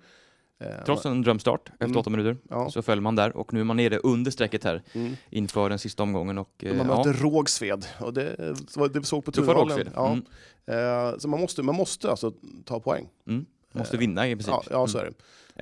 Eh, 0.60 0.84
Trots 0.86 1.06
en 1.06 1.22
drömstart 1.22 1.68
efter 1.68 1.84
mm. 1.84 1.96
åtta 1.96 2.10
minuter 2.10 2.36
ja. 2.50 2.70
så 2.70 2.82
föll 2.82 3.00
man 3.00 3.16
där 3.16 3.36
och 3.36 3.52
nu 3.52 3.60
är 3.60 3.64
man 3.64 3.76
nere 3.76 3.98
under 3.98 4.30
strecket 4.30 4.64
här 4.64 4.82
mm. 4.92 5.16
inför 5.30 5.68
den 5.68 5.78
sista 5.78 6.02
omgången. 6.02 6.38
Och, 6.38 6.64
man 6.76 6.86
möter 6.86 7.10
ja. 7.10 7.16
Rågsved 7.20 7.86
och 8.00 8.14
det, 8.14 8.54
det 8.92 9.04
såg 9.04 9.24
på 9.24 9.32
Tunvallen. 9.32 9.88
Ja. 9.94 10.18
Mm. 10.66 11.20
så 11.20 11.28
man 11.28 11.40
måste, 11.40 11.62
man 11.62 11.74
måste 11.74 12.10
alltså 12.10 12.32
ta 12.64 12.80
poäng. 12.80 13.08
Mm. 13.26 13.46
Måste 13.72 13.96
vinna 13.96 14.28
i 14.28 14.36
princip. 14.36 14.54
Ja, 14.54 14.62
ja 14.70 14.86
så 14.86 14.98
är 14.98 15.04
det. 15.04 15.12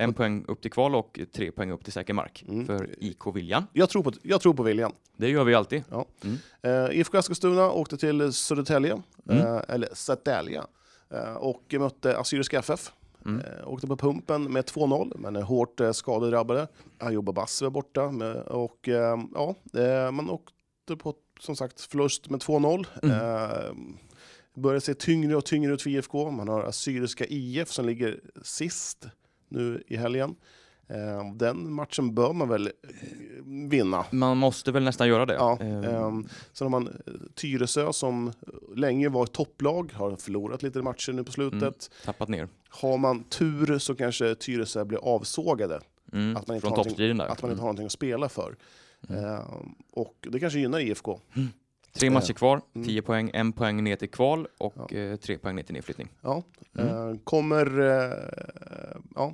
En 0.01 0.13
poäng 0.13 0.45
upp 0.47 0.61
till 0.61 0.71
kval 0.71 0.95
och 0.95 1.19
tre 1.33 1.51
poäng 1.51 1.71
upp 1.71 1.83
till 1.83 1.93
säker 1.93 2.13
mark 2.13 2.45
mm. 2.47 2.65
för 2.65 2.95
IK 2.97 3.35
Viljan. 3.35 3.63
Jag 3.73 3.89
tror, 3.89 4.03
på, 4.03 4.11
jag 4.21 4.41
tror 4.41 4.53
på 4.53 4.63
Viljan. 4.63 4.91
Det 5.17 5.29
gör 5.29 5.43
vi 5.43 5.55
alltid. 5.55 5.83
Ja. 5.89 6.05
Mm. 6.23 6.37
Uh, 6.85 6.97
IFK 6.97 7.17
Eskilstuna 7.17 7.71
åkte 7.71 7.97
till 7.97 8.33
Södertälje, 8.33 9.01
mm. 9.29 9.47
uh, 9.47 9.61
eller 9.67 9.89
Södertälje, 9.93 10.61
uh, 11.13 11.33
och 11.33 11.75
mötte 11.79 12.17
Assyriska 12.17 12.59
FF. 12.59 12.91
Mm. 13.25 13.41
Eh, 13.41 13.67
åkte 13.67 13.87
på 13.87 13.97
pumpen 13.97 14.43
med 14.43 14.65
2-0, 14.65 15.13
men 15.17 15.35
är 15.35 15.41
hårt 15.41 15.79
eh, 15.79 15.91
skadedrabbade. 15.91 16.67
Ayoub 16.99 17.29
Abbas 17.29 17.61
var 17.61 17.69
borta. 17.69 18.11
Med, 18.11 18.35
och 18.35 18.89
eh, 18.89 19.17
ja, 19.33 19.55
eh, 19.73 20.11
man 20.11 20.29
åkte 20.29 20.95
på 20.97 21.13
som 21.39 21.55
sagt 21.55 21.81
förlust 21.81 22.29
med 22.29 22.39
2-0. 22.39 22.85
Mm. 23.03 23.15
Eh, 23.15 23.71
börjar 24.53 24.79
se 24.79 24.93
tyngre 24.93 25.35
och 25.35 25.45
tyngre 25.45 25.73
ut 25.73 25.81
för 25.81 25.89
IFK. 25.89 26.31
Man 26.31 26.47
har 26.47 26.63
Assyriska 26.63 27.25
IF 27.25 27.71
som 27.71 27.85
ligger 27.85 28.19
sist 28.43 29.07
nu 29.51 29.83
i 29.87 29.97
helgen. 29.97 30.35
Eh, 30.87 31.33
den 31.35 31.73
matchen 31.73 32.15
bör 32.15 32.33
man 32.33 32.49
väl 32.49 32.71
vinna. 33.69 34.05
Man 34.11 34.37
måste 34.37 34.71
väl 34.71 34.83
nästan 34.83 35.07
göra 35.07 35.25
det. 35.25 35.33
Ja, 35.33 35.57
Eh, 35.61 35.95
ehm, 35.95 36.27
sen 36.53 36.65
har 36.65 36.69
man 36.69 36.89
Tyresö 37.35 37.93
som 37.93 38.31
länge 38.75 39.09
var 39.09 39.23
ett 39.23 39.31
topplag, 39.31 39.91
har 39.93 40.15
förlorat 40.15 40.63
lite 40.63 40.81
matcher 40.81 41.11
nu 41.13 41.23
på 41.23 41.31
slutet. 41.31 41.61
Mm. 41.61 41.73
Tappat 42.05 42.29
ner. 42.29 42.47
Har 42.69 42.97
man 42.97 43.23
tur 43.23 43.79
så 43.79 43.95
kanske 43.95 44.35
Tyresö 44.35 44.85
blir 44.85 44.99
avsågade, 44.99 45.79
Mm. 46.13 46.37
Att 46.37 46.47
man 46.47 46.55
inte 46.55 46.61
Från 46.67 46.77
har 46.77 46.77
någonting- 46.85 47.19
att 47.21 47.27
man 47.27 47.31
inte 47.31 47.45
Mm. 47.45 47.59
har 47.59 47.63
någonting 47.65 47.85
att 47.85 47.91
spela 47.91 48.29
för. 48.29 48.55
Ehm, 49.09 49.75
och 49.91 50.27
det 50.31 50.39
kanske 50.39 50.59
gynnar 50.59 50.79
IFK. 50.79 51.19
Tre 51.93 52.09
matcher 52.09 52.33
kvar, 52.33 52.61
Mm. 52.73 52.87
10 52.87 53.01
poäng, 53.01 53.31
en 53.33 53.53
poäng 53.53 53.83
ner 53.83 53.95
till 53.95 54.09
kval 54.09 54.47
och 54.57 54.73
Ja. 54.89 54.97
eh, 54.97 55.15
tre 55.15 55.37
poäng 55.37 55.55
ner 55.55 55.63
till 55.63 55.73
nedflyttning. 55.73 56.09
Ja, 56.21 56.43
Mm. 56.77 56.87
eh, 57.09 57.17
kommer... 57.23 57.79
eh, 57.79 58.97
ja. 59.15 59.33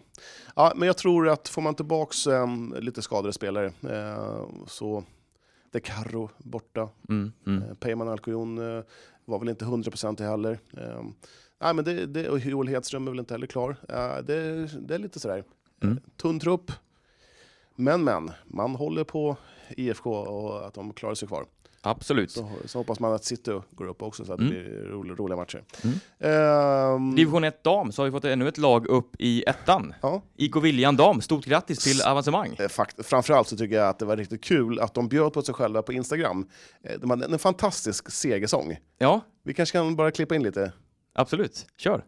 ja, 0.56 0.74
men 0.76 0.88
jag 0.88 0.98
tror 0.98 1.30
att 1.30 1.48
får 1.48 1.62
man 1.62 1.76
tillbaks 1.76 2.28
um, 2.28 2.76
lite 2.80 3.02
skadade 3.02 3.34
spelare 3.34 3.72
så... 4.68 5.04
De 5.72 5.80
Carro 5.80 6.30
borta, 6.38 6.90
Mm. 7.10 7.32
Mm. 7.48 7.76
Peyman 7.76 8.08
Alcoyon 8.10 8.56
var 9.26 9.40
väl 9.40 9.50
inte 9.50 9.66
100% 9.66 10.22
heller. 10.22 10.60
Eh, 10.78 11.04
nej, 11.62 11.74
men 11.74 11.86
det, 11.86 12.06
det, 12.06 12.30
och 12.30 12.40
Joel 12.40 12.68
Hedström 12.68 13.08
är 13.08 13.12
väl 13.12 13.20
inte 13.20 13.34
heller 13.34 13.48
klar. 13.48 13.76
Det, 14.22 14.68
det 14.88 14.96
är 14.96 15.00
lite 15.00 15.20
sådär. 15.20 15.44
Mm. 15.84 16.00
Tunn 16.22 16.40
trupp. 16.40 16.72
Men, 17.76 18.04
men, 18.04 18.32
man 18.46 18.76
håller 18.76 19.04
på 19.04 19.38
IFK 19.70 20.12
och 20.12 20.68
att 20.68 20.74
de 20.74 20.94
klarar 20.94 21.16
sig 21.16 21.28
kvar. 21.28 21.46
Absolut. 21.90 22.32
Så, 22.32 22.50
så 22.66 22.78
hoppas 22.80 23.00
man 23.00 23.14
att 23.14 23.24
City 23.24 23.52
går 23.72 23.88
upp 23.88 24.02
också 24.02 24.26
så 24.26 24.34
att 24.34 24.40
Mm. 24.40 24.54
det 24.54 24.60
blir 24.64 24.80
roliga, 24.80 25.16
roliga 25.16 25.38
matcher. 25.38 25.64
Mm. 25.84 25.96
Ehm, 26.20 27.16
Division 27.16 27.44
1 27.44 27.64
dam 27.64 27.92
så 27.92 28.02
har 28.02 28.06
vi 28.06 28.12
fått 28.12 28.26
ännu 28.26 28.48
ett 28.48 28.58
lag 28.58 28.88
upp 28.88 29.16
i 29.20 29.44
ettan. 29.48 29.94
ja. 30.02 30.22
IK 30.36 30.56
Viljan 30.56 30.96
dam, 30.96 31.22
stort 31.22 31.46
grattis 31.46 31.80
till 31.84 32.02
avancemang. 32.02 32.56
Eh, 32.60 32.68
Fakt, 32.68 33.06
framförallt 33.06 33.48
så 33.48 33.58
tycker 33.58 33.76
jag 33.76 33.88
att 33.90 34.00
det 34.00 34.06
var 34.06 34.18
riktigt 34.18 34.44
kul 34.44 34.80
att 34.80 34.94
de 34.94 35.08
bjöd 35.08 35.34
på 35.34 35.42
sig 35.42 35.56
själva 35.56 35.82
på 35.82 35.94
Instagram. 35.94 36.48
Eh, 36.84 37.00
De 37.00 37.10
hade 37.10 37.26
en 37.26 37.40
fantastisk 37.40 38.12
segersång. 38.12 38.78
Ja, 38.98 39.22
Vi 39.44 39.54
kanske 39.54 39.78
kan 39.78 39.96
bara 39.96 40.12
klippa 40.12 40.36
in 40.36 40.44
lite. 40.44 40.72
absolut. 41.16 41.66
Kör! 41.78 42.04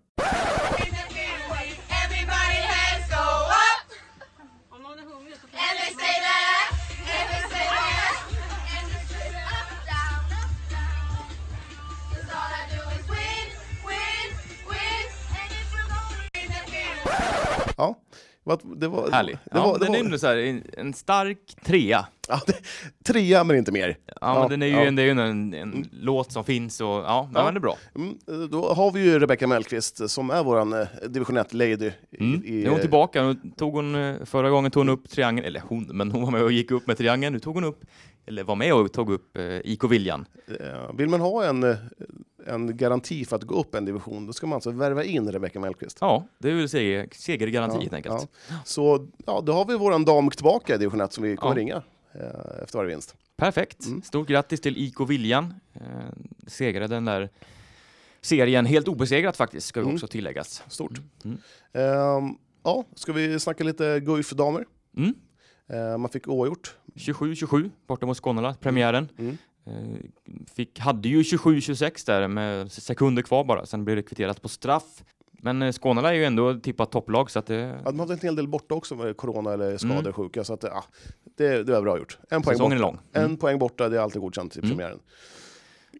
Ja, 17.79 17.99
det 18.75 18.87
var... 18.87 19.11
Härlig. 19.11 19.35
Det 19.45 19.51
Ja, 19.57 19.65
var, 19.67 19.79
det 19.79 19.85
den 19.85 19.93
är 19.95 19.97
var, 19.99 20.05
ändå 20.05 20.17
så 20.17 20.27
här, 20.27 20.61
en, 20.77 20.93
stark 20.93 21.55
trea. 21.65 22.07
ja, 22.27 22.41
det, 22.47 22.53
trea 23.13 23.43
men 23.43 23.57
inte 23.57 23.71
mer. 23.71 23.97
Ja, 24.05 24.13
Ja, 24.21 24.39
men 24.39 24.49
den 24.49 24.61
är 24.61 24.65
ju, 24.67 24.73
ja. 24.73 24.81
en, 24.85 24.95
det 24.95 25.01
är 25.01 25.05
ju 25.05 25.11
en, 25.11 25.53
en 25.53 25.89
låt 25.91 26.31
som 26.31 26.43
finns 26.43 26.81
och 26.81 26.87
ja, 26.87 27.03
ja. 27.03 27.29
Ja. 27.33 27.43
men 27.45 27.53
det 27.53 27.57
är 27.57 27.61
bra. 27.61 27.77
Mm, 27.95 28.49
då 28.49 28.73
har 28.73 28.91
vi 28.91 29.03
ju 29.03 29.19
Rebecca 29.19 29.47
Mellqvist 29.47 30.09
som 30.09 30.29
är 30.29 30.43
vår 30.43 30.79
eh, 30.81 30.87
division 31.09 31.37
1-lady. 31.37 31.91
Mm. 32.19 32.39
Nu 32.45 32.63
är 32.65 32.69
hon 32.69 32.79
tillbaka. 32.79 33.23
Nu 33.23 33.35
tog 33.57 33.73
hon, 33.73 33.95
eh, 33.95 34.15
förra 34.25 34.49
gången 34.49 34.71
tog 34.71 34.81
hon 34.81 34.89
upp 34.89 35.09
triangeln, 35.09 35.47
eller 35.47 35.61
hon, 35.67 35.83
men 35.93 36.11
hon 36.11 36.23
var 36.23 36.31
med 36.31 36.43
och 36.43 36.51
gick 36.51 36.71
upp 36.71 36.87
med 36.87 36.97
triangeln. 36.97 37.33
Nu 37.33 37.39
tog 37.39 37.55
hon 37.55 37.63
upp, 37.63 37.81
eller 38.29 38.43
var 38.43 38.55
med 38.55 38.73
och 38.73 38.93
tog 38.93 39.09
upp 39.11 39.37
eh, 39.37 39.43
IK 39.63 39.83
Viljan. 39.83 40.25
Eh, 40.59 40.95
Vill 40.97 41.09
man 41.09 41.21
ha 41.21 41.45
en, 41.45 41.63
eh, 41.63 41.77
en 42.47 42.77
garanti 42.77 43.25
för 43.25 43.35
att 43.35 43.43
gå 43.43 43.55
upp 43.59 43.75
en 43.75 43.85
division, 43.85 44.25
då 44.27 44.33
ska 44.33 44.47
man 44.47 44.55
alltså 44.55 44.71
värva 44.71 45.03
in 45.03 45.31
Rebecca 45.31 45.59
Mellqvist. 45.59 45.97
Ja, 46.01 46.27
det 46.37 46.49
är 46.49 46.53
väl 46.55 46.69
seger, 46.69 47.07
segergaranti 47.11 47.77
helt 47.79 47.93
enkelt. 47.93 48.27
ja. 48.49 48.55
Så 48.65 49.07
ja, 49.25 49.41
då 49.41 49.53
har 49.53 49.65
vi 49.65 49.77
våran 49.77 50.05
dam 50.05 50.29
tillbaka 50.29 50.75
i 50.75 50.77
division 50.77 51.01
1 51.01 51.13
som 51.13 51.23
vi 51.23 51.35
kommer 51.35 51.55
Ja. 51.55 51.59
ringa 51.61 51.75
eh, 52.13 52.63
efter 52.63 52.77
varje 52.77 52.89
vinst. 52.89 53.15
Perfekt. 53.37 53.85
Mm. 53.85 54.01
Stort 54.01 54.27
grattis 54.27 54.61
till 54.61 54.77
IK 54.77 54.99
Viljan. 55.09 55.53
Eh, 55.73 55.81
segrade 56.47 56.95
den 56.95 57.05
där 57.05 57.29
serien 58.21 58.65
helt 58.65 58.87
obesegrat 58.87 59.37
faktiskt, 59.37 59.67
ska 59.67 59.79
Mm. 59.79 59.93
också 59.93 60.07
tilläggas. 60.07 60.63
Stort. 60.67 61.01
Mm. 61.25 61.37
Ehm, 61.73 62.35
ja, 62.63 62.83
ska 62.95 63.13
vi 63.13 63.39
snacka 63.39 63.63
lite 63.63 63.99
Guif 63.99 64.29
damer? 64.31 64.65
Mm. 64.97 65.13
Eh, 65.69 65.97
man 65.97 66.09
fick 66.09 66.27
oavgjort. 66.27 66.75
27-27 66.95 67.69
borta 67.87 68.05
mot 68.05 68.17
Skånela, 68.17 68.53
premiären. 68.53 69.07
Mm. 69.17 69.37
Eh, 69.65 69.99
Fick, 70.55 70.79
hade 70.79 71.09
ju 71.09 71.21
27-26 71.21 72.05
där 72.05 72.27
med 72.27 72.71
sekunder 72.71 73.21
kvar 73.21 73.43
bara, 73.43 73.65
sen 73.65 73.85
blev 73.85 73.95
det 73.97 74.03
kvitterat 74.03 74.41
på 74.41 74.47
straff. 74.49 75.03
Men 75.41 75.61
eh, 75.61 75.71
Skånela 75.71 76.09
är 76.09 76.13
ju 76.13 76.25
ändå 76.25 76.53
tippat 76.59 76.91
topplag 76.91 77.31
så 77.31 77.39
att 77.39 77.45
det, 77.45 77.81
Ja, 77.85 77.91
de 77.91 77.99
hade 77.99 78.13
en 78.13 78.19
hel 78.19 78.35
del 78.35 78.47
borta 78.47 78.75
också 78.75 78.95
med 78.95 79.17
corona 79.17 79.53
eller 79.53 79.77
skador, 79.77 79.99
Mm. 79.99 80.13
sjuka, 80.13 80.43
så 80.43 80.53
att, 80.53 80.63
ja, 80.63 80.83
det, 81.37 81.63
det 81.63 81.71
var 81.73 81.81
bra 81.81 81.97
gjort. 81.97 82.17
En 82.29 82.41
poäng, 82.41 82.53
säsongen 82.55 82.77
är 82.77 82.81
borta. 82.81 82.91
lång. 82.91 82.99
Mm. 83.23 83.31
en 83.31 83.37
poäng 83.37 83.59
borta, 83.59 83.89
det 83.89 83.97
är 83.97 84.01
alltid 84.01 84.21
godkänt 84.21 84.55
i 84.55 84.59
Mm. 84.59 84.69
premiären. 84.69 84.99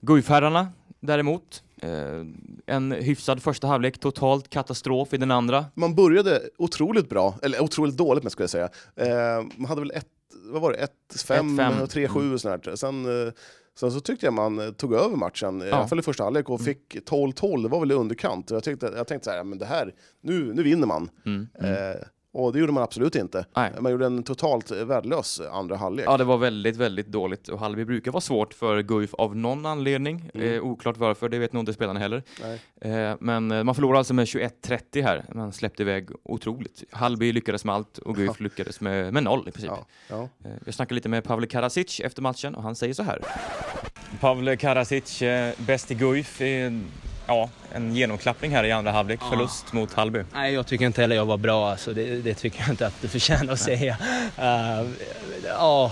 Guifherrarna 0.01 0.67
däremot, 0.99 1.63
en 2.65 2.91
hyfsad 2.91 3.43
första 3.43 3.67
halvlek, 3.67 3.99
totalt 3.99 4.49
katastrof 4.49 5.13
i 5.13 5.17
den 5.17 5.31
andra. 5.31 5.65
Man 5.73 5.95
började 5.95 6.41
otroligt 6.57 7.09
bra, 7.09 7.35
eller 7.41 7.61
otroligt 7.61 7.97
dåligt 7.97 8.23
men 8.23 8.31
skulle 8.31 8.43
jag 8.43 8.49
säga. 8.49 8.69
Eh, 8.95 9.43
man 9.55 9.69
hade 9.69 9.81
väl 9.81 9.91
ett, 9.91 10.07
vad 10.51 10.61
var 10.61 10.71
det, 10.71 10.87
1-5 11.13 11.59
1-5. 11.59 11.81
och 11.81 11.89
3-7 11.89 12.33
och 12.33 12.41
sånt 12.41 12.63
där. 12.63 12.75
Sen, 12.75 13.27
eh, 13.27 13.33
sen 13.79 13.91
så 13.91 13.99
tyckte 13.99 14.25
jag 14.25 14.33
man 14.33 14.59
eh, 14.59 14.71
tog 14.71 14.93
över 14.93 15.15
matchen, 15.15 15.61
i 15.61 15.71
alla 15.71 15.87
fall 15.87 15.99
i 15.99 16.01
första 16.01 16.23
halvlek, 16.23 16.49
och 16.49 16.61
fick 16.61 16.95
12-12, 16.95 17.63
det 17.63 17.69
var 17.69 17.79
väl 17.79 17.91
i 17.91 17.95
underkant. 17.95 18.51
Jag, 18.51 18.63
tyckte, 18.63 18.93
jag 18.95 19.07
tänkte 19.07 19.25
så 19.25 19.31
här, 19.31 19.43
men 19.43 19.57
det 19.57 19.65
här, 19.65 19.93
nu, 20.21 20.53
nu 20.53 20.63
vinner 20.63 20.87
man. 20.87 21.09
Mm. 21.25 21.47
Mm. 21.59 21.97
Och 22.33 22.53
det 22.53 22.59
gjorde 22.59 22.71
man 22.71 22.83
absolut 22.83 23.15
inte. 23.15 23.45
Nej. 23.55 23.71
Man 23.79 23.91
gjorde 23.91 24.05
en 24.05 24.23
totalt 24.23 24.71
värdelös 24.71 25.41
andra 25.51 25.75
halvlek. 25.75 26.05
Ja, 26.07 26.17
det 26.17 26.23
var 26.23 26.37
väldigt, 26.37 26.75
väldigt 26.77 27.07
dåligt 27.07 27.47
och 27.47 27.59
Hallby 27.59 27.85
brukar 27.85 28.11
vara 28.11 28.21
svårt 28.21 28.53
för 28.53 28.81
Guif 28.81 29.13
av 29.13 29.35
någon 29.35 29.65
anledning. 29.65 30.29
Mm. 30.33 30.53
Eh, 30.53 30.61
oklart 30.61 30.97
varför, 30.97 31.29
det 31.29 31.39
vet 31.39 31.53
nog 31.53 31.61
inte 31.61 31.73
spelarna 31.73 31.99
heller. 31.99 32.23
Nej. 32.41 32.61
Eh, 32.93 33.15
men 33.19 33.51
eh, 33.51 33.63
man 33.63 33.75
förlorade 33.75 33.97
alltså 33.97 34.13
med 34.13 34.25
21-30 34.25 35.03
här. 35.03 35.25
Man 35.35 35.53
släppte 35.53 35.83
iväg 35.83 36.09
otroligt. 36.23 36.83
Hallby 36.91 37.31
lyckades 37.33 37.65
med 37.65 37.75
allt 37.75 37.97
och 37.97 38.15
Guif 38.15 38.39
lyckades 38.39 38.81
med, 38.81 39.13
med 39.13 39.23
noll 39.23 39.47
i 39.47 39.51
princip. 39.51 39.71
Ja, 39.71 39.85
ja. 40.09 40.49
Eh, 40.49 40.55
Jag 40.65 40.73
snackade 40.73 40.95
lite 40.95 41.09
med 41.09 41.23
Pavle 41.23 41.47
Karasic 41.47 41.99
efter 41.99 42.21
matchen 42.21 42.55
och 42.55 42.63
han 42.63 42.75
säger 42.75 42.93
så 42.93 43.03
här. 43.03 43.19
Pavle 44.19 44.57
Karasic, 44.57 45.21
eh, 45.21 45.53
bäst 45.57 45.91
i 45.91 45.95
Guif. 45.95 46.41
eh, 46.41 46.71
Ja, 47.29 47.49
en 47.71 47.95
genomklappning 47.95 48.51
här 48.51 48.63
i 48.63 48.71
andra 48.71 48.91
halvlek. 48.91 49.19
Ja. 49.23 49.29
Förlust 49.29 49.73
mot 49.73 49.93
Hallby. 49.93 50.23
Nej, 50.33 50.53
jag 50.53 50.67
tycker 50.67 50.85
inte 50.85 51.01
heller 51.01 51.15
jag 51.15 51.25
var 51.25 51.37
bra. 51.37 51.71
Alltså. 51.71 51.93
Det, 51.93 52.21
det 52.21 52.33
tycker 52.33 52.59
jag 52.59 52.69
inte 52.69 52.87
att 52.87 53.01
det 53.01 53.07
förtjänar 53.07 53.53
att 53.53 53.59
säga. 53.59 53.97
Uh, 54.39 54.89
ja, 55.47 55.91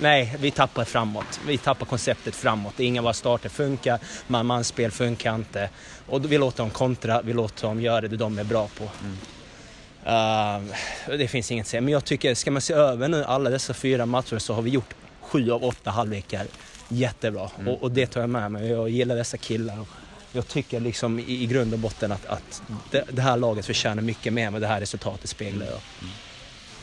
nej, 0.00 0.36
vi 0.40 0.50
tappar 0.50 0.84
framåt. 0.84 1.40
Vi 1.46 1.58
tappar 1.58 1.86
konceptet 1.86 2.34
framåt. 2.34 2.80
Inga 2.80 3.00
av 3.00 3.04
våra 3.04 3.12
starter 3.12 3.48
funkar, 3.48 3.98
man-man-spel 4.26 4.90
funkar 4.90 5.34
inte. 5.34 5.68
Och 6.06 6.32
vi 6.32 6.38
låter 6.38 6.58
dem 6.58 6.70
kontra, 6.70 7.22
vi 7.22 7.32
låter 7.32 7.68
dem 7.68 7.80
göra 7.80 8.00
det 8.00 8.16
de 8.16 8.38
är 8.38 8.44
bra 8.44 8.68
på. 8.78 8.84
Uh, 8.84 11.18
det 11.18 11.28
finns 11.28 11.50
inget 11.50 11.64
att 11.64 11.68
säga. 11.68 11.80
Men 11.80 11.92
jag 11.92 12.04
tycker, 12.04 12.34
ska 12.34 12.50
man 12.50 12.62
se 12.62 12.74
över 12.74 13.08
nu 13.08 13.24
alla 13.24 13.50
dessa 13.50 13.74
fyra 13.74 14.06
matcher 14.06 14.38
så 14.38 14.54
har 14.54 14.62
vi 14.62 14.70
gjort 14.70 14.94
sju 15.20 15.50
av 15.50 15.64
åtta 15.64 15.90
halvlekar 15.90 16.46
jättebra. 16.88 17.50
Och, 17.66 17.82
och 17.82 17.90
det 17.90 18.06
tar 18.06 18.20
jag 18.20 18.30
med 18.30 18.52
mig. 18.52 18.70
Jag 18.70 18.88
gillar 18.88 19.16
dessa 19.16 19.36
killar. 19.36 19.78
Jag 20.32 20.48
tycker 20.48 20.80
liksom 20.80 21.18
i, 21.18 21.42
i 21.42 21.46
grund 21.46 21.72
och 21.72 21.78
botten 21.78 22.12
att, 22.12 22.26
att 22.26 22.62
det, 22.90 23.04
det 23.12 23.22
här 23.22 23.36
laget 23.36 23.66
förtjänar 23.66 24.02
mycket 24.02 24.32
mer 24.32 24.50
vad 24.50 24.60
det 24.60 24.66
här 24.66 24.80
resultatet 24.80 25.30
speglar. 25.30 25.68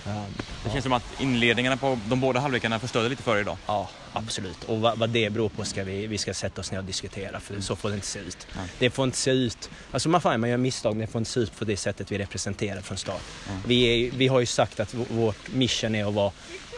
Um, 0.06 0.26
Det 0.64 0.70
känns 0.72 0.84
som 0.84 0.94
att 0.94 1.04
inledningarna 1.20 1.78
på 1.78 2.00
de 2.10 2.20
båda 2.22 2.40
halvlekarna 2.40 2.80
förstörde 2.80 3.10
lite 3.10 3.24
för 3.24 3.38
er 3.38 3.42
idag. 3.42 3.58
Ja, 3.68 3.90
absolut. 4.14 4.64
Och 4.64 4.82
vad, 4.82 4.98
vad 4.98 5.10
det 5.10 5.30
beror 5.30 5.50
på 5.50 5.66
ska 5.66 5.84
vi, 5.84 6.08
vi 6.08 6.18
ska 6.18 6.34
sätta 6.34 6.62
oss 6.62 6.72
ner 6.72 6.78
och 6.80 6.86
diskutera 6.86 7.40
för 7.40 7.62
så 7.62 7.76
får 7.76 7.90
det 7.90 7.96
inte 7.96 8.08
se 8.08 8.20
ut. 8.20 8.48
Ja. 8.56 8.60
Det 8.80 8.90
får 8.90 9.06
inte 9.06 9.18
se 9.18 9.32
ut, 9.32 9.70
alltså 9.92 10.10
man, 10.10 10.22
fan, 10.22 10.40
man 10.40 10.50
gör 10.50 10.58
misstag, 10.58 10.96
men 10.96 11.06
det 11.06 11.12
får 11.12 11.20
inte 11.20 11.32
se 11.32 11.40
ut 11.40 11.60
på 11.60 11.66
det 11.66 11.78
sättet 11.78 12.12
vi 12.12 12.18
representerar 12.18 12.82
från 12.82 12.98
start. 12.98 13.22
Vi, 13.66 13.84
är, 14.08 14.12
vi 14.12 14.28
har 14.28 14.40
ju 14.40 14.46
sagt 14.46 14.80
att 14.80 14.94
vårt 14.94 15.52
mission 15.54 15.96
är 15.96 16.06
att 16.06 16.14
vara 16.14 16.32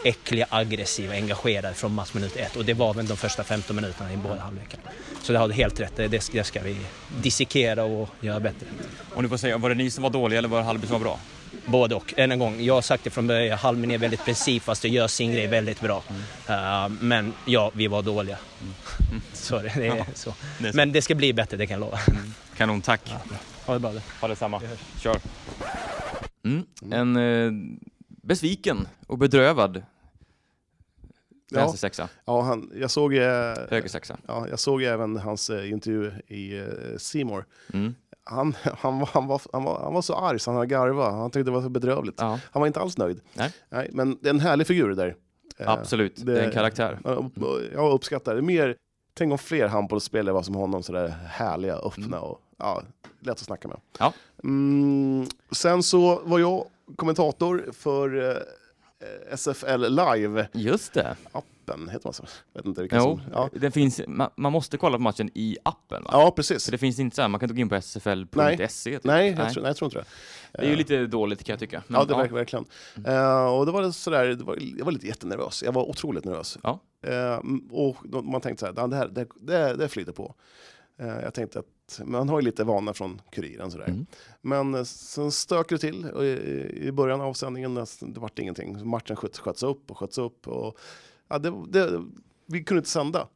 äckliga, 0.04 0.46
aggressiva, 0.50 1.14
engagerade 1.14 1.74
från 1.74 1.94
matchminut 1.94 2.36
ett 2.36 2.56
och 2.56 2.66
det 2.66 2.74
var 2.74 2.94
väl 2.94 3.08
de 3.08 3.18
första 3.18 3.44
15 3.44 3.76
minuterna 3.76 4.14
i 4.14 4.18
båda 4.18 4.42
halvlekarna. 4.42 4.84
Så 5.22 5.34
det 5.34 5.40
har 5.40 5.48
du 5.48 5.54
helt 5.54 5.80
rätt, 5.80 5.96
det, 5.96 6.08
det 6.08 6.46
ska 6.46 6.62
vi 6.62 6.78
dissekera 7.22 7.84
och 7.84 8.10
göra 8.22 8.40
bättre. 8.40 8.68
Om 9.14 9.24
du 9.24 9.30
får 9.30 9.38
säga, 9.38 9.58
var 9.58 9.70
det 9.70 9.76
ni 9.76 9.92
som 9.92 10.04
var 10.04 10.10
dåliga 10.10 10.40
eller 10.40 10.50
var 10.50 10.58
det 10.58 10.66
Hallby 10.66 10.88
som 10.88 10.94
var 10.94 11.00
bra? 11.00 11.20
Både 11.66 11.96
och. 11.96 12.14
Än 12.18 12.32
en 12.32 12.40
gång, 12.40 12.62
jag 12.62 12.74
har 12.74 12.82
sagt 12.82 13.04
det 13.04 13.10
från 13.10 13.28
början, 13.28 13.58
Halmen 13.58 13.92
är 13.92 13.98
väldigt 13.98 14.26
principfast 14.26 14.84
och 14.84 14.90
gör 14.90 15.08
sin 15.08 15.32
grej 15.32 15.48
väldigt 15.48 15.82
bra. 15.82 16.04
Uh, 16.50 16.90
men 17.00 17.34
ja, 17.46 17.72
vi 17.74 17.88
var 17.88 18.02
dåliga. 18.02 18.38
Så 19.34 19.58
det, 19.58 19.72
det 19.76 19.88
är 19.88 20.06
så. 20.14 20.34
det 20.60 20.68
är 20.68 20.72
så. 20.72 20.78
Men 20.78 20.92
det 20.92 21.02
ska 21.02 21.16
bli 21.16 21.34
bättre, 21.34 21.58
det 21.58 21.68
kan 21.68 21.74
jag 21.74 21.80
lova. 21.80 22.00
Kanon, 22.58 22.82
tack. 22.82 23.14
Ha 23.66 23.74
det 23.74 23.80
bra. 23.80 23.94
Ha 24.22 24.28
detsamma. 24.28 24.62
Kör. 25.00 25.20
Mm. 26.46 26.66
En 26.92 27.16
eh, 27.16 27.52
besviken 28.08 28.88
och 29.08 29.18
bedrövad 29.18 29.84
Ja. 31.54 31.60
vänstersexa, 31.60 32.10
Ja, 32.26 32.42
han, 32.42 32.72
jag, 32.76 32.92
såg, 32.92 33.14
eh, 33.14 33.22
högersexa. 33.70 34.18
ja, 34.28 34.48
jag 34.50 34.60
såg 34.60 34.84
även 34.84 35.18
hans 35.18 35.50
eh, 35.50 35.72
intervju 35.72 36.12
i 36.28 36.58
eh, 36.60 36.66
Seymour. 36.98 37.46
Mm. 37.74 37.96
Han, 38.24 38.56
han, 38.78 39.00
var, 39.00 39.10
han, 39.14 39.28
var, 39.28 39.42
han, 39.54 39.64
var, 39.64 39.80
han 39.84 39.94
var 39.94 40.02
så 40.02 40.16
arg 40.16 40.40
så 40.40 40.52
han 40.52 40.56
hade 40.56 40.68
garva. 40.68 41.12
Han 41.12 41.32
tyckte 41.32 41.44
det 41.52 41.56
var 41.56 41.62
så 41.62 41.70
bedrövligt. 41.70 42.16
Ja, 42.20 42.40
Han 42.52 42.60
var 42.60 42.68
inte 42.68 42.80
alls 42.80 42.98
nöjd. 42.98 43.22
Nej. 43.70 43.90
men 43.94 44.18
det 44.22 44.30
är 44.30 44.34
en 44.34 44.40
härlig 44.40 44.68
figur 44.68 44.90
det 44.90 44.96
där. 44.96 45.16
Eh, 45.58 45.70
absolut. 45.70 46.26
Det 46.26 46.40
är 46.40 46.46
en 46.46 46.52
karaktär. 46.52 47.00
Jag 47.74 47.94
uppskattar 47.94 48.36
det. 48.36 48.42
Mer, 48.42 48.76
tänk 49.14 49.32
om 49.32 49.38
fler 49.38 49.68
handbollsspelare 49.68 50.34
var 50.34 50.44
som 50.44 50.56
honom, 50.56 50.84
sådär 50.84 51.08
härliga, 51.28 51.76
öppna 51.76 52.20
och 52.20 52.42
ja, 52.58 52.84
lätt 53.20 53.32
att 53.32 53.40
snacka 53.40 53.68
med. 53.68 53.78
Ja. 54.00 54.14
Mm, 54.44 55.28
sen 55.52 55.84
så 55.84 56.22
var 56.24 56.40
jag 56.40 56.66
kommentator 56.96 57.66
för 57.74 58.44
SFL 59.36 59.86
Live, 59.90 60.48
Just 60.54 60.94
det. 60.94 61.16
appen, 61.32 61.90
heter 61.90 62.08
man 62.08 62.14
så? 62.14 62.24
Vet 62.54 62.66
inte 62.66 62.82
vilken 62.82 63.00
Jo, 63.00 63.04
som, 63.04 63.22
ja. 63.34 63.50
det 63.54 63.72
finns, 63.72 64.02
man, 64.08 64.30
man 64.38 64.52
måste 64.52 64.78
kolla 64.78 64.98
på 64.98 65.04
matchen 65.04 65.30
i 65.34 65.58
appen 65.64 66.04
va? 66.04 66.10
ja, 66.14 66.32
precis. 66.36 66.66
För 66.66 66.72
det 66.72 66.78
finns 66.78 67.00
inte 67.00 67.16
så 67.16 67.22
här, 67.22 67.30
man 67.30 67.40
kan 67.40 67.50
inte 67.50 67.56
gå 67.56 67.62
in 67.62 67.70
på 67.70 67.82
sfl.se. 67.82 68.92
Typ. 68.92 69.04
Nej, 69.04 69.28
jag 69.38 69.54
tror, 69.54 69.64
nej, 69.64 69.70
jag 69.70 69.78
tror 69.78 69.88
inte 69.88 69.98
det. 70.00 70.06
Det 70.62 70.66
är 70.66 70.70
ju 70.70 70.76
lite 70.76 71.06
dåligt 71.08 71.44
kan 71.44 71.54
jag 71.54 71.60
tycka. 71.60 71.84
Men, 71.88 72.00
ja, 72.00 72.06
det 72.06 72.16
verkar 72.16 72.36
verkligen. 72.36 72.66
Eh, 73.06 73.46
och 73.46 73.66
då 73.66 73.72
var 73.72 73.82
det 73.82 73.94
sådär, 73.94 74.26
det 74.28 74.44
var, 74.44 74.58
jag 74.78 74.86
var 74.86 74.92
lite 74.92 75.08
jättenervös. 75.08 75.64
Jag 75.64 75.72
var 75.72 75.90
otroligt 75.90 76.26
nervös. 76.26 76.58
Ja. 76.64 76.80
Eh, 77.08 77.40
och 77.72 77.98
man 78.26 78.42
tänkte 78.42 78.60
så 78.60 78.66
här, 78.66 78.74
"Ja, 78.78 78.88
det 78.88 78.96
här 78.96 79.08
det, 79.08 79.28
det, 79.42 79.76
det 79.76 79.88
flyter 79.90 80.12
på. 80.12 80.36
Eh, 81.02 81.20
jag 81.24 81.34
tänkte 81.34 81.60
att 81.60 82.02
man 82.06 82.30
har 82.30 82.40
ju 82.40 82.46
lite 82.46 82.64
vana 82.64 82.94
från 82.94 83.22
Kuriren 83.32 83.72
sådär. 83.72 83.88
Mm. 83.88 84.06
Men 84.42 84.76
eh, 84.76 84.84
sen 84.84 85.32
stökade 85.32 85.76
det 85.76 85.80
till 85.92 86.06
och 86.10 86.24
i, 86.26 86.72
i 86.88 86.92
början 86.92 87.22
av 87.22 87.34
sändningen, 87.34 87.74
nästan- 87.74 88.14
det 88.14 88.20
vart 88.20 88.40
ingenting. 88.40 88.90
Matchen 88.90 89.16
sköts, 89.16 89.40
sköts 89.40 89.64
upp 89.64 89.92
och 89.92 89.98
sköts 89.98 90.18
upp. 90.18 90.48
Och, 90.48 90.78
ja, 91.28 91.38
det, 91.40 91.54
det, 91.70 92.02
vi 92.46 92.64
kunde 92.64 92.80
inte 92.80 92.90
sända. 92.90 93.28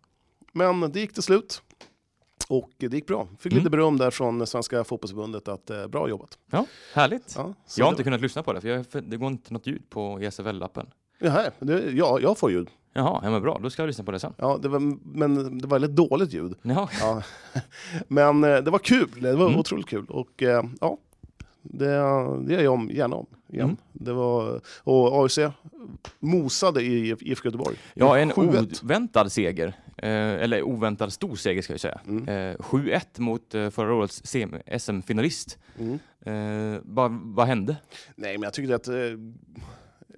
Men 0.53 0.91
det 0.91 0.99
gick 0.99 1.13
till 1.13 1.23
slut. 1.23 1.61
Och 2.49 2.69
det 2.77 2.93
gick 2.93 3.07
bra. 3.07 3.27
Fick 3.39 3.51
Mm. 3.53 3.63
lite 3.63 3.69
beröm 3.69 3.97
där 3.97 4.11
från 4.11 4.47
Svenska 4.47 4.83
fotbollsförbundet 4.83 5.47
att 5.47 5.69
eh, 5.69 5.87
bra 5.87 6.09
jobbat. 6.09 6.37
Härligt. 6.93 7.33
Ja, 7.37 7.53
Jag 7.77 7.85
har 7.85 7.91
inte 7.91 8.03
kunnat 8.03 8.21
lyssna 8.21 8.43
på 8.43 8.53
det, 8.53 8.61
för, 8.61 8.67
jag, 8.69 8.85
för 8.87 9.01
det 9.01 9.17
går 9.17 9.27
inte 9.27 9.53
något 9.53 9.67
ljud 9.67 9.89
på 9.89 10.19
ESFL-appen. 10.19 10.85
Det, 11.59 11.91
ja, 11.91 12.19
jag 12.21 12.37
får 12.37 12.51
ljud. 12.51 12.69
Jaha, 12.97 13.19
ja, 13.23 13.29
men 13.31 13.41
bra, 13.41 13.59
då 13.63 13.69
ska 13.69 13.81
jag 13.81 13.87
lyssna 13.87 14.03
på 14.03 14.11
det 14.11 14.19
sen. 14.19 14.33
Ja, 14.37 14.59
det 14.61 14.67
var, 14.67 14.79
men 15.17 15.57
det 15.57 15.67
var 15.67 15.79
väldigt 15.79 15.95
dåligt 16.09 16.33
ljud. 16.33 16.55
Ja, 16.61 16.89
Ja. 17.01 17.21
Men 18.07 18.43
eh, 18.43 18.57
det 18.57 18.71
var 18.71 18.79
kul, 18.79 19.09
det 19.21 19.33
var 19.35 19.47
Mm. 19.47 19.59
otroligt 19.59 19.87
kul. 19.87 20.05
Och 20.09 20.43
eh, 20.43 20.63
ja, 20.81 20.97
det, 21.61 21.85
det 22.45 22.53
gör 22.53 22.61
jag 22.61 22.73
om, 22.73 22.89
gärna 22.93 23.15
om 23.15 23.25
igen. 23.47 23.65
Mm. 23.65 23.77
Det 23.93 24.13
var, 24.13 24.61
och 24.83 25.23
AIC 25.23 25.39
mosade 26.19 26.81
i 26.81 27.09
IFK 27.21 27.45
Göteborg. 27.47 27.75
ja 27.93 28.17
en 28.17 28.31
7-1. 28.31 28.83
oväntad 28.83 29.31
seger. 29.31 29.67
Eh, 29.97 30.09
eller 30.43 30.63
oväntad 30.63 31.13
stor 31.13 31.35
seger 31.35 31.61
ska 31.61 31.73
jag 31.73 31.79
säga. 31.79 31.99
Mm. 32.07 32.27
Eh, 32.51 32.55
7-1 32.57 32.99
mot 33.17 33.55
eh, 33.55 33.69
förra 33.69 33.93
årets 33.93 34.21
SM-finalist. 34.79 35.57
Mm. 35.79 35.99
Vad, 36.83 37.11
vad 37.23 37.47
hände? 37.47 37.75
Nej, 38.15 38.37
men 38.37 38.43
jag 38.43 38.53
tyckte 38.53 38.75
att 38.75 38.87
eh, 38.87 38.93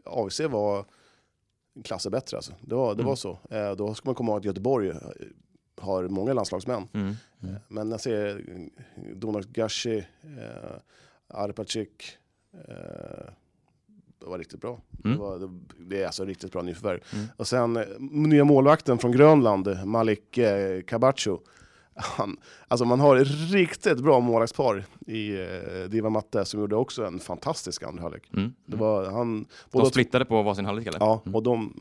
AIC 0.06 0.40
var 0.40 0.86
klasser 1.84 2.10
bättre. 2.10 2.38
Alltså. 2.38 2.54
Det, 2.62 2.76
var, 2.76 2.96
det 2.96 3.02
Mm. 3.02 3.06
var 3.10 3.16
så. 3.16 3.38
Eh, 3.50 3.72
då 3.72 3.94
ska 3.94 4.08
man 4.10 4.16
komma 4.16 4.32
ihåg 4.32 4.40
att 4.40 4.46
Göteborg 4.46 4.90
eh, 4.90 4.96
har 5.78 6.08
många 6.08 6.34
landslagsmän. 6.34 6.88
Mm. 6.94 7.14
Mm. 7.44 7.56
Men 7.68 7.92
jag 7.92 8.02
ser 8.02 8.28
eh, 8.38 9.16
Donat 9.16 9.46
Gashi, 9.46 9.98
eh, 9.98 10.78
Arpacik, 11.28 12.18
eh, 12.54 13.30
det 14.20 14.26
var 14.26 14.38
riktigt 14.38 14.62
bra. 14.62 14.82
Mm. 15.06 15.18
Det, 15.18 15.24
var, 15.24 15.50
det, 15.80 16.02
är 16.02 16.06
alltså 16.06 16.26
riktigt 16.26 16.52
bra 16.52 16.62
nyförvärv. 16.62 17.00
Mm. 17.14 17.26
Och 17.38 17.48
sen 17.48 17.78
eh, 17.78 17.84
nya 18.00 18.44
målvakten 18.44 18.98
från 18.98 19.12
Grönland, 19.12 19.86
Malik 19.86 20.38
eh, 20.38 20.82
Kabacho. 20.82 21.40
Han, 21.98 22.38
alltså 22.68 22.86
man 22.86 23.00
har 23.00 23.16
ett 23.16 23.52
riktigt 23.52 24.00
bra 24.00 24.20
målvaktspar 24.20 24.86
i 25.08 25.40
eh, 25.42 25.90
Diva 25.90 26.10
Matte 26.10 26.46
som 26.46 26.60
gjorde 26.60 26.76
också 26.76 27.06
en 27.06 27.20
fantastisk 27.20 27.84
andra 27.84 28.02
halvlek. 28.02 28.30
Mm. 28.34 28.54
Det 28.66 28.78
var 28.78 29.06
han... 29.06 29.46
De 29.72 29.86
splittade 29.86 30.26
på 30.26 30.42
varsin 30.44 30.66
halvlek 30.66 30.88
eller? 30.88 31.00
Ja, 31.00 31.22
Mm. 31.26 31.36
och 31.36 31.44
de... 31.44 31.80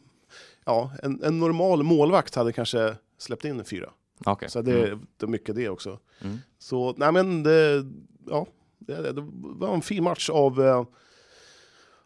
Ja, 0.64 0.91
en, 1.03 1.23
en 1.25 1.39
normal 1.39 1.83
målvakt 1.83 2.35
hade 2.35 2.53
kanske 2.53 2.95
släppt 3.19 3.45
in 3.45 3.64
fyra. 3.64 3.91
Okej. 4.25 4.51
Så 4.51 4.62
det, 4.62 4.87
Mm. 4.89 5.07
det 5.17 5.27
är 5.27 5.31
mycket 5.31 5.55
det 5.55 5.69
också. 5.69 5.99
Mm. 6.21 6.39
Så 6.59 6.95
nej 6.97 7.12
men 7.12 7.43
det, 7.43 7.87
ja, 8.31 8.47
det, 8.79 9.12
det 9.12 9.25
var 9.41 9.75
en 9.75 9.83
fin 9.83 10.05
match 10.05 10.31
av, 10.31 10.62
eh, 10.62 10.85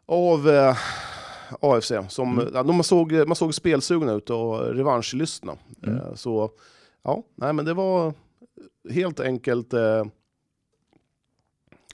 av 0.07 0.49
eh, 0.51 0.77
AFC. 1.61 1.93
Som, 2.09 2.39
Mm. 2.39 2.51
ja, 2.55 2.63
de 2.63 2.77
man, 2.77 2.85
såg, 2.85 3.13
man 3.13 3.37
såg 3.37 3.55
spelsugna 3.55 4.13
ut 4.13 4.31
och 4.31 4.61
revanschlystna. 4.75 5.57
Mm. 5.83 5.97
Eh, 5.99 6.15
så 6.15 6.51
ja, 7.03 7.23
nej 7.35 7.53
men 7.53 7.65
det 7.65 7.75
var 7.75 8.15
helt 8.91 9.21
enkelt 9.21 9.73
eh, 9.73 10.05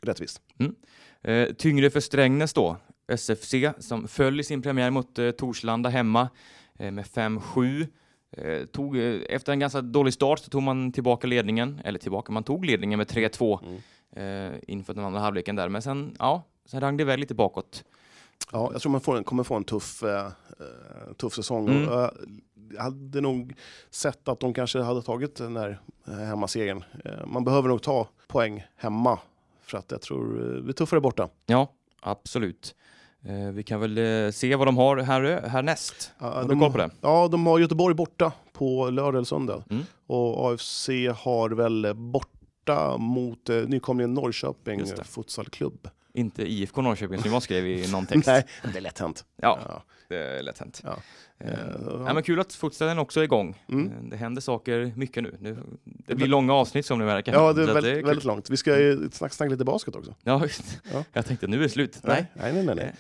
rättvist. 0.02 0.40
Eh, 1.22 1.52
tyngre 1.52 1.90
för 1.90 2.00
Strängnäs 2.00 2.52
då. 2.52 2.76
SFC 3.09 3.54
som 3.78 4.09
föll 4.09 4.40
i 4.40 4.44
sin 4.44 4.62
premiär 4.62 4.90
mot 4.90 5.18
eh, 5.18 5.30
Torslanda 5.30 5.88
hemma 5.88 6.28
eh, 6.78 6.90
med 6.90 7.04
5-7. 7.04 7.86
Eh, 8.30 8.66
tog, 8.66 8.96
eh, 8.98 9.20
efter 9.28 9.52
en 9.52 9.59
ganska 9.59 9.80
dålig 9.80 10.12
start 10.14 10.38
så 10.38 10.50
tog 10.50 10.62
man 10.62 10.92
tillbaka 10.92 11.26
ledningen, 11.26 11.80
eller 11.84 11.98
tillbaka, 11.98 12.32
man 12.32 12.44
tog 12.44 12.64
ledningen 12.64 12.98
med 12.98 13.07
3-2 13.11 13.59
Mm. 13.62 14.52
eh, 14.52 14.61
inför 14.68 14.94
den 14.94 15.04
andra 15.04 15.20
halvleken 15.20 15.57
där. 15.57 15.68
Men 15.68 15.82
sen, 15.82 16.16
ja, 16.18 16.42
sen 16.64 16.80
rann 16.80 16.96
det 16.96 17.02
iväg 17.02 17.18
lite 17.18 17.34
bakåt. 17.34 17.84
Ja, 18.52 18.70
jag 18.72 18.82
tror 18.82 18.92
man 18.92 19.00
får 19.00 19.22
kommer 19.22 19.42
få 19.42 19.54
en 19.54 19.64
tuff, 19.64 20.02
tuff 21.16 21.34
säsong. 21.34 21.68
Mm. 21.68 21.88
Hade 22.79 23.21
nog 23.21 23.55
sett 23.91 24.29
att 24.29 24.41
de 24.41 24.55
kanske 24.55 24.81
hade 24.81 25.03
tagit 25.03 25.37
den 25.37 25.57
här 25.57 25.81
eh, 26.09 26.14
hemmasegern. 26.14 26.85
Eh, 27.05 27.27
man 27.27 27.45
behöver 27.45 27.69
nog 27.69 27.83
ta 27.83 28.09
poäng 28.29 28.64
hemma 28.77 29.19
för 29.62 29.79
att 29.79 29.91
jag 29.91 30.01
tror 30.03 30.57
eh, 30.57 30.62
det 30.62 30.71
är 30.71 30.73
tuffare 30.73 31.01
borta. 31.01 31.29
Ja, 31.47 31.73
absolut. 32.01 32.75
Vi 33.53 33.62
kan 33.62 33.81
väl 33.81 34.33
se 34.33 34.57
vad 34.57 34.69
de 34.69 34.77
har 34.77 34.97
här, 34.97 35.49
härnäst. 35.49 36.12
Ja, 36.19 36.27
Har 36.27 36.43
du 36.43 36.49
de, 36.49 36.61
koll 36.61 36.73
på 36.73 36.79
det? 36.79 36.91
Ja, 37.01 37.29
de 37.29 37.47
har 37.47 37.59
Göteborg 37.59 37.95
borta 37.95 38.33
på 38.53 38.91
lördag 38.91 39.14
eller 39.14 39.25
söndag. 39.25 39.64
Mm. 39.71 39.83
Och 40.07 40.53
AFC 40.53 40.89
har 41.17 41.51
väl 41.51 41.93
borta 41.95 42.97
mot 42.99 43.49
eh, 43.49 43.57
nykomlingen 43.57 44.14
Norrköping 44.14 44.85
det. 44.85 45.05
futsalklubb. 45.05 45.89
Inte 46.14 46.43
IFK 46.53 46.83
Norrköping 46.83 47.23
som 47.23 47.33
jag 47.33 47.43
skrev 47.43 47.67
i 47.67 47.93
någon 47.93 48.07
text. 48.07 48.27
Nej, 48.27 48.47
det 48.73 48.79
är 48.79 48.83
lätt 48.83 48.99
hänt. 48.99 49.25
Ja, 49.43 49.59
Ja. 49.69 49.83
Det 50.09 50.16
är 50.38 50.42
lätt 50.42 50.59
hänt. 50.59 50.80
Ja. 50.84 50.90
Eh, 50.90 50.96
Eh, 51.38 51.52
ja, 52.07 52.14
men 52.14 52.22
kul 52.22 52.40
att 52.40 52.52
fotställen 52.52 52.98
också 52.98 53.20
är 53.20 53.24
igång. 53.24 53.62
Mm. 53.68 53.86
Eh, 53.86 53.92
Det 54.11 54.16
händer 54.16 54.42
saker 54.42 54.92
mycket 54.96 55.22
nu. 55.22 55.36
nu 55.40 55.57
det 55.84 56.14
blir 56.14 56.26
långa 56.26 56.54
avsnitt 56.54 56.86
som 56.86 56.98
ni 56.98 57.04
märker. 57.04 57.32
Ja, 57.32 57.52
det 57.52 57.62
är, 57.62 57.66
väldigt, 57.66 57.94
kul. 57.94 58.04
väldigt 58.07 58.24
långt. 58.24 58.50
Vi 58.50 58.57
ska 58.57 58.78
ju 58.80 59.09
snacka, 59.12 59.34
snacka 59.34 59.50
lite 59.50 59.64
basket 59.64 59.96
också. 59.96 60.14
Ja, 60.22 60.42
just. 60.42 60.78
Ja. 60.92 61.04
Jag 61.12 61.26
tänkte 61.26 61.46
nu 61.46 61.57
är 61.59 61.62
det 61.62 61.68
slut. 61.68 61.98
Nej. 62.02 62.26
nej, 62.34 62.52
nej. 62.52 62.64
nej, 62.64 62.74
nej. 62.74 62.84
Eh, 62.84 62.90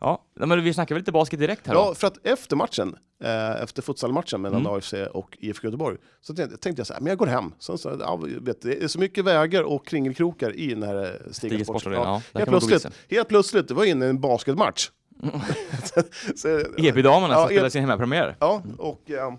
Ja, 0.00 0.24
men 0.34 0.64
vi 0.64 0.74
snackar 0.74 0.94
väl 0.94 1.00
lite 1.02 1.12
basket 1.12 1.38
direkt 1.40 1.66
här 1.66 1.74
Ja, 1.74 1.84
då. 1.88 1.94
för 1.94 2.06
att 2.06 2.26
efter 2.26 2.56
matchen, 2.56 2.96
eh, 3.24 3.62
efter 3.62 3.82
futsalmatchen 3.82 4.40
mellan 4.42 4.60
Mm. 4.60 4.72
AFC 4.72 4.94
och 5.12 5.38
IFK 5.40 5.66
Göteborg, 5.66 5.96
så 6.20 6.34
tänkte, 6.34 6.56
tänkte 6.56 6.80
jag 6.80 6.86
så 6.86 6.92
här, 6.92 7.00
men 7.00 7.08
jag 7.08 7.18
går 7.18 7.26
hem. 7.26 7.52
Så, 7.58 7.78
så, 7.78 7.96
ja, 8.00 8.16
vet, 8.40 8.62
det 8.62 8.82
är 8.84 8.88
så 8.88 8.98
mycket 8.98 9.24
vägar 9.24 9.62
och 9.62 9.86
kringelkrokar 9.86 10.56
i 10.56 10.68
den 10.74 10.82
här 10.82 11.04
eh, 11.04 11.32
Stiga 11.32 11.64
sportarenan. 11.64 12.06
Ja, 12.32 12.38
helt, 12.38 12.48
plötsligt, 12.50 12.86
helt 13.10 13.28
plötsligt, 13.28 13.68
det 13.68 13.74
var 13.74 13.84
inne 13.84 14.06
en 14.06 14.20
basketmatch. 14.20 14.90
så, 16.36 16.48
EB-damerna 16.78 17.34
som 17.34 17.42
Ja, 17.42 17.46
spelar 17.46 17.66
E- 17.66 17.70
sin 17.70 17.80
hemmapremiär. 17.80 18.36
Ja, 18.40 18.62
och 18.78 19.10
eh, 19.10 19.32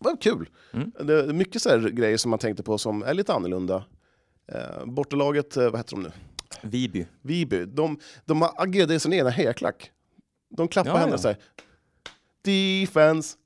det 0.00 0.08
var 0.08 0.16
kul. 0.20 0.48
Mm. 0.72 0.92
Det 1.00 1.14
är 1.20 1.32
mycket 1.32 1.62
så 1.62 1.68
här 1.68 1.78
grejer 1.78 2.16
som 2.16 2.30
man 2.30 2.38
tänkte 2.38 2.62
på 2.62 2.78
som 2.78 3.02
är 3.02 3.14
lite 3.14 3.32
annorlunda. 3.34 3.84
Eh, 4.52 4.84
bortalaget, 4.86 5.56
eh, 5.56 5.70
vad 5.70 5.76
heter 5.80 5.96
de 5.96 6.02
nu? 6.02 6.12
Viby. 6.62 7.06
Viby, 7.22 7.64
de, 7.64 7.98
de 8.24 8.42
agerade 8.56 8.94
i 8.94 9.00
sin 9.00 9.12
ena 9.12 9.30
hejaklack. 9.30 9.90
De 10.56 10.68
klappar 10.68 10.90
Ja, 10.90 10.96
händerna 10.96 11.14
ja. 11.14 11.18
så 11.18 11.28
här. 11.28 11.36
Defense, 12.44 13.36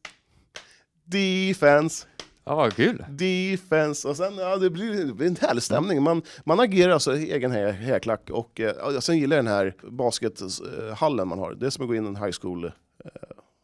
defense, 1.05 2.07
Ja, 2.47 2.71
kul. 2.71 3.05
defense. 3.11 4.09
Och 4.09 4.17
sen, 4.17 4.37
ja, 4.39 4.57
det 4.57 4.71
blir, 4.71 5.05
det 5.07 5.15
blir 5.15 5.27
en 5.27 5.37
härlig 5.41 5.63
stämning. 5.63 6.03
Man, 6.03 6.23
man 6.45 6.61
agerar 6.61 6.93
alltså 6.93 7.17
i 7.17 7.33
egen 7.33 7.53
he- 7.53 7.71
hejaklack. 7.73 8.31
Och 8.31 8.61
eh, 8.61 8.75
ja, 8.95 9.01
sen 9.01 9.19
gillar 9.19 9.37
jag 9.37 9.45
den 9.45 9.53
här 9.55 9.75
baskethallen 9.91 11.29
man 11.29 11.39
har. 11.39 11.55
Det 11.55 11.67
är 11.67 11.71
som 11.71 11.85
att 11.85 11.89
gå 11.89 11.95
in 11.95 12.05
i 12.05 12.09
en 12.09 12.17
high 12.17 12.37
school. 12.43 12.73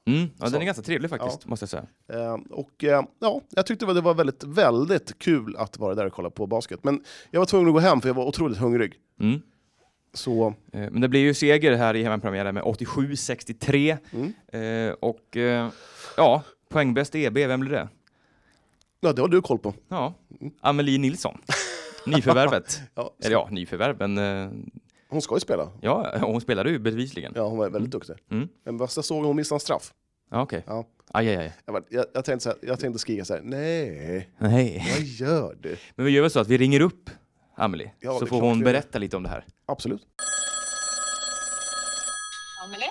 Mm. 0.07 0.29
Ja, 0.39 0.49
den 0.49 0.61
är 0.61 0.65
ganska 0.65 0.83
trevlig 0.83 1.11
faktiskt, 1.11 1.47
måste 1.47 1.63
jag 1.63 1.71
säga. 1.71 1.87
Eh, 2.13 2.35
och 2.51 2.85
eh, 2.85 3.03
ja, 3.21 3.41
jag 3.51 3.67
tyckte 3.67 3.87
det 3.87 4.01
var 4.01 4.15
väldigt, 4.15 4.45
väldigt 4.45 5.19
kul 5.19 5.57
att 5.57 5.79
vara 5.79 5.95
där 5.95 6.07
och 6.07 6.13
kolla 6.13 6.31
på 6.31 6.47
basket. 6.47 6.85
Men 6.85 7.05
jag 7.31 7.41
var 7.41 7.47
tvungen 7.47 7.69
att 7.69 7.75
gå 7.75 7.81
hem 7.81 8.01
för 8.01 8.09
jag 8.09 8.15
var 8.15 8.25
otroligt 8.27 8.59
hungrig. 8.59 8.95
Mm. 9.21 9.41
Så 10.15 10.55
Eh, 10.73 10.91
Men 10.91 11.01
det 11.01 11.09
blir 11.09 11.21
ju 11.21 11.35
seger 11.35 11.73
här 11.77 11.97
i 11.97 12.03
hemmapremiären 12.03 12.55
med 12.55 12.63
87-63. 12.65 13.99
Mm. 14.13 14.89
Eh, 14.89 14.95
och 15.01 15.37
eh, 15.37 15.69
ja, 16.17 16.43
poängbäst 16.69 17.15
EB, 17.15 17.35
vem 17.35 17.61
blir 17.61 17.71
det? 17.73 17.89
Ja, 19.03 19.13
det 19.13 19.21
har 19.21 19.29
du 19.29 19.43
koll 19.43 19.59
på. 19.59 19.75
Ja, 19.89 20.15
Amelie 20.61 20.99
Nilsson. 20.99 21.39
Nyförvärvet. 22.07 22.81
Ja, 22.95 23.15
Eller 23.25 23.33
ja, 23.33 23.49
nyförvärv, 23.51 23.97
men 24.09 24.19
eh, 24.19 24.51
hon 25.09 25.23
ska 25.23 25.35
ju 25.37 25.41
spela. 25.41 25.69
ja, 25.81 26.19
hon 26.23 26.41
spelade 26.41 26.71
ju 26.71 26.79
bevisligen. 26.79 27.33
Ja, 27.37 27.43
hon 27.49 27.59
var 27.59 27.71
väldigt 27.71 27.91
duktig. 27.93 28.15
Mm. 28.31 28.49
Men 28.65 28.77
vad 28.77 28.91
jag 28.97 29.05
såg 29.05 29.25
hon 29.25 29.37
missa 29.37 29.55
en 29.55 29.61
straff. 29.61 29.93
Ja, 30.31 30.43
okej. 30.43 30.65
Ja. 30.67 30.85
Aj, 31.13 31.29
aj, 31.29 31.37
aj. 31.37 31.53
Jag, 31.67 31.73
bara, 31.75 31.83
jag, 31.91 32.05
jag, 32.15 32.25
tänkte 32.25 32.43
så 32.43 32.49
här, 32.49 32.59
jag 32.63 32.81
tänkte 32.81 32.99
skrika 32.99 33.25
så 33.25 33.35
här, 33.35 33.41
nej, 33.45 34.29
Nej. 34.39 34.87
vad 34.99 35.03
gör 35.07 35.57
du? 35.61 35.77
Men 35.95 36.07
vi 36.07 36.13
gör 36.13 36.23
väl 36.23 36.31
så 36.31 36.41
att 36.41 36.49
vi 36.49 36.59
ringer 36.59 36.81
upp 36.81 37.11
Amelie, 37.57 37.93
Ja, 38.01 38.13
det 38.13 38.19
så 38.19 38.25
är 38.25 38.29
får 38.29 38.37
klart 38.37 38.43
hon 38.43 38.53
vi 38.59 38.65
gör. 38.65 38.73
berätta 38.73 38.99
lite 38.99 39.17
om 39.17 39.23
det 39.23 39.29
här. 39.29 39.45
Absolut. 39.67 40.03
Amelie? 42.65 42.91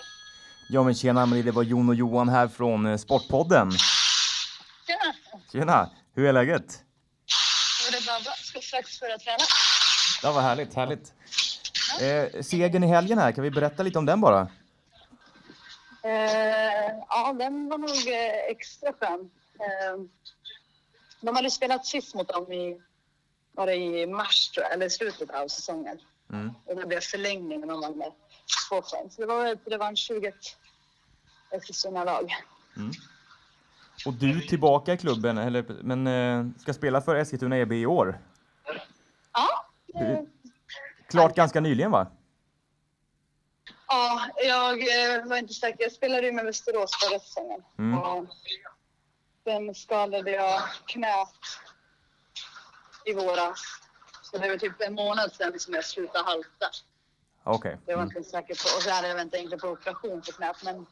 Ja 0.69 0.83
men 0.83 0.93
tjena 0.95 1.21
Amelie, 1.21 1.43
det 1.43 1.51
var 1.51 1.63
Jon 1.63 1.89
och 1.89 1.95
Johan 1.95 2.29
här 2.29 2.47
från 2.47 2.85
eh, 2.85 2.97
Sportpodden. 2.97 3.71
Tjena! 4.87 5.13
Tjena, 5.51 5.89
hur 6.13 6.25
är 6.25 6.33
läget? 6.33 6.83
Jo, 7.85 7.91
det 7.91 7.97
är 7.97 8.05
bara 8.07 8.19
bra. 8.19 8.33
Ska 8.33 8.61
strax 8.61 8.99
börja 8.99 9.17
träna. 9.17 9.43
Ja, 10.23 10.31
vad 10.31 10.43
härligt, 10.43 10.73
härligt. 10.73 11.13
Eh, 12.01 12.41
segern 12.41 12.83
i 12.83 12.87
helgen 12.87 13.17
här, 13.17 13.31
kan 13.31 13.43
vi 13.43 13.51
berätta 13.51 13.83
lite 13.83 13.99
om 13.99 14.05
den 14.05 14.21
bara? 14.21 14.41
Eh, 16.03 16.95
ja, 17.09 17.33
den 17.33 17.69
var 17.69 17.77
nog 17.77 18.07
eh, 18.07 18.51
extra 18.51 18.93
skön. 18.93 19.31
Eh, 19.59 20.03
de 21.21 21.35
hade 21.35 21.51
spelat 21.51 21.85
sist 21.85 22.15
mot 22.15 22.27
dem 22.27 22.51
i, 22.51 22.81
var 23.51 23.65
det 23.65 23.75
i 23.75 24.07
mars, 24.07 24.49
tror 24.49 24.63
jag, 24.63 24.73
eller 24.73 24.89
slutet 24.89 25.29
av 25.29 25.47
säsongen. 25.47 25.99
Mm. 26.33 26.51
Och 26.65 26.75
det 26.75 26.85
blev 26.85 26.99
förlängning 26.99 27.61
och 27.61 27.67
de 27.67 27.81
vann 27.81 27.97
med 27.97 28.11
två 28.69 28.81
poäng. 28.81 29.09
Så 29.11 29.21
det 29.21 29.27
var 29.27 29.45
ett 29.45 29.61
revansch 29.65 29.99
20 29.99 30.33
Eskilstuna-lag. 31.51 32.35
Och 34.05 34.13
du 34.13 34.41
tillbaka 34.41 34.93
i 34.93 34.97
klubben, 34.97 35.37
eller, 35.37 35.65
men 35.83 36.07
eh, 36.07 36.61
ska 36.61 36.73
spela 36.73 37.01
för 37.01 37.15
Eskilstuna 37.15 37.57
EB 37.57 37.71
i 37.71 37.85
år? 37.85 38.19
Ja, 39.33 39.65
eh, 40.01 40.19
Klart 41.09 41.35
ganska 41.35 41.59
nyligen 41.59 41.91
va? 41.91 42.07
ja, 43.91 44.29
jag 44.43 44.79
eh, 44.79 45.25
var 45.25 45.37
inte 45.37 45.53
säker. 45.53 45.83
Jag 45.83 45.91
spelade 45.91 46.27
ju 46.27 46.31
med 46.31 46.45
Västerås 46.45 46.91
förra 47.03 47.19
säsongen. 47.19 47.63
Mm. 47.77 47.99
Och 47.99 48.25
sen 49.43 49.75
skadade 49.75 50.31
jag 50.31 50.61
knät 50.85 51.27
i 53.05 53.13
våras. 53.13 53.61
Så 54.23 54.37
det 54.37 54.49
var 54.49 54.57
typ 54.57 54.81
en 54.81 54.93
månad 54.93 55.31
sedan 55.33 55.59
som 55.59 55.73
jag 55.73 55.85
slutade 55.85 56.25
halta. 56.25 56.69
Okej. 57.43 57.77
Det 57.85 57.95
var 57.95 58.01
jag 58.01 58.09
inte 58.09 58.29
säker 58.29 58.55
på. 58.55 58.77
Och 58.77 58.83
så 58.83 58.89
hade 58.89 59.07
jag 59.07 59.15
väntat 59.15 59.35
egentligen 59.35 59.59
på 59.59 59.67
operation 59.67 60.21
för 60.21 60.31
knät. 60.31 60.63
Men 60.63 60.85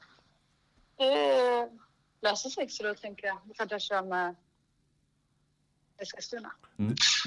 det 0.97 1.69
löste 2.21 2.49
sig 2.49 2.69
så 2.69 2.83
då 2.83 2.93
tänker 2.95 3.27
jag 3.27 3.37
att 3.57 3.71
jag 3.71 3.81
kör 3.81 4.01
med 4.01 4.35
Eskilstuna. 6.01 6.51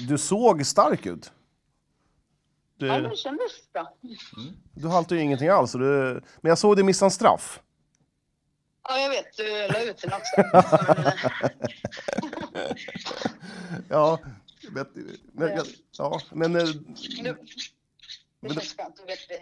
Du 0.07 0.17
såg 0.17 0.65
stark 0.65 1.05
ut. 1.05 1.31
Ja, 2.77 2.97
Du, 3.01 3.09
det 3.09 3.15
kändes 3.15 3.71
bra. 3.73 3.93
du 4.73 4.87
haltade 4.87 5.15
ju 5.15 5.21
ingenting 5.21 5.49
alls. 5.49 5.71
Du, 5.71 6.21
men 6.41 6.49
jag 6.49 6.57
såg 6.57 6.75
dig 6.75 6.83
missa 6.85 7.05
en 7.05 7.11
straff. 7.11 7.61
Ja, 8.89 8.97
jag 8.99 9.09
vet. 9.09 9.37
Du 9.37 9.67
la 9.67 9.83
ut 9.83 10.01
den 10.01 10.11
också. 10.13 10.61
Ja, 13.89 14.19
men, 14.71 14.85
men, 15.33 15.59
ja, 15.97 16.21
men, 16.31 16.55
eh, 16.55 16.63
Nu- 17.21 17.37
Det 18.41 18.49
känns 18.53 18.75
skönt. 18.75 18.95
Då 18.97 19.05
vet 19.05 19.19
vi. 19.29 19.37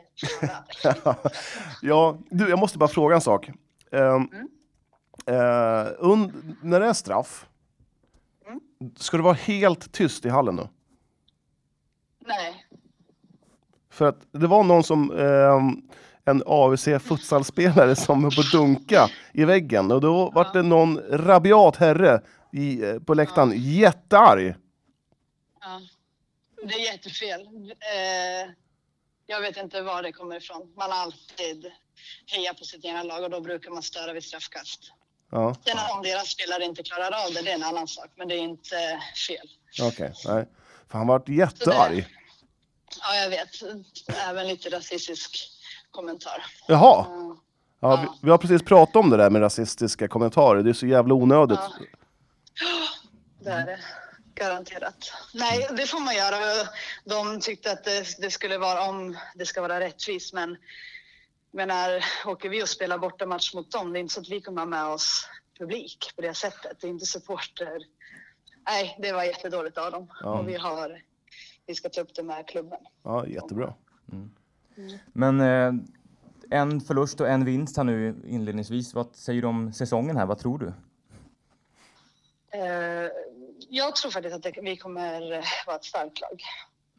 ja, 1.87 2.17
du, 2.29 2.49
jag 2.49 2.59
måste 2.59 2.77
bara 2.77 2.89
fråga 2.89 3.15
en 3.15 3.21
sak. 3.21 3.47
Um, 3.47 3.55
Mm. 4.31 4.47
Eh, 5.25 5.87
und, 5.99 6.55
när 6.63 6.79
det 6.79 6.85
är 6.87 6.93
straff, 6.93 7.45
Mm. 8.47 8.95
ska 8.97 9.17
det 9.17 9.23
vara 9.23 9.33
helt 9.33 9.91
tyst 9.91 10.25
i 10.25 10.29
hallen 10.29 10.55
då? 10.55 10.69
Nej. 12.25 12.65
För 13.89 14.05
att 14.05 14.19
det 14.31 14.47
var 14.47 14.63
någon 14.63 14.83
som, 14.83 15.11
ehm, 15.19 15.81
en 16.25 16.43
AVC 16.45 16.99
futsalspelare 16.99 17.95
som 17.95 18.23
höll 18.23 18.35
på 18.35 18.41
att 18.41 18.51
dunka 18.51 19.07
i 19.33 19.45
väggen 19.45 19.91
och 19.91 20.01
då 20.01 20.29
var 20.31 20.53
det 20.53 20.61
någon 20.61 20.97
rabiat 21.09 21.75
herre 21.75 22.21
i, 22.53 22.83
eh, 22.83 22.99
på 22.99 23.13
läktaren 23.13 23.53
jättearg. 23.55 24.55
Ja. 25.61 25.81
Det 26.63 26.73
är 26.73 26.91
jättefel. 26.93 27.41
Eh, 27.71 28.51
jag 29.25 29.41
vet 29.41 29.57
inte 29.57 29.81
var 29.81 30.03
det 30.03 30.11
kommer 30.11 30.35
ifrån. 30.35 30.73
Man 30.77 30.91
har 30.91 30.97
alltid 30.97 31.71
hejar 32.27 32.53
på 32.53 32.63
sitt 32.65 32.85
egna 32.85 33.03
lag 33.03 33.23
och 33.23 33.29
då 33.29 33.41
brukar 33.41 33.71
man 33.71 33.83
störa 33.83 34.13
vid 34.13 34.23
straffkast. 34.23 34.91
Ja, 35.31 35.55
Sen 35.65 35.77
om 35.97 36.03
deras 36.03 36.27
spelare 36.27 36.63
inte 36.63 36.83
klarar 36.83 37.25
av 37.25 37.33
det, 37.33 37.41
det 37.41 37.51
är 37.51 37.55
en 37.55 37.63
annan 37.63 37.87
sak. 37.87 38.09
Men 38.15 38.27
det 38.27 38.35
är 38.35 38.39
inte 38.39 39.01
fel. 39.27 39.49
okej. 39.81 40.13
nej. 40.25 40.45
För 40.91 40.97
han 40.97 41.07
var 41.07 41.23
jättearg. 41.27 42.07
Ja, 43.01 43.15
jag 43.15 43.29
vet. 43.29 43.49
Även 44.27 44.47
lite 44.47 44.69
rasistisk 44.69 45.37
kommentar. 45.91 46.45
Jaha. 46.67 47.05
Mm. 47.05 47.37
Ja, 47.79 47.95
vi, 47.95 48.25
vi 48.25 48.31
har 48.31 48.37
precis 48.37 48.63
pratat 48.63 48.95
om 48.95 49.09
det 49.09 49.17
där 49.17 49.29
med 49.29 49.41
rasistiska 49.41 50.07
kommentarer. 50.07 50.63
Det 50.63 50.69
är 50.69 50.73
så 50.73 50.87
jävla 50.87 51.13
onödigt. 51.13 51.59
Ja. 51.61 51.85
Det 53.39 53.49
är 53.49 53.65
det. 53.65 53.79
Garanterat. 54.35 55.13
Nej, 55.33 55.67
det 55.77 55.85
får 55.85 55.99
man 55.99 56.15
göra. 56.15 56.67
De 57.05 57.39
tyckte 57.39 57.71
att 57.71 57.83
det, 57.83 58.05
det 58.19 58.31
skulle 58.31 58.57
vara 58.57 58.89
om 58.89 59.17
det 59.35 59.45
ska 59.45 59.61
vara 59.61 59.79
rättvist, 59.79 60.33
men 60.33 60.57
men 61.51 61.67
när 61.67 62.05
åker 62.25 62.49
vi 62.49 62.63
och 62.63 62.69
spelar 62.69 62.97
bortamatch 62.97 63.53
mot 63.53 63.71
dem, 63.71 63.93
det 63.93 63.99
är 63.99 64.01
inte 64.01 64.13
så 64.13 64.21
att 64.21 64.29
vi 64.29 64.41
kommer 64.41 64.61
ha 64.61 64.65
med 64.65 64.85
oss 64.85 65.29
publik 65.59 66.11
på 66.15 66.21
det 66.21 66.33
sättet. 66.33 66.77
Det 66.81 66.87
är 66.87 66.91
inte 66.91 67.05
supporter. 67.05 67.79
Nej, 68.65 68.97
det 69.01 69.11
var 69.11 69.23
jättedåligt 69.23 69.77
av 69.77 69.91
dem. 69.91 70.11
Ja. 70.21 70.39
Och 70.39 70.49
vi 70.49 70.55
har, 70.55 71.01
vi 71.65 71.75
ska 71.75 71.89
ta 71.89 72.01
upp 72.01 72.15
det 72.15 72.23
med 72.23 72.47
klubben. 72.47 72.79
Ja, 73.03 73.27
jättebra. 73.27 73.73
Men 75.13 75.41
eh, 75.41 75.73
en 76.49 76.81
förlust 76.81 77.21
och 77.21 77.29
en 77.29 77.45
vinst 77.45 77.77
här 77.77 77.83
nu 77.83 78.21
inledningsvis. 78.27 78.93
Vad 78.93 79.15
säger 79.15 79.41
du 79.41 79.47
om 79.47 79.73
säsongen 79.73 80.17
här? 80.17 80.25
Vad 80.25 80.39
tror 80.39 80.59
du? 80.59 80.73
Eh, 82.59 83.09
jag 83.69 83.95
tror 83.95 84.11
faktiskt 84.11 84.35
att 84.35 84.43
det, 84.43 84.53
vi 84.61 84.77
kommer 84.77 85.31
eh, 85.31 85.43
vara 85.67 85.77
ett 85.77 85.83
starkt 85.83 86.21
lag. 86.21 86.41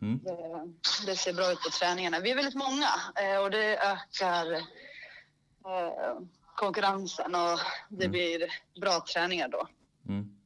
Mm. 0.02 0.20
Det, 0.24 0.72
det 1.06 1.16
ser 1.16 1.32
bra 1.32 1.52
ut 1.52 1.60
på 1.62 1.70
träningarna. 1.70 2.20
Vi 2.20 2.30
är 2.30 2.34
väldigt 2.36 2.54
många 2.54 2.88
eh, 3.16 3.42
och 3.42 3.50
det 3.50 3.78
ökar 3.78 4.52
eh, 4.52 6.20
konkurrensen 6.56 7.34
och 7.34 7.58
det 7.88 8.08
blir 8.08 8.46
bra 8.80 9.04
träningar 9.12 9.48
då. 9.48 9.68
Mm. 10.08 10.36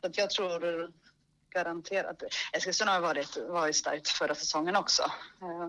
Så 0.00 0.06
att 0.06 0.18
jag 0.18 0.30
tror 0.30 0.90
garanterat. 1.50 2.22
Eskilstuna 2.52 2.92
har 2.92 3.00
varit, 3.00 3.36
varit 3.48 3.76
starkt 3.76 4.08
förra 4.08 4.34
säsongen 4.34 4.76
också. 4.76 5.02
Eh, 5.42 5.68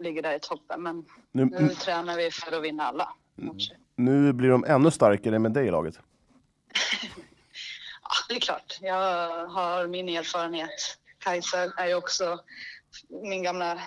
ligger 0.00 0.22
där 0.22 0.34
i 0.34 0.40
toppen, 0.40 0.82
men 0.82 1.04
Nu, 1.32 1.44
nu 1.44 1.68
tränar 1.68 2.16
vi 2.16 2.30
för 2.30 2.56
att 2.56 2.62
vinna 2.62 2.84
alla 2.84 3.08
matcher. 3.34 3.76
nu 3.96 4.32
blir 4.32 4.48
de 4.48 4.64
ännu 4.64 4.90
starkare 4.90 5.38
med 5.38 5.52
dig 5.52 5.66
i 5.66 5.70
laget. 5.70 5.98
Ja, 8.04 8.16
det 8.28 8.34
är 8.34 8.40
klart. 8.40 8.78
Jag 8.80 9.46
har 9.46 9.86
min 9.86 10.08
erfarenhet. 10.08 10.98
Kajsa 11.22 11.72
är 11.76 11.86
ju 11.86 11.94
också 11.94 12.40
min 13.22 13.42
gamla 13.42 13.78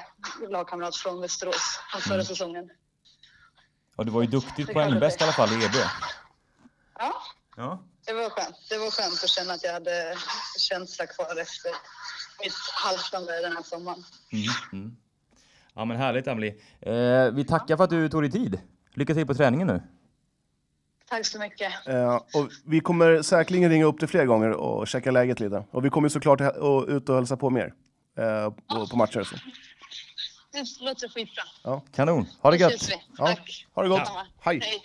lagkamrat 0.49 0.95
från 0.95 1.21
Västerås 1.21 1.79
från 1.91 2.01
förra 2.01 2.13
Mm. 2.13 2.25
säsongen. 2.25 2.69
Ja, 3.97 4.03
du 4.03 4.11
var 4.11 4.21
ju 4.21 4.27
duktigt 4.27 4.67
Det 4.67 4.73
poängbäst 4.73 5.21
i 5.21 5.23
alla 5.23 5.33
fall 5.33 5.49
i 5.49 5.65
EB. 5.65 5.73
Ja, 6.99 7.13
Ja. 7.57 7.83
det 8.05 8.13
var 8.13 8.29
skönt. 8.29 8.55
Det 8.69 8.77
var 8.77 8.91
skönt 8.91 9.23
att 9.23 9.29
känna 9.29 9.53
att 9.53 9.63
jag 9.63 9.73
hade 9.73 10.15
känsla 10.59 11.05
kvar 11.05 11.41
efter 11.41 11.71
mitt 12.43 12.53
haltande 12.83 13.41
den 13.41 13.55
här 13.55 13.63
sommaren. 13.63 14.03
Mm. 14.31 14.45
Mm. 14.73 14.97
Ja 15.73 15.85
men 15.85 15.97
härligt 15.97 16.27
Amelie. 16.27 16.55
Eh, 16.81 17.31
vi 17.33 17.45
tackar 17.45 17.77
för 17.77 17.83
att 17.83 17.89
du 17.89 18.09
tog 18.09 18.23
dig 18.23 18.31
tid. 18.31 18.59
Lycka 18.93 19.13
till 19.13 19.27
på 19.27 19.33
träningen 19.33 19.67
nu. 19.67 19.81
Tack 21.15 21.25
så 21.25 21.39
mycket. 21.39 21.87
Eh, 21.87 22.15
och 22.15 22.49
vi 22.65 22.79
kommer 22.79 23.21
säkerligen 23.21 23.69
ringa 23.69 23.85
upp 23.85 23.99
dig 23.99 24.09
fler 24.09 24.25
gånger 24.25 24.51
och 24.51 24.87
checka 24.87 25.11
läget 25.11 25.39
lite. 25.39 25.63
Och 25.71 25.85
vi 25.85 25.89
kommer 25.89 26.09
såklart 26.09 26.41
att 26.41 26.57
att 26.57 26.87
ut 26.89 27.09
och 27.09 27.15
hälsa 27.15 27.37
på 27.37 27.49
mer 27.49 27.73
eh, 28.19 28.49
på, 28.49 28.87
på 28.87 28.97
matcher. 28.97 29.19
och 29.19 29.27
Så. 29.27 29.35
Det 30.51 30.85
låter 30.85 31.07
skitbra. 31.09 31.81
Kanon. 31.95 32.25
Ha 32.41 32.51
det 32.51 32.57
gött. 32.57 32.89
Ja, 33.17 33.27
Tack. 33.27 33.65
ha 33.73 33.83
det 33.83 33.89
gott. 33.89 33.99
Detsamma. 33.99 34.25
Hej. 34.39 34.59
Hej. 34.63 34.81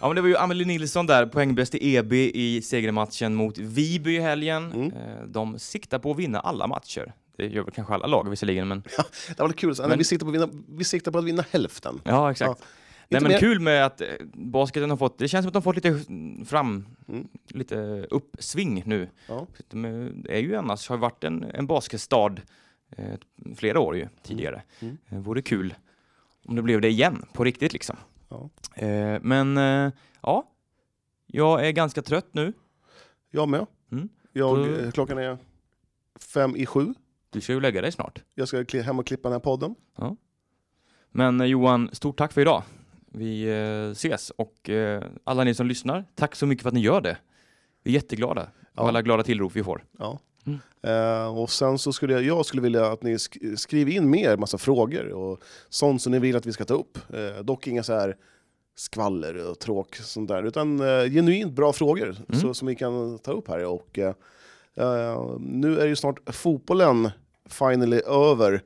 Ja 0.00 0.06
men 0.08 0.14
det 0.16 0.20
var 0.20 0.28
ju 0.28 0.36
Amelie 0.36 0.66
Nilsson 0.66 1.06
där, 1.06 1.26
poängbäst 1.26 1.74
i 1.74 1.96
EB 1.96 2.12
i 2.12 2.62
segermatchen 2.62 3.34
mot 3.34 3.58
Viby 3.58 4.16
i 4.16 4.20
helgen. 4.20 4.72
Mm. 4.72 4.92
Eh, 4.92 5.22
de 5.26 5.58
siktar 5.58 5.98
på 5.98 6.10
att 6.10 6.16
vinna 6.16 6.40
alla 6.40 6.66
matcher. 6.66 7.12
Det 7.36 7.46
gör 7.46 7.62
väl 7.62 7.74
kanske 7.74 7.94
alla 7.94 8.06
lag 8.06 8.30
visserligen 8.30 8.68
men 8.68 8.82
Det 9.28 9.38
var 9.38 9.48
lite 9.48 9.60
kul. 9.60 9.76
Så, 9.76 9.88
Men- 9.88 9.98
vi, 9.98 10.04
siktar 10.04 10.26
på 10.26 10.30
att 10.30 10.34
vinna, 10.34 10.48
vi 10.68 10.84
siktar 10.84 11.12
på 11.12 11.18
att 11.18 11.24
vinna 11.24 11.44
hälften. 11.50 12.00
ja 12.04 12.30
exakt. 12.30 12.62
Nej 13.10 13.20
men 13.22 13.32
mer. 13.32 13.38
kul 13.38 13.60
med 13.60 13.86
att 13.86 14.00
eh, 14.00 14.06
basketen 14.34 14.90
har 14.90 14.96
fått, 14.96 15.18
det 15.18 15.28
känns 15.28 15.44
som 15.44 15.48
att 15.48 15.52
de 15.54 15.62
fått 15.62 15.74
lite 15.76 16.00
fram, 16.46 16.86
Mm. 17.08 17.28
lite 17.48 18.06
uppsving 18.10 18.82
nu. 18.86 19.08
Ja. 19.28 19.46
De 19.68 19.84
är- 19.84 20.36
ju 20.38 20.56
annars, 20.56 20.88
har 20.88 20.96
varit 20.96 21.24
en, 21.24 21.42
en 21.42 21.66
basketstad 21.66 22.40
eh, 22.96 23.14
flera 23.56 23.80
år 23.80 23.96
ju 23.96 24.08
tidigare. 24.22 24.62
Mm. 24.80 24.98
Det 25.08 25.16
vore 25.18 25.42
kul 25.42 25.74
om 26.46 26.56
det 26.56 26.62
blev 26.62 26.80
det 26.80 26.88
igen, 26.88 27.24
på 27.32 27.44
riktigt 27.44 27.72
liksom. 27.72 27.96
Ja. 28.28 28.50
Eh, 28.74 29.18
men 29.22 29.56
eh, 29.56 29.92
ja, 30.22 30.50
jag 31.26 31.66
är 31.66 31.70
ganska 31.70 32.02
trött 32.02 32.28
nu. 32.32 32.52
Jag 33.30 33.48
med. 33.48 33.66
Mm. 33.92 34.08
Jag, 34.32 34.80
eh, 34.84 34.90
klockan 34.90 35.18
är 35.18 35.38
fem 36.34 36.56
i 36.56 36.66
sju. 36.66 36.94
Du 37.30 37.40
ska 37.40 37.52
ju 37.52 37.60
lägga 37.60 37.80
dig 37.82 37.92
snart. 37.92 38.22
Jag 38.34 38.48
ska 38.48 38.80
hem 38.82 38.98
och 38.98 39.06
klippa 39.06 39.28
den 39.28 39.32
här 39.34 39.40
podden. 39.40 39.74
Men 41.10 41.40
eh, 41.40 41.46
Johan, 41.46 41.90
stort 41.92 42.18
tack 42.18 42.32
för 42.32 42.40
idag. 42.40 42.62
Vi 43.12 43.42
eh, 43.48 43.90
ses 43.90 44.30
och 44.30 44.70
eh, 44.70 45.02
alla 45.24 45.44
ni 45.44 45.54
som 45.54 45.66
lyssnar, 45.66 46.04
tack 46.14 46.34
så 46.34 46.46
mycket 46.46 46.62
för 46.62 46.68
att 46.68 46.74
ni 46.74 46.80
gör 46.80 47.00
det. 47.00 47.16
Vi 47.82 47.90
är 47.90 47.94
jätteglada 47.94 48.48
Ja. 48.74 48.88
alla 48.88 49.02
glada 49.02 49.22
tillrop 49.22 49.56
vi 49.56 49.62
får. 49.64 49.84
Ja. 49.98 50.18
Mm. 50.46 50.58
Eh, 50.82 51.38
och 51.38 51.50
sen 51.50 51.78
så 51.78 51.92
skulle 51.92 52.12
jag, 52.12 52.22
jag 52.22 52.46
skulle 52.46 52.62
vilja 52.62 52.86
att 52.92 53.02
ni 53.02 53.16
sk- 53.16 53.56
skriver 53.56 53.92
in 53.92 54.10
mer 54.10 54.36
massa 54.36 54.58
frågor 54.58 55.08
och 55.12 55.42
sånt 55.68 56.02
som 56.02 56.12
ni 56.12 56.18
vill 56.18 56.36
att 56.36 56.46
vi 56.46 56.52
ska 56.52 56.64
ta 56.64 56.74
upp. 56.74 56.98
Eh, 57.14 57.42
dock 57.44 57.66
inga 57.66 57.82
så 57.82 57.92
här 57.92 58.16
skvaller 58.76 59.50
och 59.50 59.58
tråk 59.58 59.96
sånt 59.96 60.28
där, 60.28 60.42
utan 60.42 60.80
eh, 60.80 61.04
genuint 61.10 61.52
bra 61.52 61.72
frågor 61.72 62.16
Mm. 62.28 62.40
så, 62.40 62.54
som 62.54 62.68
vi 62.68 62.74
kan 62.74 63.18
ta 63.18 63.32
upp 63.32 63.48
här. 63.48 63.64
Och, 63.64 63.98
nu 65.40 65.78
är 65.80 65.86
ju 65.86 65.96
snart 65.96 66.34
fotbollen 66.34 67.10
finally 67.48 68.00
över, 68.06 68.62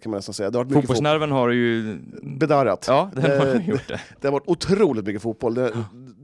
kan 0.00 0.10
man 0.10 0.18
nästan 0.18 0.34
säga. 0.34 0.50
Det 0.50 0.58
har 0.58 0.64
varit 0.64 0.68
fotboll. 0.72 0.82
Fotbollsnerven 0.82 1.30
har 1.32 1.48
ju... 1.48 1.98
Bedarrat. 2.22 2.84
Ja, 2.88 3.10
den 3.14 3.22
har 3.40 3.46
Eh, 3.46 3.68
gjort 3.68 3.88
det. 3.88 4.00
Det 4.20 4.26
har 4.28 4.32
varit 4.32 4.48
otroligt 4.48 5.06
mycket 5.06 5.22
fotboll, 5.22 5.54
det, 5.54 5.72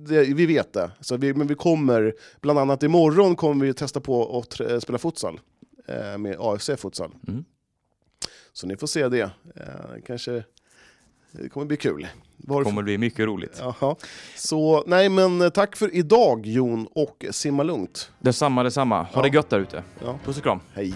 det, 0.09 0.25
vi 0.35 0.47
vet 0.47 0.73
det. 0.73 0.91
Så 1.01 1.17
vi, 1.17 1.35
men 1.35 1.47
vi 1.47 1.55
kommer, 1.55 2.15
bland 2.41 2.59
annat 2.59 2.83
imorgon 2.83 3.37
kommer 3.37 3.67
vi 3.67 3.75
testa 3.75 4.01
på 4.01 4.39
att 4.39 4.83
spela 4.83 4.99
futsal 4.99 5.41
eh, 5.89 6.19
med 6.19 6.37
AFC 6.41 6.71
futsal. 6.79 7.11
Mm. 7.29 7.45
Så 8.53 8.67
ni 8.67 8.77
får 8.77 8.87
se 8.87 9.09
det. 9.09 9.21
Eh, 9.57 9.63
kanske 10.07 10.45
det 11.33 11.49
kommer 11.49 11.67
bli 11.67 11.77
kul. 11.77 12.07
Var 12.37 12.65
kommer 12.65 12.83
bli 12.83 12.99
mycket 12.99 13.27
roligt. 13.27 13.59
Jaha. 13.61 13.97
Så 14.37 14.85
nej 14.87 15.09
men 15.09 15.41
eh, 15.43 15.49
tack 15.49 15.77
för 15.77 15.95
idag 15.95 16.47
Jon 16.47 16.87
och 16.95 17.25
simma 17.31 17.63
lugnt. 17.63 18.11
Detsamma, 18.19 18.63
detsamma. 18.63 19.03
Ha 19.03 19.09
Ja. 19.15 19.23
det 19.23 19.29
gött 19.37 19.51
där 19.51 19.61
ute. 19.61 19.83
Ja. 20.05 20.19
Puss 20.25 20.37
och 20.37 20.43
kram. 20.43 20.61
Hej. 20.75 20.95